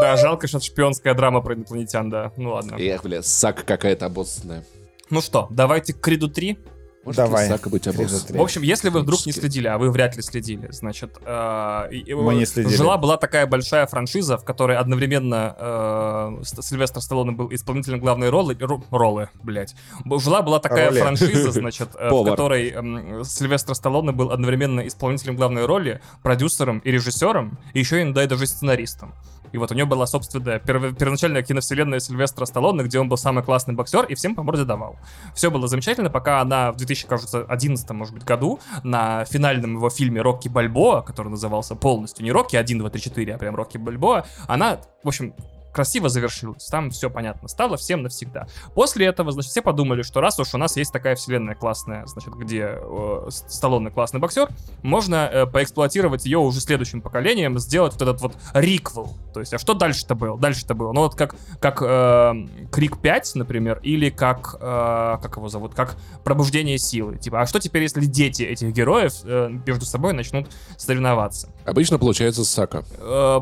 Да, 0.00 0.16
жалко, 0.16 0.48
что 0.48 0.58
это 0.58 0.66
шпионская 0.66 1.14
драма 1.14 1.40
про 1.40 1.54
инопланетян, 1.54 2.10
да. 2.10 2.32
Ну 2.36 2.50
ладно. 2.50 2.76
Эх, 2.78 3.04
бля, 3.04 3.22
сака 3.22 3.62
какая-то 3.62 4.06
обоссанная. 4.06 4.64
Ну 5.10 5.20
что, 5.20 5.48
давайте 5.50 5.92
к 5.92 6.00
Криду 6.00 6.28
3. 6.28 6.58
Может 7.02 7.16
Давай. 7.16 7.48
сака 7.48 7.70
быть 7.70 7.84
три. 7.84 8.04
В 8.04 8.42
общем, 8.42 8.60
если 8.60 8.90
вы 8.90 9.00
вдруг 9.00 9.24
не 9.24 9.32
следили, 9.32 9.66
а 9.66 9.78
вы 9.78 9.90
вряд 9.90 10.16
ли 10.16 10.22
следили, 10.22 10.68
значит, 10.70 11.16
э, 11.24 11.88
Мы 12.14 12.34
не 12.34 12.44
следили. 12.44 12.76
жила-была 12.76 13.16
такая 13.16 13.46
большая 13.46 13.86
франшиза, 13.86 14.36
в 14.36 14.44
которой 14.44 14.76
одновременно 14.76 15.56
э, 15.58 16.42
Ст- 16.44 16.62
Сильвестр 16.62 17.00
Сталлоне 17.00 17.30
был 17.32 17.48
исполнителем 17.54 18.00
главной 18.00 18.28
роли, 18.28 18.54
ру- 18.54 18.84
роллы, 18.90 19.30
блядь. 19.42 19.74
Жила-была 20.04 20.58
такая 20.60 20.90
Роли. 20.90 21.00
франшиза, 21.00 21.50
значит, 21.52 21.88
э, 21.98 22.10
в 22.10 22.22
которой 22.24 22.68
эм, 22.70 23.24
Сильвестр 23.24 23.74
Сталлоне 23.74 24.12
был 24.12 24.30
одновременно 24.30 24.86
исполнителем 24.86 25.36
главной 25.36 25.64
роли, 25.64 26.02
продюсером 26.22 26.80
и 26.80 26.90
режиссером, 26.90 27.58
и 27.72 27.78
еще 27.78 28.02
иногда 28.02 28.24
и 28.24 28.26
даже 28.26 28.46
сценаристом. 28.46 29.14
И 29.52 29.58
вот 29.58 29.72
у 29.72 29.74
него 29.74 29.88
была 29.88 30.06
собственная 30.06 30.58
перво- 30.58 30.92
первоначальная 30.92 31.42
киновселенная 31.42 32.00
Сильвестра 32.00 32.44
Сталлоне, 32.44 32.84
где 32.84 32.98
он 32.98 33.08
был 33.08 33.16
самый 33.16 33.42
классный 33.42 33.74
боксер 33.74 34.04
и 34.04 34.14
всем 34.14 34.34
по 34.34 34.42
морде 34.42 34.64
давал. 34.64 34.96
Все 35.34 35.50
было 35.50 35.68
замечательно, 35.68 36.10
пока 36.10 36.40
она 36.40 36.72
в 36.72 36.76
2011, 36.76 37.90
может 37.90 38.14
быть, 38.14 38.24
году 38.24 38.60
на 38.82 39.24
финальном 39.24 39.76
его 39.76 39.90
фильме 39.90 40.20
«Рокки 40.20 40.48
Бальбоа», 40.48 41.02
который 41.02 41.28
назывался 41.28 41.74
полностью 41.74 42.24
не 42.24 42.32
«Рокки 42.32 42.56
1, 42.56 42.78
2, 42.78 42.90
3, 42.90 43.00
4», 43.00 43.32
а 43.32 43.38
прям 43.38 43.56
«Рокки 43.56 43.78
Бальбоа», 43.78 44.24
она, 44.46 44.80
в 45.02 45.08
общем, 45.08 45.34
красиво 45.72 46.08
завершилось. 46.08 46.66
Там 46.66 46.90
все 46.90 47.10
понятно 47.10 47.48
стало 47.48 47.76
всем 47.76 48.02
навсегда. 48.02 48.46
После 48.74 49.06
этого, 49.06 49.32
значит, 49.32 49.50
все 49.50 49.62
подумали, 49.62 50.02
что 50.02 50.20
раз 50.20 50.38
уж 50.38 50.54
у 50.54 50.58
нас 50.58 50.76
есть 50.76 50.92
такая 50.92 51.16
вселенная 51.16 51.54
классная, 51.54 52.06
значит, 52.06 52.34
где 52.34 52.78
э, 52.80 53.26
Сталлоне 53.30 53.90
классный 53.90 54.20
боксер, 54.20 54.48
можно 54.82 55.28
э, 55.32 55.46
поэксплуатировать 55.46 56.24
ее 56.24 56.38
уже 56.38 56.60
следующим 56.60 57.00
поколением, 57.00 57.58
сделать 57.58 57.92
вот 57.94 58.02
этот 58.02 58.20
вот 58.20 58.36
риквел. 58.54 59.12
То 59.32 59.40
есть, 59.40 59.54
а 59.54 59.58
что 59.58 59.74
дальше-то 59.74 60.14
было? 60.14 60.38
Дальше-то 60.38 60.74
было. 60.74 60.92
Ну 60.92 61.02
вот 61.02 61.14
как, 61.14 61.34
как 61.60 61.82
э, 61.82 62.34
Крик 62.70 62.98
5, 62.98 63.36
например, 63.36 63.80
или 63.82 64.10
как, 64.10 64.56
э, 64.60 65.18
как 65.22 65.36
его 65.36 65.48
зовут, 65.48 65.74
как 65.74 65.96
Пробуждение 66.24 66.78
силы. 66.78 67.16
Типа, 67.16 67.40
а 67.40 67.46
что 67.46 67.60
теперь, 67.60 67.82
если 67.82 68.04
дети 68.04 68.42
этих 68.42 68.72
героев 68.72 69.14
э, 69.24 69.50
между 69.66 69.86
собой 69.86 70.12
начнут 70.12 70.48
соревноваться? 70.76 71.48
Обычно 71.64 71.98
получается 71.98 72.44
Сака. 72.44 72.84
Э, 72.98 73.40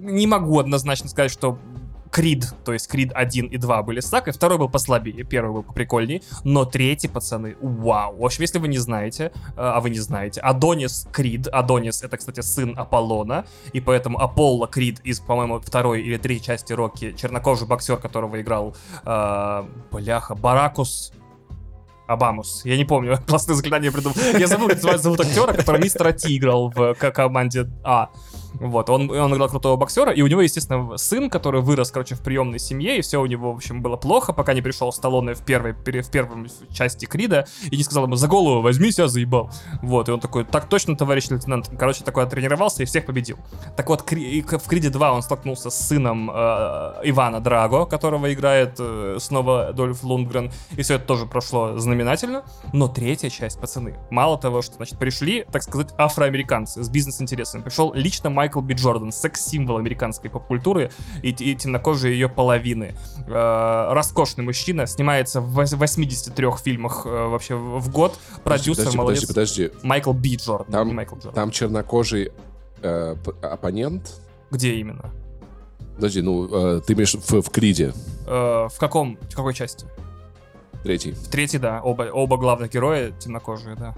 не 0.00 0.26
могу 0.26 0.58
однозначно 0.58 1.08
сказать, 1.08 1.30
что 1.30 1.58
Крид, 2.10 2.52
то 2.64 2.72
есть 2.72 2.88
Крид 2.88 3.12
1 3.14 3.46
и 3.46 3.56
2 3.56 3.82
были 3.82 4.00
с 4.00 4.06
Сакой, 4.06 4.32
второй 4.32 4.58
был 4.58 4.68
послабее, 4.68 5.22
первый 5.22 5.52
был 5.52 5.62
поприкольней, 5.62 6.22
но 6.42 6.64
третий, 6.64 7.06
пацаны, 7.06 7.56
вау. 7.60 8.16
В 8.16 8.24
общем, 8.24 8.42
если 8.42 8.58
вы 8.58 8.68
не 8.68 8.78
знаете, 8.78 9.24
э, 9.24 9.52
а 9.56 9.80
вы 9.80 9.90
не 9.90 10.00
знаете, 10.00 10.40
Адонис 10.40 11.06
Крид, 11.12 11.46
Адонис 11.46 12.02
это, 12.02 12.16
кстати, 12.16 12.40
сын 12.40 12.74
Аполлона, 12.76 13.44
и 13.72 13.80
поэтому 13.80 14.18
Аполло 14.18 14.66
Крид 14.66 15.00
из, 15.00 15.20
по-моему, 15.20 15.60
второй 15.60 16.02
или 16.02 16.16
третьей 16.16 16.46
части 16.46 16.72
Рокки, 16.72 17.12
чернокожий 17.12 17.68
боксер, 17.68 17.96
которого 17.96 18.40
играл, 18.40 18.74
э, 19.04 19.64
бляха, 19.92 20.34
Баракус, 20.34 21.12
Абамус. 22.08 22.62
Я 22.64 22.76
не 22.76 22.84
помню, 22.84 23.18
классное 23.26 23.54
заклинание 23.54 23.92
придумал. 23.92 24.16
Я 24.36 24.48
забыл, 24.48 24.68
как 24.68 24.98
зовут 24.98 25.20
актера, 25.20 25.52
который 25.52 25.80
мистера 25.80 26.10
Ти 26.12 26.36
играл 26.36 26.70
в 26.74 26.94
команде 26.94 27.70
А. 27.84 28.10
Вот, 28.54 28.90
он, 28.90 29.10
он 29.10 29.34
играл 29.34 29.48
крутого 29.48 29.76
боксера, 29.76 30.12
и 30.12 30.22
у 30.22 30.26
него, 30.26 30.40
естественно, 30.40 30.96
сын, 30.96 31.30
который 31.30 31.60
вырос, 31.60 31.90
короче, 31.90 32.14
в 32.14 32.20
приемной 32.20 32.58
семье, 32.58 32.98
и 32.98 33.00
все 33.02 33.20
у 33.20 33.26
него, 33.26 33.52
в 33.52 33.56
общем, 33.56 33.82
было 33.82 33.96
плохо, 33.96 34.32
пока 34.32 34.54
не 34.54 34.62
пришел 34.62 34.92
Сталлоне 34.92 35.34
в 35.34 35.44
первой, 35.44 35.72
в 35.72 36.10
первой 36.10 36.48
части 36.72 37.06
Крида, 37.06 37.46
и 37.70 37.76
не 37.76 37.82
сказал 37.82 38.04
ему, 38.04 38.16
за 38.16 38.28
голову 38.28 38.62
возьми, 38.62 38.90
себя 38.90 39.08
заебал. 39.08 39.50
Вот, 39.82 40.08
и 40.08 40.12
он 40.12 40.20
такой, 40.20 40.44
так 40.44 40.68
точно, 40.68 40.96
товарищ 40.96 41.28
лейтенант. 41.28 41.70
Короче, 41.78 42.04
такой 42.04 42.26
тренировался 42.28 42.82
и 42.82 42.86
всех 42.86 43.06
победил. 43.06 43.38
Так 43.76 43.88
вот, 43.88 44.02
в 44.02 44.68
Криде 44.68 44.90
2 44.90 45.12
он 45.12 45.22
столкнулся 45.22 45.70
с 45.70 45.88
сыном 45.88 46.30
э, 46.30 46.34
Ивана 47.04 47.40
Драго, 47.40 47.86
которого 47.86 48.32
играет 48.32 48.76
э, 48.78 49.16
снова 49.20 49.72
Дольф 49.72 50.02
Лундгрен, 50.02 50.50
и 50.76 50.82
все 50.82 50.94
это 50.94 51.06
тоже 51.06 51.26
прошло 51.26 51.78
знаменательно. 51.78 52.44
Но 52.72 52.88
третья 52.88 53.30
часть, 53.30 53.60
пацаны, 53.60 53.96
мало 54.10 54.38
того, 54.38 54.62
что, 54.62 54.74
значит, 54.76 54.98
пришли, 54.98 55.44
так 55.50 55.62
сказать, 55.62 55.88
афроамериканцы 55.98 56.82
с 56.82 56.88
бизнес-интересами, 56.88 57.62
пришел 57.62 57.92
лично 57.94 58.30
Майкл 58.40 58.62
Би 58.62 58.72
Джордан, 58.72 59.12
секс-символ 59.12 59.76
американской 59.76 60.30
поп-культуры 60.30 60.90
и, 61.22 61.28
и 61.28 61.54
темнокожие 61.54 62.14
ее 62.14 62.26
половины. 62.30 62.94
Э, 63.26 63.92
роскошный 63.92 64.42
мужчина, 64.44 64.86
снимается 64.86 65.42
в 65.42 65.52
83 65.52 66.46
фильмах 66.64 67.02
э, 67.04 67.26
вообще 67.26 67.54
в 67.54 67.90
год. 67.90 68.18
Продюсер, 68.42 68.84
подожди, 68.84 68.96
молодец. 68.96 69.26
Подожди, 69.26 69.64
подожди. 69.68 69.86
Майкл 69.86 70.12
Би 70.14 70.36
Джордан, 70.36 70.72
Там, 70.72 70.88
не 70.88 70.94
Майкл 70.94 71.16
Джордан. 71.16 71.34
там 71.34 71.50
чернокожий 71.50 72.32
э, 72.80 73.14
оппонент. 73.42 74.22
Где 74.50 74.76
именно? 74.76 75.10
Подожди, 75.96 76.22
ну, 76.22 76.48
э, 76.78 76.80
ты 76.80 76.94
имеешь 76.94 77.14
в, 77.14 77.42
в 77.42 77.50
Криде, 77.50 77.92
Э, 78.26 78.68
в 78.72 78.78
каком, 78.78 79.18
в 79.30 79.34
какой 79.36 79.52
части? 79.52 79.84
третий. 80.82 81.12
В 81.12 81.28
третьей, 81.28 81.58
да, 81.58 81.82
оба, 81.82 82.04
оба 82.04 82.38
главных 82.38 82.72
героя 82.72 83.10
темнокожие, 83.10 83.76
да. 83.76 83.94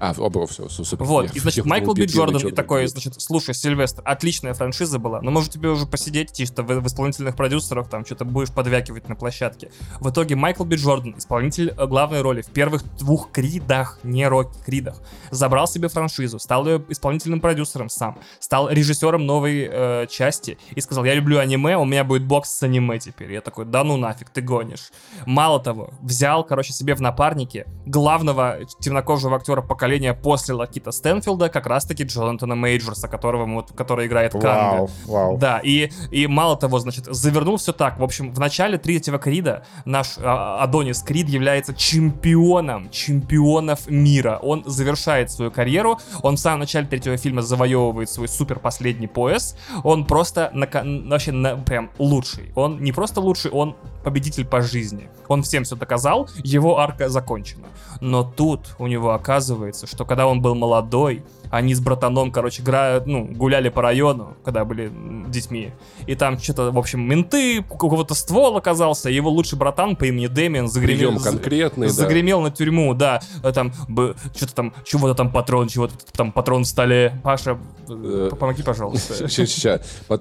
А, 0.00 0.14
оба, 0.16 0.46
все, 0.46 0.66
супер. 0.70 1.04
Вот, 1.04 1.36
и, 1.36 1.40
значит, 1.40 1.66
Майкл 1.66 1.92
первый 1.92 2.10
Джордан 2.10 2.48
и 2.48 2.52
такой, 2.52 2.86
значит, 2.86 3.20
слушай, 3.20 3.54
Сильвестр, 3.54 4.00
отличная 4.06 4.54
франшиза 4.54 4.98
была, 4.98 5.20
но 5.20 5.30
может 5.30 5.50
тебе 5.50 5.68
уже 5.68 5.84
посидеть 5.84 6.32
чисто 6.34 6.62
в, 6.62 6.68
в 6.68 6.86
исполнительных 6.86 7.36
продюсерах, 7.36 7.90
там 7.90 8.06
что-то 8.06 8.24
будешь 8.24 8.50
подвякивать 8.50 9.10
на 9.10 9.14
площадке. 9.14 9.70
В 10.00 10.08
итоге 10.08 10.36
Майкл 10.36 10.64
Би 10.64 10.76
Джордан, 10.76 11.18
исполнитель 11.18 11.74
э, 11.76 11.86
главной 11.86 12.22
роли 12.22 12.40
в 12.40 12.46
первых 12.46 12.82
двух 12.96 13.30
Кридах, 13.30 13.98
не 14.02 14.26
Рокки, 14.26 14.56
Кридах, 14.64 15.02
забрал 15.30 15.68
себе 15.68 15.88
франшизу, 15.88 16.38
стал 16.38 16.66
ее 16.66 16.82
исполнительным 16.88 17.42
продюсером 17.42 17.90
сам, 17.90 18.18
стал 18.38 18.70
режиссером 18.70 19.26
новой 19.26 19.68
э, 19.70 20.06
части 20.08 20.56
и 20.74 20.80
сказал, 20.80 21.04
я 21.04 21.14
люблю 21.14 21.38
аниме, 21.38 21.76
у 21.76 21.84
меня 21.84 22.04
будет 22.04 22.24
бокс 22.24 22.48
с 22.48 22.62
аниме 22.62 22.98
теперь. 22.98 23.34
Я 23.34 23.42
такой, 23.42 23.66
да 23.66 23.84
ну 23.84 23.98
нафиг, 23.98 24.30
ты 24.30 24.40
гонишь. 24.40 24.92
Мало 25.26 25.60
того, 25.60 25.90
взял, 26.00 26.42
короче, 26.42 26.72
себе 26.72 26.94
в 26.94 27.02
напарники 27.02 27.66
главного 27.84 28.60
темнокожего 28.80 29.36
актера 29.36 29.60
поколения 29.60 29.89
после 30.22 30.54
Лакита 30.54 30.92
Стэнфилда, 30.92 31.48
как 31.48 31.66
раз-таки 31.66 32.04
Джонатана 32.04 32.54
Мейджорса, 32.54 33.08
которого, 33.08 33.46
мы 33.46 33.56
вот, 33.56 33.72
который 33.72 34.06
играет 34.06 34.32
Канга. 34.32 34.46
Вау, 34.46 34.90
вау. 35.06 35.38
Да, 35.38 35.60
и, 35.62 35.90
и 36.10 36.26
мало 36.26 36.56
того, 36.56 36.78
значит, 36.78 37.06
завернул 37.06 37.56
все 37.56 37.72
так. 37.72 37.98
В 37.98 38.04
общем, 38.04 38.32
в 38.32 38.38
начале 38.38 38.78
третьего 38.78 39.18
Крида 39.18 39.64
наш 39.84 40.16
а, 40.18 40.62
Адонис 40.62 41.02
Крид 41.02 41.28
является 41.28 41.74
чемпионом, 41.74 42.90
чемпионов 42.90 43.88
мира. 43.88 44.38
Он 44.42 44.62
завершает 44.66 45.30
свою 45.30 45.50
карьеру, 45.50 45.98
он 46.22 46.36
в 46.36 46.40
самом 46.40 46.60
начале 46.60 46.86
третьего 46.86 47.16
фильма 47.16 47.42
завоевывает 47.42 48.10
свой 48.10 48.28
супер 48.28 48.58
последний 48.58 49.06
пояс. 49.06 49.56
Он 49.82 50.04
просто 50.04 50.50
на, 50.54 50.68
вообще 51.10 51.32
на- 51.32 51.56
прям 51.56 51.90
лучший. 51.98 52.52
Он 52.54 52.82
не 52.82 52.92
просто 52.92 53.20
лучший, 53.20 53.50
он 53.50 53.76
победитель 54.04 54.44
по 54.44 54.62
жизни. 54.62 55.08
Он 55.28 55.42
всем 55.42 55.64
все 55.64 55.76
доказал, 55.76 56.28
его 56.42 56.78
арка 56.78 57.08
закончена. 57.08 57.66
Но 58.00 58.24
тут 58.24 58.74
у 58.78 58.86
него 58.86 59.12
оказывается, 59.12 59.86
что 59.86 60.04
когда 60.04 60.26
он 60.26 60.40
был 60.40 60.54
молодой, 60.54 61.22
они 61.50 61.74
с 61.74 61.80
братаном, 61.80 62.30
короче, 62.30 62.62
играют, 62.62 63.06
ну, 63.06 63.24
гуляли 63.24 63.68
по 63.70 63.82
району, 63.82 64.36
когда 64.44 64.64
были 64.64 64.90
детьми. 65.28 65.72
И 66.06 66.14
там 66.14 66.38
что-то, 66.38 66.70
в 66.70 66.78
общем, 66.78 67.00
менты, 67.00 67.64
у 67.68 67.76
кого-то 67.76 68.14
ствол 68.14 68.56
оказался, 68.56 69.10
его 69.10 69.30
лучший 69.30 69.58
братан 69.58 69.96
по 69.96 70.04
имени 70.06 70.28
Дэмиан 70.28 70.68
загремел. 70.68 71.10
Прием 71.10 71.22
конкретный, 71.22 71.88
да. 71.88 71.92
Загремел 71.92 72.40
на 72.40 72.50
тюрьму, 72.50 72.94
да. 72.94 73.20
Э, 73.42 73.52
Там, 73.52 73.72
б- 73.88 74.14
что-то 74.34 74.54
там, 74.54 74.74
чего-то 74.84 75.14
там 75.14 75.30
патрон, 75.32 75.68
чего-то 75.68 75.94
там 76.12 76.30
патрон 76.32 76.62
в 76.62 76.66
столе. 76.68 77.20
Паша, 77.24 77.58
э, 77.88 78.30
помоги, 78.38 78.62
пожалуйста. 78.62 79.14
Сейчас, 79.14 79.50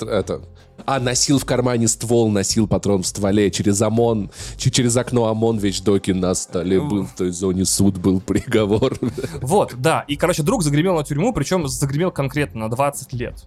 Это. 0.05 0.41
А, 0.85 0.99
носил 0.99 1.39
в 1.39 1.45
кармане 1.45 1.87
ствол, 1.87 2.29
носил 2.29 2.67
патрон 2.67 3.03
в 3.03 3.07
стволе. 3.07 3.51
Через 3.51 3.81
ОМОН, 3.81 4.31
через 4.57 4.97
окно 4.97 5.25
ОМОН 5.27 5.57
вещдоки 5.59 6.11
на 6.11 6.33
столе 6.33 6.79
был. 6.81 7.05
В 7.05 7.15
той 7.15 7.31
зоне 7.31 7.65
суд 7.65 7.97
был 7.97 8.19
приговор. 8.25 8.97
Вот, 9.41 9.75
да. 9.77 10.05
И, 10.07 10.15
короче, 10.15 10.43
друг 10.43 10.63
загремел 10.63 10.95
на 10.95 11.03
тюрьму, 11.03 11.33
причем 11.33 11.67
загремел 11.67 12.11
конкретно 12.11 12.61
на 12.61 12.69
20 12.69 13.13
лет. 13.13 13.45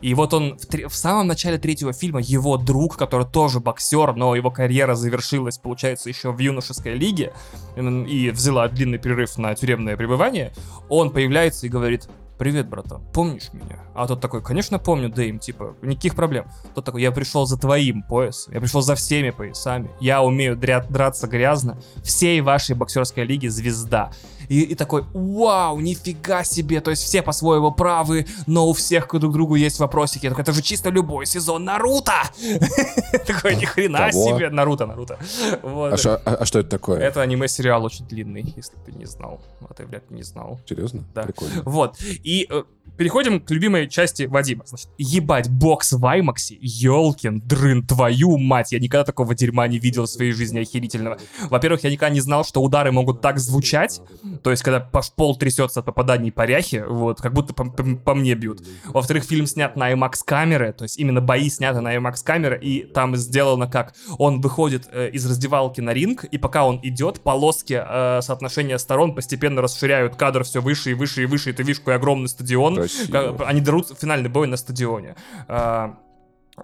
И 0.00 0.12
вот 0.12 0.34
он 0.34 0.58
в, 0.58 0.66
тре- 0.66 0.88
в 0.88 0.94
самом 0.94 1.26
начале 1.26 1.56
третьего 1.56 1.94
фильма, 1.94 2.20
его 2.20 2.58
друг, 2.58 2.96
который 2.98 3.26
тоже 3.26 3.60
боксер, 3.60 4.14
но 4.14 4.34
его 4.34 4.50
карьера 4.50 4.94
завершилась, 4.94 5.56
получается, 5.56 6.10
еще 6.10 6.30
в 6.30 6.38
юношеской 6.38 6.94
лиге, 6.94 7.32
и 7.76 8.30
взяла 8.30 8.68
длинный 8.68 8.98
перерыв 8.98 9.38
на 9.38 9.54
тюремное 9.54 9.96
пребывание, 9.96 10.52
он 10.90 11.10
появляется 11.10 11.66
и 11.66 11.70
говорит, 11.70 12.08
Привет, 12.36 12.68
братан, 12.68 13.00
помнишь 13.12 13.50
меня? 13.52 13.78
А 13.94 14.08
тот 14.08 14.20
такой, 14.20 14.42
конечно, 14.42 14.80
помню, 14.80 15.08
Дэйм, 15.08 15.38
типа, 15.38 15.76
никаких 15.82 16.16
проблем. 16.16 16.46
Тот 16.74 16.84
такой, 16.84 17.00
я 17.00 17.12
пришел 17.12 17.46
за 17.46 17.56
твоим 17.56 18.02
поясом, 18.02 18.52
я 18.54 18.60
пришел 18.60 18.82
за 18.82 18.96
всеми 18.96 19.30
поясами, 19.30 19.88
я 20.00 20.20
умею 20.20 20.56
дря- 20.56 20.84
драться 20.90 21.28
грязно, 21.28 21.78
всей 22.02 22.40
вашей 22.40 22.74
боксерской 22.74 23.24
лиги 23.24 23.46
звезда. 23.46 24.10
И, 24.48 24.60
и 24.62 24.74
такой, 24.74 25.04
вау, 25.12 25.80
нифига 25.80 26.44
себе, 26.44 26.80
то 26.80 26.90
есть 26.90 27.02
все 27.02 27.22
по-своему 27.22 27.72
правы, 27.72 28.26
но 28.46 28.68
у 28.68 28.72
всех 28.72 29.08
друг 29.10 29.32
к 29.32 29.34
другу 29.34 29.54
есть 29.54 29.78
вопросики. 29.78 30.26
Это 30.26 30.52
же 30.52 30.62
чисто 30.62 30.90
любой 30.90 31.26
сезон 31.26 31.64
Наруто! 31.64 32.12
Такой, 33.26 33.56
ни 33.56 33.64
хрена 33.64 34.10
себе, 34.12 34.50
Наруто, 34.50 34.86
Наруто. 34.86 35.18
А 35.62 35.96
а- 36.04 36.36
а 36.40 36.44
что 36.46 36.58
это 36.58 36.70
такое? 36.70 37.00
Это 37.00 37.22
аниме-сериал 37.22 37.84
очень 37.84 38.06
длинный, 38.06 38.52
если 38.56 38.76
ты 38.84 38.92
не 38.92 39.06
знал. 39.06 39.40
А 39.68 39.74
ты, 39.74 39.86
блядь, 39.86 40.10
не 40.10 40.22
знал. 40.22 40.60
Серьезно? 40.68 41.04
Да. 41.14 41.22
Прикольно. 41.22 41.62
Вот. 41.64 41.96
И 42.00 42.46
э, 42.50 42.64
переходим 42.96 43.40
к 43.40 43.50
любимой 43.50 43.88
части 43.88 44.24
Вадима. 44.24 44.64
Значит, 44.66 44.88
ебать, 44.98 45.48
бокс 45.48 45.92
в 45.92 46.04
Аймаксе, 46.04 46.56
елкин 46.60 47.40
дрын, 47.40 47.86
твою 47.86 48.36
мать. 48.38 48.72
Я 48.72 48.78
никогда 48.78 49.04
такого 49.04 49.34
дерьма 49.34 49.66
не 49.68 49.78
видел 49.78 50.04
в 50.04 50.08
своей 50.08 50.32
жизни 50.32 50.60
охерительного. 50.60 51.18
Во-первых, 51.50 51.84
я 51.84 51.90
никогда 51.90 52.12
не 52.14 52.20
знал, 52.20 52.44
что 52.44 52.62
удары 52.62 52.92
могут 52.92 53.20
так 53.20 53.38
звучать. 53.38 54.00
То 54.42 54.50
есть, 54.50 54.62
когда 54.62 54.80
пол 54.80 55.36
трясется 55.36 55.80
от 55.80 55.86
попаданий 55.86 56.32
по 56.32 56.44
ряхе, 56.44 56.84
вот, 56.84 57.20
как 57.20 57.32
будто 57.32 57.54
по, 57.54 57.64
по- 57.64 57.96
по 57.96 58.14
мне 58.14 58.34
бьют. 58.34 58.62
Во-вторых, 58.86 59.24
фильм 59.24 59.46
снят 59.46 59.76
на 59.76 59.92
IMAX 59.92 60.18
камеры, 60.24 60.72
то 60.72 60.84
есть 60.84 60.98
именно 60.98 61.20
бои 61.20 61.48
сняты 61.48 61.80
на 61.80 61.94
IMAX 61.96 62.24
камеры, 62.24 62.58
и 62.60 62.84
там 62.84 63.16
сделано 63.16 63.66
как 63.66 63.94
он 64.18 64.40
выходит 64.40 64.88
э, 64.92 65.10
из 65.10 65.26
раздевалки 65.26 65.80
на 65.80 65.92
ринг, 65.92 66.24
и 66.24 66.38
пока 66.38 66.66
он 66.66 66.80
идет, 66.82 67.20
полоски 67.20 67.80
э, 67.84 68.20
соотношения 68.22 68.78
сторон 68.78 69.14
постепенно 69.14 69.62
расширяют 69.62 70.16
кадр 70.16 70.44
все 70.44 70.60
выше 70.60 70.90
и 70.90 70.94
выше 70.94 71.22
и 71.22 71.26
выше, 71.26 71.50
и 71.50 71.52
ты 71.52 71.62
видишь 71.62 71.78
какой 71.80 71.96
огромный 71.96 72.28
стадион. 72.28 72.76
Красиво. 72.76 73.46
Они 73.46 73.60
дерут 73.60 73.88
финальный 73.98 74.30
бой 74.30 74.46
на 74.46 74.56
стадионе. 74.56 75.16
А, 75.48 75.96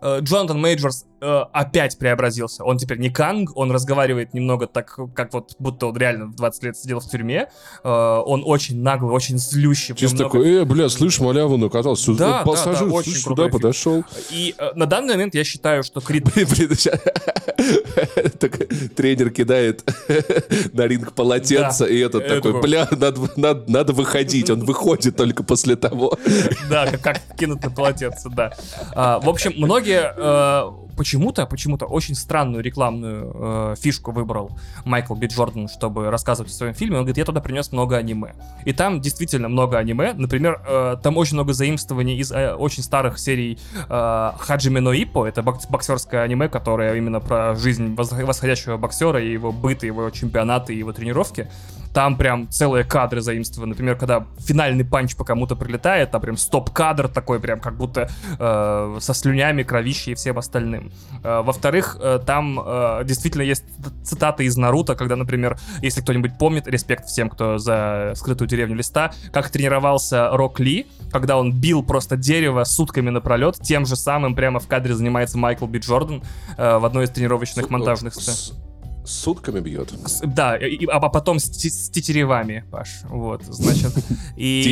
э, 0.01 0.21
Джонатан 0.21 0.61
Мейджорс 0.61 1.07
э, 1.21 1.45
опять 1.53 1.99
преобразился. 1.99 2.65
Он 2.65 2.79
теперь 2.79 2.99
не 2.99 3.11
Канг, 3.11 3.57
он 3.57 3.71
разговаривает 3.71 4.35
немного 4.35 4.67
так, 4.67 4.99
как 5.15 5.33
вот 5.33 5.55
будто 5.59 5.87
он 5.87 5.97
реально 5.97 6.27
в 6.27 6.37
20 6.37 6.63
лет 6.65 6.77
сидел 6.77 7.01
в 7.01 7.09
тюрьме. 7.09 7.49
Э, 7.85 8.23
он 8.25 8.43
очень 8.45 8.83
наглый, 8.83 9.13
очень 9.13 9.39
злющий. 9.39 9.95
Чисто 9.95 10.17
много... 10.17 10.39
такой, 10.39 10.55
э, 10.55 10.65
бля, 10.65 10.89
слышь, 10.89 11.21
маляву 11.21 11.57
накатал, 11.57 11.97
сюда, 11.97 12.39
да, 12.39 12.45
пассажир, 12.45 12.85
да, 12.85 12.91
да, 12.91 12.95
очень 12.95 13.13
сюда 13.13 13.49
подошел. 13.49 14.05
И 14.31 14.55
э, 14.59 14.71
на 14.75 14.87
данный 14.87 15.15
момент 15.15 15.35
я 15.35 15.45
считаю, 15.45 15.83
что 15.83 16.01
Крид... 16.01 16.33
Блин, 16.35 16.49
блин, 16.51 16.71
тренер 18.97 19.31
кидает 19.31 19.85
на 20.73 20.87
ринг 20.87 21.13
полотенце, 21.13 21.87
и 21.87 21.99
этот 21.99 22.29
такой, 22.29 22.61
бля, 22.61 22.89
надо 23.37 23.93
выходить. 23.93 24.51
Он 24.51 24.65
выходит 24.65 25.17
только 25.17 25.43
после 25.43 25.77
того. 25.77 26.19
Да, 26.69 26.87
как 27.03 27.21
кинуть 27.37 27.63
на 27.63 27.71
полотенце, 27.71 28.29
да. 28.31 28.53
А, 28.95 29.19
в 29.19 29.29
общем, 29.29 29.53
многие 29.57 30.13
э, 30.17 30.71
почему-то, 31.01 31.47
почему-то 31.47 31.87
очень 31.87 32.15
странную 32.15 32.63
рекламную 32.63 33.33
э, 33.35 33.75
фишку 33.81 34.13
выбрал 34.13 34.51
Майкл 34.85 35.15
Би 35.15 35.29
Джордан, 35.29 35.67
чтобы 35.67 36.11
рассказывать 36.11 36.53
о 36.53 36.55
своем 36.55 36.75
фильме. 36.75 36.99
Он 36.99 37.05
говорит, 37.05 37.17
я 37.17 37.25
туда 37.25 37.41
принес 37.41 37.73
много 37.73 37.97
аниме. 37.97 38.35
И 38.67 38.75
там 38.75 39.01
действительно 39.01 39.49
много 39.49 39.79
аниме. 39.79 40.13
Например, 40.13 40.61
э, 40.69 40.97
там 41.03 41.17
очень 41.17 41.37
много 41.37 41.55
заимствований 41.55 42.19
из 42.19 42.31
э, 42.31 42.53
очень 42.53 42.83
старых 42.83 43.19
серий 43.19 43.59
э, 43.89 44.33
Хаджиме 44.39 44.83
но 44.83 44.93
Иппо. 44.93 45.25
Это 45.25 45.43
боксерское 45.43 46.21
аниме, 46.21 46.51
которое 46.51 46.95
именно 46.95 47.21
про 47.21 47.55
жизнь 47.55 47.95
восходящего 47.95 48.77
боксера 48.77 49.23
и 49.23 49.33
его 49.33 49.53
быт, 49.53 49.85
и 49.85 49.87
его 49.87 50.11
чемпионаты, 50.11 50.75
и 50.75 50.79
его 50.79 50.93
тренировки. 50.93 51.49
Там 51.93 52.17
прям 52.17 52.49
целые 52.51 52.85
кадры 52.85 53.21
заимствованы. 53.21 53.71
Например, 53.71 53.97
когда 53.97 54.27
финальный 54.39 54.85
punch 54.85 55.17
по 55.17 55.25
кому-то 55.25 55.57
прилетает, 55.57 56.11
там 56.11 56.21
прям 56.21 56.37
стоп-кадр 56.37 57.09
такой, 57.09 57.41
прям 57.41 57.61
как 57.61 57.77
будто 57.77 58.09
э, 58.39 58.99
со 59.01 59.15
слюнями, 59.15 59.63
кровищей 59.63 60.13
и 60.13 60.15
всем 60.15 60.39
остальным. 60.39 60.93
Э, 61.23 61.43
во-вторых, 61.43 61.97
э, 62.01 62.21
там 62.25 62.61
э, 62.61 63.03
действительно 63.05 63.43
есть 63.43 63.65
цитаты 64.05 64.45
из 64.45 64.57
Наруто, 64.57 64.95
когда, 64.95 65.17
например, 65.17 65.59
если 65.83 66.01
кто-нибудь 66.01 66.39
помнит, 66.39 66.67
респект 66.67 67.07
всем, 67.07 67.29
кто 67.29 67.59
за 67.59 68.13
скрытую 68.15 68.49
деревню 68.49 68.77
листа, 68.77 69.13
как 69.33 69.51
тренировался 69.51 70.31
Рок 70.31 70.61
Ли, 70.61 70.87
когда 71.11 71.39
он 71.39 71.53
бил 71.53 71.83
просто 71.83 72.17
дерево 72.17 72.65
сутками 72.65 73.11
напролет, 73.11 73.57
тем 73.61 73.87
же 73.87 73.97
самым 73.97 74.35
прямо 74.35 74.61
в 74.61 74.69
кадре 74.69 74.95
занимается 74.95 75.39
Майкл 75.39 75.67
Би 75.67 75.79
Джордан 75.81 76.23
э, 76.57 76.79
в 76.79 76.85
одной 76.85 77.05
из 77.05 77.11
тренировочных 77.11 77.71
монтажных 77.71 78.15
сцен 78.15 78.70
сутками 79.11 79.61
бьет. 79.61 79.93
Да, 80.23 80.57
и, 80.57 80.85
а 80.87 81.01
потом 81.01 81.39
с, 81.39 81.45
с 81.47 81.91
тетеревами, 81.91 82.65
Паш. 82.71 83.01
Вот, 83.09 83.43
значит. 83.45 83.93
И. 84.37 84.63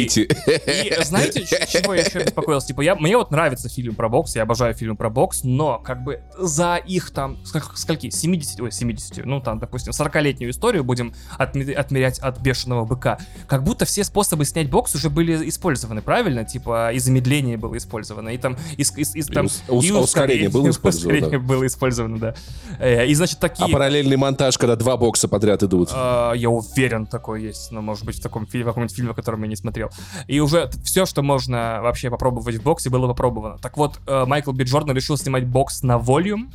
И 0.46 0.94
знаете, 1.04 1.44
чего 1.44 1.94
я 1.94 2.02
еще 2.02 2.24
беспокоился? 2.24 2.68
Типа, 2.68 2.80
я, 2.82 2.94
мне 2.94 3.16
вот 3.16 3.30
нравится 3.30 3.68
фильм 3.68 3.94
про 3.94 4.08
бокс, 4.08 4.36
я 4.36 4.42
обожаю 4.42 4.74
фильм 4.74 4.96
про 4.96 5.10
бокс, 5.10 5.40
но 5.44 5.78
как 5.78 6.02
бы 6.04 6.20
за 6.38 6.76
их 6.76 7.10
там, 7.10 7.38
скольки, 7.74 8.10
70, 8.10 8.60
ой, 8.60 8.72
70, 8.72 9.24
ну 9.24 9.40
там, 9.40 9.58
допустим, 9.58 9.92
40-летнюю 9.92 10.50
историю 10.50 10.84
будем 10.84 11.14
отме- 11.38 11.72
отмерять 11.72 12.18
от 12.18 12.40
бешеного 12.40 12.84
быка. 12.84 13.18
Как 13.46 13.64
будто 13.64 13.84
все 13.84 14.04
способы 14.04 14.44
снять 14.44 14.70
бокс 14.70 14.94
уже 14.94 15.10
были 15.10 15.48
использованы, 15.48 16.02
правильно? 16.02 16.44
Типа, 16.44 16.92
и 16.92 16.98
замедление 16.98 17.56
было 17.56 17.76
использовано, 17.76 18.30
и 18.30 18.38
там, 18.38 18.56
и, 18.76 18.82
и, 18.82 19.02
и, 19.14 19.22
там, 19.24 19.46
и, 19.46 19.48
ус- 19.70 19.84
и 19.84 19.92
ускорение 19.92 20.48
было 20.48 20.68
использовано. 20.70 21.16
Ускорение 21.16 21.38
было 21.38 21.66
использовано, 21.66 22.18
да. 22.18 22.34
Э, 22.78 23.06
и, 23.06 23.14
значит, 23.14 23.38
такие... 23.38 23.66
А 23.66 23.68
параллельный 23.68 24.16
монтаж, 24.28 24.58
когда 24.58 24.76
два 24.76 24.96
бокса 24.96 25.28
подряд 25.28 25.62
идут. 25.62 25.90
Uh, 25.90 26.36
я 26.36 26.50
уверен, 26.50 27.06
такой 27.06 27.42
есть, 27.42 27.72
но 27.72 27.80
может 27.82 28.04
быть 28.04 28.18
в 28.18 28.22
таком 28.22 28.46
фильме, 28.46 28.64
в 28.64 28.68
каком-нибудь 28.68 28.94
фильме, 28.94 29.14
который 29.14 29.40
я 29.40 29.46
не 29.46 29.56
смотрел. 29.56 29.90
И 30.26 30.40
уже 30.40 30.70
все, 30.84 31.06
что 31.06 31.22
можно 31.22 31.80
вообще 31.82 32.10
попробовать 32.10 32.56
в 32.56 32.62
боксе, 32.62 32.90
было 32.90 33.06
попробовано. 33.06 33.58
Так 33.58 33.76
вот, 33.76 34.00
uh, 34.06 34.26
Майкл 34.26 34.52
Би 34.52 34.64
Джордан 34.64 34.94
решил 34.94 35.16
снимать 35.16 35.46
бокс 35.46 35.82
на 35.82 35.98
волюм, 35.98 36.50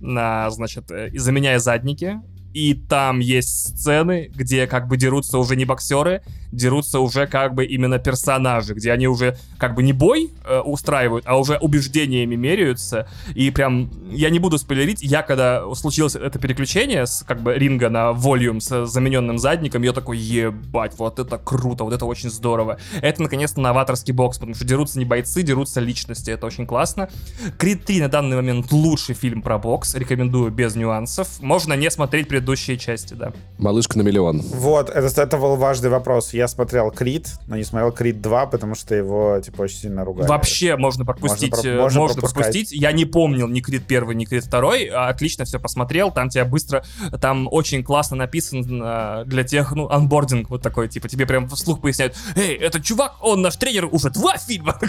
на, 0.00 0.50
значит, 0.50 0.90
э, 0.90 1.10
заменяя 1.18 1.58
задники, 1.58 2.20
и 2.58 2.74
там 2.74 3.20
есть 3.20 3.68
сцены, 3.68 4.32
где 4.34 4.66
как 4.66 4.88
бы 4.88 4.96
дерутся 4.96 5.38
уже 5.38 5.54
не 5.54 5.64
боксеры, 5.64 6.22
дерутся 6.50 6.98
уже 6.98 7.28
как 7.28 7.54
бы 7.54 7.64
именно 7.64 8.00
персонажи, 8.00 8.74
где 8.74 8.90
они 8.90 9.06
уже 9.06 9.36
как 9.58 9.76
бы 9.76 9.82
не 9.84 9.92
бой 9.92 10.30
э, 10.44 10.58
устраивают, 10.60 11.24
а 11.26 11.38
уже 11.38 11.56
убеждениями 11.58 12.34
меряются. 12.34 13.08
И 13.34 13.50
прям, 13.50 13.90
я 14.10 14.30
не 14.30 14.38
буду 14.38 14.58
спойлерить, 14.58 15.02
я 15.02 15.22
когда 15.22 15.62
случилось 15.74 16.16
это 16.16 16.38
переключение 16.38 17.06
с 17.06 17.22
как 17.22 17.42
бы 17.42 17.54
ринга 17.54 17.90
на 17.90 18.12
волюм 18.12 18.60
с 18.60 18.86
замененным 18.86 19.38
задником, 19.38 19.82
я 19.82 19.92
такой, 19.92 20.18
ебать, 20.18 20.94
вот 20.98 21.18
это 21.18 21.38
круто, 21.38 21.84
вот 21.84 21.92
это 21.92 22.06
очень 22.06 22.30
здорово. 22.30 22.78
Это 23.00 23.22
наконец-то 23.22 23.60
новаторский 23.60 24.12
бокс, 24.12 24.38
потому 24.38 24.54
что 24.54 24.64
дерутся 24.64 24.98
не 24.98 25.04
бойцы, 25.04 25.42
дерутся 25.42 25.80
личности, 25.80 26.30
это 26.30 26.46
очень 26.46 26.66
классно. 26.66 27.08
Крит 27.56 27.84
3 27.84 28.00
на 28.00 28.08
данный 28.08 28.36
момент 28.36 28.72
лучший 28.72 29.14
фильм 29.14 29.42
про 29.42 29.58
бокс, 29.58 29.94
рекомендую 29.94 30.50
без 30.50 30.74
нюансов. 30.74 31.40
Можно 31.40 31.74
не 31.74 31.90
смотреть 31.90 32.26
предыдущие 32.48 32.78
части, 32.78 33.14
да. 33.14 33.32
Малышка 33.58 33.98
на 33.98 34.02
миллион. 34.02 34.40
Вот, 34.40 34.88
это, 34.88 35.22
это 35.22 35.36
был 35.36 35.56
важный 35.56 35.90
вопрос. 35.90 36.32
Я 36.32 36.48
смотрел 36.48 36.90
Крид, 36.90 37.28
но 37.46 37.56
не 37.56 37.64
смотрел 37.64 37.92
Крид 37.92 38.22
2, 38.22 38.46
потому 38.46 38.74
что 38.74 38.94
его, 38.94 39.38
типа, 39.40 39.62
очень 39.62 39.76
сильно 39.76 40.04
ругали. 40.04 40.26
Вообще 40.26 40.76
можно 40.76 41.04
пропустить. 41.04 41.50
Можно, 41.50 41.72
про, 41.72 41.82
можно, 41.82 42.00
можно 42.00 42.22
пропустить. 42.22 42.72
Я 42.72 42.92
не 42.92 43.04
помнил 43.04 43.48
ни 43.48 43.60
Крид 43.60 43.82
1, 43.86 44.08
ни 44.16 44.24
Крид 44.24 44.48
2. 44.48 44.74
А 44.92 45.08
отлично 45.08 45.44
все 45.44 45.60
посмотрел. 45.60 46.10
Там 46.10 46.30
тебя 46.30 46.44
быстро... 46.44 46.84
Там 47.20 47.48
очень 47.50 47.84
классно 47.84 48.16
написано 48.16 49.24
для 49.26 49.44
тех, 49.44 49.72
ну, 49.72 49.88
анбординг 49.88 50.48
вот 50.48 50.62
такой, 50.62 50.88
типа, 50.88 51.08
тебе 51.08 51.26
прям 51.26 51.48
вслух 51.48 51.80
поясняют, 51.80 52.16
эй, 52.34 52.56
этот 52.56 52.82
чувак, 52.82 53.16
он 53.20 53.42
наш 53.42 53.56
тренер 53.56 53.88
уже 53.90 54.10
два 54.10 54.38
фильма. 54.38 54.78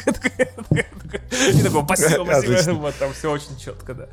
И 0.71 1.61
такой, 1.61 1.83
спасибо, 1.83 2.25
спасибо. 2.43 2.75
Вот 2.75 2.95
там 2.95 3.13
все 3.13 3.31
очень 3.31 3.57
четко, 3.57 3.93
да. 3.93 4.07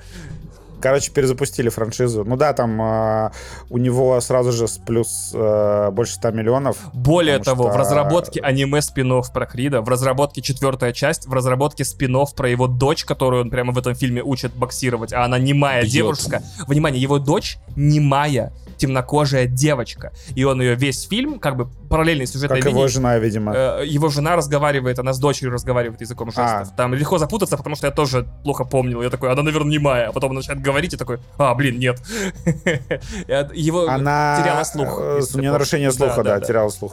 Короче, 0.80 1.10
перезапустили 1.10 1.68
франшизу. 1.68 2.24
Ну 2.24 2.36
да, 2.36 2.52
там 2.52 2.80
э, 2.80 3.30
у 3.70 3.78
него 3.78 4.20
сразу 4.20 4.52
же 4.52 4.66
плюс 4.84 5.30
э, 5.34 5.90
больше 5.90 6.14
100 6.14 6.30
миллионов. 6.32 6.76
Более 6.92 7.38
того, 7.38 7.64
что... 7.64 7.72
в 7.72 7.76
разработке 7.76 8.40
аниме 8.40 8.82
спин 8.82 9.06
про 9.32 9.46
Крида, 9.46 9.80
в 9.80 9.88
разработке 9.88 10.42
четвертая 10.42 10.92
часть, 10.92 11.26
в 11.26 11.32
разработке 11.32 11.84
спин 11.84 12.16
про 12.34 12.48
его 12.48 12.66
дочь, 12.66 13.04
которую 13.04 13.42
он 13.42 13.50
прямо 13.50 13.72
в 13.72 13.78
этом 13.78 13.94
фильме 13.94 14.22
учит 14.22 14.54
боксировать, 14.54 15.12
а 15.12 15.24
она 15.24 15.38
немая 15.38 15.82
Бьет. 15.82 15.92
девушка. 15.92 16.42
Внимание, 16.66 17.00
его 17.00 17.18
дочь 17.18 17.58
немая 17.76 18.52
темнокожая 18.76 19.46
девочка. 19.46 20.12
И 20.34 20.44
он 20.44 20.60
ее 20.60 20.74
весь 20.74 21.02
фильм, 21.06 21.38
как 21.38 21.56
бы 21.56 21.68
параллельный 21.88 22.26
сюжетной 22.26 22.58
как 22.60 22.66
линии. 22.66 22.80
его 22.80 22.88
жена, 22.88 23.18
видимо. 23.18 23.52
Э, 23.54 23.84
его 23.86 24.08
жена 24.08 24.36
разговаривает, 24.36 24.98
она 24.98 25.12
с 25.12 25.18
дочерью 25.18 25.52
разговаривает 25.52 26.00
языком 26.00 26.28
жестов. 26.28 26.68
А. 26.72 26.76
Там 26.76 26.94
легко 26.94 27.18
запутаться, 27.18 27.56
потому 27.56 27.76
что 27.76 27.86
я 27.86 27.92
тоже 27.92 28.26
плохо 28.44 28.64
помнил. 28.64 29.02
Я 29.02 29.10
такой, 29.10 29.32
она, 29.32 29.42
наверное, 29.42 29.72
немая. 29.72 30.08
А 30.08 30.12
потом 30.12 30.34
начинает 30.34 30.60
говорить 30.66 30.94
и 30.94 30.96
такой, 30.96 31.18
а, 31.38 31.54
блин, 31.54 31.78
нет. 31.78 32.00
Его 33.54 33.88
она... 33.88 34.40
теряла 34.42 34.64
слух. 34.64 34.98
Э, 35.00 35.20
у 35.34 35.38
нее 35.38 35.52
нарушение 35.52 35.92
слуха, 35.92 36.22
да, 36.22 36.40
теряла 36.40 36.68
слух. 36.68 36.92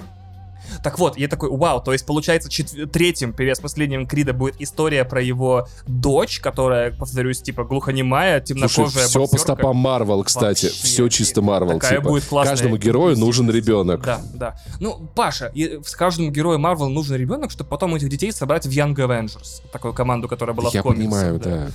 Так 0.82 0.98
вот, 0.98 1.18
я 1.18 1.28
такой, 1.28 1.50
вау, 1.50 1.82
то 1.82 1.94
есть, 1.94 2.06
получается, 2.06 2.50
чет- 2.50 2.92
третьим 2.92 3.34
переосмыслением 3.34 4.08
Крида 4.08 4.34
будет 4.34 4.56
история 4.60 5.04
про 5.06 5.22
его 5.22 5.68
дочь, 5.88 6.40
которая, 6.40 6.92
повторюсь, 6.92 7.42
типа, 7.42 7.64
глухонемая, 7.64 8.40
темнокожая 8.42 8.90
Слушай, 8.90 9.08
все 9.08 9.20
боксерка. 9.20 9.38
по 9.38 9.42
стопам 9.42 9.78
Марвел, 9.78 10.24
кстати. 10.24 10.66
Вообще, 10.66 10.84
все 10.84 11.08
чисто 11.10 11.42
Марвел. 11.42 11.80
Типа. 11.80 12.02
будет 12.02 12.26
классная. 12.26 12.54
Каждому 12.54 12.78
герою 12.78 13.18
нужен 13.18 13.50
ребенок. 13.50 14.04
Да, 14.04 14.22
да. 14.34 14.60
Ну, 14.80 15.10
Паша, 15.16 15.52
и 15.54 15.80
каждому 15.98 16.32
герою 16.32 16.60
Марвел 16.60 16.90
нужен 16.90 17.16
ребенок, 17.16 17.52
чтобы 17.52 17.70
потом 17.70 17.96
этих 17.96 18.10
детей 18.10 18.32
собрать 18.32 18.66
в 18.66 18.70
Young 18.70 18.96
Avengers. 18.96 19.62
Такую 19.72 19.94
команду, 19.94 20.28
которая 20.28 20.56
была 20.56 20.70
я 20.74 20.82
в 20.82 20.84
комиксах. 20.84 21.04
Я 21.04 21.10
понимаю, 21.10 21.40
да. 21.40 21.50
да 21.50 21.72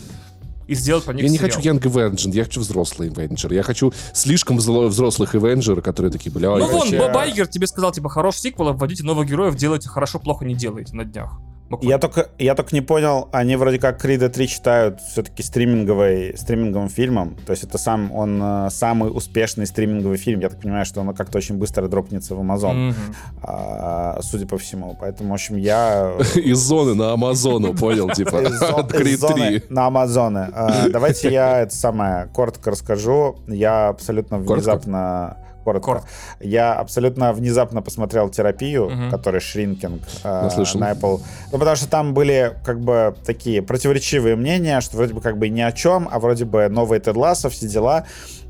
и 0.68 0.74
сделать 0.74 1.04
по 1.04 1.10
них 1.12 1.24
Я 1.24 1.30
не 1.30 1.38
сериал. 1.38 1.50
хочу 1.50 1.68
Young 1.68 1.80
Avenger, 1.80 2.30
я 2.30 2.44
хочу 2.44 2.60
взрослый 2.60 3.08
Avenger. 3.08 3.52
Я 3.52 3.62
хочу 3.62 3.92
слишком 4.12 4.58
взрослых 4.58 5.34
Avenger, 5.34 5.80
которые 5.80 6.12
такие, 6.12 6.30
бля... 6.30 6.56
Ну 6.56 6.66
вон, 6.66 6.90
Боб 6.90 7.16
Айгер 7.16 7.48
тебе 7.48 7.66
сказал, 7.66 7.90
типа, 7.90 8.10
хорош 8.10 8.36
сиквел, 8.36 8.74
вводите 8.74 9.02
новых 9.02 9.28
героев, 9.28 9.56
делайте 9.56 9.88
хорошо, 9.88 10.18
плохо 10.18 10.44
не 10.44 10.54
делайте 10.54 10.94
на 10.94 11.04
днях. 11.04 11.40
Я 11.82 11.98
только, 11.98 12.28
я 12.38 12.54
только 12.54 12.74
не 12.74 12.80
понял, 12.80 13.28
они 13.32 13.56
вроде 13.56 13.78
как 13.78 14.00
Крида 14.00 14.30
3 14.30 14.46
считают 14.46 15.00
все-таки 15.00 15.42
стриминговой, 15.42 16.34
стриминговым 16.36 16.88
фильмом. 16.88 17.36
То 17.46 17.52
есть 17.52 17.64
это 17.64 17.76
сам, 17.76 18.10
он 18.12 18.40
э, 18.42 18.68
самый 18.70 19.14
успешный 19.14 19.66
стриминговый 19.66 20.16
фильм. 20.16 20.40
Я 20.40 20.48
так 20.48 20.60
понимаю, 20.60 20.86
что 20.86 21.00
он 21.00 21.14
как-то 21.14 21.38
очень 21.38 21.56
быстро 21.56 21.86
дропнется 21.88 22.34
в 22.34 22.40
Amazon. 22.40 22.90
Mm-hmm. 22.90 22.94
А, 23.42 24.18
судя 24.22 24.46
по 24.46 24.56
всему. 24.56 24.96
Поэтому, 24.98 25.30
в 25.30 25.34
общем, 25.34 25.56
я... 25.56 26.14
Из 26.34 26.58
зоны 26.58 26.94
на 26.94 27.12
Амазону, 27.12 27.74
понял, 27.74 28.08
типа, 28.10 28.42
Крид 28.88 29.20
3. 29.20 29.64
На 29.68 29.86
Амазоны. 29.86 30.48
А, 30.54 30.88
давайте 30.88 31.30
я 31.30 31.60
это 31.60 31.74
самое 31.74 32.28
коротко 32.32 32.70
расскажу. 32.70 33.36
Я 33.46 33.88
абсолютно 33.88 34.38
внезапно 34.38 35.36
коротко. 35.64 35.88
Корот. 35.88 36.04
Я 36.40 36.74
абсолютно 36.74 37.32
внезапно 37.32 37.82
посмотрел 37.82 38.28
терапию, 38.28 38.86
угу. 38.86 39.10
которая 39.10 39.40
шринкинг 39.40 40.02
э, 40.24 40.48
на 40.74 40.92
Apple. 40.92 41.20
Ну, 41.52 41.58
потому 41.58 41.76
что 41.76 41.88
там 41.88 42.14
были 42.14 42.56
как 42.64 42.80
бы 42.80 43.14
такие 43.24 43.62
противоречивые 43.62 44.36
мнения, 44.36 44.80
что 44.80 44.96
вроде 44.96 45.14
бы 45.14 45.20
как 45.20 45.38
бы 45.38 45.48
ни 45.48 45.60
о 45.60 45.72
чем, 45.72 46.08
а 46.10 46.18
вроде 46.18 46.44
бы 46.44 46.68
новый 46.68 47.00
Тед 47.00 47.16
Лассо, 47.16 47.48
все 47.48 47.68
дела. 47.68 48.04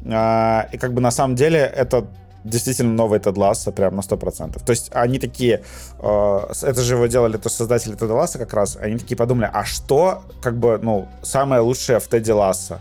Э, 0.05 0.63
и 0.73 0.79
как 0.79 0.93
бы 0.93 1.01
на 1.01 1.11
самом 1.11 1.37
деле 1.37 1.61
это 1.61 2.07
действительно 2.45 2.93
новый 2.93 3.21
Тед 3.21 3.37
Ласса, 3.37 3.73
прям 3.73 3.97
на 3.97 4.01
100%. 4.01 4.65
То 4.65 4.71
есть 4.71 4.91
они 4.93 5.19
такие, 5.19 5.63
э, 6.01 6.39
это 6.63 6.83
же 6.83 6.95
его 6.95 7.07
делали 7.07 7.37
то 7.37 7.49
создатели 7.49 7.95
Теда 7.95 8.15
Ласса 8.15 8.39
как 8.39 8.53
раз, 8.55 8.77
они 8.77 8.99
такие 8.99 9.17
подумали, 9.17 9.51
а 9.53 9.65
что, 9.65 10.23
как 10.41 10.57
бы, 10.59 10.79
ну, 10.83 11.09
самое 11.23 11.61
лучшее 11.61 12.01
в 12.01 12.09
Теде 12.09 12.33
Ласса? 12.33 12.81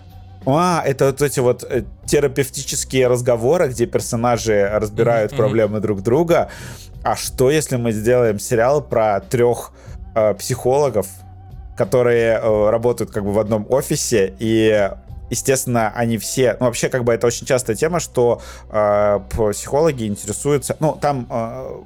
А, 0.49 0.82
это 0.86 1.07
вот 1.07 1.22
эти 1.22 1.40
вот 1.40 1.64
э, 1.64 1.84
терапевтические 2.06 3.07
разговоры, 3.07 3.68
где 3.68 3.86
персонажи 3.86 4.69
разбирают 4.72 5.34
mm-hmm. 5.34 5.38
проблемы 5.38 5.80
друг 5.80 6.02
друга. 6.02 6.49
А 7.03 7.15
что, 7.15 7.52
если 7.52 7.76
мы 7.76 7.91
сделаем 7.91 8.40
сериал 8.40 8.82
про 8.82 9.19
трех 9.19 9.72
э, 10.15 10.34
психологов, 10.36 11.07
которые 11.76 12.40
э, 12.41 12.69
работают 12.69 13.11
как 13.11 13.24
бы 13.24 13.34
в 13.34 13.40
одном 13.40 13.65
офисе, 13.69 14.34
и 14.40 14.90
естественно, 15.30 15.91
они 15.94 16.18
все, 16.18 16.56
ну, 16.60 16.68
вообще, 16.68 16.90
как 16.90 17.03
бы 17.03 17.14
это 17.14 17.28
очень 17.28 17.45
частая 17.45 17.76
тема, 17.76 17.99
что 17.99 18.41
э, 18.69 19.19
психологи 19.52 20.07
интересуются, 20.07 20.78
ну, 20.80 20.98
там 20.99 21.28
э, 21.30 21.82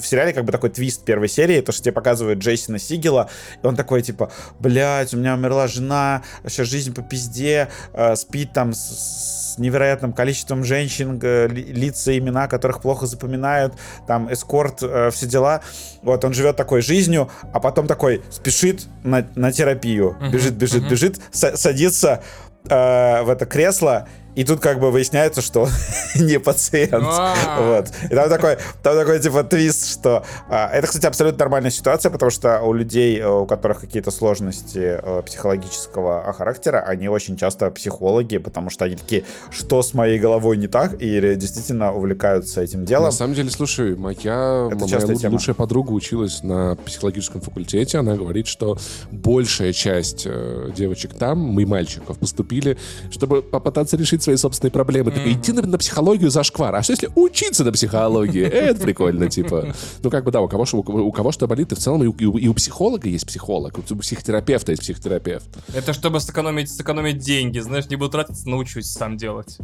в 0.00 0.06
сериале 0.06 0.32
как 0.32 0.44
бы 0.44 0.52
такой 0.52 0.70
твист 0.70 1.04
первой 1.04 1.28
серии, 1.28 1.60
то, 1.60 1.72
что 1.72 1.82
тебе 1.82 1.92
показывают 1.92 2.38
Джейсона 2.38 2.78
Сигела, 2.78 3.28
и 3.62 3.66
он 3.66 3.76
такой, 3.76 4.02
типа, 4.02 4.30
блядь, 4.58 5.12
у 5.14 5.16
меня 5.16 5.34
умерла 5.34 5.66
жена, 5.68 6.22
вообще 6.42 6.64
жизнь 6.64 6.94
по 6.94 7.02
пизде, 7.02 7.68
э, 7.92 8.16
спит 8.16 8.52
там 8.52 8.72
с, 8.72 9.54
с 9.54 9.58
невероятным 9.58 10.12
количеством 10.12 10.64
женщин, 10.64 11.18
э, 11.22 11.48
лица, 11.48 12.16
имена, 12.16 12.48
которых 12.48 12.80
плохо 12.80 13.06
запоминают, 13.06 13.74
там, 14.06 14.32
эскорт, 14.32 14.82
э, 14.82 15.10
все 15.12 15.26
дела. 15.26 15.62
Вот, 16.02 16.24
он 16.24 16.32
живет 16.32 16.56
такой 16.56 16.82
жизнью, 16.82 17.30
а 17.52 17.60
потом 17.60 17.86
такой 17.86 18.22
спешит 18.30 18.86
на, 19.04 19.26
на 19.34 19.52
терапию, 19.52 20.16
бежит, 20.32 20.54
бежит, 20.54 20.88
бежит, 20.88 21.20
садится 21.32 22.22
э, 22.68 23.22
в 23.22 23.28
это 23.28 23.46
кресло 23.46 24.08
и 24.34 24.44
тут 24.44 24.60
как 24.60 24.80
бы 24.80 24.90
выясняется, 24.90 25.42
что 25.42 25.62
он 25.62 25.70
не 26.14 26.38
пациент. 26.38 26.92
вот. 26.92 27.90
И 28.04 28.14
там 28.14 28.28
такой, 28.28 28.56
там 28.82 28.96
такой 28.96 29.20
типа 29.20 29.44
твист, 29.44 29.92
что... 29.92 30.24
А, 30.48 30.70
это, 30.72 30.86
кстати, 30.86 31.06
абсолютно 31.06 31.38
нормальная 31.38 31.70
ситуация, 31.70 32.10
потому 32.10 32.30
что 32.30 32.60
у 32.60 32.72
людей, 32.72 33.18
э, 33.18 33.28
у 33.28 33.46
которых 33.46 33.80
какие-то 33.80 34.10
сложности 34.10 35.00
э, 35.02 35.22
психологического 35.22 36.32
характера, 36.32 36.78
они 36.86 37.08
очень 37.08 37.36
часто 37.36 37.70
психологи, 37.70 38.38
потому 38.38 38.70
что 38.70 38.86
они 38.86 38.96
такие, 38.96 39.24
что 39.50 39.82
с 39.82 39.92
моей 39.94 40.18
головой 40.18 40.56
не 40.56 40.66
так, 40.66 40.94
и 41.00 41.34
действительно 41.36 41.92
увлекаются 41.92 42.62
этим 42.62 42.84
делом. 42.84 43.06
На 43.06 43.12
самом 43.12 43.34
деле, 43.34 43.50
слушай, 43.50 43.96
моя, 43.96 44.68
это 44.70 44.86
моя 44.86 45.14
тема. 45.14 45.32
лучшая 45.32 45.54
подруга 45.54 45.92
училась 45.92 46.42
на 46.42 46.76
психологическом 46.76 47.40
факультете, 47.40 47.98
она 47.98 48.16
говорит, 48.16 48.46
что 48.46 48.78
большая 49.10 49.72
часть 49.72 50.22
э, 50.26 50.70
девочек 50.74 51.14
там, 51.14 51.60
и 51.60 51.64
мальчиков, 51.64 52.18
поступили, 52.18 52.78
чтобы 53.10 53.42
попытаться 53.42 53.96
решить 53.96 54.21
решить 54.22 54.24
свои 54.24 54.36
собственные 54.36 54.72
проблемы. 54.72 55.10
Mm-hmm. 55.10 55.14
Так 55.14 55.26
идти 55.26 55.52
на, 55.52 55.62
на 55.62 55.78
психологию 55.78 56.30
за 56.30 56.42
шквар. 56.42 56.74
А 56.74 56.82
что 56.82 56.92
если 56.92 57.10
учиться 57.14 57.64
на 57.64 57.72
психологии? 57.72 58.42
Это 58.46 58.80
прикольно, 58.80 59.28
типа. 59.28 59.74
Ну, 60.02 60.10
как 60.10 60.24
бы, 60.24 60.30
да, 60.30 60.40
у 60.40 60.48
кого, 60.48 60.64
у, 60.72 60.78
у 60.78 61.12
кого 61.12 61.32
что 61.32 61.46
болит, 61.46 61.72
и 61.72 61.74
в 61.74 61.78
целом 61.78 62.02
и 62.02 62.06
у, 62.06 62.36
и 62.36 62.48
у 62.48 62.54
психолога 62.54 63.08
есть 63.08 63.26
психолог, 63.26 63.78
у 63.78 63.82
психотерапевта 63.82 64.72
есть 64.72 64.82
психотерапевт. 64.82 65.48
Это 65.74 65.92
чтобы 65.92 66.20
сэкономить, 66.20 66.70
сэкономить 66.70 67.18
деньги, 67.18 67.58
знаешь, 67.58 67.86
не 67.86 67.96
буду 67.96 68.10
тратиться, 68.10 68.48
научусь 68.48 68.86
сам 68.86 69.16
делать. 69.16 69.58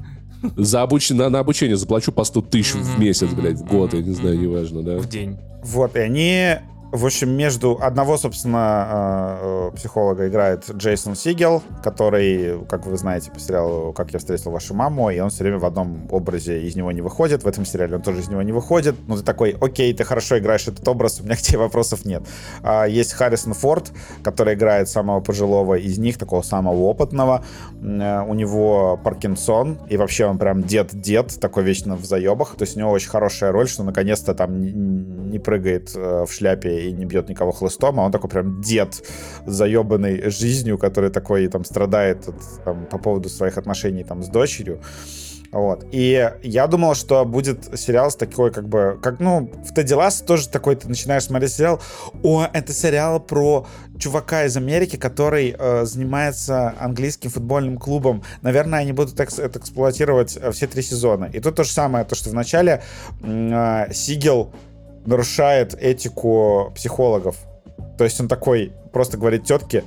За 0.56 0.82
обуч... 0.82 1.10
на, 1.10 1.28
на 1.28 1.40
обучение 1.40 1.76
заплачу 1.76 2.12
по 2.12 2.24
100 2.24 2.42
тысяч 2.42 2.74
в 2.74 2.98
месяц, 2.98 3.28
блядь, 3.30 3.58
в 3.58 3.64
год, 3.64 3.94
я 3.94 4.02
не 4.02 4.14
знаю, 4.14 4.38
неважно, 4.38 4.82
да. 4.82 4.98
В 4.98 5.08
день. 5.08 5.36
Вот, 5.64 5.96
и 5.96 5.98
они 5.98 6.58
в 6.90 7.04
общем, 7.04 7.30
между 7.30 7.78
одного, 7.82 8.16
собственно, 8.16 9.38
э, 9.40 9.70
психолога 9.76 10.26
играет 10.26 10.64
Джейсон 10.70 11.16
Сигел, 11.16 11.62
который, 11.82 12.64
как 12.66 12.86
вы 12.86 12.96
знаете, 12.96 13.30
по 13.30 13.38
сериалу 13.38 13.92
«Как 13.92 14.10
я 14.12 14.18
встретил 14.18 14.52
вашу 14.52 14.72
маму», 14.72 15.10
и 15.10 15.18
он 15.20 15.28
все 15.28 15.44
время 15.44 15.58
в 15.58 15.66
одном 15.66 16.08
образе 16.10 16.62
из 16.62 16.76
него 16.76 16.90
не 16.90 17.02
выходит. 17.02 17.42
В 17.42 17.46
этом 17.46 17.66
сериале 17.66 17.96
он 17.96 18.02
тоже 18.02 18.20
из 18.20 18.28
него 18.28 18.40
не 18.40 18.52
выходит. 18.52 18.94
Ну, 19.06 19.16
ты 19.16 19.22
такой, 19.22 19.54
окей, 19.60 19.92
ты 19.92 20.02
хорошо 20.04 20.38
играешь 20.38 20.66
этот 20.66 20.86
образ, 20.88 21.20
у 21.20 21.24
меня 21.24 21.36
к 21.36 21.40
тебе 21.40 21.58
вопросов 21.58 22.06
нет. 22.06 22.22
А 22.62 22.86
есть 22.86 23.12
Харрисон 23.12 23.52
Форд, 23.52 23.92
который 24.22 24.54
играет 24.54 24.88
самого 24.88 25.20
пожилого 25.20 25.74
из 25.74 25.98
них, 25.98 26.16
такого 26.16 26.40
самого 26.40 26.84
опытного. 26.84 27.44
Э, 27.82 28.22
у 28.22 28.32
него 28.32 28.98
Паркинсон, 29.04 29.78
и 29.90 29.98
вообще 29.98 30.24
он 30.24 30.38
прям 30.38 30.62
дед-дед, 30.62 31.38
такой 31.38 31.64
вечно 31.64 31.96
в 31.96 32.06
заебах. 32.06 32.54
То 32.56 32.62
есть 32.62 32.76
у 32.76 32.80
него 32.80 32.92
очень 32.92 33.10
хорошая 33.10 33.52
роль, 33.52 33.68
что 33.68 33.82
наконец-то 33.82 34.34
там 34.34 35.30
не 35.30 35.38
прыгает 35.38 35.92
э, 35.94 36.24
в 36.26 36.32
шляпе 36.32 36.77
и 36.86 36.92
не 36.92 37.04
бьет 37.04 37.28
никого 37.28 37.52
хлыстом, 37.52 38.00
а 38.00 38.04
он 38.04 38.12
такой 38.12 38.30
прям 38.30 38.60
дед, 38.60 39.02
заебанный 39.46 40.30
жизнью, 40.30 40.78
который 40.78 41.10
такой 41.10 41.46
там 41.48 41.64
страдает 41.64 42.28
от, 42.28 42.64
там, 42.64 42.86
по 42.86 42.98
поводу 42.98 43.28
своих 43.28 43.58
отношений 43.58 44.04
там 44.04 44.22
с 44.22 44.28
дочерью. 44.28 44.80
Вот. 45.50 45.86
И 45.92 46.30
я 46.42 46.66
думал, 46.66 46.94
что 46.94 47.24
будет 47.24 47.78
сериал 47.78 48.10
с 48.10 48.16
такой, 48.16 48.52
как 48.52 48.68
бы, 48.68 48.98
как, 49.02 49.18
ну, 49.18 49.50
в 49.64 49.72
Тедди 49.72 49.94
Ласс 49.94 50.20
тоже 50.20 50.48
такой, 50.48 50.76
ты 50.76 50.88
начинаешь 50.88 51.24
смотреть 51.24 51.52
сериал, 51.52 51.80
о, 52.22 52.46
это 52.52 52.72
сериал 52.72 53.18
про 53.20 53.66
чувака 53.98 54.44
из 54.44 54.56
Америки, 54.56 54.96
который 54.96 55.54
э, 55.58 55.84
занимается 55.84 56.74
английским 56.78 57.30
футбольным 57.30 57.78
клубом. 57.78 58.22
Наверное, 58.42 58.80
они 58.80 58.92
будут 58.92 59.18
экс 59.20 59.38
это 59.38 59.58
эксплуатировать 59.58 60.36
э, 60.36 60.52
все 60.52 60.66
три 60.66 60.82
сезона. 60.82 61.26
И 61.32 61.40
тут 61.40 61.56
то 61.56 61.64
же 61.64 61.70
самое, 61.70 62.04
то, 62.04 62.14
что 62.14 62.30
в 62.30 62.34
начале 62.34 62.82
э, 63.22 63.92
Сигел 63.92 64.52
нарушает 65.08 65.74
этику 65.74 66.70
психологов. 66.74 67.36
То 67.96 68.04
есть 68.04 68.20
он 68.20 68.28
такой 68.28 68.72
просто 68.92 69.16
говорит 69.16 69.44
тетке, 69.44 69.84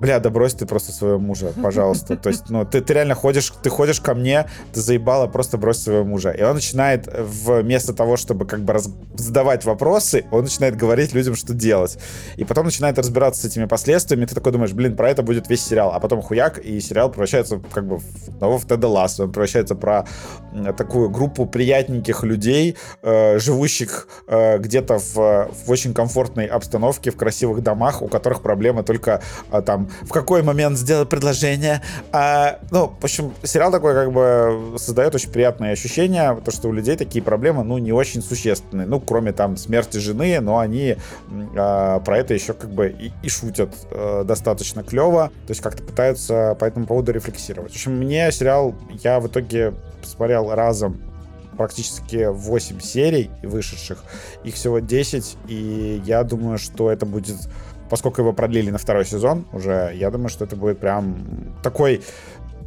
бля, 0.00 0.18
да 0.18 0.30
брось 0.30 0.54
ты 0.54 0.66
просто 0.66 0.92
своего 0.92 1.18
мужа, 1.18 1.52
пожалуйста. 1.62 2.16
То 2.16 2.30
есть, 2.30 2.50
ну, 2.50 2.64
ты, 2.64 2.80
ты 2.80 2.94
реально 2.94 3.14
ходишь, 3.14 3.52
ты 3.62 3.70
ходишь 3.70 4.00
ко 4.00 4.14
мне, 4.14 4.46
ты 4.72 4.80
заебала, 4.80 5.26
просто 5.26 5.58
брось 5.58 5.78
своего 5.78 6.04
мужа. 6.04 6.30
И 6.30 6.42
он 6.42 6.54
начинает 6.54 7.08
вместо 7.12 7.92
того, 7.92 8.16
чтобы 8.16 8.46
как 8.46 8.60
бы 8.60 8.72
раз, 8.72 8.88
задавать 9.14 9.64
вопросы, 9.64 10.24
он 10.30 10.44
начинает 10.44 10.76
говорить 10.76 11.12
людям, 11.12 11.34
что 11.34 11.54
делать. 11.54 11.98
И 12.36 12.44
потом 12.44 12.64
начинает 12.64 12.98
разбираться 12.98 13.42
с 13.42 13.44
этими 13.44 13.66
последствиями, 13.66 14.24
и 14.24 14.26
ты 14.26 14.34
такой 14.34 14.52
думаешь, 14.52 14.72
блин, 14.72 14.96
про 14.96 15.10
это 15.10 15.22
будет 15.22 15.48
весь 15.48 15.64
сериал. 15.64 15.92
А 15.92 16.00
потом 16.00 16.22
хуяк, 16.22 16.58
и 16.58 16.80
сериал 16.80 17.10
превращается 17.10 17.60
как 17.72 17.86
бы 17.86 17.98
в 17.98 18.38
того 18.38 18.58
в 18.58 18.66
Теда 18.66 18.88
Ласса. 18.88 19.24
Он 19.24 19.32
превращается 19.32 19.74
про 19.74 20.06
такую 20.76 21.10
группу 21.10 21.46
приятненьких 21.46 22.22
людей, 22.24 22.76
э, 23.02 23.38
живущих 23.38 24.08
э, 24.26 24.58
где-то 24.58 24.98
в, 24.98 25.14
в 25.14 25.70
очень 25.70 25.94
комфортной 25.94 26.46
обстановке, 26.46 27.10
в 27.10 27.16
красивых 27.16 27.62
домах, 27.62 28.02
у 28.02 28.08
которых 28.08 28.42
проблема 28.42 28.82
только 28.82 29.22
э, 29.52 29.62
там 29.62 29.89
в 30.02 30.10
какой 30.10 30.42
момент 30.42 30.78
сделать 30.78 31.08
предложение. 31.08 31.82
А, 32.12 32.58
ну, 32.70 32.92
в 32.98 33.04
общем, 33.04 33.32
сериал 33.42 33.70
такой 33.70 33.94
как 33.94 34.12
бы 34.12 34.76
создает 34.78 35.14
очень 35.14 35.30
приятные 35.30 35.72
ощущения, 35.72 36.34
то, 36.44 36.50
что 36.50 36.68
у 36.68 36.72
людей 36.72 36.96
такие 36.96 37.22
проблемы, 37.22 37.64
ну, 37.64 37.78
не 37.78 37.92
очень 37.92 38.22
существенные. 38.22 38.86
Ну, 38.86 39.00
кроме 39.00 39.32
там 39.32 39.56
смерти 39.56 39.98
жены, 39.98 40.40
но 40.40 40.58
они 40.58 40.96
а, 41.56 42.00
про 42.00 42.18
это 42.18 42.34
еще 42.34 42.52
как 42.52 42.70
бы 42.70 42.88
и, 42.88 43.12
и 43.22 43.28
шутят 43.28 43.74
а, 43.90 44.24
достаточно 44.24 44.82
клево. 44.82 45.30
То 45.46 45.50
есть 45.50 45.60
как-то 45.60 45.82
пытаются 45.82 46.56
по 46.58 46.64
этому 46.64 46.86
поводу 46.86 47.12
рефлексировать. 47.12 47.72
В 47.72 47.74
общем, 47.74 47.92
мне 47.96 48.30
сериал, 48.32 48.74
я 49.02 49.20
в 49.20 49.26
итоге 49.26 49.74
посмотрел 50.00 50.54
разом 50.54 51.00
практически 51.60 52.26
8 52.30 52.80
серий 52.80 53.30
вышедших. 53.42 54.02
Их 54.44 54.54
всего 54.54 54.78
10, 54.78 55.36
и 55.46 56.02
я 56.06 56.24
думаю, 56.24 56.56
что 56.56 56.90
это 56.90 57.04
будет 57.04 57.36
поскольку 57.90 58.22
его 58.22 58.32
продлили 58.32 58.70
на 58.70 58.78
второй 58.78 59.04
сезон 59.04 59.44
уже, 59.52 59.92
я 59.94 60.10
думаю, 60.10 60.28
что 60.28 60.44
это 60.44 60.56
будет 60.56 60.78
прям 60.78 61.26
такой 61.62 62.00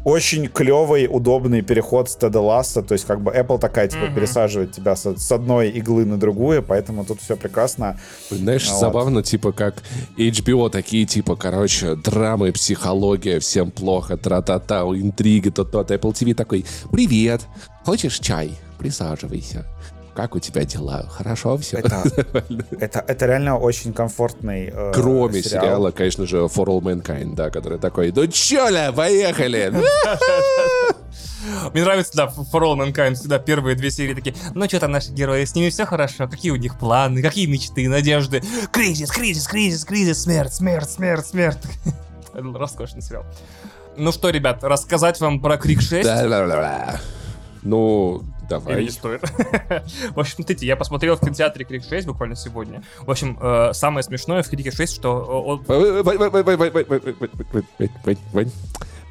очень 0.03 0.47
клевый, 0.47 1.07
удобный 1.09 1.61
переход 1.61 2.09
с 2.09 2.15
Теда 2.15 2.41
Ласса. 2.41 2.81
То 2.81 2.93
есть, 2.93 3.05
как 3.05 3.21
бы 3.21 3.31
Apple 3.31 3.59
такая, 3.59 3.87
типа, 3.87 4.03
mm-hmm. 4.03 4.15
пересаживает 4.15 4.71
тебя 4.73 4.95
с, 4.95 5.05
с 5.05 5.31
одной 5.31 5.69
иглы 5.69 6.05
на 6.05 6.17
другую, 6.17 6.61
поэтому 6.61 7.05
тут 7.05 7.21
все 7.21 7.37
прекрасно. 7.37 7.97
Знаешь, 8.29 8.69
вот. 8.69 8.79
забавно, 8.79 9.23
типа, 9.23 9.53
как 9.53 9.75
HBO 10.17 10.69
такие, 10.69 11.05
типа, 11.05 11.35
короче, 11.35 11.95
драмы, 11.95 12.51
психология, 12.51 13.39
всем 13.39 13.71
плохо, 13.71 14.17
тра-та-та, 14.17 14.81
интриги, 14.81 15.49
то-то. 15.49 15.81
Apple 15.81 16.11
TV 16.11 16.33
такой, 16.33 16.65
привет, 16.91 17.41
хочешь 17.85 18.19
чай? 18.19 18.57
Присаживайся 18.77 19.65
как 20.13 20.35
у 20.35 20.39
тебя 20.39 20.63
дела? 20.63 21.05
Хорошо 21.09 21.57
все? 21.57 21.77
Это, 21.77 22.03
это, 22.79 23.03
это 23.07 23.25
реально 23.25 23.57
очень 23.57 23.93
комфортный 23.93 24.71
э, 24.73 24.91
Кроме 24.93 25.41
сериал. 25.41 25.63
сериала, 25.63 25.91
конечно 25.91 26.25
же, 26.25 26.37
For 26.37 26.65
All 26.65 26.81
Mankind, 26.81 27.35
да, 27.35 27.49
который 27.49 27.79
такой, 27.79 28.11
ну 28.15 28.27
чё 28.27 28.69
ля, 28.69 28.91
поехали! 28.91 29.73
Мне 31.73 31.83
нравится, 31.83 32.11
да, 32.15 32.25
For 32.25 32.61
All 32.61 32.77
Mankind 32.77 33.15
всегда 33.15 33.39
первые 33.39 33.75
две 33.75 33.91
серии 33.91 34.13
такие, 34.13 34.35
ну 34.53 34.65
что 34.65 34.79
там 34.79 34.91
наши 34.91 35.11
герои, 35.11 35.45
с 35.45 35.55
ними 35.55 35.69
все 35.69 35.85
хорошо, 35.85 36.27
какие 36.27 36.51
у 36.51 36.55
них 36.55 36.77
планы, 36.77 37.21
какие 37.21 37.45
мечты, 37.45 37.89
надежды, 37.89 38.41
кризис, 38.71 39.09
кризис, 39.09 39.47
кризис, 39.47 39.85
кризис, 39.85 40.23
смерть, 40.23 40.53
смерть, 40.53 40.89
смерть, 40.89 41.25
смерть. 41.25 41.59
Роскошный 42.33 43.01
сериал. 43.01 43.25
Ну 43.95 44.11
что, 44.11 44.29
ребят, 44.29 44.63
рассказать 44.63 45.19
вам 45.19 45.39
про 45.39 45.57
Крик 45.57 45.81
6? 45.81 46.03
Ну, 47.61 48.23
Давай. 48.49 48.75
Или 48.75 48.83
не 48.85 48.89
стоит. 48.89 49.21
в 50.15 50.19
общем, 50.19 50.35
смотрите, 50.35 50.65
я 50.65 50.75
посмотрел 50.75 51.15
в 51.15 51.19
кинотеатре 51.19 51.65
Крик 51.65 51.83
6 51.87 52.07
буквально 52.07 52.35
сегодня. 52.35 52.83
В 52.99 53.11
общем, 53.11 53.37
э, 53.41 53.71
самое 53.73 54.03
смешное 54.03 54.43
в 54.43 54.49
Крике 54.49 54.71
6, 54.71 54.93
что... 54.95 55.61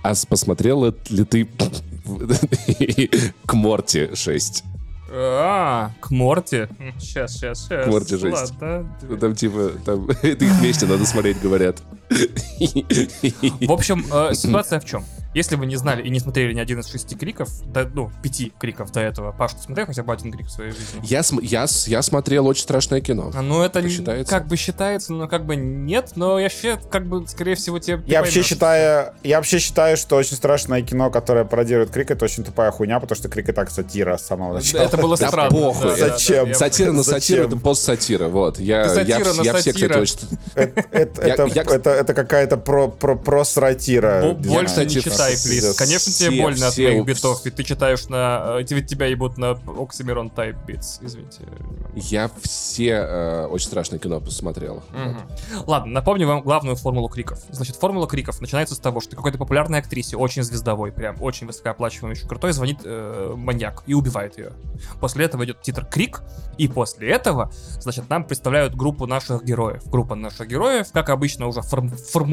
А 0.02 0.14
посмотрел 0.28 0.84
ли 0.84 1.24
ты 1.24 1.48
к 3.46 3.54
Морти 3.54 4.14
6? 4.14 4.64
А, 5.14 5.90
к 6.00 6.10
Морти. 6.10 6.68
Сейчас, 6.98 7.34
сейчас, 7.34 7.64
сейчас. 7.64 7.86
Морти 7.86 8.16
жесть. 8.16 8.54
Ладно. 8.60 8.96
Ну, 9.02 9.16
Там 9.18 9.34
типа, 9.34 9.72
там, 9.84 10.08
это 10.22 10.44
их 10.44 10.52
вместе 10.52 10.86
надо 10.86 11.04
смотреть, 11.04 11.38
говорят. 11.40 11.82
В 12.08 13.70
общем, 13.70 14.06
э, 14.10 14.34
ситуация 14.34 14.80
в 14.80 14.86
чем? 14.86 15.04
Если 15.34 15.56
вы 15.56 15.66
не 15.66 15.76
знали 15.76 16.02
и 16.02 16.10
не 16.10 16.20
смотрели 16.20 16.52
ни 16.52 16.60
один 16.60 16.80
из 16.80 16.86
шести 16.88 17.14
криков, 17.16 17.48
да, 17.66 17.88
ну, 17.92 18.10
пяти 18.22 18.52
криков 18.58 18.92
до 18.92 19.00
этого, 19.00 19.32
Паш, 19.32 19.54
ты 19.54 19.62
смотрел 19.62 19.86
хотя 19.86 20.02
бы 20.02 20.12
один 20.12 20.30
крик 20.30 20.46
в 20.46 20.50
своей 20.50 20.72
жизни? 20.72 21.00
Я, 21.04 21.22
см- 21.22 21.46
я, 21.46 21.66
с- 21.66 21.88
я 21.88 22.02
смотрел 22.02 22.46
очень 22.46 22.62
страшное 22.62 23.00
кино. 23.00 23.30
А, 23.34 23.40
Ну, 23.42 23.62
это 23.62 23.80
не- 23.80 23.88
Считается? 23.88 24.30
как 24.30 24.46
бы 24.46 24.56
считается, 24.56 25.12
но 25.14 25.28
как 25.28 25.46
бы 25.46 25.56
нет, 25.56 26.12
но 26.16 26.38
я 26.38 26.44
вообще, 26.46 26.78
как 26.90 27.06
бы, 27.06 27.26
скорее 27.26 27.54
всего, 27.54 27.78
тебе... 27.78 28.02
Я 28.06 28.18
вообще 28.20 28.34
поймешь. 28.34 28.46
считаю, 28.46 29.14
я 29.22 29.36
вообще 29.38 29.58
считаю, 29.58 29.96
что 29.96 30.16
очень 30.16 30.36
страшное 30.36 30.82
кино, 30.82 31.10
которое 31.10 31.44
пародирует 31.44 31.90
Крик, 31.90 32.10
это 32.10 32.24
очень 32.26 32.44
тупая 32.44 32.70
хуйня, 32.70 33.00
потому 33.00 33.16
что 33.16 33.28
Крик 33.28 33.48
и 33.48 33.52
так 33.52 33.70
сатира 33.70 34.18
с 34.18 34.26
самого 34.26 34.54
начала. 34.54 34.82
Это 34.82 34.96
было 34.98 35.16
Да 35.22 35.28
странно. 35.28 35.50
похуй. 35.50 35.90
да, 35.90 35.96
да, 35.96 36.06
да, 36.08 36.08
Зачем? 36.18 36.48
я- 36.48 36.54
Сатира 36.54 36.92
на 36.92 37.02
сатиру, 37.02 37.44
это 37.44 37.56
постсатира, 37.56 38.28
вот. 38.28 38.58
Я, 38.58 38.88
Сатира 38.88 39.18
я, 39.18 39.34
на 39.34 39.42
я 39.42 39.54
все, 39.54 39.72
кстати, 39.72 39.72
сатира. 39.72 39.98
очень... 40.00 40.18
Это, 40.54 40.84
это, 40.90 41.26
Я- 41.26 41.34
это, 41.34 41.44
я- 41.46 41.62
это, 41.62 41.90
это 41.90 42.14
какая-то 42.14 42.56
про, 42.58 42.88
про, 42.88 43.16
про 43.16 43.44
сратира. 43.44 44.34
Бо- 44.34 44.34
Больше 44.34 44.84
не 44.84 44.90
читай, 44.90 45.21
плиз. 45.30 45.76
Конечно, 45.76 46.12
тебе 46.12 46.30
все- 46.30 46.42
больно 46.42 46.66
от 46.68 46.72
все- 46.72 46.88
моих 46.92 47.04
битов, 47.04 47.44
ведь 47.44 47.54
ты 47.56 47.64
читаешь 47.64 48.08
на... 48.08 48.58
э, 48.60 48.64
Ведь 48.70 48.86
тебя 48.86 49.06
ебут 49.06 49.38
на 49.38 49.52
Oxymoron 49.52 50.32
Type 50.34 50.56
Beats, 50.66 50.98
извините. 51.00 51.42
Я 51.94 52.30
все 52.42 52.88
э, 52.88 53.46
очень 53.46 53.66
страшное 53.68 53.98
кино 53.98 54.20
посмотрел. 54.20 54.82
Мгм. 54.90 55.20
Ладно, 55.66 55.92
напомню 55.92 56.26
вам 56.26 56.42
главную 56.42 56.76
формулу 56.76 57.08
криков. 57.08 57.38
Значит, 57.50 57.76
формула 57.76 58.06
криков 58.06 58.40
начинается 58.40 58.74
с 58.74 58.78
того, 58.78 59.00
что 59.00 59.14
какой-то 59.16 59.38
популярной 59.38 59.78
актрисе, 59.80 60.16
очень 60.16 60.42
звездовой, 60.42 60.90
прям 60.92 61.20
очень 61.20 61.46
высокооплачиваемый, 61.46 62.16
очень 62.16 62.28
крутой, 62.28 62.52
звонит 62.52 62.78
э, 62.84 63.34
маньяк 63.36 63.82
и 63.86 63.94
убивает 63.94 64.38
ее. 64.38 64.52
После 65.00 65.24
этого 65.26 65.44
идет 65.44 65.60
титр 65.62 65.84
крик, 65.84 66.22
и 66.58 66.68
после 66.68 67.10
этого, 67.10 67.52
значит, 67.80 68.08
нам 68.08 68.24
представляют 68.24 68.74
группу 68.74 69.06
наших 69.06 69.44
героев. 69.44 69.82
Группа 69.86 70.14
наших 70.14 70.48
героев, 70.48 70.88
как 70.92 71.10
обычно, 71.10 71.46
уже 71.46 71.60
форм- 71.60 71.90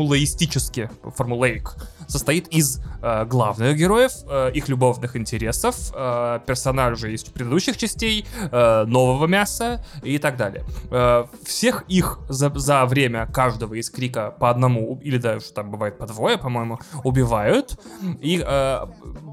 формулаистически, 0.09 0.89
формулейк, 1.15 1.75
состоит 2.07 2.47
из 2.49 2.78
э, 3.01 3.25
главных 3.25 3.75
героев, 3.77 4.11
э, 4.29 4.51
их 4.53 4.69
любовных 4.69 5.15
интересов, 5.15 5.75
э, 5.93 6.39
персонажей 6.45 7.13
из 7.13 7.23
предыдущих 7.23 7.77
частей, 7.77 8.25
э, 8.51 8.83
нового 8.85 9.27
мяса 9.27 9.83
и 10.03 10.17
так 10.17 10.37
далее. 10.37 10.63
Э, 10.91 11.25
всех 11.45 11.83
их 11.87 12.19
за, 12.29 12.49
за 12.55 12.85
время 12.85 13.27
каждого 13.27 13.73
из 13.75 13.89
крика 13.89 14.31
по 14.31 14.49
одному, 14.49 14.99
или 15.03 15.17
даже 15.17 15.51
там 15.53 15.71
бывает 15.71 15.97
по 15.97 16.07
двое, 16.07 16.37
по-моему, 16.37 16.79
убивают. 17.03 17.79
И 18.21 18.43
э, 18.45 18.79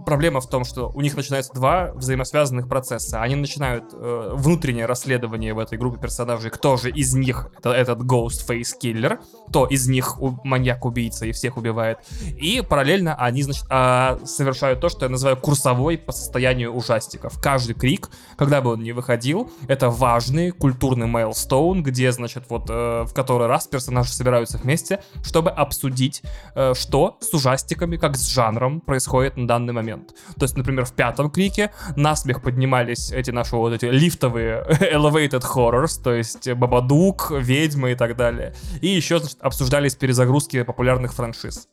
проблема 0.05 0.40
в 0.40 0.48
том, 0.48 0.64
что 0.64 0.90
у 0.94 1.01
них 1.01 1.16
начинаются 1.16 1.52
два 1.52 1.93
взаимосвязанных 1.94 2.68
процесса. 2.68 3.23
Они 3.23 3.35
начинают 3.35 3.85
э, 3.93 4.31
внутреннее 4.35 4.86
расследование 4.86 5.55
в 5.55 5.59
этой 5.59 5.78
группе 5.78 6.01
персонажей, 6.01 6.51
кто 6.51 6.77
же 6.77 6.90
из 6.90 7.14
них 7.14 7.51
это, 7.59 7.70
этот 7.70 8.01
Ghostface 8.01 8.74
Killer, 8.81 9.18
кто 9.48 9.66
из 9.66 9.89
них 9.89 10.16
маньяк-убийца 10.44 11.27
и 11.27 11.32
всех 11.32 11.56
убивает. 11.56 11.98
И 12.40 12.62
параллельно 12.68 13.14
они, 13.14 13.36
значит, 13.43 13.65
а, 13.71 14.19
совершают 14.25 14.81
то, 14.81 14.89
что 14.89 15.07
я 15.07 15.11
называю 15.11 15.37
курсовой 15.37 15.99
по 15.99 16.13
состоянию 16.13 16.73
ужастиков. 16.73 17.41
Каждый 17.41 17.75
крик, 17.75 18.11
когда 18.37 18.61
бы 18.61 18.73
он 18.73 18.83
ни 18.83 18.93
выходил, 18.93 19.51
это 19.69 19.91
важный 19.91 20.51
культурный 20.51 21.07
мейлстоун, 21.07 21.83
где, 21.83 22.13
значит, 22.13 22.45
вот 22.49 22.67
э, 22.69 23.05
в 23.05 23.13
который 23.15 23.47
раз 23.47 23.67
персонажи 23.67 24.13
собираются 24.13 24.59
вместе, 24.59 25.03
чтобы 25.23 25.51
обсудить, 25.51 26.23
э, 26.55 26.75
что 26.75 27.19
с 27.21 27.33
ужастиками, 27.35 27.97
как 27.97 28.17
с 28.17 28.27
жанром 28.29 28.81
происходит 28.81 29.37
на 29.37 29.47
данный 29.47 29.73
момент. 29.73 30.15
То 30.39 30.45
есть, 30.45 30.57
например, 30.57 30.85
в 30.85 30.93
пятом 30.93 31.31
крике 31.31 31.73
насмех 31.97 32.43
поднимались 32.43 33.11
эти 33.11 33.31
наши 33.31 33.57
вот 33.57 33.73
эти 33.73 33.87
лифтовые 33.87 34.65
elevated 34.93 35.45
horrors, 35.55 36.03
то 36.03 36.13
есть 36.13 36.51
Бабадук, 36.53 37.31
Ведьмы 37.31 37.93
и 37.93 37.95
так 37.95 38.17
далее. 38.17 38.55
И 38.81 38.89
еще, 38.89 39.19
значит, 39.19 39.39
обсуждались 39.41 39.95
перезагрузки 39.97 40.63
популярных 40.63 41.15
франшиз. 41.15 41.69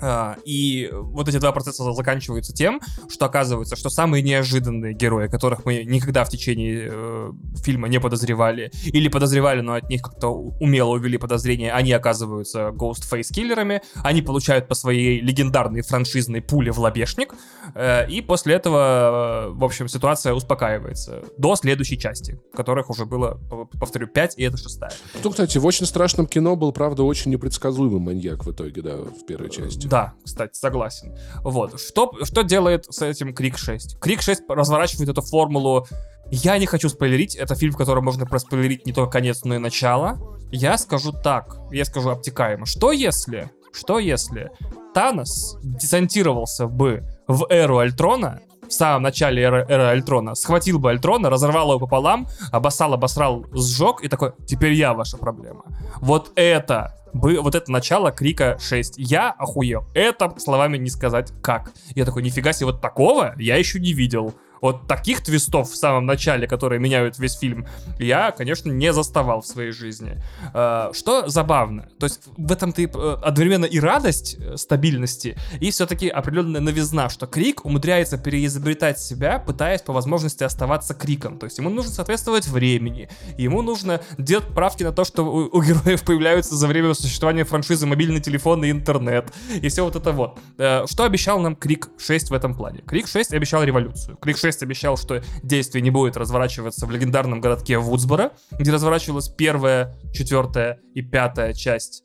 А, 0.00 0.36
и 0.44 0.90
вот 0.92 1.28
эти 1.28 1.38
два 1.38 1.52
процесса 1.52 1.92
заканчиваются 1.92 2.52
тем, 2.52 2.80
что 3.08 3.26
оказывается, 3.26 3.76
что 3.76 3.88
самые 3.88 4.22
неожиданные 4.22 4.94
герои, 4.94 5.28
которых 5.28 5.64
мы 5.64 5.84
никогда 5.84 6.24
в 6.24 6.28
течение 6.28 6.88
э, 6.90 7.32
фильма 7.62 7.88
не 7.88 8.00
подозревали, 8.00 8.70
или 8.86 9.08
подозревали, 9.08 9.60
но 9.60 9.74
от 9.74 9.88
них 9.88 10.02
как-то 10.02 10.28
умело 10.28 10.94
увели 10.94 11.18
подозрения, 11.18 11.72
они 11.72 11.92
оказываются 11.92 12.68
Ghostface-киллерами, 12.68 13.82
они 13.96 14.22
получают 14.22 14.68
по 14.68 14.74
своей 14.74 15.20
легендарной 15.20 15.82
франшизной 15.82 16.42
пуле 16.42 16.72
в 16.72 16.78
лобешник, 16.78 17.34
э, 17.74 18.08
и 18.10 18.20
после 18.20 18.54
этого, 18.54 19.48
э, 19.48 19.50
в 19.50 19.64
общем, 19.64 19.88
ситуация 19.88 20.34
успокаивается 20.34 21.22
до 21.38 21.56
следующей 21.56 21.98
части, 21.98 22.38
которых 22.54 22.90
уже 22.90 23.06
было, 23.06 23.40
повторю, 23.80 24.08
5, 24.08 24.34
и 24.36 24.42
это 24.42 24.56
шестая. 24.56 24.92
Ну, 25.24 25.30
кстати, 25.30 25.58
в 25.58 25.66
очень 25.66 25.86
страшном 25.86 26.26
кино 26.26 26.56
был, 26.56 26.72
правда, 26.72 27.02
очень 27.02 27.30
непредсказуемый 27.30 28.00
маньяк 28.00 28.44
в 28.44 28.52
итоге, 28.52 28.82
да, 28.82 28.96
в 28.96 29.24
первой 29.26 29.50
части. 29.50 29.85
Да, 29.86 30.14
кстати, 30.24 30.54
согласен. 30.54 31.14
Вот. 31.42 31.80
Что, 31.80 32.12
что 32.24 32.42
делает 32.42 32.86
с 32.88 33.02
этим 33.02 33.34
Крик 33.34 33.58
6? 33.58 33.98
Крик 34.00 34.22
6 34.22 34.42
разворачивает 34.48 35.08
эту 35.08 35.22
формулу. 35.22 35.86
Я 36.30 36.58
не 36.58 36.66
хочу 36.66 36.88
спойлерить. 36.88 37.36
Это 37.36 37.54
фильм, 37.54 37.72
в 37.72 37.76
котором 37.76 38.04
можно 38.04 38.26
проспойлерить 38.26 38.86
не 38.86 38.92
только 38.92 39.12
конец, 39.12 39.44
но 39.44 39.54
и 39.54 39.58
начало. 39.58 40.18
Я 40.50 40.76
скажу 40.78 41.12
так. 41.12 41.56
Я 41.70 41.84
скажу 41.84 42.10
обтекаемо. 42.10 42.66
Что 42.66 42.92
если... 42.92 43.50
Что 43.72 43.98
если 43.98 44.50
Танос 44.94 45.58
десантировался 45.62 46.66
бы 46.66 47.04
в 47.28 47.46
эру 47.50 47.78
Альтрона, 47.78 48.40
в 48.66 48.72
самом 48.72 49.02
начале 49.02 49.42
эры, 49.42 49.66
эры 49.68 49.82
Альтрона, 49.82 50.34
схватил 50.34 50.78
бы 50.78 50.90
Альтрона, 50.90 51.30
разорвал 51.30 51.70
его 51.70 51.80
пополам, 51.80 52.26
обоссал, 52.52 52.94
обосрал, 52.94 53.44
сжег 53.52 54.02
и 54.02 54.08
такой, 54.08 54.32
теперь 54.46 54.72
я 54.72 54.94
ваша 54.94 55.18
проблема. 55.18 55.64
Вот 56.00 56.32
это 56.36 56.94
бы, 57.16 57.40
вот 57.40 57.54
это 57.54 57.70
начало 57.70 58.10
Крика 58.10 58.58
6. 58.58 58.94
Я 58.98 59.30
охуел. 59.30 59.84
Это 59.94 60.34
словами 60.38 60.76
не 60.76 60.90
сказать 60.90 61.32
как. 61.42 61.72
Я 61.94 62.04
такой, 62.04 62.22
нифига 62.22 62.52
себе, 62.52 62.66
вот 62.66 62.80
такого 62.80 63.34
я 63.38 63.56
еще 63.56 63.80
не 63.80 63.92
видел. 63.92 64.34
Вот 64.66 64.88
таких 64.88 65.20
твистов 65.20 65.70
в 65.70 65.76
самом 65.76 66.06
начале, 66.06 66.48
которые 66.48 66.80
меняют 66.80 67.20
весь 67.20 67.34
фильм, 67.38 67.68
я, 68.00 68.32
конечно, 68.32 68.72
не 68.72 68.92
заставал 68.92 69.40
в 69.42 69.46
своей 69.46 69.70
жизни. 69.70 70.20
Э, 70.54 70.90
Что 70.92 71.28
забавно, 71.28 71.88
то 72.00 72.06
есть 72.06 72.22
в 72.36 72.50
этом-то 72.50 72.82
и, 72.82 72.88
э, 72.92 73.16
одновременно 73.22 73.64
и 73.64 73.78
радость 73.78 74.34
э, 74.40 74.56
стабильности, 74.56 75.38
и 75.60 75.70
все-таки 75.70 76.08
определенная 76.08 76.60
новизна, 76.60 77.08
что 77.08 77.28
Крик 77.28 77.64
умудряется 77.64 78.18
переизобретать 78.18 78.98
себя, 78.98 79.38
пытаясь 79.38 79.82
по 79.82 79.92
возможности 79.92 80.42
оставаться 80.42 80.94
Криком. 80.94 81.38
То 81.38 81.44
есть 81.44 81.58
ему 81.58 81.70
нужно 81.70 81.92
соответствовать 81.92 82.48
времени, 82.48 83.08
ему 83.38 83.62
нужно 83.62 84.00
делать 84.18 84.48
правки 84.48 84.82
на 84.82 84.90
то, 84.90 85.04
что 85.04 85.22
у, 85.22 85.62
героев 85.62 86.02
появляются 86.02 86.56
за 86.56 86.66
время 86.66 86.92
существования 86.94 87.44
франшизы 87.44 87.86
мобильный 87.86 88.20
телефон 88.20 88.64
и 88.64 88.70
интернет, 88.72 89.32
и 89.62 89.68
все 89.68 89.84
вот 89.84 89.94
это 89.94 90.10
вот. 90.10 90.40
Что 90.56 91.04
обещал 91.04 91.38
нам 91.38 91.54
Крик 91.54 91.88
6 91.98 92.30
в 92.30 92.34
этом 92.34 92.52
плане? 92.52 92.80
Крик 92.84 93.06
6 93.06 93.32
обещал 93.32 93.62
революцию. 93.62 94.16
Крик 94.16 94.36
6 94.38 94.55
обещал, 94.62 94.96
что 94.96 95.22
действие 95.42 95.82
не 95.82 95.90
будет 95.90 96.16
разворачиваться 96.16 96.86
в 96.86 96.90
легендарном 96.90 97.40
городке 97.40 97.78
Вудсборо, 97.78 98.32
где 98.52 98.72
разворачивалась 98.72 99.28
первая, 99.28 99.96
четвертая 100.12 100.80
и 100.94 101.02
пятая 101.02 101.52
часть. 101.54 102.04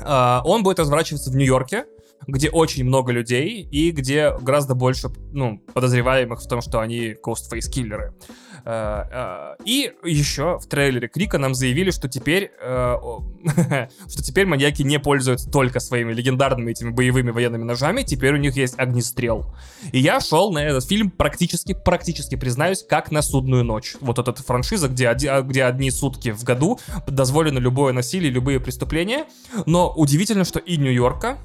А, 0.00 0.42
Он 0.44 0.62
будет 0.62 0.78
разворачиваться 0.78 1.30
в 1.30 1.36
Нью-Йорке, 1.36 1.84
где 2.26 2.50
очень 2.50 2.84
много 2.84 3.12
людей 3.12 3.62
и 3.62 3.90
где 3.90 4.36
гораздо 4.40 4.74
больше 4.74 5.08
ну, 5.32 5.58
подозреваемых 5.72 6.40
в 6.40 6.48
том, 6.48 6.60
что 6.60 6.80
они 6.80 7.14
Ghostface-киллеры. 7.24 8.12
Э, 8.12 8.51
И 8.64 9.92
еще 10.04 10.58
в 10.58 10.66
трейлере 10.66 11.08
Крика 11.08 11.38
нам 11.38 11.54
заявили, 11.54 11.90
что 11.90 12.08
теперь, 12.08 12.52
э, 12.60 12.96
что 14.08 14.22
теперь 14.22 14.46
маньяки 14.46 14.82
не 14.82 14.98
пользуются 14.98 15.50
только 15.50 15.80
своими 15.80 16.12
легендарными 16.12 16.70
этими 16.70 16.90
боевыми 16.90 17.30
военными 17.30 17.64
ножами, 17.64 18.02
теперь 18.02 18.34
у 18.34 18.36
них 18.36 18.56
есть 18.56 18.78
огнестрел. 18.78 19.54
И 19.92 19.98
я 19.98 20.20
шел 20.20 20.52
на 20.52 20.58
этот 20.58 20.86
фильм 20.86 21.10
практически, 21.10 21.74
практически, 21.74 22.36
признаюсь, 22.36 22.84
как 22.88 23.10
на 23.10 23.22
судную 23.22 23.64
ночь. 23.64 23.96
Вот 24.00 24.18
эта 24.18 24.32
франшиза, 24.42 24.88
где, 24.88 25.08
оди- 25.08 25.42
где 25.42 25.64
одни 25.64 25.90
сутки 25.90 26.30
в 26.30 26.44
году 26.44 26.78
дозволено 27.06 27.58
любое 27.58 27.92
насилие, 27.92 28.30
любые 28.30 28.60
преступления. 28.60 29.26
Но 29.66 29.92
удивительно, 29.92 30.44
что 30.44 30.58
и 30.58 30.76
Нью-Йорка, 30.76 31.38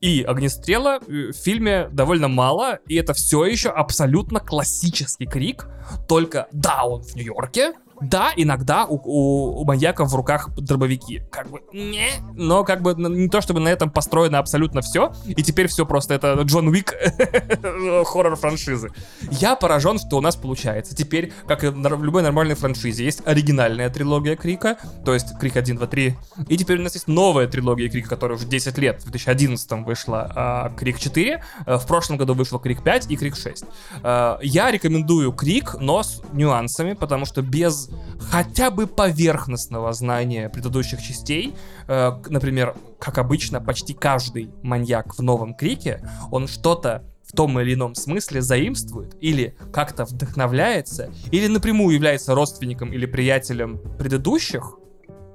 и 0.00 0.22
огнестрела 0.22 0.98
э, 1.00 1.32
в 1.32 1.32
фильме 1.32 1.88
довольно 1.92 2.28
мало, 2.28 2.78
и 2.86 2.96
это 2.96 3.14
все 3.14 3.44
еще 3.44 3.70
абсолютно 3.70 4.40
классический 4.40 5.26
крик, 5.26 5.68
только 6.08 6.48
да, 6.52 6.84
он 6.84 7.02
в 7.02 7.14
Нью-Йорке, 7.14 7.72
Да, 8.00 8.32
иногда 8.36 8.84
у, 8.84 8.96
у, 8.96 9.60
у 9.60 9.64
маньяков 9.64 10.10
в 10.10 10.14
руках 10.14 10.50
дробовики. 10.56 11.22
Как 11.30 11.50
бы, 11.50 11.60
не, 11.72 12.08
но 12.34 12.64
как 12.64 12.82
бы 12.82 12.94
не 12.94 13.28
то, 13.28 13.40
чтобы 13.40 13.60
на 13.60 13.68
этом 13.68 13.90
построено 13.90 14.38
абсолютно 14.38 14.82
все, 14.82 15.12
и 15.26 15.42
теперь 15.42 15.66
все 15.68 15.86
просто 15.86 16.14
это 16.14 16.34
Джон 16.42 16.68
Уик 16.68 16.94
хоррор 18.06 18.36
франшизы. 18.36 18.90
Я 19.30 19.56
поражен, 19.56 19.98
что 19.98 20.16
у 20.16 20.20
нас 20.20 20.36
получается. 20.36 20.94
Теперь, 20.94 21.32
как 21.46 21.64
и 21.64 21.68
в 21.68 22.04
любой 22.04 22.22
нормальной 22.22 22.54
франшизе, 22.54 23.04
есть 23.04 23.22
оригинальная 23.26 23.88
трилогия 23.90 24.36
Крика, 24.36 24.78
то 25.04 25.14
есть 25.14 25.38
Крик 25.38 25.56
1, 25.56 25.76
2, 25.76 25.86
3, 25.86 26.16
и 26.48 26.56
теперь 26.56 26.78
у 26.78 26.82
нас 26.82 26.94
есть 26.94 27.08
новая 27.08 27.46
трилогия 27.46 27.88
Крика, 27.88 28.10
которая 28.10 28.36
уже 28.36 28.46
10 28.46 28.78
лет, 28.78 29.02
в 29.02 29.10
2011 29.10 29.72
вышла 29.86 30.30
а, 30.34 30.70
Крик 30.76 30.98
4, 30.98 31.42
а, 31.64 31.78
в 31.78 31.86
прошлом 31.86 32.18
году 32.18 32.34
вышел 32.34 32.58
Крик 32.58 32.82
5 32.82 33.10
и 33.10 33.16
Крик 33.16 33.36
6. 33.36 33.64
А, 34.02 34.38
я 34.42 34.70
рекомендую 34.70 35.32
Крик, 35.32 35.76
но 35.80 36.02
с 36.02 36.22
нюансами, 36.32 36.92
потому 36.92 37.24
что 37.24 37.42
без 37.42 37.85
хотя 38.20 38.70
бы 38.70 38.86
поверхностного 38.86 39.92
знания 39.92 40.48
предыдущих 40.48 41.02
частей, 41.02 41.54
э, 41.88 42.12
например, 42.28 42.74
как 42.98 43.18
обычно, 43.18 43.60
почти 43.60 43.94
каждый 43.94 44.50
маньяк 44.62 45.16
в 45.16 45.22
новом 45.22 45.54
Крике, 45.54 46.02
он 46.30 46.48
что-то 46.48 47.04
в 47.26 47.32
том 47.32 47.58
или 47.60 47.74
ином 47.74 47.94
смысле 47.94 48.40
заимствует 48.40 49.16
или 49.20 49.56
как-то 49.72 50.04
вдохновляется, 50.04 51.10
или 51.32 51.48
напрямую 51.48 51.94
является 51.94 52.34
родственником 52.34 52.92
или 52.92 53.04
приятелем 53.04 53.80
предыдущих, 53.98 54.78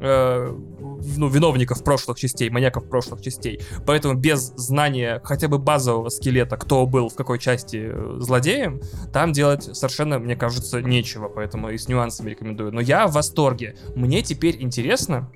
э, 0.02 0.52
ну, 1.18 1.28
виновников 1.28 1.84
прошлых 1.84 2.20
частей, 2.20 2.50
маньяков 2.50 2.90
прошлых 2.90 3.22
частей. 3.22 3.62
Поэтому 3.86 4.16
без 4.16 4.54
знания 4.56 5.22
хотя 5.24 5.48
бы 5.48 5.60
базового 5.60 6.10
скелета, 6.10 6.58
кто 6.58 6.86
был 6.86 7.10
в 7.10 7.16
какой 7.16 7.40
части 7.40 7.92
э, 7.92 8.18
злодеем, 8.20 8.82
там 9.14 9.32
делать 9.32 9.64
совершенно, 9.76 10.20
мне 10.20 10.36
кажется, 10.36 10.82
нечего. 10.82 11.30
Поэтому 11.30 11.70
и 11.70 11.78
с 11.78 11.88
нюансами 11.88 12.32
рекомендую. 12.32 12.72
Но 12.74 12.82
я 12.82 13.08
в 13.08 13.14
восторге. 13.14 13.76
Мне 13.96 14.22
теперь 14.22 14.62
интересно, 14.62 15.32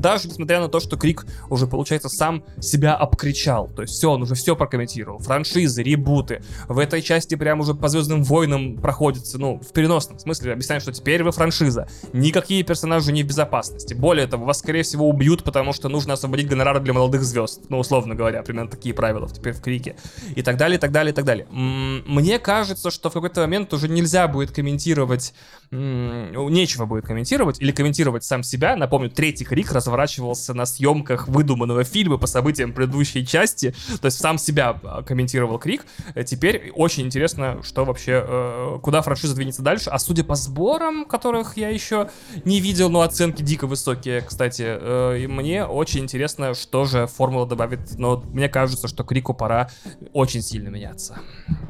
даже 0.00 0.28
несмотря 0.28 0.60
на 0.60 0.68
то, 0.68 0.80
что 0.80 0.96
Крик 0.96 1.26
уже, 1.48 1.66
получается, 1.66 2.08
сам 2.08 2.44
себя 2.60 2.94
обкричал. 2.94 3.68
То 3.68 3.82
есть 3.82 3.94
все, 3.94 4.10
он 4.10 4.22
уже 4.22 4.34
все 4.34 4.56
прокомментировал. 4.56 5.18
Франшизы, 5.18 5.82
ребуты. 5.82 6.42
В 6.68 6.78
этой 6.78 7.02
части 7.02 7.34
прям 7.34 7.60
уже 7.60 7.74
по 7.74 7.88
Звездным 7.88 8.24
войнам 8.24 8.76
проходится, 8.76 9.38
ну, 9.38 9.60
в 9.60 9.72
переносном 9.72 10.18
смысле, 10.18 10.52
объясняют, 10.52 10.82
что 10.82 10.92
теперь 10.92 11.22
вы 11.22 11.32
франшиза. 11.32 11.88
Никакие 12.12 12.62
персонажи 12.62 13.12
не 13.12 13.22
в 13.22 13.26
безопасности. 13.26 13.94
Более 13.94 14.26
того, 14.26 14.44
вас, 14.44 14.58
скорее 14.58 14.82
всего, 14.82 15.08
убьют, 15.08 15.44
потому 15.44 15.72
что 15.72 15.88
нужно 15.88 16.14
освободить 16.14 16.48
гонорары 16.48 16.80
для 16.80 16.92
молодых 16.92 17.22
звезд. 17.22 17.62
Ну, 17.68 17.78
условно 17.78 18.14
говоря, 18.14 18.42
примерно 18.42 18.70
такие 18.70 18.94
правила 18.94 19.28
теперь 19.28 19.52
в 19.52 19.60
Крике. 19.60 19.96
И 20.34 20.42
так 20.42 20.56
далее, 20.56 20.78
и 20.78 20.80
так 20.80 20.92
далее, 20.92 21.12
и 21.12 21.14
так 21.14 21.24
далее. 21.24 21.46
Мне 21.50 22.38
кажется, 22.38 22.90
что 22.90 23.10
в 23.10 23.12
какой-то 23.12 23.42
момент 23.42 23.72
уже 23.74 23.88
нельзя 23.88 24.28
будет 24.28 24.50
комментировать... 24.50 25.34
Нечего 25.70 26.86
будет 26.86 27.06
комментировать. 27.06 27.60
Или 27.60 27.72
комментировать 27.72 28.24
сам 28.24 28.42
себя. 28.42 28.76
Напомню, 28.76 29.10
третий 29.10 29.44
Крик 29.44 29.70
разворачивался 29.90 30.54
на 30.54 30.66
съемках 30.66 31.26
выдуманного 31.28 31.84
фильма 31.84 32.16
по 32.16 32.26
событиям 32.26 32.72
предыдущей 32.72 33.26
части, 33.26 33.74
то 34.00 34.06
есть 34.06 34.18
сам 34.18 34.38
себя 34.38 34.78
а, 34.82 35.02
комментировал 35.02 35.58
Крик. 35.58 35.84
Э, 36.14 36.22
теперь 36.22 36.70
очень 36.74 37.06
интересно, 37.06 37.60
что 37.62 37.84
вообще, 37.84 38.24
э, 38.26 38.78
куда 38.82 39.02
франшиза 39.02 39.34
двинется 39.34 39.62
дальше. 39.62 39.90
А 39.90 39.98
судя 39.98 40.22
по 40.22 40.36
сборам, 40.36 41.04
которых 41.04 41.56
я 41.56 41.70
еще 41.70 42.08
не 42.44 42.60
видел, 42.60 42.88
но 42.88 43.00
оценки 43.00 43.42
дико 43.42 43.66
высокие, 43.66 44.20
кстати, 44.20 44.64
э, 44.66 45.26
мне 45.28 45.64
очень 45.64 46.00
интересно, 46.00 46.54
что 46.54 46.84
же 46.84 47.06
формула 47.06 47.46
добавит. 47.46 47.98
Но 47.98 48.22
мне 48.32 48.48
кажется, 48.48 48.86
что 48.86 49.02
Крику 49.02 49.34
пора 49.34 49.70
очень 50.12 50.42
сильно 50.42 50.68
меняться. 50.68 51.18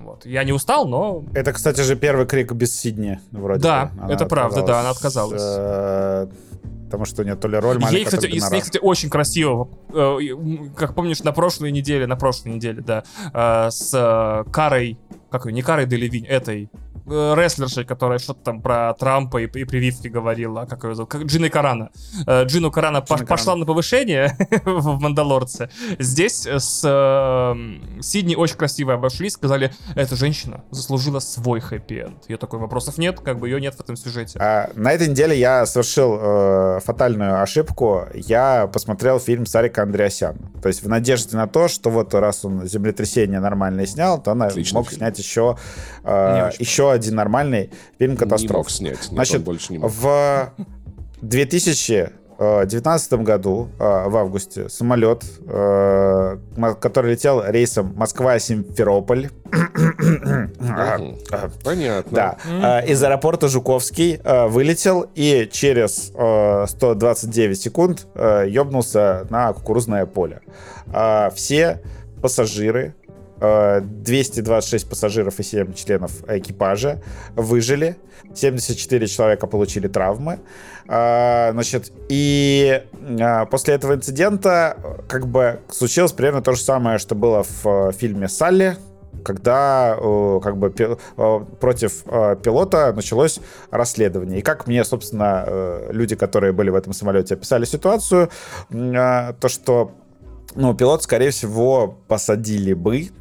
Вот. 0.02 0.26
Я 0.26 0.44
не 0.44 0.52
устал, 0.52 0.86
но... 0.86 1.24
Это, 1.34 1.52
кстати 1.52 1.80
же, 1.80 1.96
первый 1.96 2.26
Крик 2.26 2.52
без 2.52 2.78
Сидни, 2.78 3.18
вроде 3.30 3.60
Да, 3.62 3.90
бы. 3.94 4.12
это 4.12 4.26
правда, 4.26 4.62
да, 4.62 4.80
она 4.80 4.90
отказалась 4.90 6.28
потому 6.90 7.04
что 7.04 7.22
у 7.22 7.24
нее 7.24 7.36
то 7.36 7.46
ли 7.46 7.56
роль 7.56 7.78
маленькая, 7.78 7.98
Ей, 7.98 8.04
кстати, 8.04 8.26
ей, 8.26 8.40
кстати, 8.40 8.78
очень 8.82 9.08
красиво. 9.08 9.68
Э, 9.94 10.18
как 10.76 10.94
помнишь, 10.94 11.22
на 11.22 11.32
прошлой 11.32 11.70
неделе, 11.70 12.06
на 12.08 12.16
прошлой 12.16 12.54
неделе, 12.54 12.82
да, 12.82 13.04
э, 13.32 13.70
с 13.70 13.94
э, 13.94 14.50
Карой, 14.50 14.98
как 15.30 15.46
ее, 15.46 15.52
не 15.52 15.62
Карой 15.62 15.86
Делевинь, 15.86 16.26
этой, 16.26 16.70
Э, 17.06 17.34
рестлершей, 17.36 17.84
которая 17.84 18.18
что-то 18.18 18.40
там 18.44 18.62
про 18.62 18.94
Трампа 18.94 19.38
и, 19.38 19.44
и 19.44 19.64
прививки 19.64 20.08
говорила, 20.08 20.66
как 20.66 20.84
ее 20.84 20.94
зовут, 20.94 21.10
как 21.10 21.22
Джина 21.22 21.48
Карана. 21.48 21.90
Э, 22.26 22.44
Джину 22.44 22.70
Карана 22.70 22.98
Джина 22.98 23.26
пошла 23.26 23.26
Карана. 23.26 23.60
на 23.60 23.66
повышение 23.66 24.36
в 24.64 25.00
Мандалорце. 25.00 25.70
Здесь 25.98 26.46
с 26.46 26.82
э, 26.84 28.00
Сидни 28.00 28.34
очень 28.34 28.56
красиво 28.56 28.94
обошли, 28.94 29.30
сказали, 29.30 29.72
эта 29.96 30.14
женщина 30.14 30.62
заслужила 30.70 31.20
свой 31.20 31.60
хэппи-энд. 31.60 32.24
Я 32.28 32.36
такой, 32.36 32.60
вопросов 32.60 32.98
нет, 32.98 33.20
как 33.20 33.38
бы 33.38 33.48
ее 33.48 33.60
нет 33.60 33.74
в 33.74 33.80
этом 33.80 33.96
сюжете. 33.96 34.38
А, 34.38 34.70
на 34.74 34.92
этой 34.92 35.08
неделе 35.08 35.38
я 35.38 35.66
совершил 35.66 36.16
э, 36.20 36.80
фатальную 36.84 37.42
ошибку. 37.42 38.04
Я 38.14 38.68
посмотрел 38.72 39.18
фильм 39.18 39.46
Сарика 39.46 39.82
Андреасян. 39.82 40.36
То 40.62 40.68
есть 40.68 40.82
в 40.82 40.88
надежде 40.88 41.36
на 41.36 41.46
то, 41.46 41.68
что 41.68 41.90
вот 41.90 42.14
раз 42.14 42.44
он 42.44 42.66
землетрясение 42.68 43.40
нормально 43.40 43.86
снял, 43.86 44.22
то 44.22 44.32
он 44.32 44.38
мог 44.38 44.52
фильм. 44.52 44.84
снять 44.84 45.18
еще, 45.20 45.56
э, 46.04 46.50
еще 46.58 46.90
один 46.90 47.14
нормальный 47.14 47.70
фильм 47.98 48.16
катастроф. 48.16 48.66
Не 48.68 48.72
снять. 48.74 48.92
Нет, 48.94 49.08
Значит, 49.10 49.42
больше 49.44 49.72
не 49.72 49.78
мог. 49.78 49.92
в 49.92 50.52
2019 51.22 53.12
году 53.14 53.68
э, 53.78 54.08
в 54.08 54.16
августе 54.16 54.68
самолет, 54.68 55.22
э, 55.46 56.38
который 56.80 57.12
летел 57.12 57.42
рейсом 57.46 57.92
Москва-Симферополь. 57.96 59.28
Понятно. 61.64 62.10
Да. 62.10 62.36
Э, 62.80 62.86
из 62.86 63.02
аэропорта 63.02 63.48
Жуковский 63.48 64.20
вылетел 64.48 65.06
и 65.14 65.48
через 65.52 66.12
129 66.70 67.60
секунд 67.60 68.06
ёбнулся 68.14 69.26
на 69.28 69.52
кукурузное 69.52 70.06
поле. 70.06 70.40
Все 71.34 71.82
пассажиры 72.22 72.94
226 73.40 74.88
пассажиров 74.88 75.38
и 75.38 75.42
7 75.42 75.72
членов 75.72 76.12
экипажа 76.28 77.02
выжили. 77.34 77.96
74 78.34 79.06
человека 79.06 79.46
получили 79.46 79.88
травмы. 79.88 80.40
А, 80.86 81.50
значит, 81.52 81.90
и 82.08 82.82
а, 83.20 83.46
после 83.46 83.74
этого 83.74 83.94
инцидента 83.94 84.76
как 85.08 85.26
бы 85.26 85.60
случилось 85.70 86.12
примерно 86.12 86.42
то 86.42 86.52
же 86.52 86.60
самое, 86.60 86.98
что 86.98 87.14
было 87.14 87.44
в 87.62 87.92
фильме 87.92 88.28
«Салли», 88.28 88.76
когда 89.24 89.96
как 90.42 90.56
бы 90.56 90.70
против 91.60 92.04
пилота 92.42 92.92
началось 92.92 93.40
расследование. 93.70 94.38
И 94.38 94.42
как 94.42 94.66
мне, 94.66 94.84
собственно, 94.84 95.44
э, 95.46 95.88
люди, 95.90 96.14
которые 96.14 96.52
были 96.52 96.70
в 96.70 96.74
этом 96.74 96.92
самолете, 96.92 97.34
описали 97.34 97.64
ситуацию, 97.64 98.30
то, 98.70 99.48
что 99.48 99.92
ну, 100.54 100.74
пилот, 100.74 101.02
скорее 101.02 101.30
всего, 101.30 101.98
посадили 102.08 102.72
бы, 102.72 103.10
Э, 103.10 103.19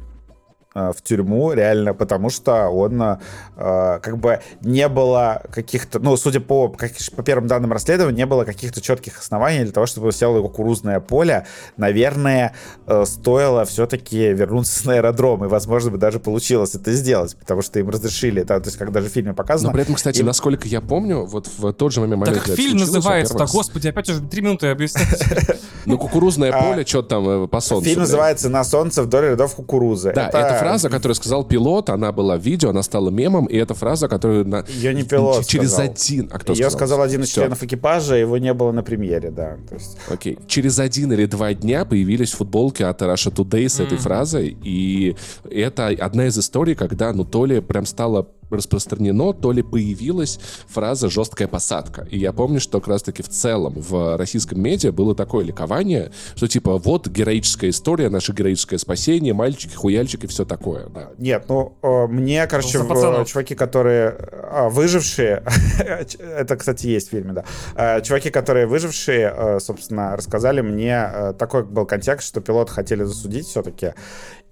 в 0.74 0.96
тюрьму, 1.02 1.52
реально, 1.52 1.94
потому 1.94 2.30
что 2.30 2.68
он 2.68 3.02
э, 3.02 3.18
как 3.56 4.18
бы 4.18 4.40
не 4.60 4.88
было 4.88 5.42
каких-то, 5.52 5.98
ну, 5.98 6.16
судя 6.16 6.38
по, 6.38 6.68
как, 6.68 6.92
по 7.16 7.24
первым 7.24 7.48
данным 7.48 7.72
расследования, 7.72 8.18
не 8.18 8.26
было 8.26 8.44
каких-то 8.44 8.80
четких 8.80 9.18
оснований 9.18 9.64
для 9.64 9.72
того, 9.72 9.86
чтобы 9.86 10.12
село 10.12 10.40
кукурузное 10.42 11.00
поле. 11.00 11.46
Наверное, 11.76 12.54
э, 12.86 13.04
стоило 13.04 13.64
все-таки 13.64 14.32
вернуться 14.32 14.86
на 14.86 14.94
аэродром, 14.94 15.44
и, 15.44 15.48
возможно, 15.48 15.90
бы 15.90 15.98
даже 15.98 16.20
получилось 16.20 16.76
это 16.76 16.92
сделать, 16.92 17.36
потому 17.36 17.62
что 17.62 17.80
им 17.80 17.90
разрешили, 17.90 18.42
да, 18.42 18.60
то 18.60 18.68
есть, 18.68 18.78
как 18.78 18.92
даже 18.92 19.08
в 19.08 19.12
фильме 19.12 19.34
показано. 19.34 19.70
Но 19.70 19.72
при 19.72 19.82
этом, 19.82 19.96
кстати, 19.96 20.20
им... 20.20 20.26
насколько 20.26 20.68
я 20.68 20.80
помню, 20.80 21.24
вот 21.24 21.48
в 21.48 21.72
тот 21.72 21.92
же 21.92 22.00
момент... 22.00 22.26
Так 22.26 22.56
фильм 22.56 22.78
называется-то, 22.78 23.46
господи, 23.46 23.88
опять 23.88 24.08
уже 24.08 24.20
три 24.20 24.40
минуты 24.40 24.68
объяснять. 24.68 25.58
Ну, 25.86 25.98
кукурузное 25.98 26.52
а, 26.52 26.62
поле, 26.62 26.84
что 26.86 27.02
там 27.02 27.48
по 27.48 27.60
солнцу. 27.60 27.88
Фильм 27.88 28.00
называется 28.02 28.48
«На 28.50 28.64
солнце 28.64 29.02
вдоль 29.02 29.30
рядов 29.30 29.54
кукурузы». 29.54 30.12
Да, 30.14 30.28
это 30.28 30.59
фраза, 30.60 30.88
которую 30.88 31.14
сказал 31.14 31.44
пилот, 31.44 31.90
она 31.90 32.12
была 32.12 32.36
в 32.36 32.40
видео, 32.40 32.70
она 32.70 32.82
стала 32.82 33.10
мемом, 33.10 33.46
и 33.46 33.56
эта 33.56 33.74
фраза, 33.74 34.08
которую... 34.08 34.46
На... 34.46 34.64
Ее 34.68 34.94
не 34.94 35.02
пилот 35.02 35.46
Через 35.46 35.72
сказал. 35.72 35.90
один... 35.90 36.30
А 36.32 36.38
кто 36.38 36.52
Ее 36.52 36.70
сказал? 36.70 36.78
сказал 36.78 37.02
один 37.02 37.22
из 37.22 37.28
Все. 37.28 37.42
членов 37.42 37.62
экипажа, 37.62 38.16
его 38.16 38.38
не 38.38 38.52
было 38.54 38.72
на 38.72 38.82
премьере, 38.82 39.30
да. 39.30 39.56
То 39.68 39.74
есть... 39.74 39.98
Окей. 40.08 40.38
Через 40.46 40.78
один 40.78 41.12
или 41.12 41.26
два 41.26 41.54
дня 41.54 41.84
появились 41.84 42.32
футболки 42.32 42.82
от 42.82 43.00
Russia 43.02 43.32
Today 43.32 43.68
с 43.68 43.80
mm. 43.80 43.86
этой 43.86 43.98
фразой, 43.98 44.56
и 44.62 45.16
это 45.50 45.88
одна 45.88 46.26
из 46.26 46.38
историй, 46.38 46.74
когда, 46.74 47.12
ну, 47.12 47.24
то 47.24 47.44
ли 47.44 47.60
прям 47.60 47.86
стало 47.86 48.28
распространено, 48.56 49.32
то 49.32 49.52
ли 49.52 49.62
появилась 49.62 50.38
фраза 50.68 51.08
«жесткая 51.08 51.48
посадка». 51.48 52.06
И 52.10 52.18
я 52.18 52.32
помню, 52.32 52.60
что 52.60 52.80
как 52.80 52.88
раз-таки 52.88 53.22
в 53.22 53.28
целом 53.28 53.74
в 53.76 54.16
российском 54.16 54.60
медиа 54.60 54.92
было 54.92 55.14
такое 55.14 55.44
ликование, 55.44 56.12
что 56.34 56.48
типа 56.48 56.78
вот 56.78 57.08
героическая 57.08 57.70
история, 57.70 58.08
наше 58.08 58.32
героическое 58.32 58.78
спасение, 58.78 59.34
мальчики, 59.34 59.74
хуяльчики, 59.74 60.26
все 60.26 60.44
такое. 60.44 60.86
Да. 60.86 61.10
Нет, 61.18 61.44
ну, 61.48 61.76
э, 61.82 62.06
мне, 62.06 62.46
короче, 62.46 62.78
в, 62.78 63.24
чуваки, 63.26 63.54
которые 63.54 64.08
а, 64.08 64.68
выжившие, 64.68 65.42
это, 66.18 66.56
кстати, 66.56 66.86
есть 66.86 67.08
в 67.08 67.10
фильме, 67.10 67.32
да, 67.32 67.44
э, 67.74 68.02
чуваки, 68.02 68.30
которые 68.30 68.66
выжившие, 68.66 69.32
э, 69.34 69.60
собственно, 69.60 70.16
рассказали 70.16 70.60
мне, 70.60 71.34
такой 71.38 71.64
был 71.64 71.86
контекст, 71.86 72.28
что 72.28 72.40
пилот 72.40 72.70
хотели 72.70 73.04
засудить 73.04 73.46
все-таки, 73.46 73.94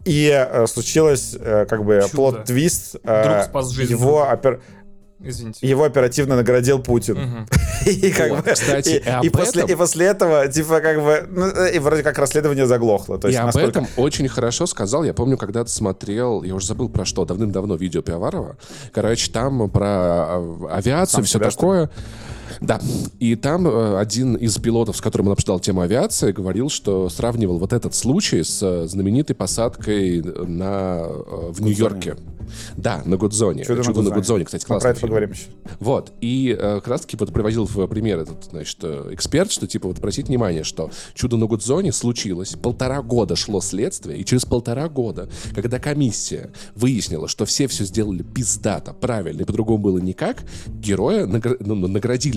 и 0.09 0.31
э, 0.31 0.67
случилось 0.67 1.37
э, 1.39 1.67
как 1.69 1.85
бы 1.85 2.01
плод-твист. 2.13 2.97
Э, 3.05 3.45
его 3.89 4.23
опер... 4.23 4.61
Извините. 5.21 5.67
Его 5.67 5.83
оперативно 5.83 6.37
наградил 6.37 6.79
Путин. 6.81 7.49
И 7.87 8.13
как 8.13 8.31
Вот, 8.31 8.45
бы- 8.45 8.53
кстати, 8.53 8.89
и- 8.91 8.97
и 8.99 9.09
об 9.09 9.25
и 9.25 9.29
после 9.31 9.63
этом- 9.63 9.73
и 9.73 9.77
после 9.77 10.07
этого, 10.07 10.47
типа, 10.47 10.81
как 10.81 11.03
бы, 11.03 11.27
ну, 11.29 11.47
э, 11.47 11.75
и 11.75 11.79
вроде 11.81 12.05
как 12.05 12.19
расследование 12.19 12.67
заглохло. 12.67 13.19
То 13.19 13.27
И 13.27 13.33
есть, 13.33 13.41
об 13.41 13.47
насколько... 13.47 13.69
этом 13.71 13.89
очень 13.97 14.29
хорошо 14.29 14.67
сказал. 14.67 15.03
Я 15.03 15.15
помню, 15.15 15.37
когда-то 15.37 15.71
смотрел, 15.71 16.45
я 16.45 16.55
уже 16.55 16.67
забыл 16.67 16.89
про 16.89 17.05
что, 17.05 17.25
давным-давно 17.25 17.75
видео 17.75 18.01
Пиаварова. 18.03 18.57
Короче, 18.93 19.33
там 19.33 19.69
про 19.71 19.87
а, 19.89 20.69
авиацию, 20.77 21.17
Сам 21.17 21.25
все 21.25 21.39
себя, 21.39 21.51
что 21.51 21.61
такое. 21.61 21.91
Да. 22.61 22.81
И 23.19 23.35
там 23.37 23.67
э, 23.67 23.99
один 23.99 24.35
из 24.35 24.57
пилотов, 24.59 24.97
с 24.97 25.01
которым 25.01 25.29
он 25.29 25.33
обсуждал 25.33 25.61
тему 25.61 25.81
авиации, 25.83 26.33
говорил, 26.33 26.69
что 26.69 27.09
сравнивал 27.09 27.59
вот 27.59 27.73
этот 27.73 27.95
случай 27.95 28.43
с 28.43 28.63
э, 28.63 28.87
знаменитой 28.87 29.35
посадкой 29.37 30.23
на, 30.23 31.03
э, 31.07 31.51
в 31.53 31.61
Нью-Йорке. 31.63 32.17
Да, 32.79 33.03
на 33.05 33.19
Гудзоне. 33.19 33.65
Чудо, 33.65 33.85
Чудо, 33.85 34.01
на 34.01 34.11
Гудзоне, 34.11 34.47
кстати, 34.47 34.65
Мы 34.71 34.79
про 34.81 34.91
это 34.91 34.99
фильм. 35.01 35.11
поговорим 35.11 35.33
еще. 35.33 35.45
Вот, 35.81 36.13
и 36.23 36.57
э, 36.59 36.77
как 36.77 36.89
раз-таки 36.89 37.17
вот 37.19 37.31
приводил 37.33 37.67
в 37.67 37.87
пример 37.89 38.21
этот, 38.21 38.45
значит, 38.51 38.83
эксперт, 39.11 39.53
что, 39.53 39.67
типа, 39.67 39.89
вот 39.89 39.99
обратите 39.99 40.29
внимание, 40.29 40.65
что 40.65 40.91
чудо 41.15 41.37
на 41.37 41.45
Гудзоне 41.47 41.93
случилось, 41.93 42.55
полтора 42.55 43.03
года 43.03 43.37
шло 43.37 43.61
следствие, 43.61 44.19
и 44.19 44.25
через 44.25 44.47
полтора 44.47 44.89
года, 44.89 45.29
когда 45.55 45.79
комиссия 45.79 46.51
выяснила, 46.75 47.29
что 47.29 47.45
все 47.45 47.67
все 47.67 47.85
сделали 47.85 48.23
пиздато, 48.23 48.95
правильно, 48.95 49.43
и 49.43 49.45
по-другому 49.45 49.79
было 49.79 49.99
никак, 49.99 50.39
героя 50.67 51.27
награ- 51.27 51.57
ну, 51.61 51.75
ну, 51.75 51.87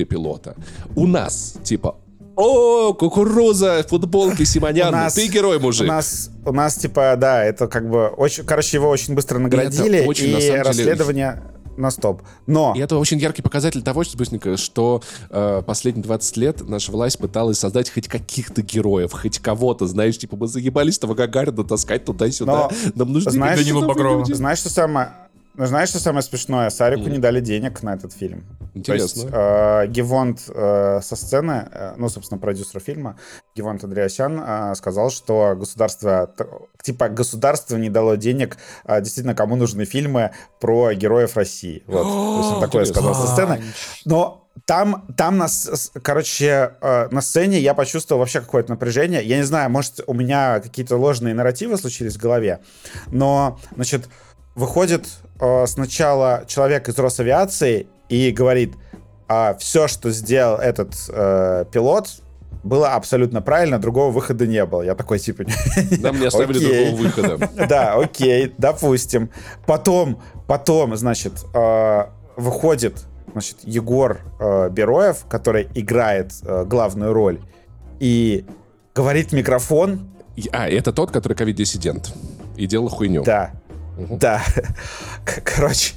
наградили 0.02 0.06
пилота. 0.06 0.56
У 0.96 1.08
нас, 1.08 1.56
типа, 1.64 1.96
о, 2.36 2.94
кукуруза, 2.94 3.84
футболки 3.88 4.46
Симонян, 4.46 4.90
У 4.90 4.92
нас- 4.92 5.14
ты 5.14 5.28
герой, 5.28 5.60
мужик. 5.60 5.84
У 5.84 5.92
нас, 5.92 6.30
у 6.46 6.54
нас, 6.54 6.76
типа, 6.76 7.16
да, 7.18 7.44
это 7.44 7.68
как 7.68 7.90
бы 7.90 8.08
очень, 8.08 8.44
короче, 8.46 8.78
его 8.78 8.90
очень 8.90 9.14
быстро 9.16 9.38
наградили, 9.40 10.04
и, 10.04 10.08
очень, 10.08 10.32
на 10.34 10.40
самом 10.40 10.52
деле, 10.52 10.62
расследование 10.64 11.42
на 11.78 11.92
стоп. 11.92 12.22
Но 12.48 12.74
И 12.76 12.80
это 12.80 12.98
очень 12.98 13.18
яркий 13.18 13.42
показатель 13.42 13.82
того, 13.82 14.04
что, 14.04 14.18
быстренько, 14.18 14.58
что 14.58 15.02
э, 15.30 15.62
последние 15.66 16.04
20 16.04 16.38
лет 16.38 16.70
наша 16.70 16.92
власть 16.92 17.18
пыталась 17.18 17.60
создать 17.60 17.90
хоть 17.90 18.08
каких-то 18.08 18.62
героев, 18.62 19.12
хоть 19.14 19.40
кого-то, 19.40 19.88
знаешь, 19.88 20.18
типа 20.18 20.36
мы 20.36 20.48
заебались 20.48 20.98
этого 20.98 21.16
Гагарина 21.16 21.64
таскать 21.64 22.06
туда-сюда. 22.06 22.52
Но, 22.52 22.72
Нам 22.96 23.14
нужны 23.14 23.32
знаешь, 23.32 23.60
Багрова. 23.88 24.20
люди. 24.20 24.34
знаешь, 24.34 24.60
что 24.60 24.70
самое... 24.70 25.10
ну, 25.56 25.66
Знаешь, 25.66 25.90
что 25.90 26.00
самое 26.00 26.24
смешное? 26.24 26.70
Сарику 26.70 27.10
не 27.10 27.18
дали 27.20 27.40
денег 27.42 27.84
на 27.84 27.94
этот 27.94 28.14
фильм. 28.14 28.46
Интересно. 28.74 29.22
То 29.24 29.28
есть 29.28 29.34
э, 29.34 29.88
Гевонт 29.92 30.40
э, 30.48 31.00
со 31.04 31.16
сцены, 31.16 31.68
э, 31.72 31.94
ну, 31.98 32.08
собственно, 32.10 32.40
продюсер 32.40 32.80
фильма, 32.80 33.18
Гевонт 33.56 33.84
Андреасян 33.84 34.42
э, 34.42 34.76
сказал, 34.76 35.10
что 35.12 35.56
государство, 35.58 36.28
т- 36.28 36.48
типа, 36.82 37.10
государство 37.10 37.76
не 37.76 37.90
дало 37.90 38.16
денег 38.16 38.58
э, 38.86 39.02
действительно, 39.02 39.36
кому 39.36 39.56
нужны 39.58 39.84
фильмы 39.86 40.32
про 40.62 40.94
героев 40.94 41.36
России. 41.36 41.84
Вот. 41.88 42.04
То 42.04 42.38
есть 42.40 42.52
он 42.54 42.62
такое 42.62 42.82
Интересно. 42.86 42.94
сказал 43.12 43.16
со 43.28 43.34
сцены. 43.34 43.62
Но 44.06 44.48
там, 44.66 45.06
там 45.18 45.38
на, 45.38 45.48
с- 45.50 45.66
с- 45.76 45.92
короче, 46.02 46.74
э, 46.82 47.08
на 47.12 47.22
сцене 47.22 47.60
я 47.60 47.74
почувствовал 47.74 48.20
вообще 48.20 48.40
какое-то 48.40 48.70
напряжение. 48.72 49.22
Я 49.24 49.36
не 49.38 49.44
знаю, 49.44 49.70
может, 49.70 50.00
у 50.08 50.14
меня 50.14 50.62
какие-то 50.62 50.96
ложные 50.96 51.34
нарративы 51.34 51.78
случились 51.78 52.16
в 52.16 52.22
голове, 52.22 52.60
но, 53.08 53.60
значит, 53.76 54.08
выходит 54.56 55.08
э, 55.42 55.66
сначала 55.68 56.46
человек 56.48 56.88
из 56.88 56.98
Росавиации 56.98 57.88
и 58.08 58.32
говорит, 58.32 58.76
все, 59.60 59.88
что 59.88 60.12
сделал 60.12 60.58
этот 60.58 60.94
э, 61.10 61.66
пилот, 61.72 62.10
было 62.64 62.94
абсолютно 62.94 63.42
правильно, 63.42 63.80
другого 63.80 64.12
выхода 64.12 64.46
не 64.46 64.64
было. 64.66 64.82
Я 64.84 64.94
такой, 64.94 65.20
типа, 65.20 65.46
Нам 66.00 66.20
не 66.20 66.28
оставили 66.28 66.60
другого 66.60 67.02
выхода. 67.02 67.50
да, 67.68 67.94
окей, 67.96 68.54
допустим. 68.58 69.30
Потом, 69.66 70.22
потом, 70.48 70.96
значит, 70.96 71.34
э, 71.54 72.04
выходит, 72.36 73.06
значит, 73.32 73.58
Егор 73.64 74.20
э, 74.40 74.70
Бероев, 74.70 75.26
который 75.28 75.70
играет 75.74 76.34
главную 76.66 77.14
роль, 77.14 77.40
и 78.00 78.46
говорит 78.94 79.32
микрофон, 79.32 80.12
А, 80.52 80.68
это 80.68 80.92
тот, 80.92 81.12
который 81.12 81.34
ковид-диссидент. 81.34 82.14
И 82.58 82.68
делал 82.68 82.90
хуйню. 82.90 83.24
да, 83.24 83.52
Да, 83.98 84.42
К- 85.26 85.42
короче. 85.44 85.94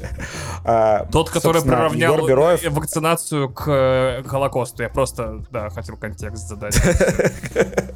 э, 0.64 1.06
Тот, 1.12 1.30
который 1.30 1.62
приравнял 1.62 2.14
Егор 2.14 2.28
Бероев, 2.28 2.62
э, 2.64 2.70
вакцинацию 2.70 3.48
к 3.50 3.64
э, 3.68 4.22
Холокосту. 4.26 4.82
Я 4.82 4.88
просто, 4.88 5.44
да, 5.50 5.70
хотел 5.70 5.96
контекст 5.96 6.48
задать. 6.48 6.80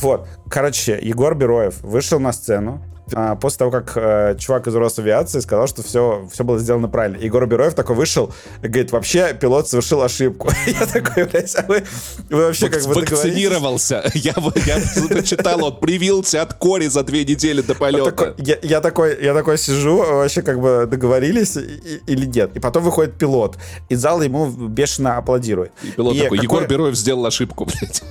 Вот, 0.00 0.26
короче, 0.48 0.98
Егор 1.02 1.34
Бероев 1.34 1.82
вышел 1.82 2.18
на 2.18 2.32
сцену 2.32 2.82
а, 3.12 3.34
после 3.36 3.58
того, 3.58 3.70
как 3.70 3.92
э, 3.96 4.36
чувак 4.38 4.66
из 4.66 4.74
Росавиации 4.74 5.40
сказал, 5.40 5.66
что 5.66 5.82
все, 5.82 6.28
все 6.32 6.44
было 6.44 6.58
сделано 6.58 6.88
правильно. 6.88 7.16
Егор 7.16 7.46
Бероев 7.46 7.74
такой 7.74 7.96
вышел 7.96 8.32
и 8.62 8.68
говорит, 8.68 8.92
вообще 8.92 9.34
пилот 9.34 9.68
совершил 9.68 10.02
ошибку. 10.02 10.50
Я 10.66 10.86
такой, 10.86 11.24
блядь, 11.24 11.54
а 11.56 11.62
вы, 11.66 11.84
вы 12.28 12.46
вообще 12.46 12.68
как 12.68 12.84
бы? 12.84 12.94
Вакцинировался. 12.94 14.02
Я, 14.14 14.34
я 14.66 14.78
прочитал, 15.08 15.64
он 15.64 15.78
привился 15.80 16.42
от 16.42 16.54
кори 16.54 16.86
за 16.86 17.02
две 17.02 17.24
недели 17.24 17.60
до 17.62 17.74
полета. 17.74 18.34
я, 18.38 18.58
я 18.62 18.80
такой, 18.80 19.22
я 19.22 19.34
такой 19.34 19.58
сижу, 19.58 19.96
вообще 19.98 20.42
как 20.42 20.60
бы 20.60 20.86
договорились 20.90 21.56
и- 21.56 22.00
или 22.06 22.26
нет. 22.26 22.50
И 22.56 22.60
потом 22.60 22.82
выходит 22.84 23.14
пилот, 23.18 23.56
и 23.88 23.94
зал 23.94 24.22
ему 24.22 24.50
бешено 24.50 25.16
аплодирует. 25.16 25.72
И 25.82 25.90
пилот 25.92 26.14
И 26.14 26.20
такой, 26.20 26.38
какой- 26.38 26.44
Егор 26.44 26.66
Бероев 26.68 26.94
сделал 26.96 27.26
ошибку, 27.26 27.64
блядь. 27.80 28.02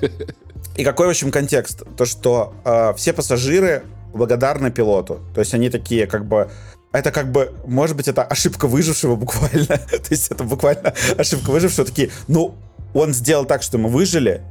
И 0.75 0.83
какой, 0.83 1.07
в 1.07 1.09
общем, 1.09 1.31
контекст? 1.31 1.83
То, 1.97 2.05
что 2.05 2.53
э, 2.63 2.93
все 2.95 3.11
пассажиры 3.13 3.83
благодарны 4.13 4.71
пилоту. 4.71 5.19
То 5.33 5.41
есть 5.41 5.53
они 5.53 5.69
такие, 5.69 6.07
как 6.07 6.25
бы... 6.25 6.49
Это 6.91 7.11
как 7.11 7.31
бы, 7.31 7.53
может 7.65 7.95
быть, 7.95 8.07
это 8.07 8.23
ошибка 8.23 8.67
выжившего 8.67 9.15
буквально. 9.15 9.65
То 9.77 10.09
есть 10.09 10.31
это 10.31 10.43
буквально 10.43 10.93
ошибка 11.17 11.51
выжившего. 11.51 11.85
Такие, 11.85 12.09
ну, 12.27 12.55
он 12.93 13.13
сделал 13.13 13.45
так, 13.45 13.61
что 13.61 13.77
мы 13.77 13.89
выжили, 13.89 14.41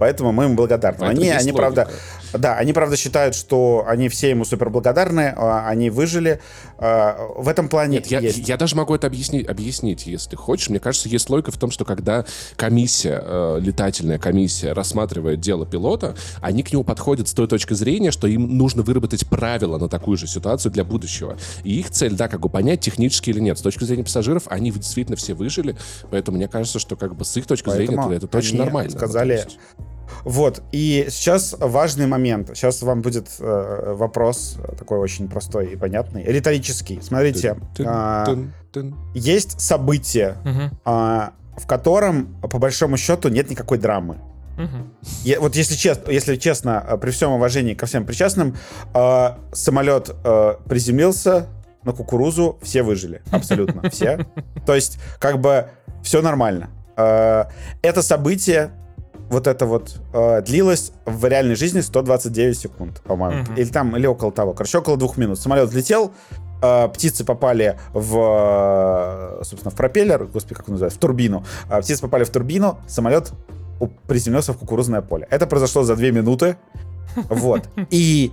поэтому 0.00 0.32
мы 0.32 0.44
ему 0.44 0.54
благодарны. 0.54 0.98
Поэтому 0.98 1.20
Они, 1.20 1.30
они 1.30 1.52
логика. 1.52 1.56
правда, 1.56 1.88
да, 2.32 2.56
они 2.56 2.72
правда 2.72 2.96
считают, 2.96 3.34
что 3.34 3.84
они 3.86 4.08
все 4.08 4.30
ему 4.30 4.44
супер 4.44 4.70
благодарны, 4.70 5.32
а, 5.36 5.66
они 5.68 5.90
выжили. 5.90 6.40
А, 6.78 7.16
В 7.36 7.48
этом 7.48 7.68
плане 7.68 7.98
Нет, 7.98 8.06
я, 8.08 8.20
есть. 8.20 8.48
я 8.48 8.56
даже 8.56 8.76
могу 8.76 8.94
это 8.94 9.06
объяснить, 9.06 9.48
объяснить, 9.48 10.06
если 10.06 10.36
хочешь. 10.36 10.68
Мне 10.68 10.80
кажется, 10.80 11.08
есть 11.08 11.28
логика 11.30 11.50
в 11.50 11.58
том, 11.58 11.70
что 11.70 11.84
когда 11.84 12.24
комиссия, 12.56 13.22
э, 13.24 13.58
летательная 13.60 14.18
комиссия 14.18 14.72
рассматривает 14.72 15.40
дело 15.40 15.66
пилота, 15.66 16.16
они 16.40 16.62
к 16.62 16.72
нему 16.72 16.84
подходят 16.84 17.28
с 17.28 17.32
той 17.32 17.48
точки 17.48 17.74
зрения, 17.74 18.10
что 18.10 18.26
им 18.26 18.56
нужно 18.56 18.82
выработать 18.82 19.26
правила 19.28 19.78
на 19.78 19.88
такую 19.88 20.16
же 20.16 20.26
ситуацию 20.26 20.72
для 20.72 20.84
будущего. 20.84 21.36
И 21.64 21.80
их 21.80 21.90
цель, 21.90 22.14
да, 22.14 22.28
как 22.28 22.40
бы 22.40 22.48
понять, 22.48 22.80
технически 22.80 23.30
или 23.30 23.40
нет. 23.40 23.58
С 23.58 23.62
точки 23.62 23.84
зрения 23.84 24.04
пассажиров, 24.04 24.44
они 24.46 24.70
действительно 24.70 25.16
все 25.16 25.34
выжили, 25.34 25.76
поэтому 26.10 26.36
мне 26.36 26.48
кажется, 26.48 26.78
что 26.78 26.96
как 26.96 27.14
бы 27.16 27.24
с 27.24 27.36
их 27.36 27.46
точки 27.46 27.70
зрения 27.70 27.96
Поэтому 27.96 28.08
это, 28.14 28.26
это 28.26 28.28
точно 28.28 28.58
нормально. 28.58 28.90
Ну, 28.92 28.98
сказали, 28.98 29.32
есть- 29.32 29.58
Вот, 30.24 30.62
и 30.72 31.06
сейчас 31.10 31.54
важный 31.58 32.06
момент. 32.06 32.50
Сейчас 32.54 32.82
вам 32.82 33.02
будет 33.02 33.28
э, 33.38 33.94
вопрос 33.96 34.56
такой 34.78 34.98
очень 34.98 35.28
простой 35.28 35.72
и 35.72 35.76
понятный, 35.76 36.22
риторический. 36.24 37.00
Смотрите, 37.02 37.56
Тын, 37.76 37.86
а, 37.88 38.24
тын, 38.24 38.52
тын. 38.72 38.96
есть 39.14 39.60
событие, 39.60 40.36
а, 40.84 41.32
в 41.56 41.66
котором, 41.66 42.36
по 42.40 42.58
большому 42.58 42.96
счету, 42.96 43.28
нет 43.28 43.50
никакой 43.50 43.78
драмы. 43.78 44.18
Я- 45.22 45.38
вот 45.40 45.54
если 45.54 45.76
честно, 45.76 46.10
если 46.10 46.34
честно, 46.36 46.84
э, 46.88 46.96
при 46.98 47.10
всем 47.12 47.30
уважении 47.32 47.74
ко 47.74 47.86
всем 47.86 48.04
причастным, 48.04 48.56
э, 48.92 49.28
самолет 49.52 50.10
э, 50.24 50.54
приземлился 50.68 51.46
на 51.84 51.92
кукурузу, 51.92 52.58
все 52.62 52.82
выжили. 52.82 53.22
Абсолютно 53.30 53.88
все. 53.88 54.26
То 54.66 54.74
есть, 54.74 54.98
как 55.20 55.38
бы, 55.40 55.68
все 56.02 56.22
нормально. 56.22 56.70
Э, 56.96 57.44
Это 57.82 58.02
событие, 58.02 58.70
вот 59.28 59.46
это 59.46 59.66
вот, 59.66 60.00
э, 60.12 60.42
длилось 60.42 60.92
в 61.04 61.24
реальной 61.26 61.54
жизни 61.54 61.80
129 61.80 62.58
секунд, 62.58 63.00
по-моему. 63.02 63.42
Мгм. 63.42 63.54
Или 63.54 63.68
там, 63.68 63.96
или 63.96 64.06
около 64.06 64.32
того. 64.32 64.54
Короче, 64.54 64.78
около 64.78 64.96
двух 64.96 65.16
минут. 65.16 65.38
Самолет 65.38 65.68
взлетел, 65.68 66.12
э, 66.62 66.88
птицы 66.88 67.24
попали 67.24 67.78
в, 67.92 69.38
э, 69.40 69.44
собственно, 69.44 69.70
в 69.70 69.74
пропеллер, 69.74 70.24
господи, 70.24 70.54
как 70.54 70.68
он 70.68 70.74
называется, 70.74 70.98
в 70.98 71.00
турбину. 71.00 71.44
Э, 71.70 71.80
Птицы 71.80 72.02
попали 72.02 72.24
в 72.24 72.30
турбину, 72.30 72.78
самолет 72.86 73.32
приземлился 74.06 74.52
в 74.52 74.58
кукурузное 74.58 75.02
поле. 75.02 75.26
Это 75.30 75.46
произошло 75.46 75.82
за 75.82 75.94
две 75.96 76.10
минуты. 76.10 76.56
Вот. 77.28 77.68
И 77.90 78.32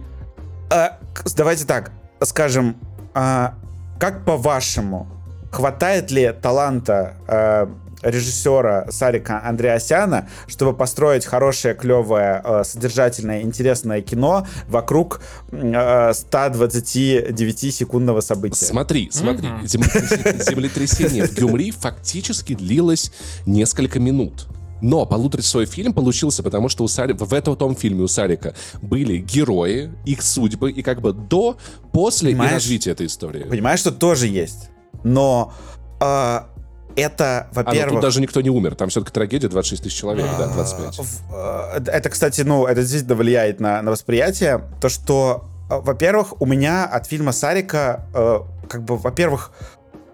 э, 0.72 0.90
давайте 1.36 1.66
так, 1.66 1.92
скажем, 2.22 2.78
а, 3.14 3.56
как 4.00 4.26
по-вашему, 4.26 5.08
хватает 5.52 6.12
ли 6.12 6.34
таланта 6.42 7.14
э, 7.28 7.68
режиссера 8.06 8.88
Сарика 8.90 9.42
Андреасяна, 9.44 10.30
чтобы 10.48 10.74
построить 10.74 11.26
хорошее, 11.26 11.76
клевое, 11.76 12.42
э, 12.44 12.64
содержательное, 12.64 13.42
интересное 13.42 14.02
кино 14.02 14.48
вокруг 14.68 15.22
э, 15.52 16.12
129-секундного 16.12 18.22
события? 18.22 18.66
Смотри, 18.66 19.10
смотри, 19.12 19.50
землетрясение, 19.64 21.28
в 21.28 21.36
Гюмри 21.36 21.72
фактически 21.72 22.56
длилось 22.56 23.12
несколько 23.46 24.00
минут. 24.00 24.48
Но 24.82 25.06
полуторачасовой 25.06 25.66
фильм 25.66 25.94
получился, 25.94 26.44
потому 26.44 26.70
что 26.70 26.84
у 26.84 26.88
Сари... 26.88 27.14
в 27.14 27.34
этом 27.34 27.56
том 27.56 27.76
фильме 27.76 28.04
у 28.04 28.08
Сарика 28.08 28.54
были 28.82 29.18
герои, 29.18 29.92
их 30.06 30.22
судьбы, 30.22 30.72
и 30.72 30.84
как 30.84 31.02
бы 31.02 31.14
до, 31.14 31.58
после 31.92 32.32
Понимаешь? 32.32 32.52
и 32.52 32.56
развития 32.56 32.92
этой 32.92 33.08
истории. 33.08 33.44
Понимаешь, 33.44 33.80
что 33.80 33.92
тоже 33.92 34.28
есть. 34.28 34.70
Но 35.04 35.54
а, 36.00 36.50
это, 36.96 37.40
А, 37.40 37.48
ну 37.56 37.64
во-первых... 37.64 37.92
тут 37.94 38.02
даже 38.02 38.22
никто 38.22 38.42
не 38.42 38.50
умер. 38.50 38.76
Там 38.76 38.90
все-таки 38.90 39.14
трагедия 39.14 39.48
26 39.48 39.84
тысяч 39.84 39.96
человек, 39.98 40.26
да, 40.38 40.48
25. 40.48 40.98
В- 41.00 41.34
э, 41.34 41.84
Это, 41.92 42.10
кстати, 42.10 42.42
ну, 42.42 42.66
это 42.66 42.82
действительно 42.82 43.16
влияет 43.16 43.60
на, 43.60 43.82
на 43.82 43.92
восприятие. 43.92 44.62
То, 44.82 44.90
что, 44.90 45.46
э, 45.70 45.78
во-первых, 45.80 46.42
у 46.42 46.46
меня 46.46 46.86
от 46.86 47.08
фильма 47.08 47.32
Сарика, 47.32 48.06
э, 48.14 48.40
как 48.70 48.84
бы, 48.84 48.98
во-первых, 48.98 49.52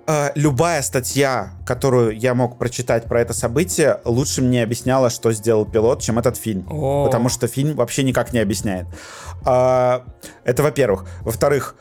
э, 0.08 0.32
любая 0.36 0.82
статья, 0.82 1.52
которую 1.66 2.18
я 2.18 2.34
мог 2.34 2.58
прочитать 2.58 3.06
про 3.06 3.22
это 3.22 3.34
событие, 3.34 4.00
лучше 4.04 4.42
мне 4.42 4.64
объясняла, 4.64 5.10
что 5.10 5.32
сделал 5.32 5.66
пилот, 5.66 6.02
чем 6.02 6.18
этот 6.20 6.36
фильм. 6.38 6.66
О. 6.70 7.06
Потому 7.06 7.30
что 7.30 7.48
фильм 7.48 7.76
вообще 7.76 8.04
никак 8.04 8.34
не 8.34 8.40
объясняет. 8.40 8.88
А, 9.46 10.04
Это 10.44 10.64
во-первых. 10.64 11.06
Во-вторых, 11.22 11.76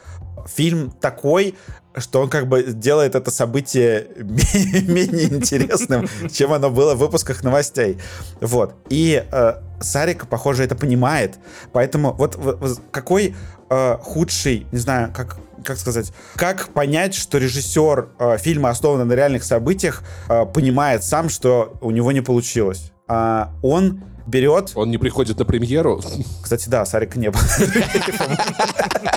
фильм 0.47 0.91
такой, 0.91 1.55
что 1.97 2.21
он 2.23 2.29
как 2.29 2.47
бы 2.49 2.63
делает 2.63 3.15
это 3.15 3.31
событие 3.31 4.07
менее 4.17 5.25
интересным, 5.35 6.09
чем 6.33 6.53
оно 6.53 6.71
было 6.71 6.95
в 6.95 6.99
выпусках 6.99 7.43
новостей. 7.43 7.99
Вот. 8.41 8.75
И 8.89 9.25
э, 9.31 9.53
Сарик, 9.81 10.27
похоже, 10.29 10.65
это 10.65 10.75
понимает. 10.77 11.39
Поэтому 11.73 12.13
вот, 12.13 12.37
в- 12.37 12.57
в- 12.75 12.81
какой 12.91 13.35
э, 13.71 13.97
худший, 14.03 14.67
не 14.73 14.79
знаю, 14.79 15.13
как 15.15 15.37
как 15.63 15.77
сказать, 15.77 16.11
как 16.37 16.69
понять, 16.69 17.15
что 17.15 17.37
режиссер 17.37 18.09
э, 18.19 18.39
фильма, 18.39 18.71
основанного 18.71 19.09
на 19.09 19.13
реальных 19.13 19.45
событиях, 19.45 20.03
э, 20.31 20.47
понимает 20.47 21.05
сам, 21.05 21.29
что 21.29 21.77
у 21.83 21.91
него 21.91 22.13
не 22.13 22.23
получилось. 22.23 22.93
А 23.09 23.53
он 23.63 24.03
берет 24.27 24.73
Он 24.75 24.91
не 24.91 24.97
приходит 24.97 25.39
на 25.39 25.45
премьеру. 25.45 26.01
кстати, 26.43 26.69
да, 26.71 26.87
Сарика 26.87 27.19
не 27.19 27.31
было. 27.31 27.43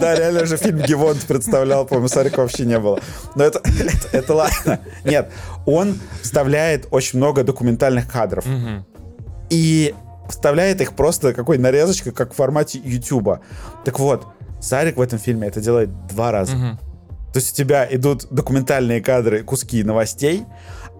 Да, 0.00 0.14
реально 0.14 0.46
же 0.46 0.56
фильм 0.56 0.78
Гевонт 0.78 1.24
представлял, 1.26 1.86
по-моему, 1.86 2.08
Сарика 2.08 2.40
вообще 2.40 2.64
не 2.64 2.78
было. 2.78 3.00
Но 3.34 3.44
это, 3.44 3.60
это, 3.64 4.08
это 4.16 4.34
ладно. 4.34 4.80
Нет, 5.04 5.30
он 5.66 5.98
вставляет 6.22 6.88
очень 6.90 7.18
много 7.18 7.44
документальных 7.44 8.10
кадров. 8.10 8.44
И 9.50 9.94
вставляет 10.28 10.80
их 10.80 10.94
просто 10.94 11.32
какой 11.32 11.58
нарезочкой, 11.58 12.12
как 12.12 12.32
в 12.32 12.36
формате 12.36 12.80
Ютуба. 12.82 13.40
Так 13.84 13.98
вот, 13.98 14.26
Сарик 14.60 14.96
в 14.96 15.00
этом 15.00 15.18
фильме 15.18 15.48
это 15.48 15.60
делает 15.60 15.90
два 16.08 16.32
раза. 16.32 16.52
То 17.32 17.38
есть 17.38 17.52
у 17.52 17.56
тебя 17.56 17.86
идут 17.90 18.26
документальные 18.30 19.02
кадры, 19.02 19.42
куски 19.42 19.84
новостей, 19.84 20.44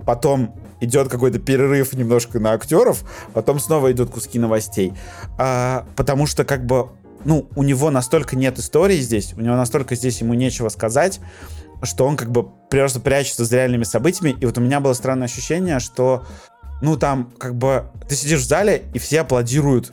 потом 0.05 0.55
идет 0.81 1.09
какой-то 1.09 1.39
перерыв 1.39 1.94
немножко 1.94 2.39
на 2.39 2.52
актеров, 2.52 3.05
потом 3.32 3.59
снова 3.59 3.90
идут 3.90 4.10
куски 4.10 4.39
новостей. 4.39 4.93
А, 5.39 5.86
потому 5.97 6.27
что 6.27 6.44
как 6.44 6.66
бы, 6.66 6.90
ну, 7.27 7.48
у 7.57 7.62
него 7.62 7.90
настолько 7.90 8.36
нет 8.36 8.59
истории 8.59 8.98
здесь, 8.98 9.35
у 9.36 9.40
него 9.40 9.57
настолько 9.57 9.97
здесь 9.97 10.20
ему 10.20 10.35
нечего 10.35 10.69
сказать, 10.69 11.20
что 11.82 12.07
он 12.07 12.16
как 12.16 12.31
бы 12.31 12.48
просто 12.70 13.01
прячется 13.01 13.44
за 13.44 13.57
реальными 13.57 13.82
событиями. 13.82 14.36
И 14.40 14.47
вот 14.47 14.57
у 14.59 14.61
меня 14.61 14.81
было 14.81 14.93
странное 14.93 15.27
ощущение, 15.27 15.81
что, 15.81 16.24
ну, 16.81 16.97
там 16.97 17.32
как 17.36 17.57
бы 17.57 17.90
ты 18.09 18.15
сидишь 18.15 18.40
в 18.40 18.47
зале, 18.47 18.85
и 18.94 18.98
все 18.98 19.20
аплодируют 19.20 19.93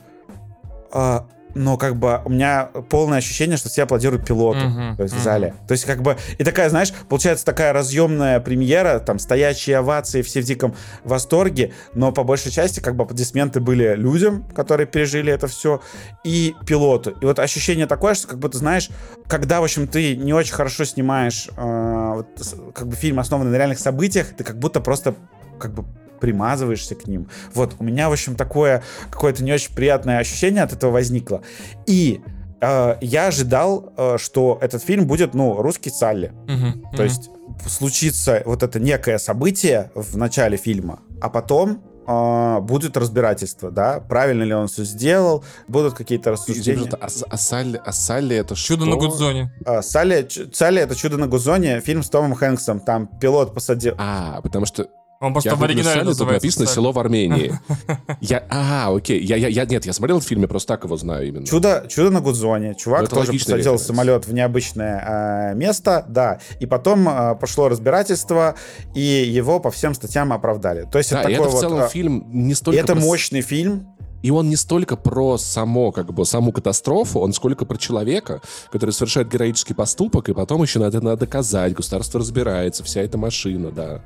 а, 0.92 1.26
но 1.54 1.76
как 1.76 1.96
бы 1.96 2.20
у 2.24 2.30
меня 2.30 2.70
полное 2.88 3.18
ощущение, 3.18 3.56
что 3.56 3.68
все 3.68 3.84
аплодируют 3.84 4.26
пилоту, 4.26 4.66
Мгм, 4.66 4.96
то 4.96 5.02
есть 5.02 5.14
в 5.14 5.18
мгм. 5.18 5.24
зале. 5.24 5.54
То 5.66 5.72
есть 5.72 5.84
как 5.84 6.02
бы 6.02 6.16
и 6.38 6.44
такая, 6.44 6.68
знаешь, 6.70 6.92
получается 7.08 7.44
такая 7.44 7.72
разъемная 7.72 8.40
премьера, 8.40 8.98
там 8.98 9.18
стоячие 9.18 9.78
овации, 9.78 10.22
все 10.22 10.40
в 10.40 10.44
диком 10.44 10.74
восторге, 11.04 11.72
но 11.94 12.12
по 12.12 12.24
большей 12.24 12.50
части 12.50 12.80
как 12.80 12.96
бы 12.96 13.04
аплодисменты 13.04 13.60
были 13.60 13.94
людям, 13.94 14.44
которые 14.54 14.86
пережили 14.86 15.32
это 15.32 15.46
все, 15.46 15.80
и 16.24 16.54
пилоту. 16.66 17.10
И 17.20 17.24
вот 17.24 17.38
ощущение 17.38 17.86
такое, 17.86 18.14
что 18.14 18.28
как 18.28 18.38
будто 18.38 18.58
знаешь, 18.58 18.90
когда 19.26 19.60
в 19.60 19.64
общем 19.64 19.86
ты 19.86 20.16
не 20.16 20.32
очень 20.32 20.54
хорошо 20.54 20.84
снимаешь 20.84 21.48
э, 21.56 22.12
вот, 22.14 22.26
как 22.74 22.88
бы 22.88 22.96
фильм 22.96 23.18
основанный 23.20 23.50
на 23.52 23.56
реальных 23.56 23.78
событиях, 23.78 24.28
ты 24.36 24.44
как 24.44 24.58
будто 24.58 24.80
просто 24.80 25.14
как 25.58 25.72
бы 25.72 25.84
примазываешься 26.24 26.94
к 26.94 27.06
ним. 27.06 27.28
Вот, 27.52 27.76
у 27.78 27.84
меня, 27.84 28.08
в 28.08 28.12
общем, 28.12 28.34
такое 28.34 28.82
какое-то 29.10 29.44
не 29.44 29.52
очень 29.52 29.74
приятное 29.74 30.20
ощущение 30.20 30.62
от 30.62 30.72
этого 30.72 30.90
возникло. 30.90 31.42
И 31.86 32.22
э, 32.62 32.96
я 33.02 33.26
ожидал, 33.26 33.92
э, 33.94 34.16
что 34.16 34.58
этот 34.62 34.82
фильм 34.82 35.06
будет, 35.06 35.34
ну, 35.34 35.60
русский 35.60 35.90
Салли. 35.90 36.32
Мгм. 36.48 36.86
То 36.96 37.02
есть 37.02 37.28
случится 37.68 38.42
вот 38.46 38.62
это 38.62 38.80
некое 38.80 39.18
событие 39.18 39.90
в 39.94 40.16
начале 40.16 40.56
фильма, 40.56 41.00
а 41.20 41.28
потом 41.28 41.82
э, 42.06 42.60
будет 42.60 42.96
разбирательство, 42.96 43.70
да, 43.70 44.00
правильно 44.00 44.44
ли 44.44 44.54
он 44.54 44.68
все 44.68 44.84
сделал, 44.84 45.44
будут 45.68 45.92
какие-то 45.92 46.30
рассуждения. 46.30 46.88
а, 46.98 47.08
а 47.28 47.36
Салли, 47.36 47.82
а 47.84 47.92
Салли 47.92 48.36
это 48.36 48.56
что? 48.56 48.68
Чудо 48.68 48.86
на 48.86 48.96
Гудзоне. 48.96 49.52
А, 49.66 49.82
Салли, 49.82 50.26
Салли 50.54 50.80
это 50.80 50.96
чудо 50.96 51.18
на 51.18 51.26
Гудзоне, 51.26 51.80
фильм 51.80 52.02
с 52.02 52.08
Томом 52.08 52.34
Хэнксом, 52.34 52.80
там 52.80 53.08
пилот 53.20 53.52
посадил. 53.52 53.94
А, 53.98 54.40
потому 54.40 54.64
что 54.64 54.88
Он 55.24 55.32
просто 55.32 55.50
я 55.50 55.56
в 55.56 55.62
оригинале 55.62 56.02
Салли, 56.04 56.14
тут 56.14 56.30
написано 56.30 56.66
село 56.66 56.92
в 56.92 56.98
Армении. 56.98 57.58
Я, 58.20 58.44
а, 58.50 58.94
окей. 58.94 59.22
Я, 59.22 59.36
я, 59.36 59.48
я, 59.48 59.64
нет, 59.64 59.86
я 59.86 59.92
смотрел 59.92 60.18
этот 60.18 60.28
фильм, 60.28 60.42
я 60.42 60.48
просто 60.48 60.74
так 60.74 60.84
его 60.84 60.96
знаю 60.96 61.28
именно. 61.28 61.46
Чудо, 61.46 61.86
чудо 61.88 62.10
на 62.10 62.20
Гудзоне. 62.20 62.74
Чувак 62.74 63.02
Ну, 63.02 63.06
тоже 63.08 63.32
посадил 63.32 63.56
референс. 63.56 63.82
самолет 63.82 64.26
в 64.26 64.32
необычное 64.32 65.52
э, 65.52 65.54
место, 65.54 66.04
да. 66.08 66.38
И 66.60 66.66
потом 66.66 67.08
э, 67.08 67.34
пошло 67.36 67.68
разбирательство, 67.68 68.54
и 68.94 69.00
его 69.00 69.60
по 69.60 69.70
всем 69.70 69.94
статьям 69.94 70.32
оправдали. 70.32 70.86
То 70.90 70.98
есть 70.98 71.10
Да, 71.10 71.20
это 71.20 71.30
такой 71.30 71.46
это 71.46 71.48
в 71.48 71.52
вот... 71.52 71.60
целом 71.60 71.80
э, 71.82 71.88
фильм 71.88 72.26
не 72.30 72.52
и 72.52 72.54
столько 72.54 72.80
это 72.80 72.94
про 72.94 73.00
мощный 73.00 73.40
фильм. 73.40 73.94
И 74.24 74.30
он 74.30 74.48
не 74.48 74.56
столько 74.56 74.96
про 74.96 75.36
само, 75.36 75.92
как 75.92 76.14
бы, 76.14 76.24
саму 76.24 76.50
катастрофу, 76.50 77.20
он 77.20 77.34
сколько 77.34 77.66
про 77.66 77.76
человека, 77.76 78.40
который 78.72 78.92
совершает 78.92 79.28
героический 79.28 79.74
поступок, 79.74 80.30
и 80.30 80.32
потом 80.32 80.62
еще 80.62 80.78
надо, 80.78 81.02
надо 81.02 81.18
доказать, 81.18 81.74
государство 81.74 82.20
разбирается, 82.20 82.82
вся 82.84 83.02
эта 83.02 83.18
машина, 83.18 83.70
да. 83.70 84.00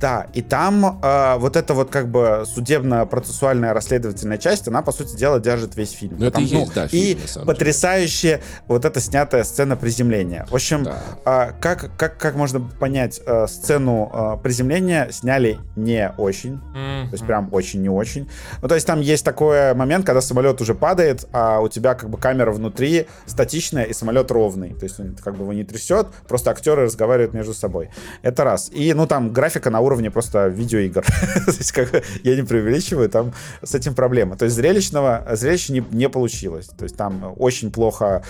Да, 0.00 0.26
и 0.32 0.42
там 0.42 1.00
э, 1.02 1.36
вот 1.38 1.56
эта 1.56 1.74
вот 1.74 1.90
как 1.90 2.08
бы 2.08 2.44
судебно-процессуальная 2.46 3.72
расследовательная 3.72 4.38
часть, 4.38 4.68
она, 4.68 4.82
по 4.82 4.92
сути 4.92 5.16
дела, 5.16 5.40
держит 5.40 5.76
весь 5.76 5.92
фильм. 5.92 6.16
Ну, 6.18 6.26
это 6.26 6.40
и 6.40 6.44
Потому- 6.44 6.60
есть, 6.62 6.74
да, 6.74 6.84
И 6.86 6.88
фильм, 6.88 7.20
деле. 7.26 7.46
потрясающая 7.46 8.40
вот 8.68 8.84
эта 8.84 9.00
снятая 9.00 9.44
сцена 9.44 9.76
приземления. 9.76 10.46
В 10.50 10.54
общем, 10.54 10.84
Да. 10.84 10.98
а, 11.24 11.52
как, 11.60 11.90
как, 11.96 12.18
как 12.18 12.34
можно 12.36 12.60
понять, 12.60 13.20
э, 13.24 13.46
сцену 13.46 14.10
э, 14.12 14.42
приземления 14.42 15.10
сняли 15.10 15.58
не 15.76 16.12
очень. 16.18 16.54
Мгм. 16.54 17.08
То 17.08 17.12
есть 17.12 17.26
прям 17.26 17.48
очень 17.52 17.82
не 17.82 17.88
очень. 17.88 18.28
Ну, 18.62 18.68
то 18.68 18.74
есть 18.74 18.86
там 18.86 19.00
есть 19.00 19.24
такой 19.24 19.74
момент, 19.74 20.06
когда 20.06 20.20
самолет 20.20 20.60
уже 20.60 20.74
падает, 20.74 21.26
а 21.32 21.60
у 21.60 21.68
тебя 21.68 21.94
как 21.94 22.10
бы 22.10 22.18
камера 22.18 22.50
внутри 22.52 23.06
статичная 23.26 23.84
и 23.84 23.92
самолет 23.92 24.30
ровный. 24.30 24.74
То 24.74 24.84
есть 24.84 24.98
он 25.00 25.16
как 25.22 25.36
бы 25.36 25.42
его 25.42 25.52
не 25.52 25.64
трясет, 25.64 26.08
просто 26.28 26.50
актеры 26.50 26.82
разговаривают 26.84 27.32
между 27.34 27.54
собой. 27.54 27.90
Это 28.22 28.44
раз. 28.44 28.70
И, 28.72 28.92
ну, 28.94 29.06
там 29.06 29.32
графика 29.32 29.70
на 29.70 29.80
уровне 29.84 30.10
просто 30.10 30.48
видеоигр. 30.48 31.02
То 31.46 31.50
есть 31.52 31.72
как 31.72 31.90
я 32.22 32.36
не 32.36 32.42
преувеличиваю, 32.42 33.08
там 33.08 33.32
с 33.62 33.74
этим 33.74 33.94
проблема. 33.94 34.36
То 34.36 34.44
есть 34.46 34.56
зрелищного, 34.56 35.24
зрелища 35.32 35.72
не, 35.72 35.84
не 35.90 36.08
получилось. 36.08 36.66
То 36.76 36.84
есть 36.84 36.96
там 36.96 37.34
очень 37.36 37.70
плохо 37.70 38.22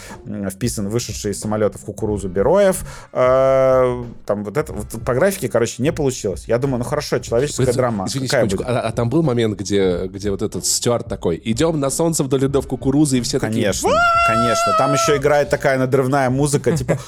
вписан 0.51 0.89
вышедший 0.89 1.33
из 1.33 1.41
самолета 1.41 1.79
в 1.79 1.83
кукурузу 1.85 2.29
Бероев. 2.29 2.85
Э, 3.13 4.05
Там 4.27 4.45
вот 4.45 4.57
это, 4.57 4.73
вот 4.73 4.87
по 5.05 5.15
графике, 5.15 5.49
короче, 5.49 5.83
не 5.83 5.93
получилось. 5.93 6.45
Я 6.47 6.59
думаю, 6.59 6.79
ну 6.79 6.85
хорошо, 6.85 7.19
человеческая 7.19 7.67
Вы- 7.67 7.73
драма. 7.73 8.07
Извини 8.07 8.27
Какая 8.29 8.47
будет? 8.47 8.61
а, 8.67 8.81
а 8.81 8.93
там 8.93 9.09
был 9.11 9.23
момент, 9.23 9.59
где, 9.59 10.07
где 10.07 10.31
вот 10.31 10.43
этот 10.43 10.65
Стюарт 10.67 11.09
такой, 11.09 11.41
идем 11.45 11.79
на 11.81 11.91
солнце 11.91 12.25
вдоль 12.25 12.43
рядов 12.43 12.67
кукурузы, 12.67 13.19
и 13.19 13.21
все 13.21 13.39
такие... 13.39 13.63
Конечно, 13.65 13.91
конечно. 14.27 14.75
Там 14.79 14.93
еще 14.95 15.17
играет 15.17 15.51
такая 15.51 15.79
надрывная 15.79 16.31
музыка, 16.31 16.77
типа... 16.77 16.99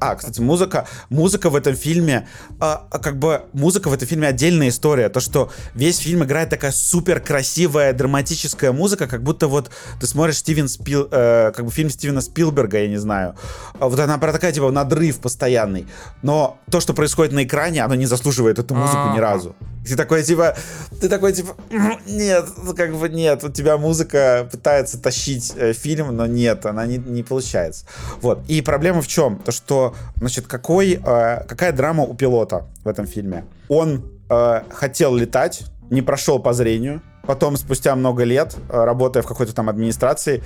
«А». 0.00 0.14
Кстати, 0.16 0.40
музыка, 0.40 0.86
музыка 1.10 1.50
в 1.50 1.56
этом 1.56 1.74
фильме, 1.76 2.26
как 2.58 3.18
бы 3.18 3.42
музыка 3.52 3.77
в 3.86 3.92
этом 3.92 4.08
фильме 4.08 4.28
отдельная 4.28 4.68
история. 4.68 5.08
То, 5.08 5.20
что 5.20 5.50
весь 5.74 5.98
фильм 5.98 6.24
играет 6.24 6.50
такая 6.50 6.72
супер 6.72 7.20
красивая 7.20 7.92
драматическая 7.92 8.72
музыка, 8.72 9.06
как 9.06 9.22
будто 9.22 9.46
вот 9.48 9.70
ты 10.00 10.06
смотришь 10.06 10.38
Стивен 10.38 10.68
Спил, 10.68 11.08
э, 11.10 11.52
как 11.54 11.64
бы 11.64 11.70
фильм 11.70 11.90
Стивена 11.90 12.20
Спилберга, 12.20 12.78
я 12.80 12.88
не 12.88 12.96
знаю. 12.98 13.34
А 13.78 13.88
Вот 13.88 13.98
она 14.00 14.18
про 14.18 14.32
такая 14.32 14.52
типа 14.52 14.70
надрыв 14.70 15.18
постоянный. 15.18 15.86
Но 16.22 16.58
то, 16.70 16.80
что 16.80 16.94
происходит 16.94 17.32
на 17.32 17.44
экране, 17.44 17.82
оно 17.84 17.94
не 17.94 18.06
заслуживает 18.06 18.58
эту 18.58 18.74
музыку 18.74 19.12
ни 19.14 19.18
А. 19.18 19.20
разу. 19.20 19.54
Ты 19.86 19.96
такой 19.96 20.22
типа, 20.22 20.54
ты 21.00 21.08
такой 21.08 21.32
типа, 21.32 21.56
«М, 21.70 21.98
нет, 22.06 22.44
ну, 22.62 22.74
как 22.74 22.94
бы 22.94 23.08
нет, 23.08 23.42
у 23.44 23.48
тебя 23.48 23.78
музыка 23.78 24.46
пытается 24.50 24.98
тащить 24.98 25.52
э, 25.56 25.72
фильм, 25.72 26.14
но 26.14 26.26
нет, 26.26 26.66
она 26.66 26.84
не, 26.86 26.98
не 26.98 27.22
получается. 27.22 27.86
Вот. 28.20 28.40
И 28.48 28.60
проблема 28.60 29.00
в 29.00 29.08
чем? 29.08 29.38
То, 29.38 29.52
что, 29.52 29.94
значит, 30.16 30.46
какой, 30.46 31.00
э, 31.02 31.44
какая 31.48 31.72
драма 31.72 32.04
у 32.04 32.14
пилота 32.14 32.66
в 32.84 32.88
этом 32.88 33.06
фильме? 33.06 33.44
Он 33.68 34.04
э, 34.28 34.62
хотел 34.70 35.14
летать, 35.14 35.64
не 35.90 36.02
прошел 36.02 36.38
по 36.38 36.52
зрению, 36.52 37.02
потом, 37.28 37.58
спустя 37.58 37.94
много 37.94 38.24
лет, 38.24 38.56
э, 38.70 38.84
работая 38.84 39.22
в 39.22 39.26
какой-то 39.26 39.54
там 39.54 39.68
администрации, 39.68 40.42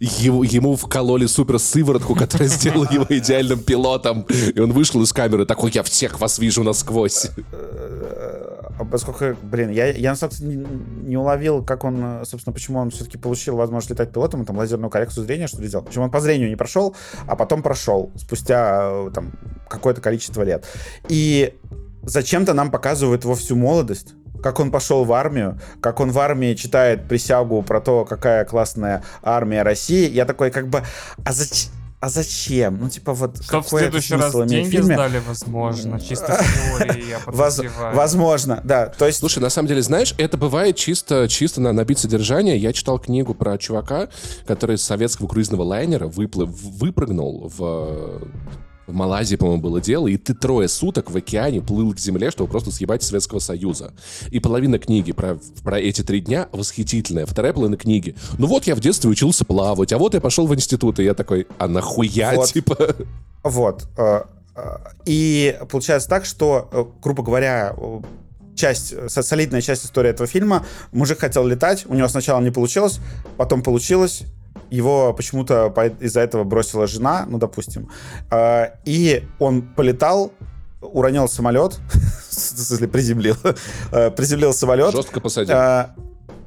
Ему, 0.00 0.42
ему 0.42 0.74
вкололи 0.74 1.26
супер 1.26 1.60
сыворотку, 1.60 2.16
которая 2.16 2.48
сделала 2.48 2.88
его 2.90 3.06
идеальным 3.08 3.60
пилотом. 3.60 4.26
И 4.54 4.58
он 4.58 4.72
вышел 4.72 5.00
из 5.02 5.12
камеры 5.12 5.46
такой, 5.46 5.70
я 5.70 5.84
всех 5.84 6.20
вас 6.20 6.40
вижу 6.40 6.64
насквозь. 6.64 7.30
поскольку, 8.90 9.36
блин, 9.44 9.70
я, 9.70 9.92
я 9.92 10.10
на 10.10 10.16
самом 10.16 10.34
деле 10.34 10.56
не, 10.56 11.08
не 11.10 11.16
уловил, 11.16 11.64
как 11.64 11.84
он, 11.84 12.24
собственно, 12.24 12.52
почему 12.52 12.80
он 12.80 12.90
все-таки 12.90 13.16
получил 13.16 13.54
возможность 13.54 13.90
летать 13.90 14.12
пилотом, 14.12 14.42
и 14.42 14.44
там 14.44 14.58
лазерную 14.58 14.90
коррекцию 14.90 15.24
зрения, 15.24 15.46
что 15.46 15.62
ли, 15.62 15.68
сделал. 15.68 15.84
Почему 15.84 16.04
он 16.04 16.10
по 16.10 16.20
зрению 16.20 16.48
не 16.48 16.56
прошел, 16.56 16.96
а 17.28 17.36
потом 17.36 17.62
прошел 17.62 18.10
спустя 18.16 19.10
там 19.14 19.32
какое-то 19.68 20.00
количество 20.00 20.42
лет. 20.42 20.66
И 21.08 21.54
зачем-то 22.06 22.54
нам 22.54 22.70
показывают 22.70 23.24
его 23.24 23.34
всю 23.34 23.56
молодость 23.56 24.14
как 24.42 24.60
он 24.60 24.70
пошел 24.70 25.04
в 25.04 25.12
армию, 25.14 25.58
как 25.80 26.00
он 26.00 26.10
в 26.10 26.18
армии 26.18 26.52
читает 26.52 27.08
присягу 27.08 27.62
про 27.62 27.80
то, 27.80 28.04
какая 28.04 28.44
классная 28.44 29.02
армия 29.22 29.62
России. 29.62 30.06
Я 30.10 30.26
такой, 30.26 30.50
как 30.50 30.68
бы, 30.68 30.82
а 31.24 31.32
зачем? 31.32 31.72
а 32.04 32.10
зачем? 32.10 32.78
Ну, 32.78 32.90
типа, 32.90 33.14
вот 33.14 33.42
Что 33.42 33.62
в 33.62 33.68
следующий 33.68 34.14
раз 34.14 34.34
деньги 34.46 34.68
фильме? 34.68 34.94
сдали, 34.94 35.22
возможно, 35.26 35.98
чисто 35.98 36.38
в 36.38 36.78
теории, 36.78 37.08
я 37.08 37.18
Воз, 37.26 37.62
Возможно, 37.94 38.60
да. 38.62 38.88
То 38.88 39.06
есть... 39.06 39.20
Слушай, 39.20 39.38
на 39.38 39.48
самом 39.48 39.68
деле, 39.68 39.80
знаешь, 39.80 40.14
это 40.18 40.36
бывает 40.36 40.76
чисто, 40.76 41.28
чисто 41.28 41.62
на 41.62 41.72
набить 41.72 41.98
содержание. 41.98 42.58
Я 42.58 42.74
читал 42.74 42.98
книгу 42.98 43.32
про 43.32 43.56
чувака, 43.56 44.08
который 44.46 44.76
с 44.76 44.82
советского 44.82 45.28
круизного 45.28 45.62
лайнера 45.62 46.06
выпрыгнул 46.06 47.50
в 47.56 48.20
в 48.86 48.92
Малайзии, 48.92 49.36
по-моему, 49.36 49.62
было 49.62 49.80
дело, 49.80 50.08
и 50.08 50.16
ты 50.16 50.34
трое 50.34 50.68
суток 50.68 51.10
в 51.10 51.16
океане 51.16 51.60
плыл 51.62 51.94
к 51.94 51.98
земле, 51.98 52.30
чтобы 52.30 52.50
просто 52.50 52.70
съебать 52.70 53.02
Советского 53.02 53.38
Союза. 53.38 53.92
И 54.30 54.40
половина 54.40 54.78
книги 54.78 55.12
про, 55.12 55.38
про 55.62 55.80
эти 55.80 56.02
три 56.02 56.20
дня 56.20 56.48
восхитительная. 56.52 57.26
Вторая 57.26 57.52
половина 57.52 57.76
книги. 57.76 58.14
Ну 58.38 58.46
вот 58.46 58.66
я 58.66 58.74
в 58.74 58.80
детстве 58.80 59.10
учился 59.10 59.44
плавать, 59.44 59.92
а 59.92 59.98
вот 59.98 60.14
я 60.14 60.20
пошел 60.20 60.46
в 60.46 60.54
институт, 60.54 60.98
и 60.98 61.04
я 61.04 61.14
такой, 61.14 61.46
а 61.58 61.68
нахуя, 61.68 62.34
вот. 62.34 62.52
типа? 62.52 62.96
Вот. 63.42 63.86
Э, 63.96 64.22
э, 64.56 64.76
и 65.06 65.58
получается 65.70 66.08
так, 66.08 66.24
что, 66.24 66.68
э, 66.72 66.84
грубо 67.02 67.22
говоря, 67.22 67.74
часть, 68.54 68.94
солидная 69.08 69.60
часть 69.60 69.84
истории 69.84 70.10
этого 70.10 70.26
фильма, 70.26 70.64
мужик 70.92 71.20
хотел 71.20 71.46
летать, 71.46 71.84
у 71.86 71.94
него 71.94 72.08
сначала 72.08 72.40
не 72.40 72.50
получилось, 72.50 73.00
потом 73.36 73.62
получилось, 73.62 74.24
его 74.74 75.12
почему-то 75.12 75.72
из-за 76.00 76.20
этого 76.20 76.44
бросила 76.44 76.86
жена, 76.86 77.26
ну, 77.28 77.38
допустим, 77.38 77.90
а, 78.30 78.74
и 78.84 79.24
он 79.38 79.62
полетал, 79.62 80.32
уронил 80.80 81.28
самолет, 81.28 81.78
приземлил, 82.92 83.36
а, 83.92 84.10
приземлил 84.10 84.52
самолет. 84.52 84.94
Жестко 84.94 85.20
посадил. 85.20 85.54
А, 85.56 85.94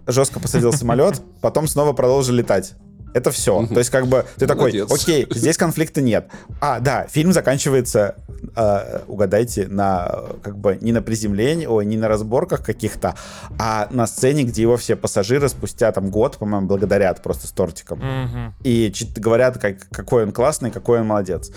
жестко 0.06 0.40
посадил 0.40 0.74
самолет, 0.74 1.22
потом 1.42 1.68
снова 1.68 1.94
продолжил 1.94 2.36
летать. 2.36 2.76
Это 3.14 3.32
все. 3.32 3.66
То 3.68 3.80
есть, 3.80 3.90
как 3.90 4.08
бы, 4.08 4.26
ты 4.38 4.48
Молодец. 4.48 4.88
такой, 4.88 4.98
окей, 4.98 5.28
здесь 5.32 5.58
конфликта 5.58 6.02
нет. 6.02 6.30
А, 6.60 6.80
да, 6.80 7.08
фильм 7.08 7.34
заканчивается, 7.34 8.16
э, 8.56 9.02
угадайте, 9.08 9.68
на, 9.68 10.24
как 10.44 10.58
бы, 10.58 10.78
не 10.82 10.92
на 10.92 11.02
приземлении, 11.02 11.66
ой, 11.66 11.86
не 11.86 11.98
на 11.98 12.08
разборках 12.08 12.64
каких-то, 12.64 13.16
а 13.58 13.88
на 13.92 14.08
сцене, 14.08 14.44
где 14.44 14.62
его 14.62 14.78
все 14.78 14.96
пассажиры 14.96 15.50
спустя 15.50 15.92
там 15.92 16.10
год, 16.10 16.38
по-моему, 16.38 16.68
благодарят 16.68 17.24
просто 17.24 17.48
с 17.48 17.52
тортиком. 17.52 18.00
Угу. 18.00 18.54
И 18.64 18.94
говорят, 19.16 19.58
как, 19.58 19.90
какой 19.90 20.24
он 20.24 20.32
классный, 20.32 20.72
какой 20.72 21.00
он 21.00 21.08
молодец. 21.08 21.52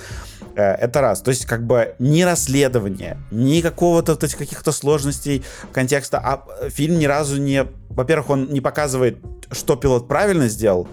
Э, 0.54 0.72
это 0.72 1.00
раз. 1.00 1.20
То 1.20 1.30
есть, 1.30 1.46
как 1.46 1.66
бы, 1.66 1.94
ни 1.98 2.22
расследование, 2.22 3.18
ни 3.30 3.60
какого-то 3.60 4.12
вот 4.12 4.24
этих 4.24 4.38
каких-то 4.38 4.72
сложностей 4.72 5.44
контекста, 5.72 6.18
а 6.18 6.68
фильм 6.70 6.98
ни 6.98 7.06
разу 7.06 7.40
не... 7.40 7.66
Во-первых, 7.90 8.30
он 8.30 8.52
не 8.52 8.60
показывает, 8.60 9.18
что 9.50 9.76
пилот 9.76 10.06
правильно 10.08 10.48
сделал, 10.48 10.88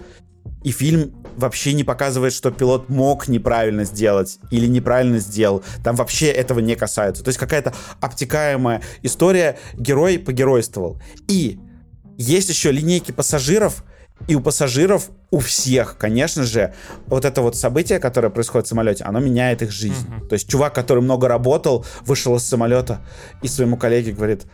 и 0.64 0.70
фильм 0.70 1.14
вообще 1.36 1.72
не 1.72 1.84
показывает, 1.84 2.32
что 2.32 2.50
пилот 2.50 2.88
мог 2.88 3.28
неправильно 3.28 3.84
сделать 3.84 4.38
или 4.50 4.66
неправильно 4.66 5.18
сделал. 5.18 5.62
Там 5.84 5.96
вообще 5.96 6.26
этого 6.26 6.58
не 6.58 6.74
касается. 6.74 7.22
То 7.22 7.28
есть 7.28 7.38
какая-то 7.38 7.72
обтекаемая 8.00 8.82
история, 9.02 9.58
герой 9.74 10.18
погеройствовал. 10.18 11.00
И 11.28 11.60
есть 12.16 12.48
еще 12.48 12.72
линейки 12.72 13.12
пассажиров, 13.12 13.84
и 14.26 14.34
у 14.34 14.40
пассажиров, 14.40 15.10
у 15.30 15.40
всех, 15.40 15.96
конечно 15.98 16.44
же, 16.44 16.72
вот 17.06 17.24
это 17.24 17.42
вот 17.42 17.54
событие, 17.54 17.98
которое 17.98 18.30
происходит 18.30 18.66
в 18.66 18.70
самолете, 18.70 19.04
оно 19.04 19.20
меняет 19.20 19.60
их 19.60 19.70
жизнь. 19.70 20.06
Mm-hmm. 20.08 20.28
То 20.28 20.32
есть 20.34 20.48
чувак, 20.48 20.74
который 20.74 21.02
много 21.02 21.28
работал, 21.28 21.84
вышел 22.06 22.36
из 22.36 22.44
самолета 22.44 23.00
и 23.42 23.48
своему 23.48 23.76
коллеге 23.76 24.12
говорит, 24.12 24.46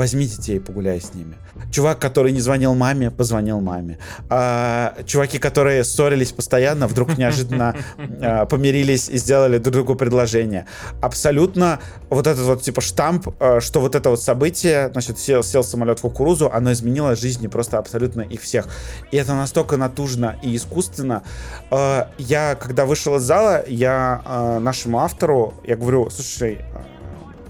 возьми 0.00 0.26
детей 0.26 0.56
и 0.56 0.60
погуляй 0.60 1.00
с 1.00 1.14
ними. 1.14 1.34
Чувак, 1.70 1.98
который 1.98 2.32
не 2.32 2.40
звонил 2.40 2.74
маме, 2.74 3.10
позвонил 3.10 3.60
маме. 3.60 3.98
А, 4.30 4.94
чуваки, 5.04 5.38
которые 5.38 5.84
ссорились 5.84 6.32
постоянно, 6.32 6.86
вдруг 6.86 7.18
неожиданно 7.18 7.76
а, 8.22 8.46
помирились 8.46 9.08
и 9.08 9.18
сделали 9.18 9.58
друг 9.58 9.74
другу 9.74 9.96
предложение. 9.96 10.66
Абсолютно 11.02 11.80
вот 12.08 12.26
этот 12.26 12.44
вот 12.44 12.62
типа 12.62 12.80
штамп, 12.80 13.28
а, 13.40 13.60
что 13.60 13.80
вот 13.80 13.94
это 13.94 14.10
вот 14.10 14.22
событие, 14.22 14.88
значит, 14.92 15.18
сел, 15.18 15.42
сел 15.42 15.64
самолет 15.64 15.98
в 15.98 16.02
кукурузу, 16.02 16.50
оно 16.50 16.72
изменило 16.72 17.14
жизни 17.16 17.48
просто 17.48 17.78
абсолютно 17.78 18.22
их 18.22 18.40
всех. 18.40 18.68
И 19.10 19.16
это 19.16 19.34
настолько 19.34 19.76
натужно 19.76 20.19
и 20.42 20.56
искусственно. 20.56 21.22
А, 21.70 22.10
я, 22.18 22.54
когда 22.54 22.86
вышел 22.86 23.16
из 23.16 23.22
зала, 23.22 23.64
я 23.66 24.22
а, 24.24 24.58
нашему 24.60 25.00
автору, 25.00 25.54
я 25.64 25.76
говорю, 25.76 26.10
слушай, 26.10 26.58
а, 26.74 26.84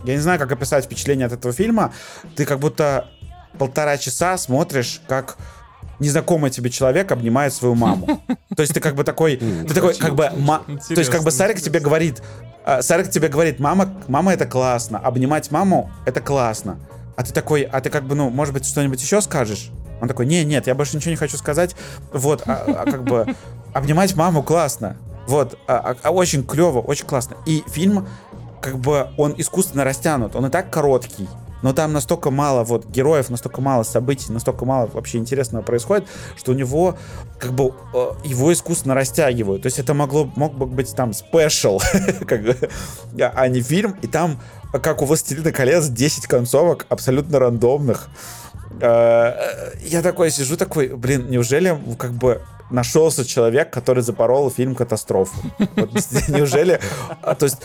я 0.05 0.14
не 0.14 0.20
знаю, 0.20 0.38
как 0.38 0.52
описать 0.52 0.84
впечатление 0.84 1.26
от 1.26 1.32
этого 1.32 1.52
фильма. 1.52 1.92
Ты 2.36 2.44
как 2.44 2.59
будто 2.59 3.09
полтора 3.59 3.98
часа 3.98 4.38
смотришь, 4.38 5.02
как 5.06 5.36
незнакомый 5.98 6.51
тебе 6.51 6.70
человек 6.70 7.12
обнимает 7.12 7.52
свою 7.52 7.74
маму. 7.74 8.22
То 8.56 8.62
есть 8.62 8.72
ты 8.72 8.80
как 8.80 8.94
бы 8.94 9.05
такой, 9.05 9.36
ты 9.36 9.74
такой 9.74 9.94
как 9.94 10.14
бы, 10.14 10.24
то 10.24 10.98
есть 11.01 11.10
как 11.10 11.22
бы 11.22 11.30
Сарик 11.30 11.60
тебе 11.60 11.80
говорит, 11.80 12.22
Сарик 12.80 13.10
тебе 13.10 13.28
говорит, 13.28 13.60
мама, 13.60 13.92
мама 14.09 14.32
это 14.32 14.47
классно, 14.47 14.98
обнимать 14.98 15.51
маму 15.51 15.90
это 16.06 16.20
классно. 16.20 16.78
А 17.16 17.22
ты 17.22 17.34
такой, 17.34 17.62
а 17.62 17.82
ты 17.82 17.90
как 17.90 18.05
бы, 18.05 18.14
ну, 18.14 18.30
может 18.30 18.55
быть, 18.55 18.64
что-нибудь 18.64 19.02
еще 19.02 19.20
скажешь? 19.20 19.70
Он 20.01 20.09
такой, 20.09 20.27
не, 20.27 20.44
нет, 20.44 20.66
я 20.66 20.74
больше 20.74 20.97
ничего 20.97 21.10
не 21.10 21.16
хочу 21.16 21.36
сказать. 21.36 21.77
Вот, 22.12 22.43
а, 22.47 22.64
а 22.66 22.90
как 22.90 23.05
бы 23.05 23.35
обнимать 23.72 24.16
маму 24.16 24.43
классно. 24.43 24.97
Вот, 25.27 25.59
а, 25.66 25.97
а, 26.02 26.10
очень 26.10 26.44
клево, 26.44 26.81
очень 26.81 27.06
классно. 27.06 27.36
И 27.47 27.62
фильм 27.68 28.06
как 28.60 28.78
бы 28.78 29.09
он 29.16 29.35
искусственно 29.36 29.85
растянут, 29.85 30.36
он 30.36 30.47
и 30.47 30.51
так 30.51 30.70
короткий, 30.70 31.28
но 31.62 31.72
там 31.72 31.93
настолько 31.93 32.31
мало 32.31 32.64
вот 32.64 32.86
героев, 32.86 33.28
настолько 33.31 33.60
мало 33.60 33.82
событий, 33.82 34.32
настолько 34.32 34.64
мало 34.64 34.86
вообще 34.93 35.18
интересного 35.18 35.62
происходит, 35.62 36.09
что 36.36 36.52
у 36.52 36.55
него 36.55 36.97
как 37.39 37.52
бы 37.52 37.74
э, 37.94 38.10
его 38.24 38.52
искусственно 38.52 38.94
растягивают. 38.94 39.62
То 39.62 39.66
есть 39.66 39.78
это 39.78 39.94
могло 39.94 40.31
мог 40.36 40.55
бы 40.55 40.66
быть 40.66 40.94
там 40.94 41.12
спешл, 41.12 41.81
а 43.18 43.48
не 43.48 43.60
фильм. 43.60 43.97
И 44.02 44.06
там, 44.06 44.40
как 44.72 45.02
у 45.02 45.05
«Властелина 45.05 45.52
колец», 45.52 45.89
10 45.89 46.27
концовок 46.27 46.86
абсолютно 46.89 47.39
рандомных. 47.39 48.09
Э, 48.80 49.32
э, 49.36 49.72
я 49.82 50.02
такой 50.02 50.30
сижу, 50.30 50.56
такой, 50.56 50.88
блин, 50.88 51.30
неужели 51.30 51.78
как 51.98 52.12
бы 52.12 52.42
нашелся 52.70 53.24
человек, 53.24 53.70
который 53.70 54.02
запорол 54.02 54.51
фильм 54.51 54.74
«Катастрофу». 54.74 55.36
Вот, 55.76 55.90
неужели... 56.28 56.80
А, 57.22 57.34
то 57.34 57.47
есть 57.47 57.59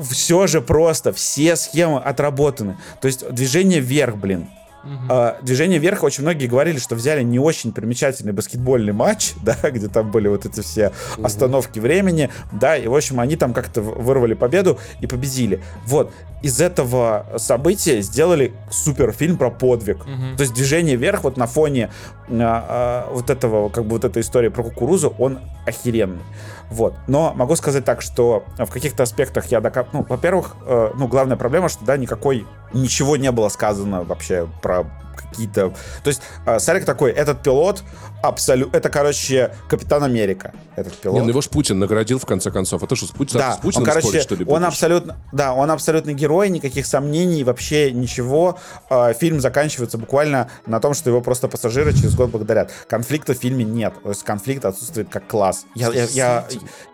все 0.00 0.46
же 0.46 0.60
просто, 0.60 1.12
все 1.12 1.56
схемы 1.56 2.00
отработаны. 2.00 2.78
То 3.00 3.08
есть 3.08 3.28
движение 3.30 3.80
вверх, 3.80 4.16
блин, 4.16 4.48
Uh-huh. 4.84 5.36
движение 5.42 5.78
вверх 5.78 6.02
очень 6.02 6.22
многие 6.22 6.46
говорили, 6.46 6.78
что 6.78 6.94
взяли 6.94 7.22
не 7.22 7.38
очень 7.38 7.72
примечательный 7.72 8.32
баскетбольный 8.32 8.92
матч, 8.92 9.32
да, 9.42 9.56
где 9.70 9.88
там 9.88 10.10
были 10.10 10.28
вот 10.28 10.46
эти 10.46 10.60
все 10.60 10.92
uh-huh. 11.16 11.24
остановки 11.24 11.78
времени, 11.78 12.30
да, 12.52 12.76
и 12.76 12.86
в 12.86 12.94
общем 12.94 13.20
они 13.20 13.36
там 13.36 13.52
как-то 13.52 13.82
вырвали 13.82 14.34
победу 14.34 14.78
и 15.00 15.06
победили. 15.06 15.60
Вот 15.86 16.12
из 16.42 16.60
этого 16.60 17.26
события 17.36 18.00
сделали 18.00 18.52
супер 18.70 19.12
фильм 19.12 19.36
про 19.36 19.50
подвиг. 19.50 19.98
Uh-huh. 19.98 20.36
То 20.36 20.42
есть 20.42 20.54
движение 20.54 20.96
вверх 20.96 21.24
вот 21.24 21.36
на 21.36 21.46
фоне 21.46 21.90
а, 22.28 23.06
а, 23.08 23.12
вот 23.12 23.30
этого 23.30 23.68
как 23.68 23.84
бы 23.84 23.90
вот 23.90 24.04
этой 24.04 24.22
истории 24.22 24.48
про 24.48 24.62
кукурузу 24.62 25.14
он 25.18 25.40
охеренный. 25.68 26.22
Вот. 26.70 26.94
Но 27.06 27.32
могу 27.34 27.56
сказать 27.56 27.84
так, 27.84 28.02
что 28.02 28.44
в 28.58 28.70
каких-то 28.70 29.02
аспектах 29.02 29.46
я 29.46 29.60
докап... 29.60 29.88
Ну, 29.92 30.04
во-первых, 30.08 30.56
э, 30.66 30.90
ну, 30.94 31.08
главная 31.08 31.36
проблема, 31.36 31.68
что, 31.68 31.84
да, 31.84 31.96
никакой... 31.96 32.46
Ничего 32.74 33.16
не 33.16 33.32
было 33.32 33.48
сказано 33.48 34.04
вообще 34.04 34.46
про 34.60 34.84
какие-то... 35.16 35.70
То 36.02 36.08
есть 36.08 36.22
э, 36.46 36.58
Сарик 36.58 36.84
такой, 36.84 37.10
этот 37.10 37.42
пилот 37.42 37.82
абсолютно... 38.22 38.76
Это, 38.76 38.88
короче, 38.88 39.54
Капитан 39.68 40.02
Америка, 40.04 40.52
этот 40.76 40.94
пилот. 40.94 41.16
Не, 41.16 41.22
ну 41.22 41.28
его 41.28 41.40
ж 41.40 41.48
Путин 41.48 41.78
наградил, 41.78 42.18
в 42.18 42.26
конце 42.26 42.50
концов. 42.50 42.82
Это 42.82 42.96
что, 42.96 43.06
с, 43.06 43.10
Путин, 43.10 43.38
да, 43.38 43.52
с 43.52 43.58
Путиным 43.58 43.82
он, 43.82 43.88
короче, 43.88 44.08
спорить, 44.08 44.22
что 44.22 44.34
ли, 44.34 44.44
Он 44.46 44.64
абсолютно... 44.64 45.16
Да, 45.32 45.54
он 45.54 45.70
абсолютно 45.70 46.12
герой, 46.12 46.48
никаких 46.48 46.86
сомнений, 46.86 47.44
вообще 47.44 47.92
ничего. 47.92 48.58
Э, 48.90 49.12
фильм 49.18 49.40
заканчивается 49.40 49.98
буквально 49.98 50.50
на 50.66 50.80
том, 50.80 50.94
что 50.94 51.10
его 51.10 51.20
просто 51.20 51.48
пассажиры 51.48 51.92
через 51.92 52.14
год 52.14 52.30
благодарят. 52.30 52.70
Конфликта 52.88 53.34
в 53.34 53.38
фильме 53.38 53.64
нет. 53.64 53.94
То 54.02 54.10
есть 54.10 54.22
конфликт 54.24 54.64
отсутствует 54.64 55.08
как 55.08 55.26
класс. 55.26 55.57
Я, 55.74 55.92
я, 55.92 56.04
я, 56.06 56.46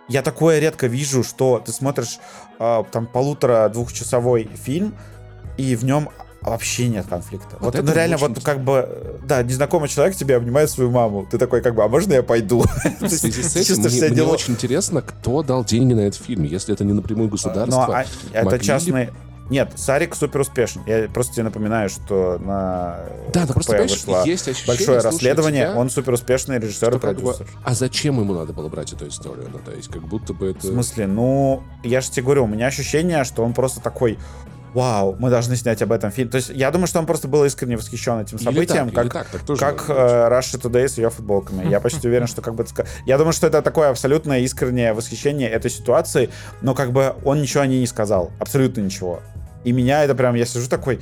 я 0.08 0.22
такое 0.22 0.58
редко 0.58 0.86
вижу, 0.86 1.22
что 1.22 1.62
ты 1.64 1.72
смотришь 1.72 2.18
э, 2.58 2.84
там 2.90 3.06
полутора-двухчасовой 3.06 4.48
фильм, 4.54 4.94
и 5.56 5.76
в 5.76 5.84
нем 5.84 6.10
вообще 6.44 6.88
нет 6.88 7.06
конфликта. 7.06 7.56
Вот, 7.60 7.74
вот 7.74 7.84
ну, 7.84 7.92
реально, 7.92 8.16
вот 8.16 8.42
как 8.42 8.62
бы, 8.62 9.18
да, 9.24 9.42
незнакомый 9.42 9.88
человек 9.88 10.14
тебе 10.14 10.36
обнимает 10.36 10.70
свою 10.70 10.90
маму. 10.90 11.26
Ты 11.30 11.38
такой, 11.38 11.62
как 11.62 11.74
бы, 11.74 11.82
а 11.82 11.88
можно 11.88 12.12
я 12.12 12.22
пойду? 12.22 12.64
В 13.00 13.08
связи 13.08 13.42
с 13.42 13.56
этим 13.56 13.82
мне, 13.82 14.10
мне 14.10 14.22
очень 14.22 14.54
интересно, 14.54 15.02
кто 15.02 15.42
дал 15.42 15.64
деньги 15.64 15.94
на 15.94 16.00
этот 16.00 16.20
фильм, 16.20 16.44
если 16.44 16.74
это 16.74 16.84
не 16.84 16.92
напрямую 16.92 17.28
государство. 17.28 17.86
Ну, 17.86 17.92
а, 17.92 18.04
это 18.32 18.58
частный... 18.58 19.10
Нет, 19.50 19.72
Сарик 19.76 20.14
супер 20.14 20.40
успешен. 20.40 20.82
Я 20.86 21.08
просто 21.08 21.34
тебе 21.34 21.44
напоминаю, 21.44 21.88
что 21.90 22.38
на 22.38 23.00
Да, 23.32 23.44
КП 23.46 23.54
просто, 23.54 23.76
вышло 23.82 24.24
есть 24.24 24.48
ощущение, 24.48 24.76
большое 24.76 25.00
расследование. 25.00 25.66
тебя, 25.68 25.76
Он 25.78 25.90
супер 25.90 26.14
успешный 26.14 26.58
режиссер 26.58 26.88
и 26.88 26.90
что 26.92 26.98
как 26.98 27.16
бы, 27.16 27.22
продюсер. 27.32 27.46
а 27.62 27.74
зачем 27.74 28.18
ему 28.20 28.34
надо 28.34 28.52
было 28.52 28.68
брать 28.68 28.92
эту 28.92 29.06
историю? 29.08 29.48
Ну, 29.52 29.58
то 29.58 29.72
есть, 29.72 29.88
как 29.88 30.02
будто 30.02 30.32
бы 30.32 30.50
это... 30.50 30.60
В 30.60 30.70
смысле, 30.70 31.06
ну, 31.06 31.62
я 31.82 32.00
же 32.00 32.10
тебе 32.10 32.22
говорю, 32.24 32.44
у 32.44 32.46
меня 32.48 32.68
ощущение, 32.68 33.24
что 33.24 33.44
он 33.44 33.52
просто 33.52 33.80
такой, 33.80 34.18
вау, 34.74 35.16
мы 35.18 35.30
должны 35.30 35.56
снять 35.56 35.80
об 35.82 35.92
этом 35.92 36.10
фильм. 36.10 36.28
То 36.28 36.36
есть 36.36 36.50
я 36.50 36.70
думаю, 36.70 36.86
что 36.86 36.98
он 36.98 37.06
просто 37.06 37.28
был 37.28 37.44
искренне 37.44 37.76
восхищен 37.76 38.20
этим 38.20 38.36
Или 38.38 38.44
событием, 38.44 38.90
так, 38.90 39.04
или 39.04 39.10
как, 39.10 39.28
так, 39.28 39.28
так 39.28 39.42
тоже 39.42 39.60
как 39.60 39.84
э, 39.88 39.92
Russia 39.92 40.60
Today 40.60 40.88
с 40.88 40.98
ее 40.98 41.10
футболками. 41.10 41.68
Я 41.68 41.80
почти 41.80 42.08
уверен, 42.08 42.26
что 42.26 42.42
как 42.42 42.54
бы... 42.54 42.66
Я 43.06 43.16
думаю, 43.16 43.32
что 43.32 43.46
это 43.46 43.62
такое 43.62 43.90
абсолютное 43.90 44.40
искреннее 44.40 44.92
восхищение 44.92 45.48
этой 45.48 45.70
ситуации, 45.70 46.30
но 46.60 46.74
как 46.74 46.92
бы 46.92 47.14
он 47.24 47.40
ничего 47.40 47.62
о 47.62 47.66
ней 47.66 47.80
не 47.80 47.86
сказал. 47.86 48.32
Абсолютно 48.40 48.80
ничего. 48.80 49.20
И 49.64 49.72
меня 49.72 50.04
это 50.04 50.14
прям, 50.14 50.34
я 50.34 50.44
сижу 50.44 50.68
такой, 50.68 51.00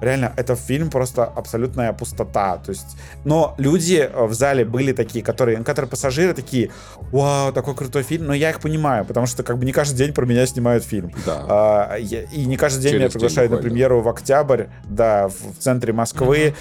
реально, 0.00 0.32
это 0.36 0.56
фильм 0.56 0.90
просто 0.90 1.24
абсолютная 1.24 1.92
пустота. 1.92 2.58
То 2.58 2.70
есть, 2.70 2.96
но 3.24 3.54
люди 3.58 4.08
э, 4.12 4.24
в 4.26 4.32
зале 4.34 4.64
были 4.64 4.92
такие, 4.92 5.24
которые, 5.24 5.62
которые 5.64 5.88
пассажиры 5.90 6.34
такие, 6.34 6.70
вау, 7.12 7.52
такой 7.52 7.74
крутой 7.74 8.02
фильм. 8.02 8.26
Но 8.26 8.34
я 8.34 8.50
их 8.50 8.60
понимаю, 8.60 9.04
потому 9.04 9.26
что 9.26 9.42
как 9.42 9.58
бы 9.58 9.64
не 9.64 9.72
каждый 9.72 9.96
день 9.96 10.12
про 10.12 10.26
меня 10.26 10.46
снимают 10.46 10.84
фильм. 10.84 11.10
Да. 11.24 11.44
А, 11.48 11.96
я- 11.96 12.22
и 12.22 12.44
не 12.44 12.56
каждый 12.56 12.82
день 12.82 12.92
Через 12.92 12.98
меня 13.00 13.08
день 13.08 13.12
приглашают 13.12 13.50
на 13.50 13.56
буквально. 13.56 13.70
премьеру 13.74 14.00
в 14.02 14.08
октябрь, 14.08 14.64
да, 14.84 15.28
в, 15.28 15.34
в 15.34 15.58
центре 15.58 15.92
Москвы. 15.92 16.54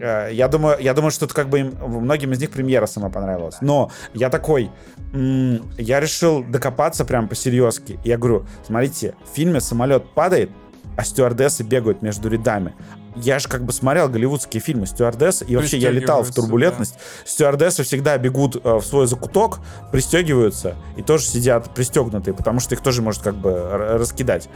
Э, 0.00 0.28
Я 0.32 0.48
думаю, 0.48 0.76
я 0.80 0.94
думаю, 0.94 1.10
что 1.10 1.26
это 1.26 1.34
как 1.34 1.48
бы 1.48 1.60
им, 1.60 1.74
многим 1.86 2.32
из 2.32 2.40
них 2.40 2.50
премьера 2.50 2.86
сама 2.86 3.08
понравилась. 3.08 3.56
Но 3.60 3.90
я 4.14 4.28
такой, 4.30 4.70
я 5.14 6.00
решил 6.00 6.42
докопаться 6.44 7.04
прям 7.04 7.28
по-серьезки. 7.28 7.98
Я 8.04 8.16
говорю, 8.18 8.46
смотрите, 8.66 9.14
в 9.30 9.36
фильме 9.36 9.60
самолет 9.60 10.04
падает, 10.14 10.50
а 10.96 11.04
стюардессы 11.04 11.62
бегают 11.62 12.02
между 12.02 12.28
рядами. 12.28 12.74
Я 13.14 13.38
же 13.38 13.48
как 13.48 13.64
бы 13.64 13.72
смотрел 13.72 14.08
голливудские 14.08 14.62
фильмы 14.62 14.86
стюардессы, 14.86 15.44
и 15.44 15.54
вообще 15.56 15.78
я 15.78 15.90
летал 15.90 16.22
в 16.22 16.32
турбулентность. 16.32 16.96
Стюардессы 17.24 17.82
всегда 17.82 18.16
бегут 18.16 18.56
э, 18.56 18.74
в 18.76 18.82
свой 18.82 19.06
закуток, 19.06 19.60
пристегиваются 19.90 20.76
и 20.96 21.02
тоже 21.02 21.24
сидят 21.24 21.74
пристегнутые, 21.74 22.34
потому 22.34 22.60
что 22.60 22.74
их 22.74 22.80
тоже 22.80 23.02
может 23.02 23.22
как 23.22 23.34
бы 23.34 23.68
раскидать. 23.98 24.48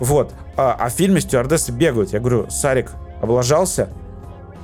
Вот. 0.00 0.32
А, 0.56 0.76
а 0.78 0.88
в 0.88 0.92
фильме 0.92 1.20
стюардессы 1.20 1.70
бегают. 1.70 2.12
Я 2.12 2.20
говорю, 2.20 2.48
Сарик 2.50 2.92
облажался? 3.20 3.88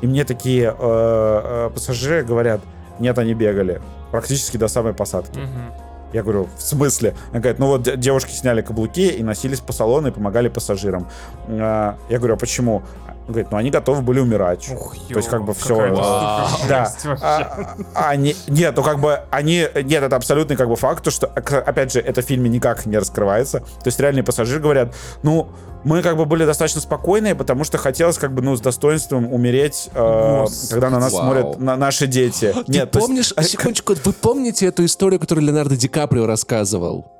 И 0.00 0.06
мне 0.06 0.24
такие 0.24 0.64
э, 0.66 0.74
э, 0.78 1.70
пассажиры 1.72 2.24
говорят, 2.24 2.60
нет, 2.98 3.18
они 3.18 3.34
бегали. 3.34 3.80
Практически 4.10 4.56
до 4.56 4.68
самой 4.68 4.94
посадки. 4.94 5.38
Мгм. 5.38 5.87
Я 6.12 6.22
говорю, 6.22 6.48
в 6.56 6.62
смысле? 6.62 7.14
Она 7.30 7.40
говорит, 7.40 7.58
ну 7.58 7.66
вот 7.66 7.98
девушки 8.00 8.32
сняли 8.32 8.62
каблуки 8.62 9.08
и 9.08 9.22
носились 9.22 9.60
по 9.60 9.72
салону 9.72 10.08
и 10.08 10.10
помогали 10.10 10.48
пассажирам. 10.48 11.08
А, 11.48 11.96
Я 12.08 12.18
говорю, 12.18 12.34
а 12.34 12.36
почему? 12.36 12.82
Он 13.28 13.32
говорит, 13.34 13.50
ну 13.50 13.58
они 13.58 13.70
готовы 13.70 14.00
были 14.00 14.20
умирать. 14.20 14.70
Ух, 14.70 14.96
То 15.08 15.16
есть 15.18 15.28
как 15.28 15.44
бы 15.44 15.54
супер 15.54 15.94
Да. 15.94 16.48
вообще. 16.66 17.16
А, 17.20 17.76
а 17.94 18.08
они, 18.08 18.34
нет, 18.48 18.74
ну 18.74 18.82
как 18.82 18.98
бы 19.00 19.20
они, 19.30 19.66
нет, 19.84 20.02
это 20.02 20.16
абсолютный 20.16 20.56
как 20.56 20.66
бы 20.68 20.76
факт, 20.76 21.04
то, 21.04 21.10
что, 21.10 21.26
опять 21.26 21.92
же, 21.92 22.00
это 22.00 22.22
в 22.22 22.24
фильме 22.24 22.48
никак 22.48 22.86
не 22.86 22.96
раскрывается. 22.96 23.60
То 23.60 23.86
есть 23.86 24.00
реальные 24.00 24.24
пассажиры 24.24 24.60
говорят, 24.62 24.94
ну, 25.22 25.48
мы 25.84 26.00
как 26.02 26.16
бы 26.16 26.24
были 26.24 26.46
достаточно 26.46 26.80
спокойные, 26.80 27.34
потому 27.34 27.64
что 27.64 27.76
хотелось 27.76 28.16
как 28.16 28.32
бы, 28.32 28.40
ну, 28.40 28.56
с 28.56 28.62
достоинством 28.62 29.30
умереть, 29.30 29.90
э, 29.94 30.40
Господи. 30.40 30.70
когда 30.72 30.88
на 30.90 30.98
нас 30.98 31.12
Вау. 31.12 31.22
смотрят 31.22 31.58
на 31.60 31.76
наши 31.76 32.06
дети. 32.06 32.54
Ты 32.66 32.72
Нет, 32.72 32.90
то 32.90 32.98
есть- 32.98 33.08
помнишь, 33.08 33.34
секундочку, 33.46 33.94
вы 34.04 34.12
помните 34.14 34.64
эту 34.66 34.86
историю, 34.86 35.20
которую 35.20 35.44
Леонардо 35.46 35.76
Ди 35.76 35.86
Каприо 35.88 36.26
рассказывал? 36.26 37.12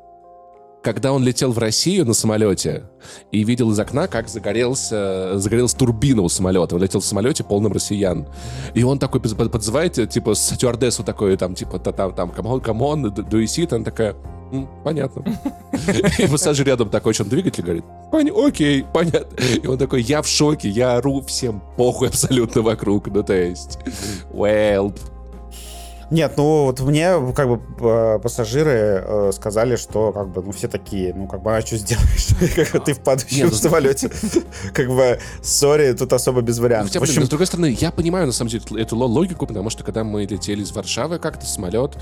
Когда 0.82 1.12
он 1.12 1.24
летел 1.24 1.52
в 1.52 1.58
Россию 1.58 2.06
на 2.06 2.14
самолете 2.14 2.84
и 3.32 3.42
видел 3.44 3.70
из 3.72 3.78
окна, 3.80 4.06
как 4.06 4.28
загорелся, 4.28 5.38
загорелась 5.38 5.74
турбина 5.74 6.22
у 6.22 6.28
самолета. 6.28 6.76
Он 6.76 6.82
летел 6.82 7.00
в 7.00 7.04
самолете 7.04 7.42
полном 7.44 7.72
россиян. 7.72 8.26
И 8.74 8.84
он 8.84 8.98
такой 8.98 9.20
под- 9.20 9.36
под- 9.36 9.50
подзывает, 9.52 10.08
типа, 10.08 10.34
стюардессу 10.34 11.02
такой, 11.02 11.36
там, 11.36 11.54
типа, 11.54 11.78
та- 11.78 11.92
там, 11.92 12.14
там, 12.14 12.30
come 12.30 12.47
on, 12.47 12.60
come 12.60 12.86
on, 12.86 13.06
do 13.06 13.40
you 13.40 13.44
see? 13.44 13.66
Она 13.74 13.84
такая, 13.84 14.14
«М, 14.50 14.66
понятно. 14.82 15.24
И 16.18 16.26
пассажир 16.26 16.66
рядом 16.66 16.88
такой, 16.88 17.12
он 17.20 17.28
двигатель, 17.28 17.62
говорит, 17.62 17.84
«Поня- 18.10 18.46
окей, 18.46 18.82
понятно. 18.94 19.36
И 19.62 19.66
он 19.66 19.76
такой, 19.76 20.00
я 20.00 20.22
в 20.22 20.26
шоке, 20.28 20.70
я 20.70 20.96
ору 20.96 21.20
всем 21.22 21.60
похуй 21.76 22.08
абсолютно 22.08 22.62
вокруг. 22.62 23.08
Ну, 23.08 23.22
то 23.22 23.34
есть, 23.34 23.78
well, 24.32 24.94
Нет, 26.10 26.34
ну 26.36 26.64
вот 26.64 26.80
мне 26.80 27.14
как 27.34 27.48
бы 27.48 27.60
э, 27.80 28.18
пассажиры 28.22 28.70
э, 29.04 29.30
сказали, 29.34 29.76
что 29.76 30.12
как 30.12 30.28
бы 30.28 30.42
ну 30.42 30.52
все 30.52 30.66
такие, 30.66 31.12
ну 31.12 31.26
как 31.26 31.42
бы 31.42 31.54
а 31.54 31.60
что 31.60 31.76
сделаешь, 31.76 32.28
как 32.72 32.84
ты 32.84 32.94
в 32.94 33.00
падающем 33.00 33.48
ну, 33.48 33.52
самолете, 33.52 34.10
как 34.72 34.88
бы 34.88 35.18
сори, 35.42 35.92
тут 35.92 36.12
особо 36.12 36.40
без 36.40 36.58
вариантов. 36.58 36.92
Хотя, 36.94 37.00
блин, 37.00 37.20
но 37.20 37.26
с 37.26 37.28
другой 37.28 37.46
стороны, 37.46 37.76
я 37.78 37.90
понимаю, 37.90 38.26
на 38.26 38.32
самом 38.32 38.50
деле, 38.50 38.64
эту 38.80 38.96
ло- 38.96 39.06
логику, 39.06 39.46
потому 39.46 39.68
что 39.68 39.84
когда 39.84 40.02
мы 40.02 40.24
летели 40.24 40.62
из 40.62 40.72
Варшавы 40.72 41.18
как-то, 41.18 41.44
самолет, 41.44 41.96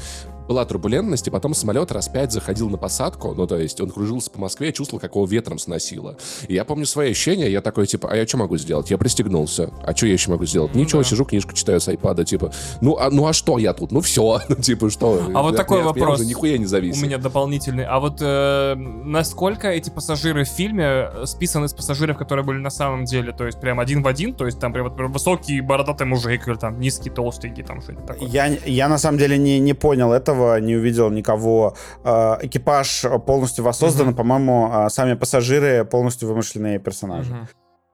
была 0.48 0.64
турбулентность, 0.64 1.26
и 1.26 1.30
потом 1.30 1.54
самолет 1.54 1.92
раз 1.92 2.08
пять 2.08 2.32
заходил 2.32 2.68
на 2.68 2.76
посадку, 2.76 3.34
ну, 3.34 3.46
то 3.46 3.56
есть 3.56 3.80
он 3.80 3.90
кружился 3.90 4.30
по 4.30 4.40
Москве, 4.40 4.68
я 4.68 4.72
чувствовал, 4.72 5.00
как 5.00 5.14
его 5.14 5.26
ветром 5.26 5.58
сносило. 5.58 6.16
И 6.48 6.54
я 6.54 6.64
помню 6.64 6.86
свои 6.86 7.10
ощущения, 7.10 7.50
я 7.50 7.60
такой, 7.60 7.86
типа, 7.86 8.08
а 8.10 8.16
я 8.16 8.26
что 8.26 8.38
могу 8.38 8.56
сделать? 8.56 8.90
Я 8.90 8.98
пристегнулся. 8.98 9.70
А 9.82 9.94
что 9.94 10.06
я 10.06 10.12
еще 10.12 10.30
могу 10.30 10.46
сделать? 10.46 10.74
Ничего, 10.74 11.02
да. 11.02 11.08
сижу, 11.08 11.24
книжку 11.24 11.52
читаю 11.52 11.80
с 11.80 11.88
айпада, 11.88 12.24
типа, 12.24 12.52
ну, 12.80 12.96
а, 12.96 13.10
ну, 13.10 13.26
а 13.26 13.32
что 13.32 13.58
я 13.58 13.72
тут? 13.72 13.92
Ну, 13.92 14.00
все, 14.00 14.40
ну, 14.48 14.56
типа, 14.56 14.90
что? 14.90 15.22
А 15.34 15.42
вот 15.42 15.50
От 15.52 15.56
такой 15.56 15.78
меня- 15.78 15.92
меня 15.92 16.00
вопрос. 16.02 16.20
уже 16.20 16.28
нихуя 16.28 16.58
не 16.58 16.64
У 16.64 16.68
зависит. 16.68 17.02
меня 17.02 17.18
дополнительный. 17.18 17.84
А 17.84 17.98
вот 18.00 18.18
э, 18.20 18.74
насколько 18.76 19.68
эти 19.68 19.90
пассажиры 19.90 20.44
в 20.44 20.48
фильме 20.48 20.84
э, 20.84 21.26
списаны 21.26 21.68
с 21.68 21.72
пассажиров, 21.72 22.16
которые 22.16 22.44
были 22.44 22.58
на 22.58 22.70
самом 22.70 23.04
деле? 23.04 23.32
То 23.32 23.46
есть 23.46 23.60
прям 23.60 23.80
один 23.80 24.02
в 24.02 24.06
один? 24.08 24.34
То 24.34 24.46
есть 24.46 24.58
там 24.58 24.72
прям, 24.72 24.94
прям 24.94 25.12
высокий 25.12 25.60
бородатый 25.60 26.06
мужик 26.06 26.46
или 26.48 26.54
там 26.54 26.80
низкий 26.80 27.10
толстенький 27.10 27.62
там 27.62 27.80
что-нибудь 27.82 28.06
такое? 28.06 28.28
я, 28.28 28.46
я 28.66 28.88
на 28.88 28.98
самом 28.98 29.18
деле 29.18 29.38
не, 29.38 29.58
не 29.58 29.74
понял 29.74 30.12
этого, 30.36 30.60
не 30.60 30.76
увидел 30.76 31.10
никого. 31.10 31.74
Э, 32.04 32.36
Экипаж 32.42 33.04
полностью 33.26 33.64
воссоздан, 33.64 34.08
Мгм. 34.08 34.16
по-моему, 34.16 34.70
э, 34.72 34.88
сами 34.90 35.14
пассажиры 35.14 35.84
полностью 35.84 36.28
вымышленные 36.28 36.78
персонажи. 36.78 37.32
Мгм. 37.32 37.48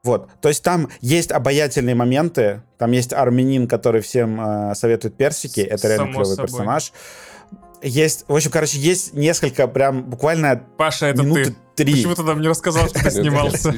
Вот, 0.05 0.29
то 0.41 0.49
есть 0.49 0.65
там 0.65 0.89
есть 1.01 1.31
обаятельные 1.31 1.95
моменты, 1.95 2.63
там 2.77 2.91
есть 2.91 3.13
армянин, 3.13 3.69
который 3.69 4.01
всем 4.01 4.41
э, 4.41 4.75
советует 4.75 5.17
персики, 5.17 5.61
это 5.61 5.87
реально 5.87 6.07
Само 6.07 6.13
клевый 6.25 6.37
собой. 6.37 6.49
персонаж. 6.49 6.93
Есть, 7.85 8.25
в 8.29 8.35
общем, 8.35 8.51
короче, 8.51 8.79
есть 8.79 9.13
несколько 9.15 9.67
прям 9.69 10.03
буквально 10.05 10.61
Паша, 10.77 11.07
это 11.07 11.23
минуты 11.23 11.45
ты. 11.45 11.57
Три. 11.85 11.95
Почему 11.95 12.15
ты 12.15 12.23
нам 12.23 12.41
не 12.41 12.49
рассказал, 12.49 12.89
что 12.89 12.99
ты 13.03 13.11
снимался? 13.23 13.75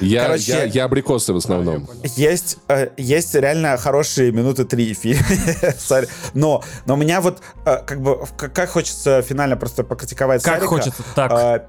Я, 0.00 0.24
Короче- 0.26 0.52
я, 0.52 0.64
я 0.64 0.84
абрикосы 0.84 1.32
в 1.32 1.36
основном. 1.36 1.88
Есть, 2.16 2.58
э, 2.68 2.88
есть 2.96 3.34
реально 3.34 3.76
хорошие 3.76 4.32
минуты 4.32 4.64
три. 4.64 4.94
Sorry. 5.78 6.08
но, 6.34 6.62
но 6.86 6.94
у 6.94 6.96
меня 6.96 7.20
вот 7.20 7.40
э, 7.66 7.78
как 7.86 8.00
бы 8.00 8.18
как, 8.36 8.68
хочется 8.70 9.22
финально 9.22 9.56
просто 9.56 9.84
покритиковать 9.84 10.42
Как 10.42 10.54
Сарика. 10.54 10.68
хочется 10.68 11.02
так. 11.14 11.32
Э, 11.32 11.66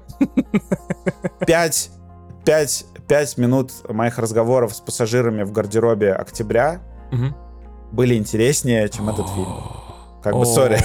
Пять, 1.46 1.90
пять, 2.44 2.84
пять 3.08 3.36
минут 3.38 3.72
моих 3.88 4.18
разговоров 4.18 4.74
с 4.74 4.80
пассажирами 4.80 5.42
в 5.42 5.52
гардеробе 5.52 6.12
октября 6.12 6.80
Мгм. 7.10 7.34
были 7.92 8.14
интереснее, 8.14 8.88
чем 8.88 9.08
этот 9.10 9.28
фильм. 9.28 9.48
Как 10.22 10.36
бы, 10.36 10.46
sorry. 10.46 10.78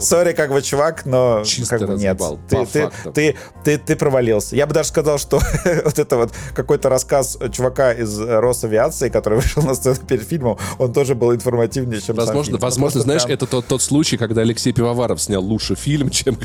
Sorry, 0.00 0.32
как 0.32 0.52
бы, 0.52 0.62
чувак, 0.62 1.04
но 1.04 1.42
Чисто 1.44 1.78
как 1.78 1.88
бы 1.88 1.94
нет. 1.96 2.20
Ты, 2.48 2.66
ты, 2.66 2.90
ты, 3.12 3.36
ты, 3.64 3.78
ты 3.78 3.96
провалился. 3.96 4.54
Я 4.56 4.66
бы 4.66 4.74
даже 4.74 4.88
сказал, 4.88 5.18
что 5.18 5.40
вот 5.84 5.98
это 5.98 6.16
вот 6.16 6.32
какой-то 6.54 6.88
рассказ 6.88 7.38
чувака 7.52 7.92
из 7.92 8.18
э, 8.20 8.40
Росавиации, 8.40 9.08
который 9.08 9.34
вышел 9.40 9.62
на 9.62 9.74
сцену 9.74 9.96
перед 9.96 10.22
фильмом, 10.22 10.58
он 10.78 10.92
тоже 10.92 11.14
был 11.14 11.34
информативнее, 11.34 12.00
чем 12.00 12.16
сам 12.16 12.26
Возможно, 12.26 12.44
фильм. 12.44 12.56
Ну, 12.56 12.62
возможно, 12.62 12.92
просто 12.92 13.00
знаешь, 13.00 13.24
прям- 13.24 13.34
это 13.34 13.46
тот, 13.46 13.66
тот 13.66 13.82
случай, 13.82 14.16
когда 14.16 14.42
Алексей 14.42 14.72
Пивоваров 14.72 15.20
снял 15.20 15.42
лучше 15.42 15.74
фильм, 15.74 16.10
чем, 16.10 16.38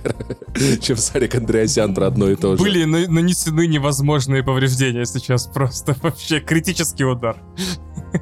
чем 0.82 0.98
Сарик 0.98 1.36
Андреасян 1.36 1.94
про 1.94 2.08
одно 2.08 2.30
и 2.30 2.36
то 2.36 2.56
же. 2.56 2.64
Были 2.64 2.86
на- 2.86 3.08
нанесены 3.08 3.68
невозможные 3.68 4.44
повреждения 4.44 5.06
сейчас. 5.06 5.48
Просто 5.48 5.96
вообще 6.02 6.40
критический 6.40 7.06
удар. 7.06 7.38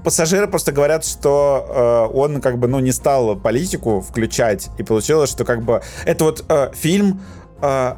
Пассажиры 0.03 0.47
просто 0.47 0.71
говорят, 0.71 1.03
что 1.05 2.07
э, 2.11 2.17
он 2.17 2.41
как 2.41 2.57
бы, 2.59 2.67
ну, 2.67 2.79
не 2.79 2.91
стал 2.91 3.35
политику 3.35 4.01
включать, 4.01 4.69
и 4.77 4.83
получилось, 4.83 5.29
что 5.29 5.45
как 5.45 5.63
бы 5.63 5.81
это 6.05 6.23
вот 6.25 6.45
э, 6.47 6.71
фильм, 6.73 7.21
э, 7.61 7.93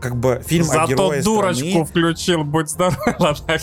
как 0.00 0.16
бы 0.16 0.42
фильм 0.46 0.64
о 0.70 0.74
Зато 0.74 0.86
герое 0.86 1.22
дурочку 1.22 1.66
страны. 1.68 1.84
включил, 1.84 2.44
будь 2.44 2.68
здоров. 2.68 2.96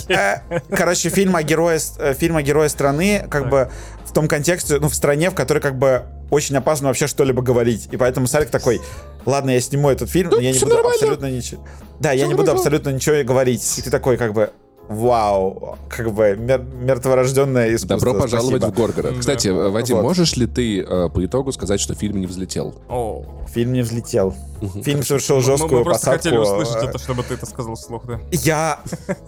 Э, 0.09 0.59
Короче, 0.69 1.09
фильм 1.09 1.35
о 1.35 1.43
герое, 1.43 1.79
э, 1.99 2.13
фильм 2.13 2.37
о 2.37 2.41
герое 2.41 2.69
страны, 2.69 3.19
как 3.29 3.43
Так. 3.43 3.49
бы 3.51 3.71
в 4.05 4.13
том 4.13 4.27
контексте, 4.27 4.79
ну, 4.79 4.87
в 4.89 4.95
стране, 4.95 5.29
в 5.29 5.35
которой 5.35 5.59
как 5.59 5.77
бы 5.77 6.03
очень 6.31 6.55
опасно 6.57 6.87
вообще 6.87 7.07
что-либо 7.07 7.41
говорить. 7.41 7.87
И 7.91 7.97
поэтому 7.97 8.27
Сарик 8.27 8.49
такой, 8.49 8.81
ладно, 9.25 9.51
я 9.51 9.61
сниму 9.61 9.89
этот 9.89 10.09
фильм, 10.09 10.29
но 10.31 10.39
я 10.39 10.51
не 10.51 10.59
буду 10.59 10.73
нормально. 10.73 10.93
абсолютно 10.95 11.25
ничего... 11.31 11.63
Да, 11.99 12.11
я 12.11 12.19
Всё 12.23 12.27
не 12.27 12.33
буду 12.33 12.47
хорошо. 12.47 12.61
абсолютно 12.61 12.89
ничего 12.89 13.23
говорить. 13.23 13.77
И 13.77 13.81
ты 13.81 13.89
такой, 13.91 14.17
как 14.17 14.33
бы, 14.33 14.51
Вау, 14.89 15.77
как 15.89 16.11
бы 16.13 16.35
мер- 16.37 16.61
мертворожденное 16.61 17.69
искусство. 17.75 17.97
Добро 17.97 18.13
пожаловать 18.21 18.61
спасибо. 18.61 18.75
в 18.75 18.77
Горгород. 18.77 19.15
Кстати, 19.19 19.47
Вадим, 19.47 19.95
Вот. 19.97 20.03
можешь 20.03 20.35
ли 20.35 20.45
ты 20.45 20.81
э, 20.81 21.09
по 21.09 21.25
итогу 21.25 21.51
сказать, 21.51 21.79
что 21.79 21.95
фильм 21.95 22.19
не 22.19 22.27
взлетел? 22.27 22.75
О. 22.89 23.23
Фильм 23.53 23.73
не 23.73 23.81
взлетел. 23.81 24.35
Фильм 24.83 25.03
совершил 25.03 25.37
Мы- 25.37 25.41
Мы, 25.41 25.45
жесткую 25.47 25.83
просто 25.83 26.05
посадку. 26.07 26.17
хотели 26.23 26.37
услышать 26.37 26.83
это, 26.89 26.97
чтобы 26.99 27.23
ты 27.23 27.33
это 27.35 27.45
сказал 27.45 27.75
вслух, 27.75 28.05
да. 28.05 28.19
Я, 28.31 28.79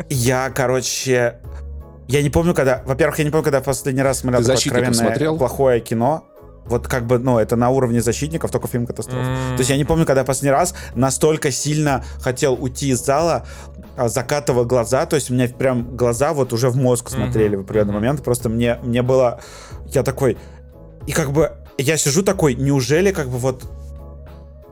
я, 0.09 0.49
короче, 0.49 1.39
я 2.07 2.21
не 2.21 2.29
помню, 2.29 2.53
когда, 2.53 2.83
во-первых, 2.85 3.17
я 3.19 3.23
не 3.25 3.31
помню, 3.31 3.43
когда 3.43 3.61
в 3.61 3.63
последний 3.65 4.01
раз 4.03 4.19
смотрел 4.19 4.43
Ты 4.43 4.51
откровенное 4.53 4.93
смотрел? 4.93 5.37
плохое 5.37 5.79
кино. 5.79 6.25
Вот 6.67 6.87
как 6.87 7.05
бы, 7.05 7.19
ну, 7.19 7.37
это 7.37 7.55
на 7.55 7.69
уровне 7.69 8.01
защитников, 8.01 8.49
только 8.49 8.67
фильм 8.67 8.87
катастрофа. 8.87 9.19
М. 9.19 9.55
То 9.55 9.59
есть 9.59 9.69
я 9.69 9.77
не 9.77 9.85
помню, 9.85 10.03
когда 10.03 10.23
в 10.23 10.25
последний 10.25 10.49
раз 10.49 10.73
настолько 10.95 11.51
сильно 11.51 12.03
хотел 12.21 12.55
уйти 12.59 12.89
из 12.89 13.05
зала, 13.05 13.45
закатывал 13.97 14.65
глаза, 14.65 15.05
то 15.05 15.15
есть 15.15 15.29
у 15.29 15.33
меня 15.33 15.47
прям 15.47 15.95
глаза 15.95 16.33
вот 16.33 16.53
уже 16.53 16.69
в 16.69 16.77
мозг 16.77 17.09
смотрели 17.09 17.55
в 17.55 17.61
определенный 17.61 17.93
мгм. 17.93 18.01
момент, 18.01 18.23
просто 18.23 18.49
мне, 18.49 18.79
мне 18.83 19.01
было, 19.01 19.39
я 19.93 20.03
такой, 20.03 20.37
и 21.07 21.11
как 21.11 21.31
бы 21.31 21.51
я 21.77 21.97
сижу 21.97 22.23
такой, 22.23 22.55
неужели 22.55 23.11
как 23.11 23.29
бы 23.29 23.37
вот 23.37 23.65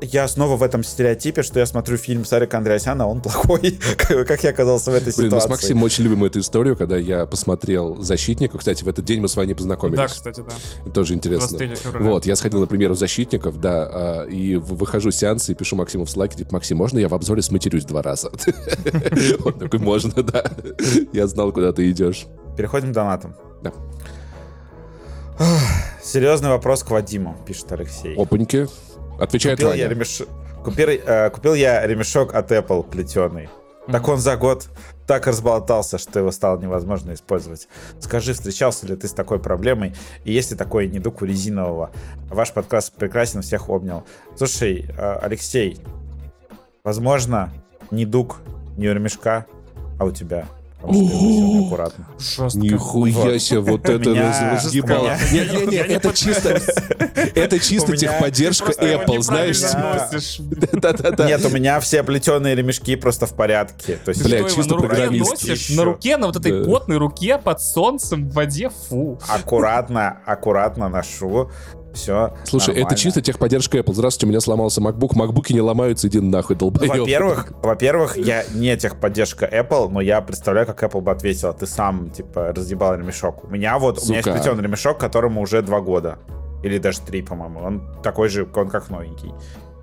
я 0.03 0.27
снова 0.27 0.55
в 0.57 0.63
этом 0.63 0.83
стереотипе, 0.83 1.43
что 1.43 1.59
я 1.59 1.65
смотрю 1.65 1.97
фильм 1.97 2.25
Сарика 2.25 2.57
Андреасяна, 2.57 3.07
он 3.07 3.21
плохой, 3.21 3.79
как 4.27 4.43
я 4.43 4.49
оказался 4.51 4.91
в 4.91 4.93
этой 4.93 5.13
Блин, 5.15 5.31
мы 5.31 5.39
с 5.39 5.43
ситуации. 5.43 5.49
Максимом 5.49 5.83
очень 5.83 6.03
любим 6.03 6.23
эту 6.23 6.39
историю, 6.39 6.75
когда 6.75 6.97
я 6.97 7.25
посмотрел 7.25 8.01
«Защитников». 8.01 8.59
Кстати, 8.59 8.83
в 8.83 8.87
этот 8.87 9.05
день 9.05 9.21
мы 9.21 9.27
с 9.27 9.35
вами 9.35 9.53
познакомились. 9.53 9.97
Да, 9.97 10.07
кстати, 10.07 10.41
да. 10.85 10.91
Тоже 10.91 11.13
интересно. 11.13 11.57
23 11.57 11.75
февраля. 11.75 12.05
Вот, 12.11 12.25
я 12.25 12.35
сходил 12.35 12.59
на 12.59 12.67
премьеру 12.67 12.95
«Защитников», 12.95 13.59
да, 13.59 13.89
а, 13.91 14.25
и 14.25 14.55
в- 14.55 14.75
выхожу 14.75 15.11
с 15.11 15.15
сеанса 15.15 15.51
и 15.51 15.55
пишу 15.55 15.75
Максиму 15.75 16.05
в 16.05 16.09
слайке, 16.09 16.37
типа, 16.37 16.53
Максим, 16.53 16.77
можно 16.77 16.99
я 16.99 17.07
в 17.07 17.13
обзоре 17.13 17.41
сматерюсь 17.41 17.85
два 17.85 18.01
раза? 18.01 18.31
Он 19.45 19.53
такой, 19.53 19.79
можно, 19.79 20.23
да. 20.23 20.43
Я 21.13 21.27
знал, 21.27 21.51
куда 21.51 21.71
ты 21.71 21.89
идешь. 21.89 22.25
Переходим 22.57 22.91
к 22.91 22.93
донатам. 22.93 23.35
Да. 23.61 23.71
Серьезный 26.03 26.49
вопрос 26.49 26.83
к 26.83 26.91
Вадиму, 26.91 27.35
пишет 27.45 27.71
Алексей. 27.71 28.15
Опаньки. 28.15 28.67
Отвечает 29.23 29.57
Купил 29.59 29.73
я, 29.73 29.87
Ваня. 29.87 29.95
ремеш- 29.95 30.27
купил, 30.63 30.89
э, 30.89 31.29
купил 31.29 31.53
я 31.53 31.85
ремешок 31.87 32.33
от 32.35 32.51
Apple 32.51 32.83
плетеный. 32.83 33.49
Так 33.91 34.07
он 34.07 34.17
за 34.17 34.37
год 34.37 34.69
так 35.07 35.27
разболтался, 35.27 35.97
что 35.97 36.19
его 36.19 36.31
стало 36.31 36.57
невозможно 36.57 37.13
использовать. 37.13 37.67
Скажи, 37.99 38.33
встречался 38.33 38.87
ли 38.87 38.95
ты 38.95 39.07
с 39.07 39.13
такой 39.13 39.39
проблемой? 39.39 39.93
И 40.23 40.31
есть 40.31 40.51
ли 40.51 40.57
такой 40.57 40.87
недуг 40.87 41.21
у 41.21 41.25
резинового? 41.25 41.91
Ваш 42.29 42.53
подкаст 42.53 42.93
прекрасен, 42.93 43.41
всех 43.41 43.69
обнял. 43.69 44.05
Слушай, 44.37 44.85
э, 44.97 45.19
Алексей, 45.21 45.79
возможно, 46.83 47.51
недуг 47.91 48.37
не 48.77 48.87
у 48.87 48.93
ремешка, 48.93 49.45
а 49.99 50.05
у 50.05 50.11
тебя. 50.11 50.47
Потому 50.83 51.07
что 51.07 51.15
неаккуратно. 51.15 52.07
Жестко. 52.19 52.59
Нихуя 52.59 53.39
себе, 53.39 53.59
вот 53.59 53.87
это 53.87 54.09
разъебало. 54.53 55.15
Не-не-не, 55.31 55.77
это 55.77 56.13
чисто, 56.13 56.59
это 57.35 57.59
чисто 57.59 57.95
техподдержка 57.95 58.73
Apple, 58.73 59.21
знаешь? 59.21 59.59
типа. 59.59 60.09
Да-да-да. 60.73 61.25
Нет, 61.25 61.45
у 61.45 61.49
меня 61.49 61.79
все 61.79 62.03
плетеные 62.03 62.53
ремешки 62.55 62.97
просто 62.97 63.27
в 63.27 63.33
порядке. 63.33 63.97
То 64.03 64.09
есть 64.09 64.23
Бля, 64.23 64.43
чисто 64.43 64.75
на 64.75 64.75
руке 64.75 64.87
программист. 64.87 65.69
На 65.77 65.83
руке, 65.85 66.17
на 66.17 66.27
вот 66.27 66.35
этой 66.35 66.65
потной 66.65 66.97
руке, 66.97 67.37
под 67.37 67.61
солнцем, 67.61 68.29
в 68.29 68.33
воде, 68.33 68.69
фу. 68.69 69.17
аккуратно, 69.29 70.17
аккуратно 70.25 70.89
ношу. 70.89 71.49
Все. 71.93 72.33
Слушай, 72.45 72.75
это 72.75 72.95
чисто 72.95 73.21
техподдержка 73.21 73.77
Apple. 73.77 73.93
Здравствуйте, 73.93 74.25
у 74.25 74.29
меня 74.29 74.39
сломался 74.39 74.81
MacBook. 74.81 75.13
MacBook'и 75.13 75.53
не 75.53 75.61
ломаются, 75.61 76.07
иди 76.07 76.19
нахуй, 76.19 76.55
долбоёб. 76.55 76.97
Во-первых, 76.97 77.53
во-первых, 77.61 78.17
я 78.17 78.43
не 78.53 78.75
техподдержка 78.75 79.45
Apple, 79.45 79.89
но 79.89 80.01
я 80.01 80.21
представляю, 80.21 80.65
как 80.67 80.81
Apple 80.83 81.01
бы 81.01 81.11
ответила. 81.11 81.53
Ты 81.53 81.67
сам, 81.67 82.09
типа, 82.09 82.53
разъебал 82.55 82.95
ремешок. 82.95 83.43
У 83.43 83.47
меня 83.47 83.77
вот, 83.77 83.99
у 83.99 84.05
меня 84.05 84.15
есть 84.17 84.27
Сука. 84.27 84.37
плетеный 84.39 84.63
ремешок, 84.63 84.97
которому 84.97 85.41
уже 85.41 85.61
два 85.61 85.81
года. 85.81 86.17
Или 86.63 86.77
даже 86.77 87.01
три, 87.01 87.21
по-моему. 87.21 87.59
Он 87.59 88.01
такой 88.01 88.29
же, 88.29 88.47
он 88.55 88.69
как 88.69 88.89
новенький. 88.89 89.31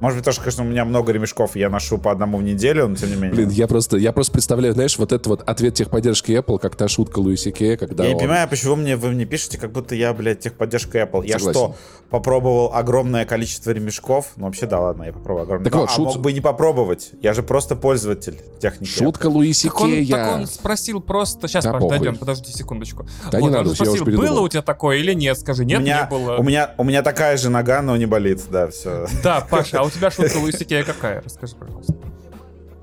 Может 0.01 0.19
быть, 0.19 0.25
тоже, 0.25 0.39
конечно, 0.41 0.65
у 0.65 0.67
меня 0.67 0.85
много 0.85 1.13
ремешков, 1.13 1.57
я 1.57 1.69
ношу 1.71 1.99
по 1.99 2.11
одному 2.11 2.39
в 2.39 2.43
неделю, 2.43 2.89
но 2.89 2.97
тем 2.97 3.11
не 3.11 3.17
менее. 3.17 3.33
Блин, 3.33 3.49
я 3.51 3.67
просто, 3.69 3.97
я 3.97 4.13
просто 4.13 4.33
представляю, 4.33 4.75
знаешь, 4.75 4.99
вот 4.99 5.13
это 5.13 5.29
вот 5.29 5.43
ответ 5.49 5.75
техподдержки 5.75 6.33
Apple, 6.33 6.59
как 6.59 6.77
та 6.77 6.89
шутка 6.89 7.19
Луиси 7.19 7.51
Кея, 7.51 7.77
когда 7.77 8.05
я 8.05 8.11
не 8.11 8.15
он... 8.15 8.21
понимаю, 8.21 8.49
почему 8.49 8.77
мне 8.77 8.97
вы 8.97 9.11
мне 9.11 9.25
пишете, 9.27 9.59
как 9.59 9.73
будто 9.73 9.95
я, 9.95 10.13
блядь, 10.15 10.41
техподдержка 10.41 10.99
Apple. 11.01 11.27
Я 11.27 11.39
Согласен. 11.39 11.61
что, 11.61 11.75
попробовал 12.11 12.73
огромное 12.75 13.25
количество 13.25 13.71
ремешков? 13.71 14.29
Ну, 14.37 14.47
вообще, 14.47 14.67
да, 14.67 14.81
ладно, 14.81 15.05
я 15.05 15.13
попробовал 15.13 15.45
огромное. 15.45 15.65
Так 15.65 15.75
Ну, 15.75 15.81
вот, 15.81 15.91
а 15.91 15.93
шут- 15.93 16.05
мог 16.05 16.19
бы 16.19 16.31
и 16.31 16.35
не 16.35 16.41
попробовать. 16.41 17.11
Я 17.23 17.35
же 17.35 17.43
просто 17.43 17.77
пользователь 17.77 18.41
техники. 18.61 18.91
Шутка 18.91 19.27
Луиси 19.27 19.69
Так 19.69 19.81
он, 19.83 19.91
Кея. 19.91 20.17
так 20.17 20.35
он 20.41 20.47
спросил 20.47 21.01
просто... 21.01 21.47
Сейчас 21.47 21.65
Да 21.65 21.73
подойдем, 21.75 22.13
похуй. 22.13 22.19
подождите 22.21 22.57
секундочку. 22.57 23.07
Да 23.31 23.39
не 23.39 23.43
Вот, 23.45 23.51
надо, 23.53 23.61
он 23.61 23.67
я 23.67 23.73
уже 23.73 23.85
спросил, 23.85 24.05
передумал. 24.07 24.29
было 24.35 24.41
у 24.41 24.49
тебя 24.49 24.63
такое 24.63 24.97
или 24.99 25.13
нет? 25.13 25.39
Скажи, 25.39 25.65
нет, 25.65 25.79
у 25.79 25.83
меня, 25.83 26.01
не 26.03 26.11
было. 26.11 26.37
У 26.39 26.43
меня, 26.43 26.75
у 26.79 26.85
меня 26.85 27.03
такая 27.03 27.37
же 27.37 27.51
нога, 27.51 27.83
но 27.83 27.97
не 27.97 28.07
болит, 28.07 28.41
да, 28.51 28.69
все. 28.69 29.07
Да, 29.23 29.41
Паша, 29.49 29.81
а 29.81 29.85
у 29.91 29.99
тебя 29.99 30.11
шутка 30.11 30.37
Луиси 30.39 30.65
Кея 30.65 30.85
какая? 30.85 31.23
Расскажи, 31.23 31.55
пожалуйста. 31.57 31.95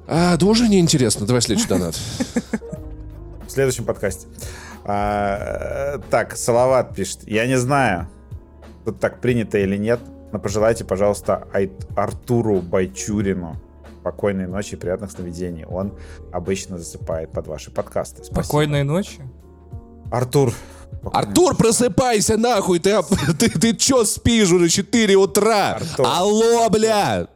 А, 0.07 0.38
да 0.38 0.45
уже 0.45 0.67
неинтересно. 0.67 1.25
Давай 1.25 1.41
следующий 1.41 1.67
донат. 1.67 1.95
В 1.95 3.49
следующем 3.49 3.85
подкасте. 3.85 4.27
А, 4.84 5.99
так, 6.09 6.35
Салават 6.35 6.95
пишет. 6.95 7.27
Я 7.27 7.47
не 7.47 7.57
знаю, 7.57 8.07
тут 8.85 8.99
так 8.99 9.19
принято 9.21 9.57
или 9.57 9.77
нет, 9.77 9.99
но 10.31 10.39
пожелайте, 10.39 10.85
пожалуйста, 10.85 11.47
Артуру 11.95 12.61
Байчурину 12.61 13.57
спокойной 14.07 14.47
ночи 14.47 14.75
и 14.75 14.77
приятных 14.77 15.11
сновидений. 15.11 15.65
Он 15.65 15.93
обычно 16.31 16.77
засыпает 16.77 17.31
под 17.31 17.47
ваши 17.47 17.71
подкасты. 17.71 18.23
Спасибо. 18.23 18.43
Спокойной 18.43 18.84
ночи. 18.84 19.21
Артур. 20.11 20.53
Артур, 21.14 21.55
просыпайся 21.55 22.38
нахуй, 22.38 22.80
ты, 22.80 23.01
ты, 23.39 23.49
ты 23.49 23.76
чё 23.76 24.03
спишь 24.03 24.51
уже 24.51 24.69
4 24.69 25.15
утра? 25.15 25.76
Артур. 25.76 26.05
Алло, 26.05 26.69
бля! 26.69 27.27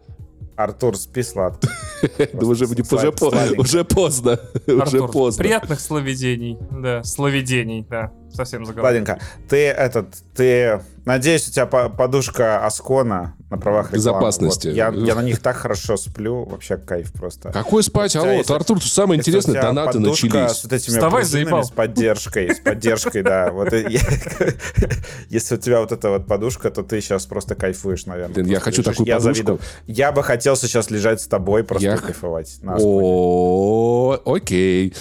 Артур, 0.55 0.97
спи 0.97 1.23
сладко. 1.23 1.69
Да 2.01 2.25
уже, 2.45 2.65
уже, 2.65 2.83
уже 3.57 3.83
поздно. 3.83 4.39
Уже 4.67 5.07
поздно. 5.07 5.43
приятных 5.43 5.79
словедений. 5.79 6.57
Да, 6.71 7.03
словедений, 7.03 7.85
да. 7.89 8.11
Совсем 8.33 8.65
заговорил. 8.65 9.01
Ладненько. 9.01 9.19
Ты 9.49 9.67
этот, 9.67 10.15
ты... 10.35 10.81
Надеюсь, 11.05 11.47
у 11.47 11.51
тебя 11.51 11.65
по- 11.65 11.89
подушка 11.89 12.65
Аскона 12.65 13.35
на 13.51 13.57
правах 13.57 13.87
рекламы. 13.87 13.97
Безопасности. 13.97 14.67
Вот. 14.67 14.75
Я, 14.75 14.93
я 14.95 15.13
на 15.13 15.21
них 15.21 15.39
так 15.39 15.57
хорошо 15.57 15.97
сплю. 15.97 16.45
Вообще 16.45 16.77
кайф 16.77 17.11
просто. 17.11 17.51
Какой 17.51 17.83
спать? 17.83 18.15
Алло, 18.15 18.31
если- 18.31 18.53
Артур, 18.53 18.79
тут 18.79 18.89
самое 18.89 19.19
интересное, 19.19 19.61
донаты 19.61 19.99
начались. 19.99 20.51
с 20.57 20.63
вот 20.63 20.71
этими 20.73 20.93
Вставай, 20.93 21.25
заебал. 21.25 21.63
с 21.65 21.69
поддержкой, 21.69 22.55
с 22.55 22.59
поддержкой, 22.59 23.23
да. 23.23 23.51
Вот 23.51 23.73
если 25.29 25.55
у 25.55 25.57
тебя 25.57 25.81
вот 25.81 25.91
эта 25.91 26.09
вот 26.09 26.27
подушка, 26.27 26.71
то 26.71 26.81
ты 26.81 27.01
сейчас 27.01 27.25
просто 27.25 27.55
кайфуешь, 27.55 28.05
наверное. 28.05 28.45
Я 28.45 28.61
хочу 28.61 28.83
такую 28.83 29.05
подушку. 29.05 29.59
Я 29.85 30.13
бы 30.13 30.23
хотел 30.23 30.55
сейчас 30.55 30.89
лежать 30.89 31.19
с 31.21 31.27
тобой, 31.27 31.65
просто 31.65 31.97
кайфовать. 31.97 32.59
О, 32.65 34.17
окей. 34.25 34.93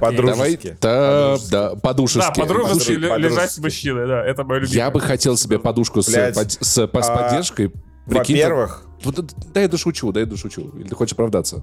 Подружески. 0.00 0.76
Давай, 0.80 1.40
та- 1.50 1.74
Подружески. 1.76 2.18
да. 2.18 2.34
Да, 2.36 2.42
подружески 2.42 2.92
лежать 2.92 3.50
с 3.50 3.58
мужчиной, 3.58 4.06
да, 4.06 4.24
это 4.24 4.44
мое 4.44 4.60
любимое. 4.60 4.76
Я 4.84 4.90
бы 4.90 5.00
хотел 5.00 5.36
себе 5.36 5.58
подушку 5.58 6.02
с 6.02 6.08
а, 6.14 6.86
поддержкой. 6.86 7.72
Во-первых, 8.06 8.86
Вот, 9.04 9.34
да 9.52 9.60
я 9.60 9.68
дошучу, 9.68 10.12
да 10.12 10.20
я 10.20 10.26
дошучу. 10.26 10.70
Или 10.76 10.88
ты 10.88 10.94
хочешь 10.94 11.12
оправдаться? 11.12 11.62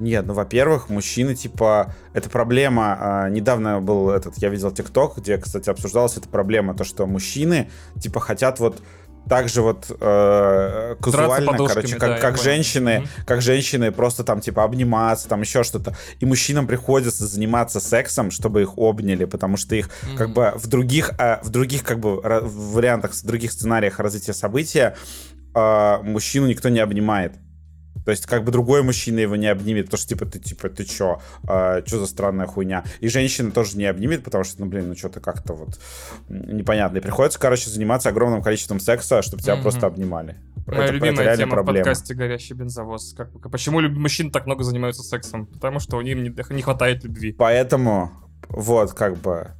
Нет, 0.00 0.26
ну, 0.26 0.32
во-первых, 0.32 0.88
мужчины, 0.88 1.34
типа, 1.34 1.94
это 2.14 2.30
проблема. 2.30 2.96
а, 2.98 3.28
недавно 3.28 3.80
был 3.82 4.08
этот, 4.08 4.38
я 4.38 4.48
видел 4.48 4.70
ТикТок, 4.70 5.18
где, 5.18 5.36
кстати, 5.36 5.68
обсуждалась 5.68 6.16
эта 6.16 6.26
проблема, 6.26 6.74
то, 6.74 6.84
что 6.84 7.06
мужчины, 7.06 7.70
типа, 8.00 8.18
хотят 8.18 8.60
вот 8.60 8.80
так 9.28 9.48
же 9.48 9.62
вот 9.62 9.86
э, 9.88 10.96
казуально, 11.00 11.56
короче, 11.56 11.96
да, 11.96 11.98
как, 11.98 12.10
я 12.10 12.18
как 12.20 12.32
понял. 12.32 12.42
женщины, 12.44 12.98
Мгм. 13.00 13.08
как 13.26 13.42
женщины 13.42 13.92
просто 13.92 14.24
там 14.24 14.40
типа 14.40 14.64
обниматься, 14.64 15.28
там 15.28 15.40
еще 15.42 15.62
что-то. 15.62 15.96
И 16.18 16.26
мужчинам 16.26 16.66
приходится 16.66 17.26
заниматься 17.26 17.80
сексом, 17.80 18.30
чтобы 18.30 18.62
их 18.62 18.76
обняли, 18.76 19.24
потому 19.26 19.56
что 19.56 19.76
их 19.76 19.88
как 20.16 20.28
Мгм. 20.28 20.34
бы 20.34 20.52
в 20.56 20.66
других, 20.66 21.12
а, 21.18 21.40
в 21.44 21.50
других 21.50 21.84
как 21.84 22.00
бы 22.00 22.20
вариантах, 22.20 23.12
в 23.12 23.24
других 23.24 23.52
сценариях 23.52 23.98
развития 24.00 24.32
события 24.32 24.96
а, 25.54 26.00
мужчину 26.02 26.46
никто 26.46 26.68
не 26.68 26.80
обнимает. 26.80 27.34
То 28.04 28.10
есть, 28.10 28.26
как 28.26 28.44
бы 28.44 28.52
другой 28.52 28.82
мужчина 28.82 29.18
его 29.20 29.36
не 29.36 29.46
обнимет, 29.46 29.86
потому 29.86 29.98
что, 29.98 30.08
типа, 30.08 30.26
ты, 30.26 30.38
типа, 30.38 30.68
ты 30.68 30.84
чё? 30.84 31.20
А, 31.46 31.82
чё 31.82 31.98
за 31.98 32.06
странная 32.06 32.46
хуйня? 32.46 32.84
И 33.00 33.08
женщина 33.08 33.50
тоже 33.50 33.76
не 33.76 33.84
обнимет, 33.84 34.24
потому 34.24 34.44
что, 34.44 34.60
ну, 34.60 34.66
блин, 34.66 34.88
ну, 34.88 34.96
что-то 34.96 35.20
как-то 35.20 35.54
вот 35.54 35.78
непонятно. 36.28 36.98
И 36.98 37.00
приходится, 37.00 37.38
короче, 37.38 37.70
заниматься 37.70 38.08
огромным 38.08 38.42
количеством 38.42 38.80
секса, 38.80 39.22
чтобы 39.22 39.42
тебя 39.42 39.54
Мгм. 39.54 39.62
просто 39.62 39.86
обнимали. 39.86 40.36
Моя 40.66 40.84
это, 40.84 40.92
любимая 40.92 41.26
это 41.28 41.36
тема 41.38 41.50
в 41.52 41.54
проблема. 41.54 41.84
подкасте 41.84 42.14
«Горящий 42.14 42.54
бензовоз». 42.54 43.14
Как, 43.16 43.30
почему 43.50 43.80
мужчины 43.80 44.30
так 44.30 44.46
много 44.46 44.62
занимаются 44.62 45.02
сексом? 45.02 45.46
Потому 45.46 45.80
что 45.80 45.96
у 45.96 46.00
них 46.00 46.16
не, 46.16 46.54
не 46.54 46.62
хватает 46.62 47.02
любви. 47.04 47.32
Поэтому, 47.32 48.12
вот, 48.48 48.92
как 48.92 49.16
бы, 49.18 49.50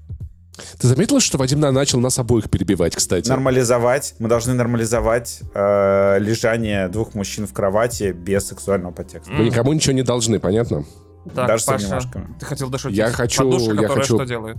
Ты 0.78 0.86
заметил, 0.88 1.20
что 1.20 1.38
Вадим 1.38 1.60
на- 1.60 1.72
начал 1.72 2.00
нас 2.00 2.18
обоих 2.18 2.50
перебивать, 2.50 2.94
кстати? 2.96 3.28
нормализовать, 3.28 4.14
мы 4.18 4.28
должны 4.28 4.54
нормализовать 4.54 5.40
э, 5.54 6.18
лежание 6.18 6.88
двух 6.88 7.14
мужчин 7.14 7.46
в 7.46 7.52
кровати 7.52 8.12
без 8.12 8.48
сексуального 8.48 8.92
подтекста. 8.92 9.32
Мы 9.32 9.44
никому 9.44 9.72
ничего 9.72 9.92
не 9.94 10.02
должны, 10.02 10.38
понятно? 10.38 10.84
Так, 11.34 11.48
Даже 11.48 11.64
Паша, 11.66 11.84
обнимашками. 11.84 12.28
ты 12.40 12.46
хотел 12.46 12.70
дошутить. 12.70 12.96
Я 12.96 13.10
хочу- 13.10 13.44
Подушка, 13.50 13.74
я 13.82 13.88
хочу- 13.88 14.16
что 14.16 14.24
делает? 14.24 14.56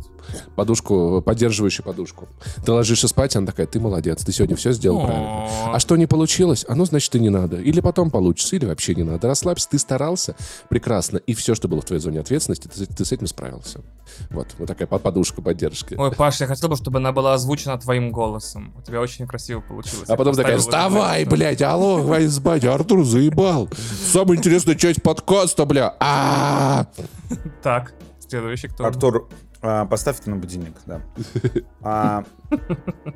Подушку, 0.56 1.22
поддерживающую 1.26 1.84
подушку. 1.84 2.30
Ты 2.64 2.72
ложишься 2.72 3.08
спать, 3.08 3.36
она 3.36 3.48
такая, 3.48 3.66
ты 3.66 3.80
молодец, 3.80 4.24
ты 4.24 4.32
сегодня 4.32 4.56
все 4.56 4.72
сделал 4.72 5.04
правильно. 5.04 5.48
А 5.74 5.80
что 5.80 5.96
не 5.96 6.06
получилось? 6.06 6.64
А 6.68 6.76
ну, 6.76 6.86
значит, 6.86 7.16
и 7.16 7.20
не 7.20 7.30
надо. 7.30 7.58
Или 7.58 7.80
потом 7.80 8.12
получится, 8.12 8.56
или 8.56 8.66
вообще 8.66 8.94
не 8.94 9.02
надо. 9.04 9.28
Расслабься, 9.28 9.70
ты 9.70 9.80
старался 9.80 10.36
прекрасно, 10.70 11.18
и 11.18 11.34
все, 11.34 11.56
что 11.56 11.68
было 11.68 11.82
в 11.82 11.86
твоей 11.86 12.00
зоне 12.02 12.20
ответственности, 12.20 12.68
ты, 12.68 12.86
ты 12.86 13.06
с 13.06 13.12
этим 13.12 13.26
справился. 13.26 13.82
Вот, 14.30 14.48
вот 14.60 14.68
такая 14.68 14.88
под- 14.88 15.02
подушка 15.02 15.42
поддержки. 15.42 15.96
Ой, 15.98 16.12
Паш, 16.12 16.42
я 16.42 16.48
хотел 16.48 16.70
бы, 16.70 16.76
чтобы 16.76 17.00
она 17.00 17.12
была 17.12 17.34
озвучена 17.34 17.80
твоим 17.80 18.12
голосом. 18.12 18.72
У 18.78 18.82
тебя 18.84 19.02
очень 19.02 19.26
красиво 19.26 19.62
получилось. 19.62 20.08
А 20.10 20.16
потом 20.16 20.36
такая, 20.36 20.60
вставай, 20.60 21.26
блядь, 21.26 21.62
алло, 21.64 22.04
хватит 22.04 22.32
спать, 22.32 22.66
Артур 22.66 23.04
заебал. 23.04 23.68
Самая 24.12 24.38
интересная 24.38 24.76
часть 24.76 25.02
подкаста, 25.02 25.66
бля. 25.66 25.96
А 26.00 26.51
Так, 27.64 27.94
следующий 28.20 28.68
кто? 28.68 28.86
Артур, 28.86 29.30
а, 29.62 29.86
поставь 29.86 30.20
это 30.20 30.30
на 30.30 30.38
будильник, 30.38 30.76
да. 30.86 31.02
А, 31.82 32.24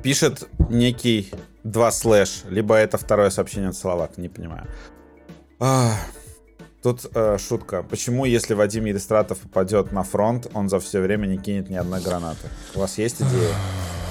пишет 0.02 0.48
некий 0.70 1.32
два 1.64 1.90
слэш, 1.90 2.44
либо 2.48 2.74
это 2.76 2.98
второе 2.98 3.30
сообщение 3.30 3.70
от 3.70 3.76
Словак, 3.76 4.18
не 4.18 4.28
понимаю. 4.28 4.66
А, 5.58 5.94
Тут 6.86 7.06
э, 7.16 7.36
шутка. 7.38 7.82
Почему, 7.82 8.26
если 8.26 8.54
Вадим 8.54 8.84
Елистратов 8.84 9.38
попадет 9.38 9.90
на 9.90 10.04
фронт, 10.04 10.46
он 10.54 10.68
за 10.68 10.78
все 10.78 11.00
время 11.00 11.26
не 11.26 11.36
кинет 11.36 11.68
ни 11.68 11.74
одной 11.74 12.00
гранаты? 12.00 12.46
У 12.76 12.78
вас 12.78 12.96
есть 12.96 13.16
идея? 13.20 13.50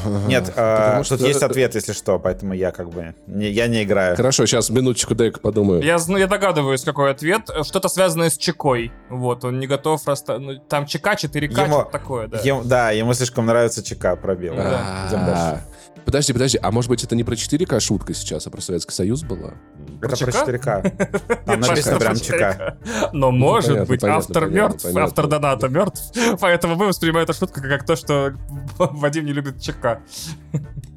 Нет, 0.27 0.51
э, 0.53 0.95
тут 0.97 1.05
что- 1.05 1.25
есть 1.25 1.41
ответ, 1.41 1.73
если 1.73 1.93
что, 1.93 2.19
поэтому 2.19 2.53
я 2.53 2.71
как 2.71 2.89
бы... 2.89 3.15
Не, 3.27 3.49
я 3.49 3.67
не 3.67 3.83
играю. 3.83 4.17
Хорошо, 4.17 4.45
сейчас 4.45 4.69
минуточку 4.69 5.15
дай-ка 5.15 5.39
подумаю. 5.39 5.81
Я, 5.83 5.97
зна- 5.99 6.19
я 6.19 6.27
догадываюсь, 6.27 6.83
какой 6.83 7.11
ответ. 7.11 7.49
Что-то 7.63 7.87
связанное 7.87 8.29
с 8.29 8.37
чекой. 8.37 8.91
Вот, 9.09 9.45
он 9.45 9.57
не 9.57 9.67
готов 9.67 10.05
расста... 10.05 10.37
ну, 10.37 10.59
Там 10.59 10.85
чека, 10.85 11.13
4К, 11.13 11.43
Ему- 11.43 11.65
что-то 11.67 11.91
такое, 11.91 12.27
да. 12.27 12.39
Ем- 12.39 12.67
да, 12.67 12.91
ему 12.91 13.13
слишком 13.13 13.45
нравится 13.45 13.81
ЧК 13.83 14.17
пробел. 14.17 14.53
Да. 14.57 15.05
Идем 15.07 15.25
дальше. 15.25 15.63
Подожди, 16.03 16.33
подожди, 16.33 16.59
а 16.61 16.71
может 16.71 16.89
быть 16.89 17.03
это 17.03 17.15
не 17.15 17.23
про 17.23 17.33
4К 17.33 17.79
шутка 17.79 18.13
сейчас, 18.13 18.45
а 18.47 18.49
про 18.49 18.61
Советский 18.61 18.93
Союз 18.93 19.23
была? 19.23 19.53
Это 20.01 20.17
про 20.17 20.31
ЧК? 20.31 20.45
4К. 20.45 21.45
Там 21.45 21.59
написано 21.59 21.99
прям 21.99 22.15
ЧК. 22.15 22.77
Но 23.13 23.31
может 23.31 23.69
понятно, 23.69 23.85
быть, 23.85 24.03
автор 24.03 24.49
мертв, 24.49 24.85
автор 24.95 25.27
доната 25.27 25.67
мертв. 25.69 26.01
Поэтому 26.39 26.75
мы 26.75 26.87
воспринимаем 26.87 27.23
эту 27.23 27.33
шутку 27.33 27.61
как 27.61 27.85
то, 27.85 27.95
что 27.95 28.33
Вадим 28.77 29.25
не 29.25 29.33
любит 29.33 29.61
ЧК. 29.61 30.01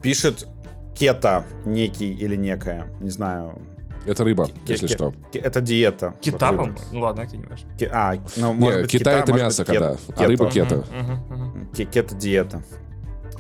Пишет 0.03 0.47
кета 0.95 1.45
некий 1.65 2.13
или 2.13 2.37
некая, 2.37 2.87
не 3.01 3.11
знаю. 3.11 3.59
Это 4.07 4.25
рыба, 4.25 4.49
если 4.67 4.87
что. 4.87 5.15
Это 5.33 5.61
диета. 5.61 6.15
Кита. 6.21 6.53
Ну 6.53 7.01
ладно, 7.01 7.23
окей, 7.23 7.39
не 7.39 7.47
важно. 7.47 7.69
А, 7.93 8.15
ну, 8.37 8.53
может 8.53 8.83
быть, 8.83 8.91
кита 8.91 9.13
это 9.13 9.33
может 9.33 9.47
мясо, 9.47 9.65
когда, 9.65 9.97
а 10.17 10.25
рыба 10.25 10.51
кета. 10.51 10.85
Мгм, 10.91 11.69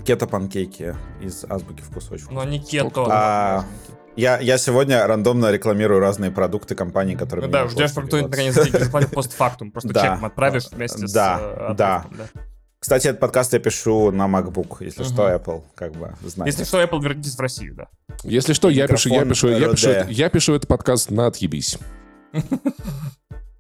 Кето-панкейки 0.08 0.94
из 1.20 1.44
азбуки 1.44 1.82
вкусочков. 1.82 2.30
Но 2.32 2.42
не 2.42 2.58
кето. 2.60 3.06
А, 3.10 3.66
Я, 4.16 4.38
я 4.40 4.56
сегодня 4.56 5.06
рандомно 5.06 5.52
рекламирую 5.52 6.00
разные 6.00 6.30
продукты 6.30 6.74
компаний, 6.74 7.14
которые 7.14 7.44
Ну 7.44 7.52
да, 7.52 7.68
ждешь, 7.68 7.92
пока 7.92 8.06
кто-нибудь 8.06 8.30
наконец 8.30 8.54
деньги 8.54 8.84
заплатит 8.84 9.10
постфактум. 9.10 9.70
Просто 9.70 9.92
Да. 9.92 10.16
чек 10.16 10.24
отправишь 10.24 10.64
вместе 10.72 11.06
с 11.06 11.12
Да, 11.12 11.38
э, 11.42 11.74
да. 11.74 12.06
Кстати, 12.78 13.08
этот 13.08 13.20
подкаст 13.20 13.52
я 13.52 13.58
пишу 13.58 14.10
на 14.10 14.26
MacBook, 14.26 14.78
если 14.80 15.02
Мгм. 15.02 15.12
что, 15.12 15.28
Apple, 15.28 15.62
как 15.74 15.92
бы, 15.92 16.14
знаете. 16.24 16.56
Если 16.58 16.64
что, 16.64 16.82
Apple 16.82 17.02
вернитесь 17.02 17.36
в 17.36 17.40
Россию, 17.40 17.74
да. 17.74 17.88
Если 18.22 18.54
что, 18.54 18.70
я 18.70 18.88
пишу, 18.88 19.10
я 19.10 19.26
пишу, 19.26 19.48
я 19.48 19.68
пишу, 19.68 19.90
я 20.08 20.30
пишу 20.30 20.54
этот 20.54 20.68
подкаст 20.68 21.10
на 21.10 21.26
отъебись. 21.26 21.78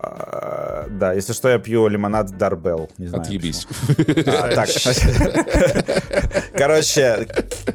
А, 0.00 0.86
да, 0.90 1.12
если 1.12 1.32
что, 1.32 1.48
я 1.48 1.58
пью 1.58 1.88
лимонад 1.88 2.36
Дарбел. 2.38 2.88
Не 2.98 3.08
знаю. 3.08 3.22
Отъебись. 3.24 3.66
А, 4.26 4.54
так. 4.54 4.68
Короче, 6.54 7.26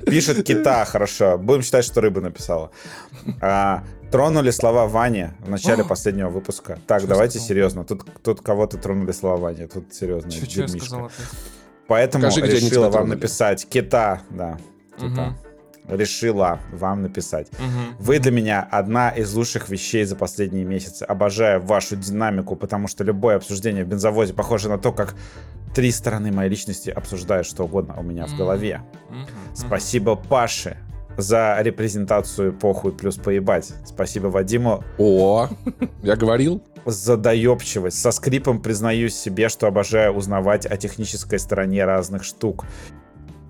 пишет 0.06 0.46
кита, 0.46 0.86
хорошо. 0.86 1.38
Будем 1.38 1.64
считать, 1.64 1.84
что 1.84 2.00
рыба 2.00 2.22
написала. 2.22 2.72
А, 3.42 3.84
тронули 4.10 4.52
слова 4.52 4.88
Вани 4.88 5.28
в 5.40 5.50
начале 5.50 5.84
последнего 5.90 6.30
выпуска. 6.30 6.80
Так, 6.88 7.06
давайте 7.08 7.40
сказал? 7.40 7.48
серьезно. 7.48 7.84
Тут, 7.84 8.06
тут 8.24 8.42
кого-то 8.42 8.78
тронули 8.78 9.12
слова 9.12 9.36
Вани. 9.38 9.68
Тут 9.68 9.94
серьезно. 9.94 10.32
Сказал 10.32 11.06
опять? 11.06 11.16
Поэтому 11.88 12.28
решила 12.28 12.90
вам 12.90 13.10
написать. 13.10 13.68
Кита, 13.68 14.22
да. 14.30 14.58
Кита. 14.98 15.36
Решила 15.88 16.60
вам 16.72 17.02
написать. 17.02 17.52
Мгм. 17.54 17.96
Вы 18.00 18.20
для 18.20 18.32
меня 18.32 18.68
одна 18.72 19.10
из 19.10 19.34
лучших 19.34 19.70
вещей 19.70 20.06
за 20.06 20.16
последние 20.16 20.64
месяцы. 20.64 21.04
Обожаю 21.04 21.62
вашу 21.62 21.96
динамику, 21.96 22.56
потому 22.56 22.88
что 22.88 23.04
любое 23.04 23.36
обсуждение 23.36 23.84
в 23.84 23.88
бензовозе 23.88 24.34
похоже 24.34 24.70
на 24.70 24.78
то, 24.78 24.92
как 24.92 25.16
три 25.76 25.92
стороны 25.92 26.32
моей 26.32 26.50
личности 26.50 26.90
обсуждают 26.90 27.48
что 27.48 27.64
угодно 27.66 27.96
у 27.98 28.04
меня 28.04 28.26
в 28.28 28.38
голове. 28.38 28.82
Спасибо 29.54 30.16
Паше 30.16 30.78
за 31.18 31.58
репрезентацию 31.62 32.54
похуй 32.54 32.92
плюс 32.92 33.18
поебать. 33.18 33.74
Спасибо 33.86 34.28
Вадиму 34.28 34.84
О, 34.98 35.50
я 36.02 36.16
говорил? 36.16 36.64
за 36.86 37.18
доебчивость. 37.18 38.02
Со 38.02 38.12
скрипом 38.12 38.62
признаюсь 38.62 39.16
себе, 39.16 39.50
что 39.50 39.68
обожаю 39.68 40.14
узнавать 40.14 40.66
о 40.66 40.76
технической 40.78 41.40
стороне 41.40 41.86
разных 41.86 42.24
штук. 42.24 42.66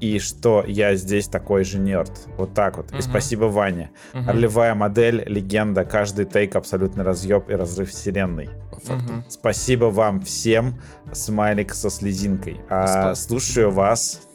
И 0.03 0.19
что 0.19 0.65
я 0.67 0.95
здесь 0.95 1.29
такой 1.29 1.63
же 1.63 1.79
нерд. 1.79 2.11
Вот 2.37 2.53
так 2.53 2.75
вот. 2.75 2.91
И 2.91 2.95
Мгм. 2.95 3.01
спасибо 3.01 3.45
Ване. 3.45 3.91
Мгм. 4.11 4.29
Ролевая 4.31 4.75
модель, 4.75 5.23
легенда, 5.25 5.85
каждый 5.85 6.25
тейк 6.25 6.57
абсолютный 6.57 7.05
разъеб 7.05 7.49
и 7.49 7.53
разрыв 7.53 7.89
вселенной. 7.89 8.49
Мгм. 8.89 9.23
Спасибо 9.29 9.85
вам 9.85 10.19
всем, 10.19 10.81
смайлик 11.13 11.73
со 11.73 11.89
слезинкой. 11.89 12.59
А, 12.69 13.15
слушаю 13.15 13.71
вас, 13.71 14.27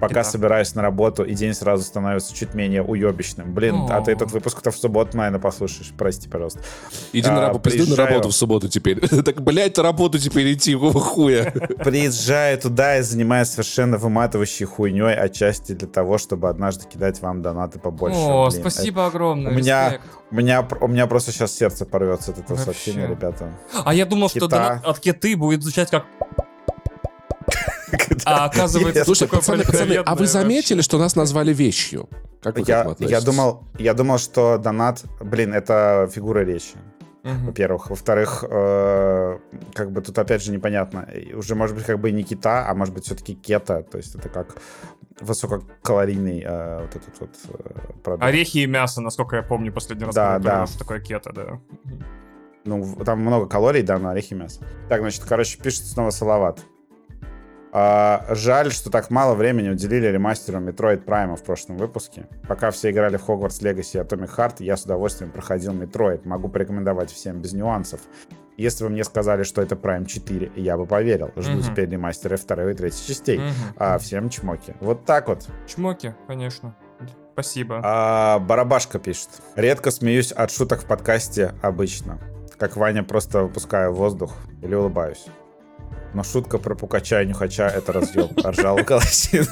пока 0.00 0.12
Итак. 0.22 0.26
собираюсь 0.26 0.74
на 0.74 0.82
работу, 0.82 1.24
и 1.24 1.34
день 1.34 1.54
сразу 1.54 1.82
становится 1.82 2.34
чуть 2.34 2.54
менее 2.54 2.82
уебищным. 2.82 3.52
Блин, 3.52 3.86
а 3.90 4.00
ты 4.00 4.12
этот 4.12 4.30
выпуск-то 4.32 4.70
в 4.70 4.76
субботу, 4.76 5.16
наверное, 5.16 5.40
послушаешь. 5.40 5.92
Прости, 5.96 6.28
пожалуйста. 6.28 6.60
Иди 7.12 7.28
на 7.28 7.38
А, 7.38 7.40
работу, 7.48 7.64
пизду 7.64 7.80
на 7.80 7.84
приезжаю. 7.86 8.08
работу 8.08 8.28
в 8.28 8.34
субботу 8.34 8.68
теперь. 8.68 9.00
Так, 9.24 9.42
блядь, 9.42 9.76
на 9.76 9.82
работу 9.82 10.18
теперь 10.18 10.52
идти, 10.54 10.74
какого 10.74 11.00
хуя? 11.00 11.50
Приезжаю 11.84 12.58
туда 12.58 12.98
и 12.98 13.02
занимаюсь 13.02 13.48
совершенно 13.48 13.98
выматывающей 13.98 14.66
хуйней, 14.66 15.14
отчасти 15.14 15.72
для 15.72 15.88
того, 15.88 16.18
чтобы 16.18 16.48
однажды 16.48 16.86
кидать 16.88 17.20
вам 17.20 17.42
донаты 17.42 17.78
побольше. 17.78 18.18
О, 18.18 18.48
Блин, 18.50 18.60
спасибо 18.60 19.06
огромное. 19.06 19.52
у 19.52 19.54
меня- 19.54 19.98
У 20.30 20.34
меня, 20.34 20.66
у 20.82 20.88
меня 20.88 21.06
просто 21.06 21.32
сейчас 21.32 21.52
сердце 21.56 21.86
порвется 21.86 22.32
от 22.32 22.38
этого 22.38 22.56
Вообще. 22.56 22.64
сообщения, 22.72 23.06
ребята. 23.08 23.50
А 23.84 23.94
я 23.94 24.04
думал, 24.04 24.28
что 24.28 24.40
Кита. 24.40 24.48
донат 24.48 24.84
от 24.86 25.00
киты 25.00 25.36
будет 25.36 25.62
звучать 25.62 25.90
как... 25.90 26.04
А 28.24 28.44
оказывается. 28.44 29.04
Слушай, 29.04 29.28
пацаны, 29.28 29.64
пацаны, 29.64 29.94
а 29.94 30.14
вы 30.14 30.26
заметили, 30.26 30.82
что 30.82 30.98
нас 30.98 31.16
назвали 31.16 31.52
вещью? 31.52 32.08
Как 32.42 32.56
вы 32.56 32.64
Я, 32.66 32.94
я, 33.00 33.20
думал, 33.20 33.64
я 33.78 33.94
думал, 33.94 34.18
что 34.18 34.58
донат, 34.58 35.02
блин, 35.20 35.52
это 35.52 36.08
фигура 36.12 36.40
речи, 36.44 36.76
Мгм. 37.24 37.46
во-первых. 37.46 37.90
Во-вторых, 37.90 38.44
э, 38.48 39.38
как 39.74 39.90
бы 39.90 40.00
тут 40.02 40.18
опять 40.18 40.42
же 40.42 40.52
непонятно. 40.52 41.08
Уже 41.34 41.54
может 41.56 41.74
быть 41.74 41.84
как 41.84 41.98
бы 41.98 42.12
не 42.12 42.22
кита, 42.22 42.68
а 42.68 42.74
может 42.74 42.94
быть 42.94 43.04
все-таки 43.06 43.34
кета. 43.34 43.82
То 43.82 43.98
есть 43.98 44.14
это 44.14 44.28
как 44.28 44.56
высококалорийный 45.20 46.42
э, 46.46 46.82
вот 46.82 46.94
этот 46.96 47.20
вот 47.20 47.30
э, 47.48 47.92
продукт. 48.04 48.24
Орехи 48.24 48.58
и 48.58 48.66
мясо, 48.66 49.00
насколько 49.00 49.36
я 49.36 49.42
помню, 49.42 49.72
последний 49.72 50.04
раз 50.06 50.14
Да, 50.14 50.38
да. 50.38 50.66
что 50.66 50.78
такое 50.78 51.00
кето, 51.00 51.32
да. 51.32 51.60
Ну, 52.64 52.96
там 53.04 53.20
много 53.20 53.46
калорий, 53.46 53.82
да, 53.82 53.98
на 53.98 54.12
орехи 54.12 54.34
и 54.34 54.36
мясо. 54.36 54.60
Так, 54.88 55.00
значит, 55.00 55.24
короче, 55.24 55.58
пишет 55.58 55.86
снова 55.86 56.10
Салават. 56.10 56.60
А, 57.72 58.24
жаль, 58.30 58.72
что 58.72 58.90
так 58.90 59.10
мало 59.10 59.34
времени 59.34 59.68
уделили 59.68 60.06
ремастеру 60.06 60.58
Metroid 60.60 61.04
Prime 61.04 61.36
в 61.36 61.42
прошлом 61.42 61.76
выпуске. 61.76 62.26
Пока 62.48 62.70
все 62.70 62.90
играли 62.90 63.16
в 63.18 63.28
Hogwarts 63.28 63.60
Legacy 63.62 63.98
и 63.98 64.04
Atomic 64.04 64.34
Heart, 64.36 64.54
я 64.60 64.76
с 64.76 64.84
удовольствием 64.84 65.30
проходил 65.30 65.72
Metroid. 65.74 66.26
Могу 66.26 66.48
порекомендовать 66.48 67.10
всем 67.10 67.40
без 67.40 67.52
нюансов. 67.52 68.00
Если 68.56 68.82
бы 68.84 68.90
мне 68.90 69.04
сказали, 69.04 69.42
что 69.44 69.62
это 69.62 69.74
Prime 69.76 70.06
4, 70.06 70.52
я 70.56 70.76
бы 70.76 70.86
поверил. 70.86 71.30
Жду 71.36 71.58
Мгм. 71.58 71.62
теперь 71.62 71.88
ремастеры 71.90 72.36
второй 72.36 72.72
и 72.72 72.74
третьей 72.74 73.06
частей. 73.06 73.38
Мгм. 73.38 73.52
А, 73.76 73.98
всем 73.98 74.30
чмоки. 74.30 74.74
Вот 74.80 75.04
так 75.04 75.28
вот. 75.28 75.46
Чмоки, 75.66 76.14
конечно. 76.26 76.74
Спасибо. 77.34 77.80
А, 77.84 78.40
Барабашка 78.40 78.98
пишет. 78.98 79.28
Редко 79.54 79.92
смеюсь 79.92 80.32
от 80.32 80.50
шуток 80.50 80.80
в 80.82 80.86
подкасте 80.86 81.52
обычно. 81.62 82.18
Как 82.58 82.76
Ваня 82.76 83.04
просто 83.04 83.44
выпускаю 83.44 83.92
воздух 83.94 84.34
или 84.60 84.74
улыбаюсь. 84.74 85.26
Но 86.14 86.22
шутка 86.24 86.58
про 86.58 86.74
пукача 86.74 87.22
и 87.22 87.26
нюхача— 87.26 87.68
это 87.74 87.92
разъем. 87.92 88.28
Ржал 88.44 88.76
Колосина. 88.84 89.46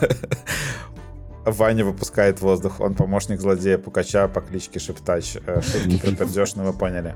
Ваня 1.45 1.85
выпускает 1.85 2.41
воздух. 2.41 2.81
Он 2.81 2.95
помощник 2.95 3.41
злодея 3.41 3.79
Пукача 3.79 4.27
по 4.27 4.41
кличке 4.41 4.81
Шептач. 4.81 5.37
Э, 5.47 5.61
Шутки 5.63 5.99
про 5.99 6.11
пердеж, 6.13 6.55
ну 6.57 6.65
вы 6.65 6.73
поняли. 6.73 7.15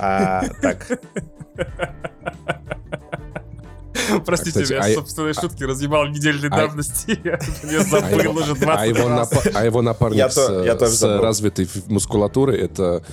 А, 0.00 0.42
так, 0.60 0.88
Простите, 4.26 4.62
кстати, 4.62 4.72
я 4.72 4.80
а 4.80 4.94
собственные 4.94 5.34
шутки 5.34 5.62
разъебал 5.62 6.06
недельной 6.06 6.48
а- 6.48 6.56
давности. 6.56 7.20
Я 7.24 7.34
А 7.80 7.84
забыл 7.84 8.38
уже 8.38 8.52
а 8.52 8.56
20 8.56 8.96
его, 8.98 9.08
раз. 9.08 9.32
а 9.54 9.64
его 9.64 9.82
напарник 9.82 10.16
Я 10.18 10.30
с, 10.30 10.34
то- 10.34 10.64
я 10.64 10.74
тоже 10.74 10.92
с 10.92 10.98
забыл. 10.98 11.22
развитой 11.22 11.68
мускулатурой 11.86 12.58
это 12.60 13.04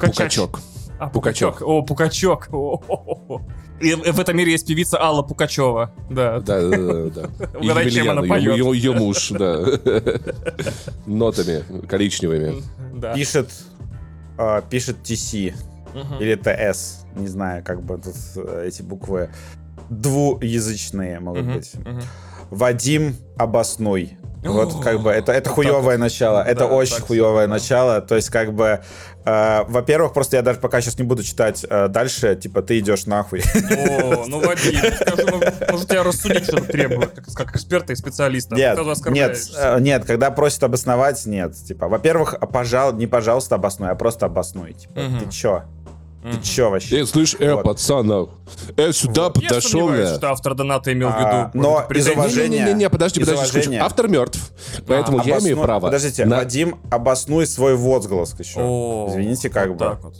Качач. 0.00 0.16
пукачок. 0.36 0.60
А, 0.98 1.08
Пукачёв. 1.08 1.62
О, 1.62 1.82
Пукачок. 1.82 2.48
О-о-о. 2.50 3.42
И 3.80 3.94
в 3.94 4.18
этом 4.20 4.36
мире 4.36 4.52
есть 4.52 4.66
певица 4.66 4.98
Алла 5.00 5.22
Пукачева. 5.22 5.90
Да. 6.10 6.40
Да, 6.40 6.60
да, 6.62 6.76
да, 6.76 7.10
да. 7.10 7.48
Угадай, 7.58 7.90
чем 7.90 8.10
она 8.10 8.22
поет. 8.22 8.56
ее- 8.56 8.72
ее 8.74 8.92
муж, 8.92 9.30
да. 9.30 9.58
Нотами 11.06 11.62
коричневыми. 11.86 12.62
Да. 12.94 13.14
Пишет, 13.14 13.50
э, 14.38 14.62
пишет 14.70 14.96
TC 15.04 15.54
Мгм. 15.94 16.18
или 16.20 16.36
TS, 16.36 17.04
не 17.16 17.28
знаю, 17.28 17.62
как 17.64 17.82
бы 17.82 17.98
тут 17.98 18.14
э, 18.36 18.64
эти 18.68 18.82
буквы 18.82 19.30
двуязычные 19.90 21.20
могут 21.20 21.42
Мгм. 21.44 21.54
быть. 21.54 21.72
Вадим, 22.50 23.16
обоснуй. 23.36 24.16
Вот 24.52 24.82
как 24.82 25.00
бы 25.00 25.10
это, 25.10 25.32
это 25.32 25.50
хуевое 25.50 25.98
начало, 25.98 26.42
это 26.42 26.60
Да, 26.60 26.66
очень 26.66 27.00
хуевое 27.00 27.46
начало. 27.46 28.00
То 28.00 28.16
есть 28.16 28.30
как 28.30 28.52
бы, 28.52 28.80
э, 29.24 29.64
во-первых, 29.68 30.12
просто 30.12 30.36
я 30.36 30.42
даже 30.42 30.58
пока 30.58 30.80
сейчас 30.80 30.98
не 30.98 31.04
буду 31.04 31.22
читать 31.22 31.64
э, 31.68 31.88
дальше, 31.88 32.36
типа 32.36 32.62
ты 32.62 32.78
идешь 32.78 33.06
нахуй. 33.06 33.40
О, 33.40 34.24
ну 34.26 34.40
Вадим, 34.40 34.80
ну, 35.16 35.72
может 35.72 35.88
тебя 35.88 36.02
рассудить 36.02 36.44
что-то 36.44 36.64
требует, 36.64 37.12
как, 37.34 37.54
эксперта 37.54 37.92
и 37.92 37.96
специалиста. 37.96 38.54
Нет, 38.54 38.78
нет, 39.08 39.38
э, 39.56 39.80
нет, 39.80 40.04
когда 40.04 40.30
просят 40.30 40.62
обосновать, 40.64 41.24
нет. 41.26 41.54
Типа, 41.54 41.88
во-первых, 41.88 42.34
а, 42.40 42.46
пожал, 42.46 42.92
не 42.92 43.06
пожалуйста 43.06 43.56
обоснуй, 43.56 43.90
а 43.90 43.94
просто 43.94 44.26
обоснуй. 44.26 44.74
Типа, 44.74 44.94
ты 44.94 45.30
чё? 45.30 45.64
Ты 46.32 46.40
чё 46.42 46.70
вообще? 46.70 47.00
Э, 47.02 47.06
слышь, 47.06 47.36
э, 47.38 47.54
Вот. 47.54 47.64
пацан, 47.64 48.10
а, 48.10 48.28
э, 48.76 48.92
сюда 48.92 49.24
Я 49.24 49.30
подошел, 49.30 49.60
сомневаюсь, 49.88 50.10
э. 50.10 50.16
что 50.16 50.30
автор 50.30 50.54
доната 50.54 50.92
имел 50.92 51.08
в 51.10 51.16
виду. 51.16 51.28
А, 51.28 51.50
но 51.54 51.84
из 51.90 52.08
уважения- 52.08 52.64
Не-не-не, 52.66 52.90
подожди, 52.90 53.20
из 53.20 53.26
подожди, 53.28 53.50
уважения. 53.58 53.80
Автор 53.82 54.08
мертв, 54.08 54.52
поэтому 54.86 55.22
я 55.22 55.38
имею 55.38 55.60
право. 55.60 55.80
Подождите, 55.82 56.24
на- 56.24 56.36
Вадим, 56.38 56.78
обоснуй 56.90 57.46
свой 57.46 57.76
возглас 57.76 58.34
еще. 58.38 58.58
Извините, 59.08 59.50
как 59.50 59.68
вот 59.68 59.78
бы. 59.78 59.84
так 59.84 60.02
вот. 60.04 60.14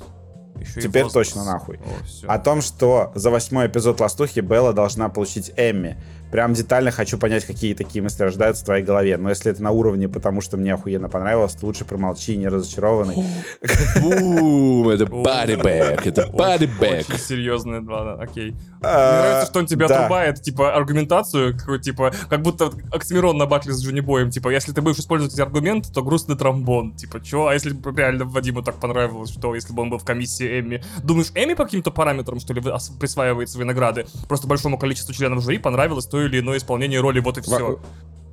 Еще 0.60 0.80
Теперь 0.80 1.06
точно 1.08 1.44
нахуй. 1.44 1.78
О. 2.26 2.32
О 2.34 2.38
том, 2.38 2.60
что 2.62 3.12
за 3.14 3.30
восьмой 3.30 3.66
эпизод 3.68 4.00
Ластухи 4.00 4.40
Белла 4.40 4.72
должна 4.72 5.08
получить 5.08 5.52
Эмми. 5.56 5.96
Прям 6.30 6.52
детально 6.54 6.90
хочу 6.90 7.18
понять, 7.18 7.44
какие 7.44 7.74
такие 7.74 8.02
мысли 8.02 8.22
рождаются 8.22 8.62
в 8.62 8.66
твоей 8.66 8.84
голове. 8.84 9.16
Но 9.16 9.28
если 9.28 9.52
это 9.52 9.62
на 9.62 9.70
уровне, 9.70 10.08
потому 10.08 10.40
что 10.40 10.56
мне 10.56 10.74
охуенно 10.74 11.08
понравилось, 11.08 11.54
то 11.54 11.66
лучше 11.66 11.84
промолчи, 11.84 12.36
не 12.36 12.48
разочарованный. 12.48 13.24
Бум, 14.00 14.88
это 14.88 15.06
бодибэк, 15.06 16.06
это 16.06 16.26
бодибэк. 16.26 17.08
Очень 17.08 17.18
серьезно, 17.18 17.82
ладно, 17.86 18.22
окей. 18.22 18.54
Мне 18.86 18.94
А, 18.94 19.20
нравится, 19.22 19.50
что 19.50 19.58
он 19.60 19.66
тебя 19.66 19.88
да. 19.88 19.98
отрубает, 19.98 20.40
типа, 20.42 20.74
аргументацию, 20.74 21.56
типа, 21.80 22.12
как 22.28 22.42
будто 22.42 22.70
Оксимирон 22.92 23.36
на 23.36 23.46
батле 23.46 23.72
с 23.72 23.82
Джонни 23.84 24.00
Боем, 24.00 24.30
типа, 24.30 24.48
если 24.50 24.72
ты 24.72 24.80
будешь 24.80 24.98
использовать 24.98 25.34
эти 25.34 25.40
аргументы, 25.40 25.92
то 25.92 26.02
грустный 26.02 26.36
тромбон, 26.36 26.92
типа, 26.94 27.20
чё, 27.20 27.46
а 27.46 27.54
если 27.54 27.70
бы 27.72 27.92
реально 27.96 28.24
Вадиму 28.24 28.62
так 28.62 28.76
понравилось, 28.76 29.30
что 29.30 29.54
если 29.54 29.72
бы 29.72 29.82
он 29.82 29.90
был 29.90 29.98
в 29.98 30.04
комиссии 30.04 30.60
Эмми, 30.60 30.82
думаешь, 31.02 31.30
Эмми 31.34 31.54
по 31.54 31.64
каким-то 31.64 31.90
параметрам, 31.90 32.38
что 32.40 32.54
ли, 32.54 32.62
присваивает 33.00 33.50
свои 33.50 33.64
награды, 33.64 34.06
просто 34.28 34.46
большому 34.46 34.78
количеству 34.78 35.12
членов 35.14 35.42
жюри 35.42 35.58
понравилось 35.58 36.06
то 36.06 36.20
или 36.22 36.40
иное 36.40 36.58
исполнение 36.58 37.00
роли, 37.00 37.20
вот 37.20 37.38
и 37.38 37.40
все. 37.40 37.80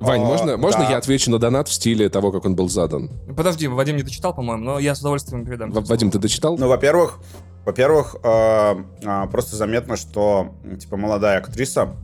Вань, 0.00 0.22
А, 0.22 0.24
можно, 0.24 0.56
можно 0.56 0.80
да. 0.80 0.90
я 0.90 0.96
отвечу 0.98 1.30
на 1.30 1.38
донат 1.38 1.68
в 1.68 1.72
стиле 1.72 2.08
того, 2.08 2.32
как 2.32 2.44
он 2.44 2.56
был 2.56 2.68
задан? 2.68 3.10
Подожди, 3.36 3.68
Вадим 3.68 3.96
не 3.96 4.02
дочитал, 4.02 4.34
по-моему, 4.34 4.62
но 4.64 4.78
я 4.78 4.94
с 4.94 5.00
удовольствием 5.00 5.46
передам. 5.46 5.70
В- 5.70 5.86
Вадим, 5.88 6.10
ты 6.10 6.18
дочитал? 6.18 6.58
Ну, 6.58 6.68
во-первых, 6.68 7.20
во-первых, 7.64 8.16
э, 8.16 8.18
а, 8.22 9.26
просто 9.28 9.56
заметно, 9.56 9.96
что 9.96 10.54
типа 10.78 10.96
молодая 10.96 11.38
актриса, 11.38 11.96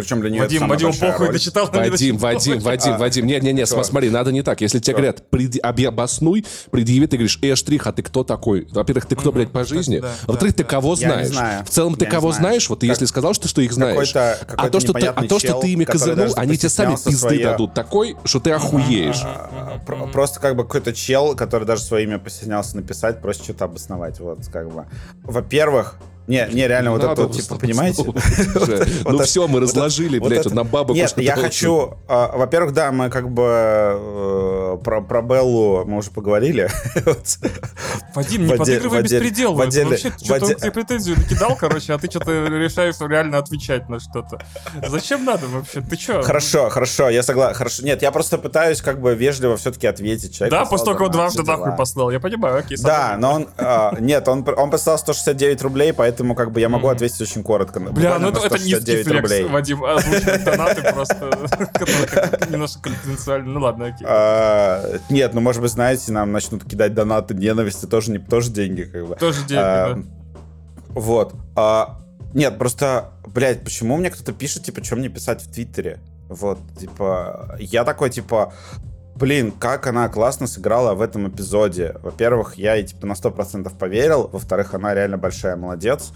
причем 0.00 0.20
для 0.20 0.30
нее 0.30 0.42
Вадим, 0.42 0.56
это 0.56 0.60
самая 0.78 0.78
Вадим, 0.92 1.00
похуй, 1.00 1.26
роль. 1.26 1.32
дочитал, 1.34 1.70
но 1.72 1.82
не 1.82 1.90
Вадим, 1.90 2.16
дочитал. 2.16 2.32
Вадим, 2.34 2.58
Вадим, 2.60 2.92
А, 2.94 2.98
Вадим. 2.98 3.26
Не-не-не, 3.26 3.66
смотри, 3.66 4.10
надо 4.10 4.32
не 4.32 4.42
так. 4.42 4.60
Если 4.60 4.78
тебе 4.78 4.94
говорят, 4.96 5.28
«Преди- 5.30 5.60
оби- 5.60 5.84
обоснуй, 5.84 6.44
предъяви, 6.70 7.06
ты 7.06 7.16
говоришь, 7.16 7.38
э, 7.42 7.54
штрих, 7.54 7.86
а 7.86 7.92
ты 7.92 8.02
кто 8.02 8.24
такой? 8.24 8.66
Во-первых, 8.70 9.06
ты 9.06 9.16
кто, 9.16 9.32
блядь, 9.32 9.50
по 9.50 9.64
жизни? 9.64 9.98
да, 9.98 10.08
А 10.26 10.32
Во-вторых, 10.32 10.54
да, 10.56 10.62
ты 10.62 10.68
кого 10.68 10.94
Я 10.94 11.08
не 11.08 11.12
знаешь? 11.14 11.28
знаю. 11.28 11.64
В 11.64 11.70
целом, 11.70 11.94
ты 11.96 12.06
кого 12.06 12.32
знаю. 12.32 12.42
знаешь? 12.50 12.68
Вот 12.68 12.80
ты 12.80 12.86
если 12.86 13.04
сказал, 13.06 13.34
что 13.34 13.52
ты 13.52 13.64
их 13.64 13.72
знаешь. 13.72 14.12
Какой-то- 14.12 14.38
А 14.56 14.68
то, 14.70 14.80
что 14.80 14.92
ты, 14.92 15.06
а 15.06 15.22
то, 15.26 15.38
что 15.38 15.60
ты 15.60 15.68
ими 15.72 15.84
козырнул, 15.84 16.32
они 16.36 16.56
тебе 16.56 16.68
сами 16.68 16.96
пизды 17.02 17.42
дадут 17.42 17.74
такой, 17.74 18.16
что 18.24 18.40
ты 18.40 18.50
охуеешь. 18.52 19.20
А, 19.24 19.78
про- 19.86 20.06
Просто 20.06 20.40
как 20.40 20.56
бы 20.56 20.64
какой-то 20.64 20.92
чел, 20.92 21.34
который 21.36 21.64
даже 21.66 21.82
свое 21.82 22.04
имя 22.04 22.18
постеснялся 22.18 22.76
написать, 22.76 23.20
просит 23.20 23.44
что-то 23.44 23.66
обосновать. 23.66 24.18
Вот, 24.20 24.38
как 24.52 24.70
бы. 24.72 24.84
Во-первых, 25.22 25.96
не, 26.30 26.48
не, 26.52 26.68
реально, 26.68 26.92
вот 26.92 27.02
это, 27.02 27.28
типа, 27.28 27.56
понимаете? 27.56 28.04
Ну 29.04 29.18
все, 29.24 29.48
мы 29.48 29.58
разложили, 29.58 30.20
блядь, 30.20 30.46
на 30.52 30.62
бабок. 30.62 30.94
Нет, 30.96 31.12
я 31.18 31.34
хочу... 31.34 31.94
а, 32.06 32.36
Во-первых, 32.36 32.72
да, 32.72 32.92
мы 32.92 33.10
как 33.10 33.28
бы 33.30 33.42
э, 33.48 34.78
про, 34.84 35.00
про 35.00 35.22
Беллу 35.22 35.84
мы 35.84 35.98
уже 35.98 36.10
поговорили. 36.10 36.70
Вадим, 38.14 38.46
не 38.46 38.54
подыгрывай 38.56 39.02
беспредел. 39.02 39.60
отделе- 39.60 39.90
Вообще, 39.90 40.12
что-то 40.22 40.54
тебе 40.54 40.70
претензию 40.70 41.16
накидал, 41.18 41.56
короче, 41.56 41.92
а 41.94 41.98
ты 41.98 42.08
что-то 42.08 42.46
решаешь 42.46 42.94
реально 43.00 43.38
отвечать 43.38 43.88
на 43.88 43.98
что-то. 43.98 44.38
Зачем 44.86 45.24
надо 45.24 45.48
вообще? 45.48 45.80
Ты 45.80 45.96
что? 45.96 46.22
Хорошо, 46.22 46.70
хорошо, 46.70 47.08
я 47.08 47.24
согласен. 47.24 47.56
Хорошо. 47.56 47.82
Нет, 47.84 48.02
я 48.02 48.12
просто 48.12 48.38
пытаюсь 48.38 48.80
как 48.82 49.00
бы 49.00 49.16
вежливо 49.16 49.56
все-таки 49.56 49.88
ответить. 49.88 50.36
Человек 50.36 50.52
Да, 50.52 50.64
после 50.64 50.84
того, 50.84 50.96
как 50.96 51.06
он 51.08 51.12
донат, 51.12 51.32
дважды 51.32 51.50
нахуй 51.50 51.76
послал. 51.76 52.10
Я 52.10 52.20
понимаю, 52.20 52.58
окей. 52.58 52.76
Да, 52.80 53.16
но 53.18 53.34
он... 53.34 53.48
а, 53.58 53.96
нет, 53.98 54.28
он, 54.28 54.46
он 54.56 54.70
послал 54.70 54.96
169 54.96 55.62
рублей, 55.62 55.92
поэтому 55.92 56.19
как 56.34 56.52
бы 56.52 56.60
я 56.60 56.68
могу 56.68 56.88
ответить 56.88 57.20
очень 57.20 57.42
коротко. 57.42 57.80
Бля, 57.80 58.18
ну 58.18 58.28
это, 58.28 58.40
это 58.46 58.56
низкий 58.56 59.02
169 59.02 59.06
флекс, 59.06 59.22
рублей. 59.22 59.44
Вадим, 59.44 59.84
озвучивать 59.84 60.44
донаты 60.44 60.92
просто, 60.92 61.30
немножко 62.50 62.82
конфиденциальны. 62.82 63.48
Ну 63.48 63.60
ладно, 63.60 63.86
окей. 63.86 64.06
А, 64.08 64.98
нет, 65.08 65.34
ну 65.34 65.40
может 65.40 65.62
быть, 65.62 65.70
знаете, 65.70 66.12
нам 66.12 66.32
начнут 66.32 66.64
кидать 66.64 66.94
донаты 66.94 67.34
ненависти, 67.34 67.86
тоже, 67.86 68.18
тоже 68.18 68.50
деньги, 68.50 68.82
как 68.82 69.06
бы. 69.06 69.16
Тоже 69.16 69.38
деньги, 69.40 69.62
А, 69.62 69.94
да. 69.94 70.02
Вот. 70.90 71.34
А, 71.56 72.00
нет, 72.34 72.58
просто, 72.58 73.12
блядь, 73.26 73.62
почему 73.64 73.96
мне 73.96 74.10
кто-то 74.10 74.32
пишет, 74.32 74.64
типа, 74.64 74.84
что 74.84 74.96
мне 74.96 75.08
писать 75.08 75.42
в 75.42 75.52
Твиттере? 75.52 76.00
Вот, 76.28 76.58
типа, 76.78 77.56
я 77.58 77.84
такой, 77.84 78.10
типа, 78.10 78.52
блин, 79.20 79.52
как 79.52 79.86
она 79.86 80.08
классно 80.08 80.46
сыграла 80.46 80.94
в 80.94 81.02
этом 81.02 81.28
эпизоде. 81.28 81.94
Во-первых, 82.02 82.54
я 82.54 82.74
ей, 82.74 82.86
типа, 82.86 83.06
на 83.06 83.12
100% 83.12 83.70
поверил. 83.78 84.28
Во-вторых, 84.32 84.74
она 84.74 84.94
реально 84.94 85.18
большая 85.18 85.56
молодец. 85.56 86.12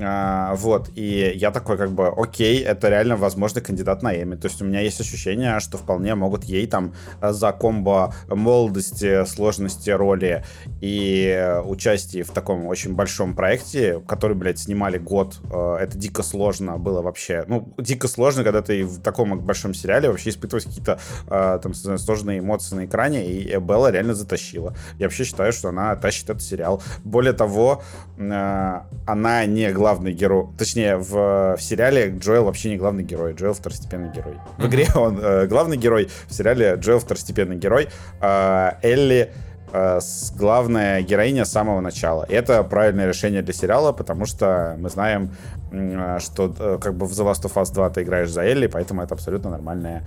А, 0.00 0.54
вот, 0.54 0.90
и 0.96 1.32
я 1.36 1.50
такой, 1.50 1.76
как 1.76 1.92
бы, 1.92 2.08
окей, 2.08 2.62
это 2.62 2.88
реально 2.88 3.16
возможный 3.16 3.62
кандидат 3.62 4.02
на 4.02 4.14
Эми. 4.14 4.34
То 4.34 4.48
есть 4.48 4.60
у 4.60 4.64
меня 4.64 4.80
есть 4.80 5.00
ощущение, 5.00 5.60
что 5.60 5.78
вполне 5.78 6.14
могут 6.14 6.44
ей 6.44 6.66
там 6.66 6.94
э, 7.20 7.32
за 7.32 7.52
комбо 7.52 8.14
молодости, 8.28 9.24
сложности 9.24 9.90
роли 9.90 10.44
и 10.80 11.60
участие 11.64 12.24
в 12.24 12.30
таком 12.30 12.66
очень 12.66 12.94
большом 12.94 13.34
проекте, 13.34 14.00
который, 14.06 14.36
блядь, 14.36 14.58
снимали 14.58 14.98
год, 14.98 15.38
э, 15.52 15.76
это 15.80 15.96
дико 15.96 16.22
сложно 16.22 16.78
было 16.78 17.02
вообще. 17.02 17.44
Ну, 17.46 17.72
дико 17.78 18.08
сложно, 18.08 18.42
когда 18.42 18.62
ты 18.62 18.84
в 18.84 19.00
таком 19.00 19.38
большом 19.40 19.74
сериале 19.74 20.08
вообще 20.08 20.30
испытываешь 20.30 20.64
какие-то 20.64 20.98
э, 21.28 21.58
там 21.62 21.74
сложные 21.74 22.40
эмоции 22.40 22.74
на 22.74 22.84
экране, 22.84 23.26
и 23.26 23.56
Белла 23.58 23.90
реально 23.90 24.14
затащила. 24.14 24.74
Я 24.98 25.06
вообще 25.06 25.24
считаю, 25.24 25.52
что 25.52 25.68
она 25.68 25.94
тащит 25.96 26.30
этот 26.30 26.42
сериал. 26.42 26.82
Более 27.04 27.32
того, 27.32 27.82
она 28.18 29.46
не 29.46 29.63
главный 29.72 30.12
герой. 30.12 30.46
Точнее, 30.58 30.96
в, 30.96 31.56
в 31.56 31.60
сериале 31.60 32.10
Джоэл 32.18 32.44
вообще 32.44 32.70
не 32.70 32.76
главный 32.76 33.02
герой. 33.02 33.32
Джоэл 33.34 33.54
второстепенный 33.54 34.10
герой. 34.10 34.38
В 34.58 34.66
игре 34.66 34.86
он 34.94 35.18
э, 35.22 35.46
главный 35.46 35.76
герой, 35.76 36.08
в 36.28 36.34
сериале 36.34 36.74
Джоэл 36.76 36.98
второстепенный 37.00 37.56
герой. 37.56 37.88
А 38.20 38.78
Элли 38.82 39.32
э, 39.72 40.00
с- 40.00 40.32
главная 40.36 41.02
героиня 41.02 41.44
с 41.44 41.50
самого 41.52 41.80
начала. 41.80 42.24
Это 42.28 42.62
правильное 42.64 43.06
решение 43.08 43.42
для 43.42 43.54
сериала, 43.54 43.92
потому 43.92 44.26
что 44.26 44.76
мы 44.78 44.88
знаем, 44.90 45.30
э, 45.72 46.18
что 46.20 46.54
э, 46.58 46.78
как 46.80 46.94
бы 46.94 47.06
в 47.06 47.12
The 47.12 47.24
Last 47.32 47.44
of 47.44 47.54
Us 47.54 47.72
2 47.72 47.90
ты 47.90 48.02
играешь 48.02 48.30
за 48.30 48.42
Элли, 48.42 48.66
поэтому 48.66 49.02
это 49.02 49.14
абсолютно 49.14 49.50
нормальная 49.50 50.02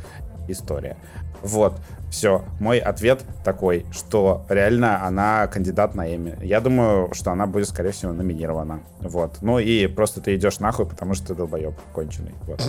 история. 0.48 0.98
Вот, 1.44 1.80
все. 2.10 2.44
Мой 2.60 2.80
ответ 2.80 3.24
такой, 3.44 3.86
что 3.92 4.46
реально 4.50 5.06
она 5.06 5.48
кандидат 5.48 5.94
на 5.94 6.16
Эми. 6.16 6.38
Я 6.42 6.62
думаю, 6.62 7.14
что 7.14 7.32
она 7.32 7.46
будет, 7.46 7.70
скорее 7.70 7.92
всего, 7.92 8.12
номинирована. 8.12 8.82
Вот. 9.02 9.38
Ну 9.42 9.60
и 9.60 9.88
просто 9.88 10.20
ты 10.22 10.36
идешь 10.36 10.60
нахуй, 10.60 10.88
потому 10.88 11.14
что 11.14 11.28
ты 11.28 11.36
долбоеб 11.36 11.76
конченый. 11.94 12.34
Вот. 12.48 12.62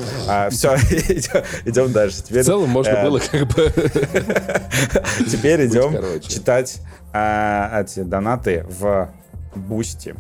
все, 0.52 0.74
идем 1.64 1.92
дальше. 1.92 2.18
В 2.18 2.24
Теперь, 2.24 2.44
целом 2.44 2.68
можно 2.68 2.90
э, 2.90 3.05
было 3.05 3.18
как 3.20 3.46
бы... 3.48 3.72
Теперь 5.30 5.66
идем 5.66 6.20
читать 6.20 6.80
а, 7.12 7.82
эти 7.82 8.00
донаты 8.00 8.64
в 8.68 9.10
Boosty. 9.55 10.15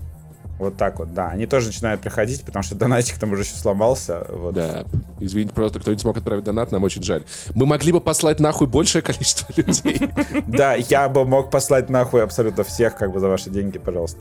Вот 0.58 0.76
так 0.76 0.98
вот, 0.98 1.14
да. 1.14 1.28
Они 1.28 1.46
тоже 1.46 1.68
начинают 1.68 2.00
приходить, 2.00 2.44
потому 2.44 2.62
что 2.64 2.74
донатик 2.74 3.18
там 3.18 3.32
уже 3.32 3.42
еще 3.42 3.54
сломался. 3.54 4.26
Вот. 4.28 4.54
Да, 4.54 4.84
извините, 5.20 5.54
просто 5.54 5.78
кто 5.78 5.92
не 5.92 5.98
смог 5.98 6.16
отправить 6.16 6.44
донат, 6.44 6.72
нам 6.72 6.82
очень 6.82 7.02
жаль. 7.02 7.24
Мы 7.54 7.64
могли 7.64 7.92
бы 7.92 8.00
послать 8.00 8.40
нахуй 8.40 8.66
большее 8.66 9.02
количество 9.02 9.52
людей. 9.56 10.10
Да, 10.46 10.74
я 10.74 11.08
бы 11.08 11.24
мог 11.24 11.50
послать 11.50 11.90
нахуй 11.90 12.24
абсолютно 12.24 12.64
всех, 12.64 12.96
как 12.96 13.12
бы 13.12 13.20
за 13.20 13.28
ваши 13.28 13.50
деньги, 13.50 13.78
пожалуйста. 13.78 14.18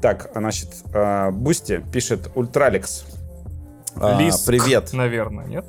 Так, 0.00 0.30
значит, 0.34 0.68
а, 0.94 1.30
Бусти 1.32 1.82
пишет 1.92 2.30
Ультралекс. 2.34 3.04
А, 3.96 4.20
Лиск, 4.20 4.46
Привет, 4.46 4.92
наверное, 4.92 5.46
нет? 5.46 5.64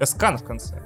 Эскан 0.00 0.38
в 0.38 0.44
конце. 0.44 0.82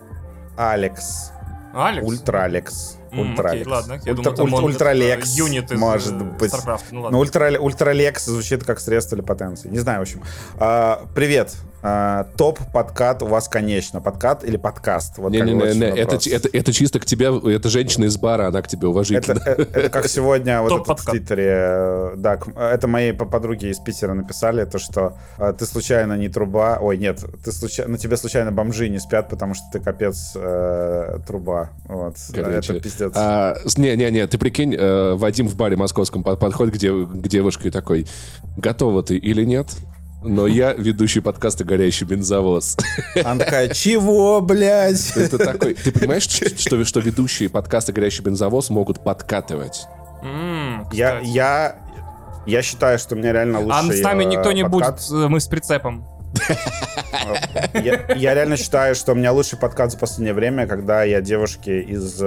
Алекс. 0.57 1.31
Алекс? 1.75 2.07
Ультралекс. 2.07 2.97
Ультралекс. 3.13 3.63
окей, 3.63 3.73
ладно. 3.73 4.01
Я 4.05 4.13
Ультра- 4.13 4.37
думал, 4.37 4.59
уль- 4.65 4.73
Ультралекс, 4.73 5.35
э, 5.35 5.39
юнит 5.39 5.71
из 5.73 5.79
может 5.79 6.13
э, 6.15 6.25
быть. 6.25 6.53
StarCraft. 6.53 6.81
Ну 6.91 6.97
Ну, 6.99 7.01
ладно. 7.03 7.19
ультра, 7.19 7.59
ультралекс 7.59 8.25
звучит 8.25 8.65
как 8.65 8.81
средство 8.81 9.17
для 9.17 9.27
потенции. 9.27 9.69
Не 9.69 9.79
знаю, 9.79 9.99
в 10.01 10.03
общем. 10.03 10.23
А, 10.59 11.05
привет. 11.15 11.55
А, 11.89 12.25
топ 12.37 12.59
подкат 12.73 13.23
у 13.23 13.27
вас, 13.27 13.49
конечно. 13.49 14.01
Подкат 14.01 14.43
или 14.43 14.57
подкаст? 14.57 15.19
Вот 15.19 15.33
бы 15.33 15.39
вот 15.39 15.47
Не-не-не, 15.47 15.87
еще 15.87 16.01
это, 16.01 16.17
это, 16.31 16.49
это 16.53 16.73
чисто 16.73 16.99
к 16.99 17.05
тебе, 17.07 17.27
это 17.55 17.69
женщина 17.69 18.07
из 18.07 18.17
бара, 18.19 18.49
она 18.49 18.61
к 18.61 18.67
тебе 18.67 18.81
Это, 18.81 18.89
уважительно. 18.91 19.41
э, 19.47 19.67
это 19.73 19.89
как 19.89 20.09
сегодня 20.09 20.63
вот 20.63 20.73
этот 20.73 20.87
в. 20.87 21.13
Твиттере, 21.13 21.47
э, 21.49 22.15
да, 22.17 22.39
к- 22.39 22.49
это 22.61 22.89
по- 23.13 23.25
подруги 23.25 23.67
из 23.67 23.79
Питера 23.79 24.15
написали, 24.15 24.65
то, 24.65 24.81
что 24.81 25.17
э, 25.39 25.55
ты 25.57 25.65
случайно 25.65 26.15
не 26.15 26.29
труба, 26.29 26.79
ой, 26.81 26.99
нет, 26.99 27.23
ты 27.45 27.53
случайно, 27.53 27.93
на 27.93 27.99
тебе 27.99 28.17
случайно 28.17 28.51
бомжи 28.51 28.89
не 28.89 28.99
спят, 28.99 29.29
потому 29.29 29.55
что 29.55 29.63
ты 29.73 29.79
капец 29.79 30.33
э, 30.35 31.19
труба, 31.25 31.71
вот, 31.85 32.17
Короче, 32.35 32.73
это 32.73 32.83
пиздец. 32.83 33.13
А, 33.15 33.55
с- 33.65 33.79
Не-не-не, 33.79 34.27
ты 34.27 34.39
прикинь, 34.39 34.75
э, 34.77 35.15
Вадим 35.15 35.47
в 35.47 35.55
баре 35.55 35.77
московском 35.77 36.25
под- 36.25 36.41
подходит 36.41 36.75
к, 36.75 36.79
дев- 36.79 37.09
к 37.09 37.29
девушке 37.29 37.69
и 37.69 37.71
такой, 37.71 38.09
готова 38.57 39.05
ты 39.05 39.17
или 39.17 39.45
нет? 39.45 39.69
Но 40.23 40.47
я 40.47 40.73
ведущий 40.73 41.21
подкаста 41.21 41.63
«Горящий 41.65 42.05
бензовоз». 42.05 42.77
Она 43.25 43.45
такая, 43.45 43.69
чего, 43.69 44.41
блядь? 44.41 45.17
Это 45.17 45.39
такой... 45.39 45.75
Ты 45.75 45.93
понимаешь, 45.93 46.25
что, 46.25 46.49
что, 46.59 46.85
что 46.85 47.01
ведущие 47.01 47.49
подкаста 47.49 47.93
«Горящий 47.93 48.23
бензовоз» 48.23 48.71
могут 48.71 49.05
подкатывать? 49.05 49.87
М, 50.23 50.89
Я, 50.93 51.21
я, 51.21 51.77
я 52.47 52.63
считаю, 52.63 52.99
что 52.99 53.15
у 53.15 53.19
меня 53.19 53.33
реально 53.33 53.59
А 53.59 53.81
лучший 53.83 54.01
с 54.01 54.03
нами 54.03 54.25
э, 54.25 54.27
никто 54.27 54.51
не 54.53 54.65
подкат. 54.65 55.01
будет, 55.09 55.25
э, 55.25 55.29
мы 55.29 55.39
с 55.41 55.47
прицепом. 55.47 56.05
Я, 57.75 58.07
я 58.15 58.35
реально 58.35 58.57
считаю, 58.57 58.95
что 58.95 59.13
у 59.13 59.15
меня 59.15 59.33
лучший 59.33 59.59
подкат 59.59 59.93
за 59.93 59.99
последнее 59.99 60.35
время, 60.35 60.67
когда 60.67 61.05
я 61.05 61.21
девушке 61.21 61.81
из... 61.83 62.21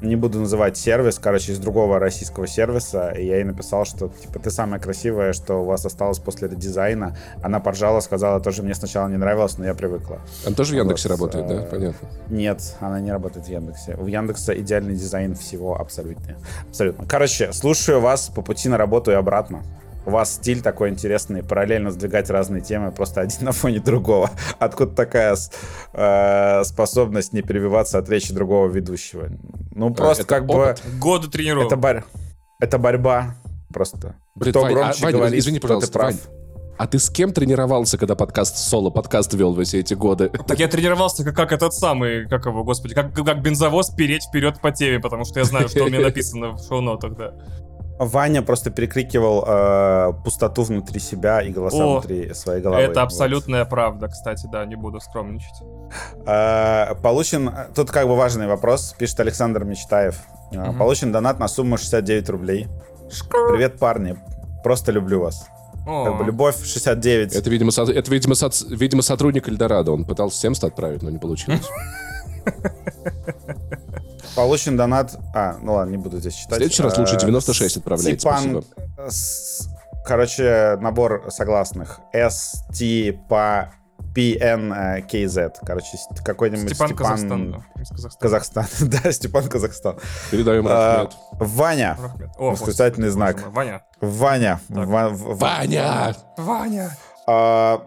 Не 0.00 0.14
буду 0.14 0.38
называть 0.38 0.76
сервис, 0.76 1.18
короче, 1.18 1.52
из 1.52 1.58
другого 1.58 1.98
российского 1.98 2.46
сервиса, 2.46 3.10
и 3.10 3.26
я 3.26 3.36
ей 3.36 3.44
написал, 3.44 3.84
что, 3.84 4.08
типа, 4.08 4.38
ты 4.38 4.50
самая 4.50 4.78
красивая, 4.78 5.32
что 5.32 5.62
у 5.62 5.64
вас 5.64 5.84
осталось 5.84 6.20
после 6.20 6.46
редизайна. 6.48 7.16
Она 7.42 7.58
поржала, 7.58 7.98
сказала, 8.00 8.40
тоже 8.40 8.62
мне 8.62 8.74
сначала 8.74 9.08
не 9.08 9.16
нравилось, 9.16 9.58
но 9.58 9.64
я 9.64 9.74
привыкла. 9.74 10.20
Он 10.46 10.54
тоже 10.54 10.74
в 10.74 10.76
Яндексе 10.76 11.08
Вот, 11.08 11.14
работает, 11.34 11.46
да? 11.48 11.54
э, 11.64 11.70
Понятно. 11.70 12.08
Нет, 12.28 12.76
она 12.80 13.00
не 13.00 13.10
работает 13.10 13.46
в 13.46 13.48
Яндексе. 13.48 13.96
У 13.98 14.06
Яндекса 14.06 14.58
идеальный 14.60 14.94
дизайн 14.94 15.34
всего 15.34 15.80
абсолютно. 15.80 16.36
Абсолютно. 16.68 17.04
Короче, 17.06 17.52
слушаю 17.52 18.00
вас 18.00 18.28
по 18.28 18.40
пути 18.42 18.68
на 18.68 18.76
работу 18.78 19.10
и 19.10 19.14
обратно. 19.14 19.62
У 20.06 20.10
вас 20.10 20.34
стиль 20.34 20.62
такой 20.62 20.88
интересный, 20.88 21.42
параллельно 21.42 21.90
сдвигать 21.90 22.30
разные 22.30 22.62
темы, 22.62 22.92
просто 22.92 23.20
один 23.20 23.44
на 23.44 23.52
фоне 23.52 23.80
другого. 23.80 24.30
Откуда 24.58 24.94
такая 24.94 25.36
э, 25.92 26.64
способность 26.64 27.32
не 27.32 27.42
перебиваться 27.42 27.98
от 27.98 28.08
речи 28.08 28.32
другого 28.32 28.68
ведущего? 28.68 29.28
Ну, 29.74 29.92
просто 29.92 30.22
это 30.22 30.28
как 30.28 30.48
опыт. 30.48 30.82
бы... 30.84 30.98
Годы 30.98 31.28
тренировок. 31.28 31.66
Это, 31.66 31.76
борь- 31.76 32.04
это 32.60 32.78
борьба 32.78 33.34
просто. 33.72 34.16
Блин, 34.34 34.52
Кто 34.52 34.62
Вань, 34.62 34.72
а, 34.72 34.74
громче 34.74 35.04
Ваня, 35.04 35.16
говорит, 35.16 35.38
извини, 35.38 35.58
пожалуйста, 35.60 35.92
прав. 35.92 36.12
Вань, 36.12 36.20
а 36.78 36.86
ты 36.86 37.00
с 37.00 37.10
кем 37.10 37.32
тренировался, 37.32 37.98
когда 37.98 38.14
подкаст 38.14 38.56
соло, 38.56 38.90
подкаст 38.90 39.34
вел 39.34 39.52
во 39.52 39.64
все 39.64 39.80
эти 39.80 39.94
годы? 39.94 40.30
Так 40.46 40.60
я 40.60 40.68
тренировался 40.68 41.24
как, 41.24 41.34
как 41.34 41.52
этот 41.52 41.74
самый, 41.74 42.28
как 42.28 42.46
его, 42.46 42.62
господи, 42.62 42.94
как, 42.94 43.12
как 43.12 43.42
бензовоз 43.42 43.90
переть 43.90 44.24
вперед 44.24 44.60
по 44.60 44.70
теме, 44.70 45.00
потому 45.00 45.24
что 45.24 45.40
я 45.40 45.44
знаю, 45.44 45.68
что 45.68 45.84
у 45.84 45.88
меня 45.88 46.00
написано 46.00 46.52
в 46.52 46.64
шоу-нотах, 46.66 47.16
да. 47.16 47.34
Ваня 47.98 48.42
просто 48.42 48.70
перекрикивал 48.70 49.44
э, 49.46 50.12
пустоту 50.24 50.62
внутри 50.62 51.00
себя 51.00 51.42
и 51.42 51.50
голоса 51.50 51.84
О, 51.84 51.92
внутри 51.94 52.32
своей 52.34 52.62
головы. 52.62 52.80
Это 52.82 53.00
Вот. 53.00 53.06
абсолютная 53.06 53.64
правда, 53.64 54.08
кстати, 54.08 54.46
да, 54.52 54.64
не 54.64 54.76
буду 54.76 55.00
скромничать. 55.00 55.62
Э, 56.26 56.94
Получен, 57.02 57.50
тут 57.74 57.90
как 57.90 58.06
бы 58.06 58.16
важный 58.16 58.46
вопрос, 58.46 58.94
пишет 58.98 59.18
Александр 59.20 59.64
Мечтаев. 59.64 60.20
Мгм. 60.52 60.78
Получен 60.78 61.12
донат 61.12 61.38
на 61.38 61.48
сумму 61.48 61.76
69 61.76 62.28
рублей. 62.30 62.68
Привет, 63.30 63.78
парни, 63.78 64.16
просто 64.62 64.92
люблю 64.92 65.20
вас. 65.20 65.46
О, 65.86 66.04
Как 66.04 66.18
бы 66.18 66.24
любовь 66.24 66.56
69. 66.62 67.34
Это, 67.34 67.48
видимо, 67.50 67.70
со- 67.70 67.82
это 67.90 68.10
видимо, 68.10 68.34
соц- 68.34 68.66
видимо, 68.68 69.02
сотрудник 69.02 69.48
Эльдорадо. 69.48 69.90
Он 69.92 70.04
пытался 70.04 70.38
70 70.38 70.64
отправить, 70.64 71.02
но 71.02 71.08
не 71.10 71.18
получилось. 71.18 71.66
Получен 74.38 74.76
донат... 74.76 75.16
А, 75.34 75.56
ну 75.60 75.74
ладно, 75.74 75.90
не 75.90 75.96
буду 75.98 76.20
здесь 76.20 76.34
В 76.34 76.38
читать. 76.40 76.58
следующий 76.58 76.82
раз 76.84 76.96
лучше 76.96 77.16
Э, 77.16 77.20
96 77.20 77.76
отправляйте, 77.78 78.18
Степан... 78.20 78.38
спасибо. 78.38 78.64
с- 79.10 79.68
Короче, 80.06 80.78
набор 80.80 81.24
согласных. 81.30 81.98
S, 82.12 82.62
T, 82.72 83.18
P, 83.28 83.70
PN, 84.14 84.72
э, 84.72 85.00
KZ. 85.00 85.54
Короче, 85.66 85.96
с- 85.96 86.22
какой-нибудь 86.24 86.70
Степан 86.72 86.88
Степан... 86.88 87.64
Казахстан. 87.76 88.16
Казахстан. 88.20 88.66
да, 89.02 89.10
Степан 89.12 89.48
Казахстан. 89.48 89.96
Передаем 90.30 90.66
А, 90.68 90.98
рахмет. 90.98 91.16
Ваня. 91.32 91.96
Рахмет. 92.00 92.30
О, 92.38 92.50
Восклицательный 92.52 93.08
знак. 93.10 93.42
Ваня. 93.48 93.82
Ваня. 94.00 94.60
В- 94.68 95.08
в- 95.10 95.36
Ваня! 95.38 96.14
Ваня. 96.36 96.96
А, 97.26 97.82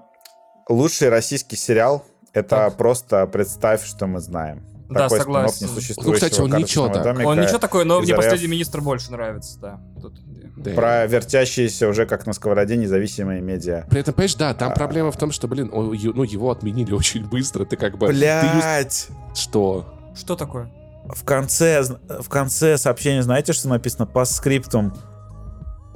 лучший 0.68 1.08
российский 1.08 1.56
сериал 1.56 2.04
это 2.34 2.50
Так. 2.50 2.76
просто 2.76 3.26
представь, 3.28 3.86
что 3.86 4.06
мы 4.06 4.20
знаем. 4.20 4.68
Да, 4.94 5.04
Такой 5.10 5.20
согласен. 5.20 5.70
Ну, 6.04 6.12
кстати, 6.14 6.40
он 6.42 6.52
ничего 6.54 6.90
так. 6.90 7.04
домика 7.04 7.28
Он 7.28 7.40
ничего 7.40 7.58
такое, 7.60 7.86
но 7.86 8.00
мне 8.02 8.14
РФ. 8.14 8.18
последний 8.18 8.48
министр 8.48 8.82
больше 8.82 9.12
нравится, 9.12 9.60
да. 9.60 9.80
Тут- 10.02 10.20
Да. 10.58 10.72
Про 10.74 11.08
вертящиеся 11.08 11.88
уже 11.88 12.06
как 12.06 12.28
на 12.28 12.34
сковороде 12.34 12.78
независимые 12.78 13.42
медиа. 13.42 13.86
При 13.90 14.02
этом, 14.02 14.14
понимаешь, 14.14 14.36
да, 14.36 14.50
А. 14.50 14.54
там 14.54 14.74
проблема 14.74 15.12
в 15.12 15.18
том, 15.18 15.32
что, 15.32 15.48
блин, 15.48 15.72
о, 15.74 15.92
ю- 15.94 16.14
ну, 16.14 16.22
его 16.24 16.52
отменили 16.52 16.92
очень 16.94 17.26
быстро. 17.28 17.66
Ты 17.66 17.78
как 17.78 17.98
бы... 17.98 18.08
ты 18.08 18.14
Блять! 18.14 19.08
юз- 19.10 19.40
Что? 19.40 19.86
Что 20.16 20.36
такое? 20.36 20.72
В 21.06 21.24
конце, 21.24 21.82
в 22.10 22.30
конце 22.30 22.78
сообщения 22.78 23.24
знаете, 23.24 23.54
что 23.54 23.70
написано 23.70 24.06
по 24.06 24.24
скриптум? 24.26 24.94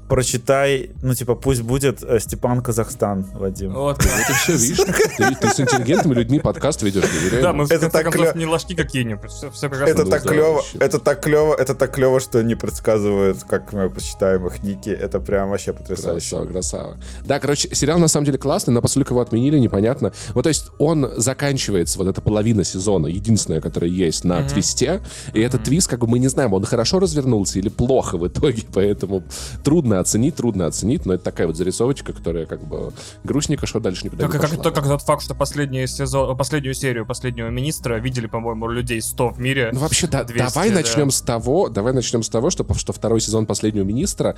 Прочитай, 0.07 0.91
ну 1.01 1.15
типа 1.15 1.33
пусть 1.35 1.61
будет 1.63 2.03
э, 2.03 2.19
Степан 2.19 2.61
Казахстан, 2.61 3.25
Вадим. 3.33 3.73
Вот. 3.73 3.97
Это 4.05 4.33
все, 4.33 4.53
видишь? 4.53 4.77
Ты, 5.17 5.35
ты 5.35 5.49
с 5.49 5.59
интеллигентными 5.59 6.13
людьми 6.13 6.39
подкаст 6.39 6.83
ведешь. 6.83 7.05
Да, 7.41 7.53
мы 7.53 7.65
в 7.65 7.71
Это 7.71 7.89
конце 7.89 7.89
так 7.97 8.03
концов 8.11 8.35
клё- 8.35 8.37
не 8.37 8.45
ложки 8.45 8.75
какие-нибудь. 8.75 9.31
Все, 9.31 9.49
все 9.49 9.67
прекрасно. 9.67 9.91
Это 9.93 10.03
ну 10.03 10.09
так 10.11 10.23
да, 10.23 10.29
клево, 10.29 10.61
это 10.79 10.99
так 10.99 11.21
клево, 11.23 11.55
это 11.55 11.73
так 11.73 11.91
клево, 11.91 12.19
что 12.19 12.43
не 12.43 12.53
предсказывают, 12.55 13.43
как 13.43 13.73
мы 13.73 13.89
посчитаем 13.89 14.45
их 14.45 14.61
ники. 14.61 14.89
Это 14.89 15.19
прям 15.19 15.49
вообще 15.49 15.73
потрясающе. 15.73 16.29
Красава, 16.29 16.45
красава. 16.51 16.97
Да, 17.25 17.39
короче, 17.39 17.73
сериал 17.73 17.97
на 17.97 18.07
самом 18.07 18.25
деле 18.25 18.37
классный, 18.37 18.73
но 18.75 18.81
поскольку 18.83 19.13
его 19.13 19.21
отменили, 19.21 19.57
непонятно. 19.57 20.13
Вот, 20.35 20.43
то 20.43 20.49
есть 20.49 20.69
он 20.77 21.11
заканчивается, 21.17 21.97
вот 21.97 22.07
эта 22.07 22.21
половина 22.21 22.63
сезона, 22.63 23.07
единственная, 23.07 23.59
которая 23.59 23.89
есть 23.89 24.23
на 24.23 24.41
Мгм. 24.41 24.49
твисте, 24.49 25.01
и 25.33 25.39
этот 25.41 25.63
твист, 25.63 25.89
как 25.89 25.99
бы 25.99 26.07
мы 26.07 26.19
не 26.19 26.27
знаем, 26.27 26.53
он 26.53 26.63
хорошо 26.63 26.99
развернулся 26.99 27.57
или 27.57 27.69
плохо 27.69 28.17
в 28.17 28.27
итоге, 28.27 28.63
поэтому 28.73 29.23
трудно 29.63 29.94
оценить, 29.99 30.35
трудно 30.35 30.67
оценить, 30.67 31.05
но 31.05 31.13
это 31.13 31.23
такая 31.23 31.47
вот 31.47 31.55
зарисовочка, 31.55 32.13
которая 32.13 32.45
как 32.45 32.63
бы 32.63 32.93
грустненько, 33.23 33.65
что 33.67 33.79
дальше 33.79 34.05
никуда 34.05 34.25
Как, 34.25 34.33
не 34.33 34.39
как, 34.39 34.49
пошла. 34.49 34.71
как 34.71 34.85
тот 34.85 35.01
факт, 35.01 35.23
что 35.23 35.35
последний 35.35 35.87
сезон, 35.87 36.35
последнюю 36.37 36.73
серию 36.73 37.05
последнего 37.05 37.49
министра 37.49 37.95
видели, 37.99 38.27
по-моему, 38.27 38.67
людей 38.67 39.01
100 39.01 39.29
в 39.29 39.39
мире. 39.39 39.69
Ну 39.73 39.79
вообще, 39.79 40.07
да, 40.07 40.23
200, 40.23 40.53
давай 40.53 40.69
да. 40.69 40.75
начнем 40.75 41.11
с 41.11 41.21
того, 41.21 41.69
давай 41.69 41.93
начнем 41.93 42.23
с 42.23 42.29
того, 42.29 42.49
что, 42.49 42.65
что 42.75 42.93
второй 42.93 43.21
сезон 43.21 43.45
последнего 43.45 43.83
министра 43.83 44.35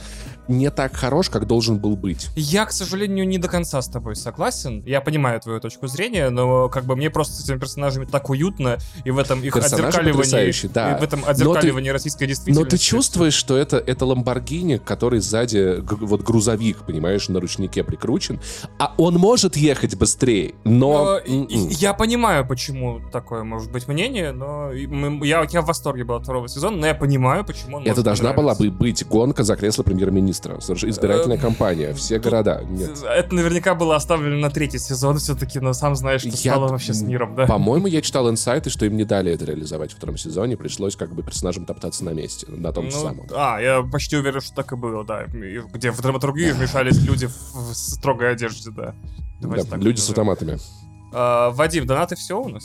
не 0.48 0.70
так 0.72 0.96
хорош, 0.96 1.30
как 1.30 1.48
должен 1.48 1.78
был 1.78 1.96
быть. 1.96 2.28
Я, 2.36 2.66
к 2.66 2.72
сожалению, 2.72 3.28
не 3.28 3.38
до 3.38 3.48
конца 3.48 3.82
с 3.82 3.88
тобой 3.88 4.16
согласен. 4.16 4.84
Я 4.86 5.02
понимаю 5.02 5.40
твою 5.42 5.60
точку 5.60 5.88
зрения, 5.88 6.30
но 6.30 6.70
как 6.70 6.86
бы 6.86 6.96
мне 6.96 7.10
просто 7.10 7.36
с 7.36 7.44
этими 7.44 7.58
персонажами 7.60 8.06
так 8.06 8.30
уютно, 8.30 8.78
и 9.04 9.12
в 9.12 9.18
этом 9.18 9.42
их 9.44 9.54
Персонажи 9.54 9.88
отзеркаливании, 9.88 10.68
да. 10.74 10.94
и 10.94 11.00
в 11.00 11.04
этом 11.04 11.24
отзеркаливании 11.26 11.90
российской 11.90 12.24
Но 12.24 12.28
действительности. 12.28 12.70
ты 12.70 12.78
чувствуешь, 12.78 13.34
что 13.34 13.58
это, 13.58 13.78
это 13.78 14.06
Ламборгини, 14.06 14.78
который 14.78 15.20
сзади, 15.48 15.84
вот 16.06 16.22
грузовик, 16.22 16.78
понимаешь, 16.86 17.30
на 17.30 17.40
ручнике 17.40 17.84
прикручен, 17.84 18.40
а 18.80 18.94
он 18.98 19.16
может 19.16 19.56
ехать 19.58 19.96
быстрее, 19.96 20.56
но... 20.64 21.20
Но 21.28 21.48
я 21.70 21.94
понимаю, 21.94 22.46
почему 22.48 23.00
такое 23.12 23.44
может 23.44 23.72
быть 23.72 23.88
мнение, 23.88 24.32
но 24.32 24.72
я, 24.72 25.46
я 25.50 25.62
в 25.62 25.66
восторге 25.66 26.04
был 26.04 26.16
от 26.16 26.24
второго 26.24 26.48
сезона, 26.48 26.78
но 26.78 26.88
я 26.88 26.96
понимаю, 26.96 27.44
почему 27.46 27.78
он 27.78 27.86
Это 27.86 28.04
должна 28.04 28.34
была 28.34 28.56
бы 28.56 28.70
быть 28.70 29.06
гонка 29.08 29.44
за 29.44 29.56
кресло 29.56 29.84
премьер-министра. 29.84 30.58
Избирательная 30.58 31.38
Э, 31.38 31.42
кампания, 31.42 31.94
все 31.94 32.20
города. 32.20 32.64
Нет. 32.70 33.04
Это 33.04 33.34
наверняка 33.36 33.76
было 33.76 33.96
оставлено 33.96 34.38
на 34.38 34.50
третий 34.50 34.80
сезон 34.80 35.18
все-таки, 35.18 35.60
но 35.60 35.74
сам 35.74 35.96
знаешь, 35.96 36.22
что 36.22 36.30
Я- 36.32 36.54
стало 36.54 36.68
вообще 36.70 36.94
с 36.94 37.02
миром, 37.02 37.36
да? 37.36 37.46
По-моему, 37.46 37.88
я 37.88 38.02
читал 38.02 38.30
инсайты, 38.30 38.70
что 38.70 38.86
им 38.86 38.98
не 38.98 39.04
дали 39.04 39.32
это 39.32 39.46
реализовать 39.46 39.92
во 39.94 39.98
втором 39.98 40.18
сезоне, 40.18 40.58
пришлось 40.58 40.96
как 40.96 41.14
бы 41.14 41.24
персонажам 41.24 41.66
топтаться 41.66 42.04
на 42.06 42.12
месте, 42.12 42.48
на 42.50 42.72
том 42.72 42.86
Ну, 42.86 42.92
же 42.92 42.98
самом. 42.98 43.28
А, 43.36 43.60
я 43.60 43.82
почти 43.84 44.18
уверен, 44.18 44.42
что 44.42 44.54
так 44.56 44.72
и 44.72 44.76
было, 44.76 45.04
да. 45.04 45.26
Где 45.74 45.92
в 45.92 46.02
драматургию 46.02 46.56
вмешались 46.56 47.02
люди 47.04 47.28
в, 47.28 47.74
строгой 47.74 48.32
одежде, 48.32 48.72
да. 48.72 48.96
Давайте 49.42 49.70
Да, 49.70 49.78
люди 49.78 50.00
с 50.00 50.10
автоматами. 50.10 50.58
А, 51.14 51.52
Вадим, 51.52 51.86
донаты 51.86 52.16
все 52.16 52.40
у 52.40 52.48
нас? 52.50 52.64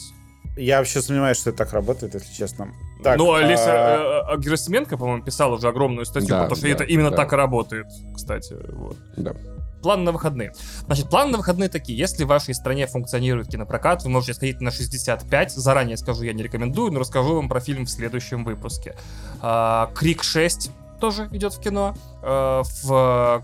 Я 0.57 0.79
вообще 0.79 1.01
сомневаюсь, 1.01 1.39
что 1.39 1.51
это 1.51 1.59
так 1.59 1.73
работает, 1.73 2.15
если 2.15 2.33
честно. 2.33 2.73
Так, 3.03 3.17
ну, 3.17 3.33
Олеся 3.33 3.63
а, 3.69 4.33
э, 4.33 4.35
э, 4.35 4.41
Герасименко, 4.41 4.99
по-моему, 4.99 5.23
писала 5.23 5.57
уже 5.57 5.69
огромную 5.69 6.05
статью, 6.05 6.29
Да, 6.29 6.43
потому 6.43 6.57
что 6.57 6.67
да, 6.67 6.73
это 6.73 6.85
именно 6.85 7.11
да. 7.11 7.17
так 7.17 7.33
и 7.33 7.37
работает, 7.37 7.87
кстати. 8.15 8.55
Вот. 8.71 8.97
Да. 9.17 9.35
план 9.83 10.05
на 10.05 10.13
выходные. 10.13 10.53
Значит, 10.85 11.09
план 11.09 11.31
на 11.31 11.39
выходные 11.39 11.71
такие. 11.71 11.99
Если 11.99 12.25
в 12.25 12.29
вашей 12.29 12.55
стране 12.55 12.87
функционирует 12.87 13.49
кинопрокат, 13.49 14.05
вы 14.05 14.11
можете 14.11 14.35
сходить 14.35 14.61
на 14.61 14.71
65. 14.71 15.53
Заранее 15.53 15.97
скажу, 15.97 16.23
я 16.23 16.35
не 16.35 16.43
рекомендую, 16.43 16.93
но 16.93 17.01
расскажу 17.01 17.35
вам 17.35 17.49
про 17.49 17.61
фильм 17.61 17.87
в 17.87 17.91
следующем 17.91 18.45
выпуске. 18.45 18.95
А, 19.41 19.91
Крик 19.95 20.23
6 20.23 20.71
тоже 21.03 21.29
идет 21.33 21.53
в 21.53 21.61
кино. 21.61 21.97
Э, 22.23 22.63
в, 22.85 23.43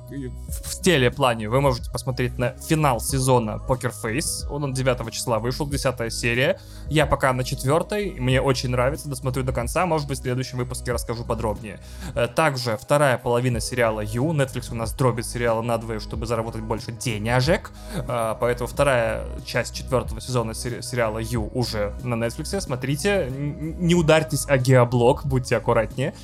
в 0.48 0.80
телеплане 0.80 1.48
вы 1.48 1.60
можете 1.60 1.90
посмотреть 1.90 2.39
на 2.39 2.51
финал 2.52 3.01
сезона 3.01 3.60
Poker 3.68 3.93
Face. 3.93 4.48
Он 4.48 4.72
9 4.72 5.12
числа 5.12 5.40
вышел, 5.40 5.66
10 5.68 6.14
серия. 6.14 6.60
Я 6.89 7.05
пока 7.06 7.32
на 7.32 7.43
четвертой, 7.43 8.12
мне 8.12 8.40
очень 8.40 8.70
нравится, 8.70 9.09
досмотрю 9.09 9.43
до 9.43 9.52
конца. 9.52 9.86
Может 9.86 10.06
быть, 10.06 10.20
в 10.20 10.22
следующем 10.22 10.59
выпуске 10.59 10.93
расскажу 10.93 11.24
подробнее. 11.24 11.80
Э, 12.14 12.28
также 12.28 12.76
вторая 12.76 13.18
половина 13.18 13.59
сериала 13.59 14.02
Ю. 14.02 14.32
Netflix 14.32 14.70
у 14.70 14.76
нас 14.76 14.93
дробит 14.93 15.26
сериалы 15.26 15.64
надвое, 15.64 15.98
чтобы 15.98 16.26
заработать 16.26 16.62
больше 16.62 16.93
денежек. 16.93 17.72
Э, 17.97 18.36
поэтому 18.39 18.68
вторая 18.68 19.24
часть 19.44 19.74
четвертого 19.74 20.20
сезона 20.20 20.55
сери- 20.55 20.80
сериала 20.80 21.18
Ю 21.18 21.51
уже 21.55 21.93
на 22.05 22.14
Netflix. 22.14 22.60
Смотрите, 22.60 23.28
не 23.32 23.97
ударьтесь 23.97 24.47
о 24.47 24.59
геоблок, 24.59 25.26
будьте 25.26 25.56
аккуратнее. 25.56 26.14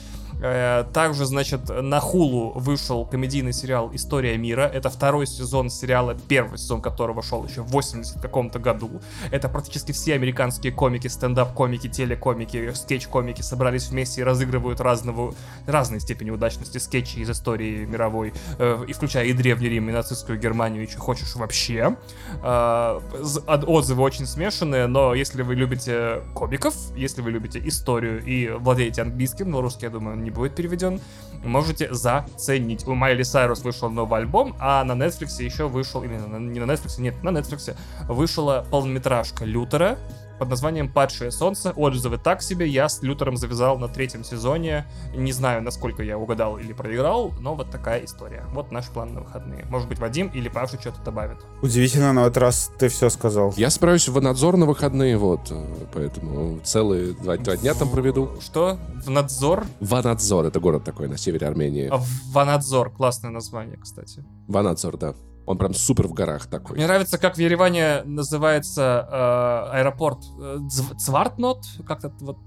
Э, 0.45 0.85
также, 0.93 1.25
значит, 1.25 1.71
на 1.71 2.01
Хулу 2.01 2.53
вышел 2.55 3.07
комедийный 3.07 3.55
сериал 3.55 3.91
«История 3.95 4.37
мира». 4.37 4.71
Это 4.73 4.91
второй 4.91 5.27
сезон 5.27 5.71
сериала, 5.71 6.15
первый 6.29 6.59
сезон 6.59 6.83
которого 6.83 7.23
шел 7.23 7.47
еще 7.47 7.63
в 7.63 7.69
80 7.69 8.21
каком-то 8.21 8.59
году. 8.59 9.01
Это 9.31 9.49
практически 9.49 9.93
все 9.93 10.15
американские 10.15 10.71
комики, 10.71 11.09
стендап-комики, 11.09 11.89
телекомики, 11.89 12.75
скетч-комики 12.75 13.41
собрались 13.41 13.89
вместе 13.89 14.21
и 14.21 14.25
разыгрывают 14.25 14.81
разного, 14.81 15.35
разной 15.67 16.01
степени 16.01 16.29
удачности 16.29 16.77
скетчи 16.77 17.21
из 17.21 17.31
истории 17.31 17.87
мировой, 17.87 18.35
э, 18.59 18.85
и 18.87 18.93
включая 18.93 19.25
и 19.25 19.33
Древний 19.33 19.71
Рим, 19.71 19.89
и 19.89 19.93
нацистскую 19.93 20.39
Германию, 20.39 20.85
и 20.85 20.91
что 20.91 21.01
хочешь 21.01 21.37
вообще. 21.37 21.97
Э, 22.43 23.01
отзывы 23.47 24.03
очень 24.03 24.27
смешанные, 24.27 24.89
но 24.89 25.15
если 25.15 25.41
вы 25.41 25.55
любите 25.55 26.21
комиков, 26.35 26.75
если 26.95 27.23
вы 27.23 27.31
любите 27.31 27.63
историю 27.67 28.23
и 28.23 28.51
владеете 28.51 29.01
английским, 29.01 29.51
но 29.51 29.63
русский, 29.63 29.87
я 29.87 29.91
думаю, 29.91 30.19
не 30.19 30.34
будет 30.35 30.55
переведен, 30.55 31.01
можете 31.45 31.93
заценить. 31.95 32.87
У 32.87 32.95
Майли 32.95 33.23
Сайрус 33.23 33.63
вышел 33.63 33.91
новый 33.91 34.21
альбом, 34.21 34.57
а 34.61 34.85
на 34.85 34.93
Netflix 34.93 35.43
еще 35.43 35.69
вышел, 35.69 36.03
или 36.03 36.15
не 36.15 36.61
на 36.61 36.71
Netflix, 36.71 37.01
нет, 37.01 37.23
на 37.23 37.31
Netflix 37.31 37.77
вышла 38.09 38.67
полнометражка 38.71 39.45
Лютера, 39.45 39.99
под 40.39 40.49
названием 40.51 40.93
«Падшее 40.93 41.31
солнце». 41.31 41.73
Отзывы 41.77 42.19
так 42.19 42.43
себе. 42.43 42.67
Я 42.67 42.89
с 42.89 43.03
Лютером 43.03 43.37
завязал 43.37 43.79
на 43.79 43.89
третьем 43.89 44.25
сезоне. 44.25 44.87
Не 45.15 45.33
знаю, 45.33 45.63
насколько 45.63 46.03
я 46.03 46.19
угадал 46.19 46.59
или 46.59 46.73
проиграл, 46.73 47.33
но 47.41 47.55
вот 47.55 47.71
такая 47.71 48.05
история. 48.05 48.45
Вот 48.53 48.73
наш 48.73 48.87
план 48.89 49.15
на 49.15 49.21
выходные. 49.21 49.65
Может 49.67 49.89
быть, 49.89 49.99
Вадим 49.99 50.29
или 50.29 50.49
Паша 50.49 50.81
что-то 50.81 51.03
добавит. 51.03 51.39
Удивительно, 51.63 52.13
на 52.13 52.21
этот 52.27 52.39
раз 52.39 52.71
ты 52.79 52.89
все 52.89 53.11
сказал. 53.11 53.55
Я 53.57 53.71
справлюсь 53.71 54.09
в 54.09 54.21
надзор 54.21 54.57
на 54.57 54.67
выходные, 54.67 55.17
вот. 55.17 55.51
Э, 55.51 55.65
поэтому 55.93 56.61
целые 56.61 57.13
два, 57.15 57.37
два 57.37 57.57
дня 57.57 57.75
там 57.75 57.89
проведу. 57.89 58.31
Что? 58.41 58.79
В 59.05 59.11
надзор? 59.11 59.65
Ванадзор, 59.81 60.47
это 60.47 60.61
город 60.61 60.85
такой 60.85 61.09
на 61.09 61.19
севере 61.19 61.47
Армении. 61.47 61.89
А, 61.91 62.01
Ванадзор, 62.33 62.91
классное 62.91 63.31
название, 63.31 63.77
кстати. 63.77 64.25
Ванадзор, 64.49 64.97
да. 64.97 65.15
Он 65.47 65.59
прям 65.59 65.75
супер 65.75 66.09
в 66.09 66.15
горах 66.15 66.47
такой. 66.47 66.77
Мне 66.77 66.87
нравится, 66.87 67.19
как 67.19 67.37
в 67.37 67.39
Ереване 67.39 68.03
называется 68.05 69.07
э, 69.11 69.77
аэропорт 69.79 70.25
э, 70.41 70.59
Цвартнот, 70.99 71.65
как-то 71.87 72.13
вот 72.21 72.39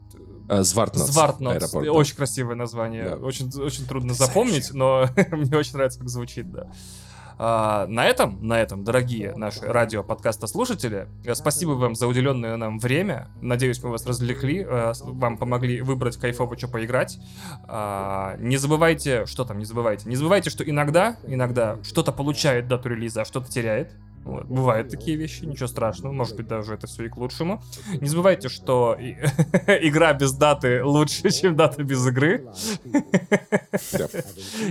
э, 0.50 0.64
Звартнот. 0.64 1.08
Звартнот. 1.08 1.56
Аэропорт, 1.58 1.88
очень 1.90 2.14
да. 2.14 2.18
красивое 2.18 2.56
название. 2.56 3.10
Да. 3.10 3.16
Очень, 3.18 3.52
очень 3.62 3.86
трудно 3.86 4.14
запомнить, 4.14 4.74
но 4.74 5.08
мне 5.32 5.56
очень 5.56 5.74
нравится, 5.74 6.00
как 6.00 6.10
звучит, 6.10 6.52
да. 6.52 6.72
А, 7.40 7.86
на 7.88 8.06
этом, 8.06 8.46
на 8.46 8.60
этом, 8.60 8.84
дорогие 8.84 9.36
наши 9.36 9.62
радио 9.62 10.04
подкаста 10.04 10.48
слушатели, 10.48 11.08
э, 11.24 11.36
спасибо 11.36 11.72
вам 11.72 11.94
за 11.94 12.08
уделенное 12.08 12.58
нам 12.58 12.80
время. 12.80 13.28
Надеюсь, 13.42 13.82
мы 13.84 13.92
вас 13.92 14.06
развлекли, 14.08 14.66
э, 14.68 14.94
вам 15.02 15.38
помогли 15.38 15.82
выбрать 15.82 16.18
кайфово, 16.18 16.58
что 16.58 16.68
поиграть. 16.68 17.20
А, 17.68 18.36
не 18.40 18.58
забывайте, 18.58 19.26
что 19.28 19.46
там, 19.46 19.60
не 19.60 19.66
забывайте. 19.66 20.10
Не 20.10 20.16
забывайте, 20.16 20.50
что 20.50 20.64
иногда, 20.64 21.18
иногда 21.28 21.78
что-то 21.84 22.12
получает 22.12 22.68
дату 22.68 22.90
релиза, 22.90 23.22
а 23.22 23.26
что-то 23.26 23.52
теряет. 23.52 23.94
Вот. 24.28 24.46
Бывают 24.46 24.90
такие 24.90 25.16
вещи, 25.16 25.46
ничего 25.46 25.68
страшного, 25.68 26.12
может 26.12 26.36
быть, 26.36 26.48
даже 26.48 26.74
это 26.74 26.86
все 26.86 27.06
и 27.06 27.10
к 27.10 27.16
лучшему. 27.16 27.64
Не 28.02 28.08
забывайте, 28.08 28.50
что 28.50 28.98
игра 29.00 30.14
без 30.14 30.34
даты 30.34 30.84
лучше, 30.84 31.32
чем 31.32 31.56
дата 31.56 31.82
без 31.84 32.06
игры. 32.06 32.46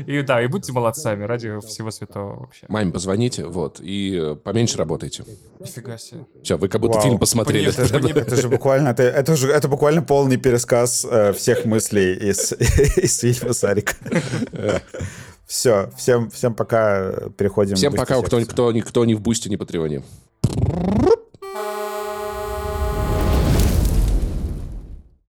И 0.06 0.22
да, 0.22 0.42
и 0.42 0.46
будьте 0.48 0.72
молодцами 0.72 1.24
ради 1.24 1.60
всего 1.60 1.90
святого 1.90 2.40
вообще. 2.40 2.66
Маме 2.68 2.92
позвоните, 2.92 3.46
вот, 3.46 3.80
и 3.80 4.36
поменьше 4.42 4.78
работайте. 4.78 5.24
Нифига 5.60 5.96
себе. 5.96 6.26
Все, 6.42 6.56
вы 6.56 6.68
как 6.68 6.80
будто 6.80 7.00
фильм 7.00 7.18
посмотрели. 7.18 7.70
Это 7.70 8.36
же 8.36 8.48
буквально, 8.48 8.88
это 8.88 9.36
же 9.36 9.50
это 9.50 9.68
буквально 9.68 10.02
полный 10.02 10.36
пересказ 10.36 11.06
э, 11.08 11.32
всех 11.32 11.64
мыслей 11.64 12.14
из 12.14 12.52
из 12.96 13.18
фильма 13.18 13.52
Сарик. 13.52 13.96
Все, 15.46 15.90
всем, 15.96 16.28
всем 16.30 16.54
пока. 16.54 17.12
Переходим. 17.36 17.76
Всем 17.76 17.92
пока, 17.92 18.20
кто, 18.20 18.40
кто, 18.44 18.72
кто 18.80 19.04
не 19.04 19.14
в 19.14 19.20
бусте, 19.20 19.48
не 19.48 19.56
по 19.56 19.64
Патреоне. 19.64 20.02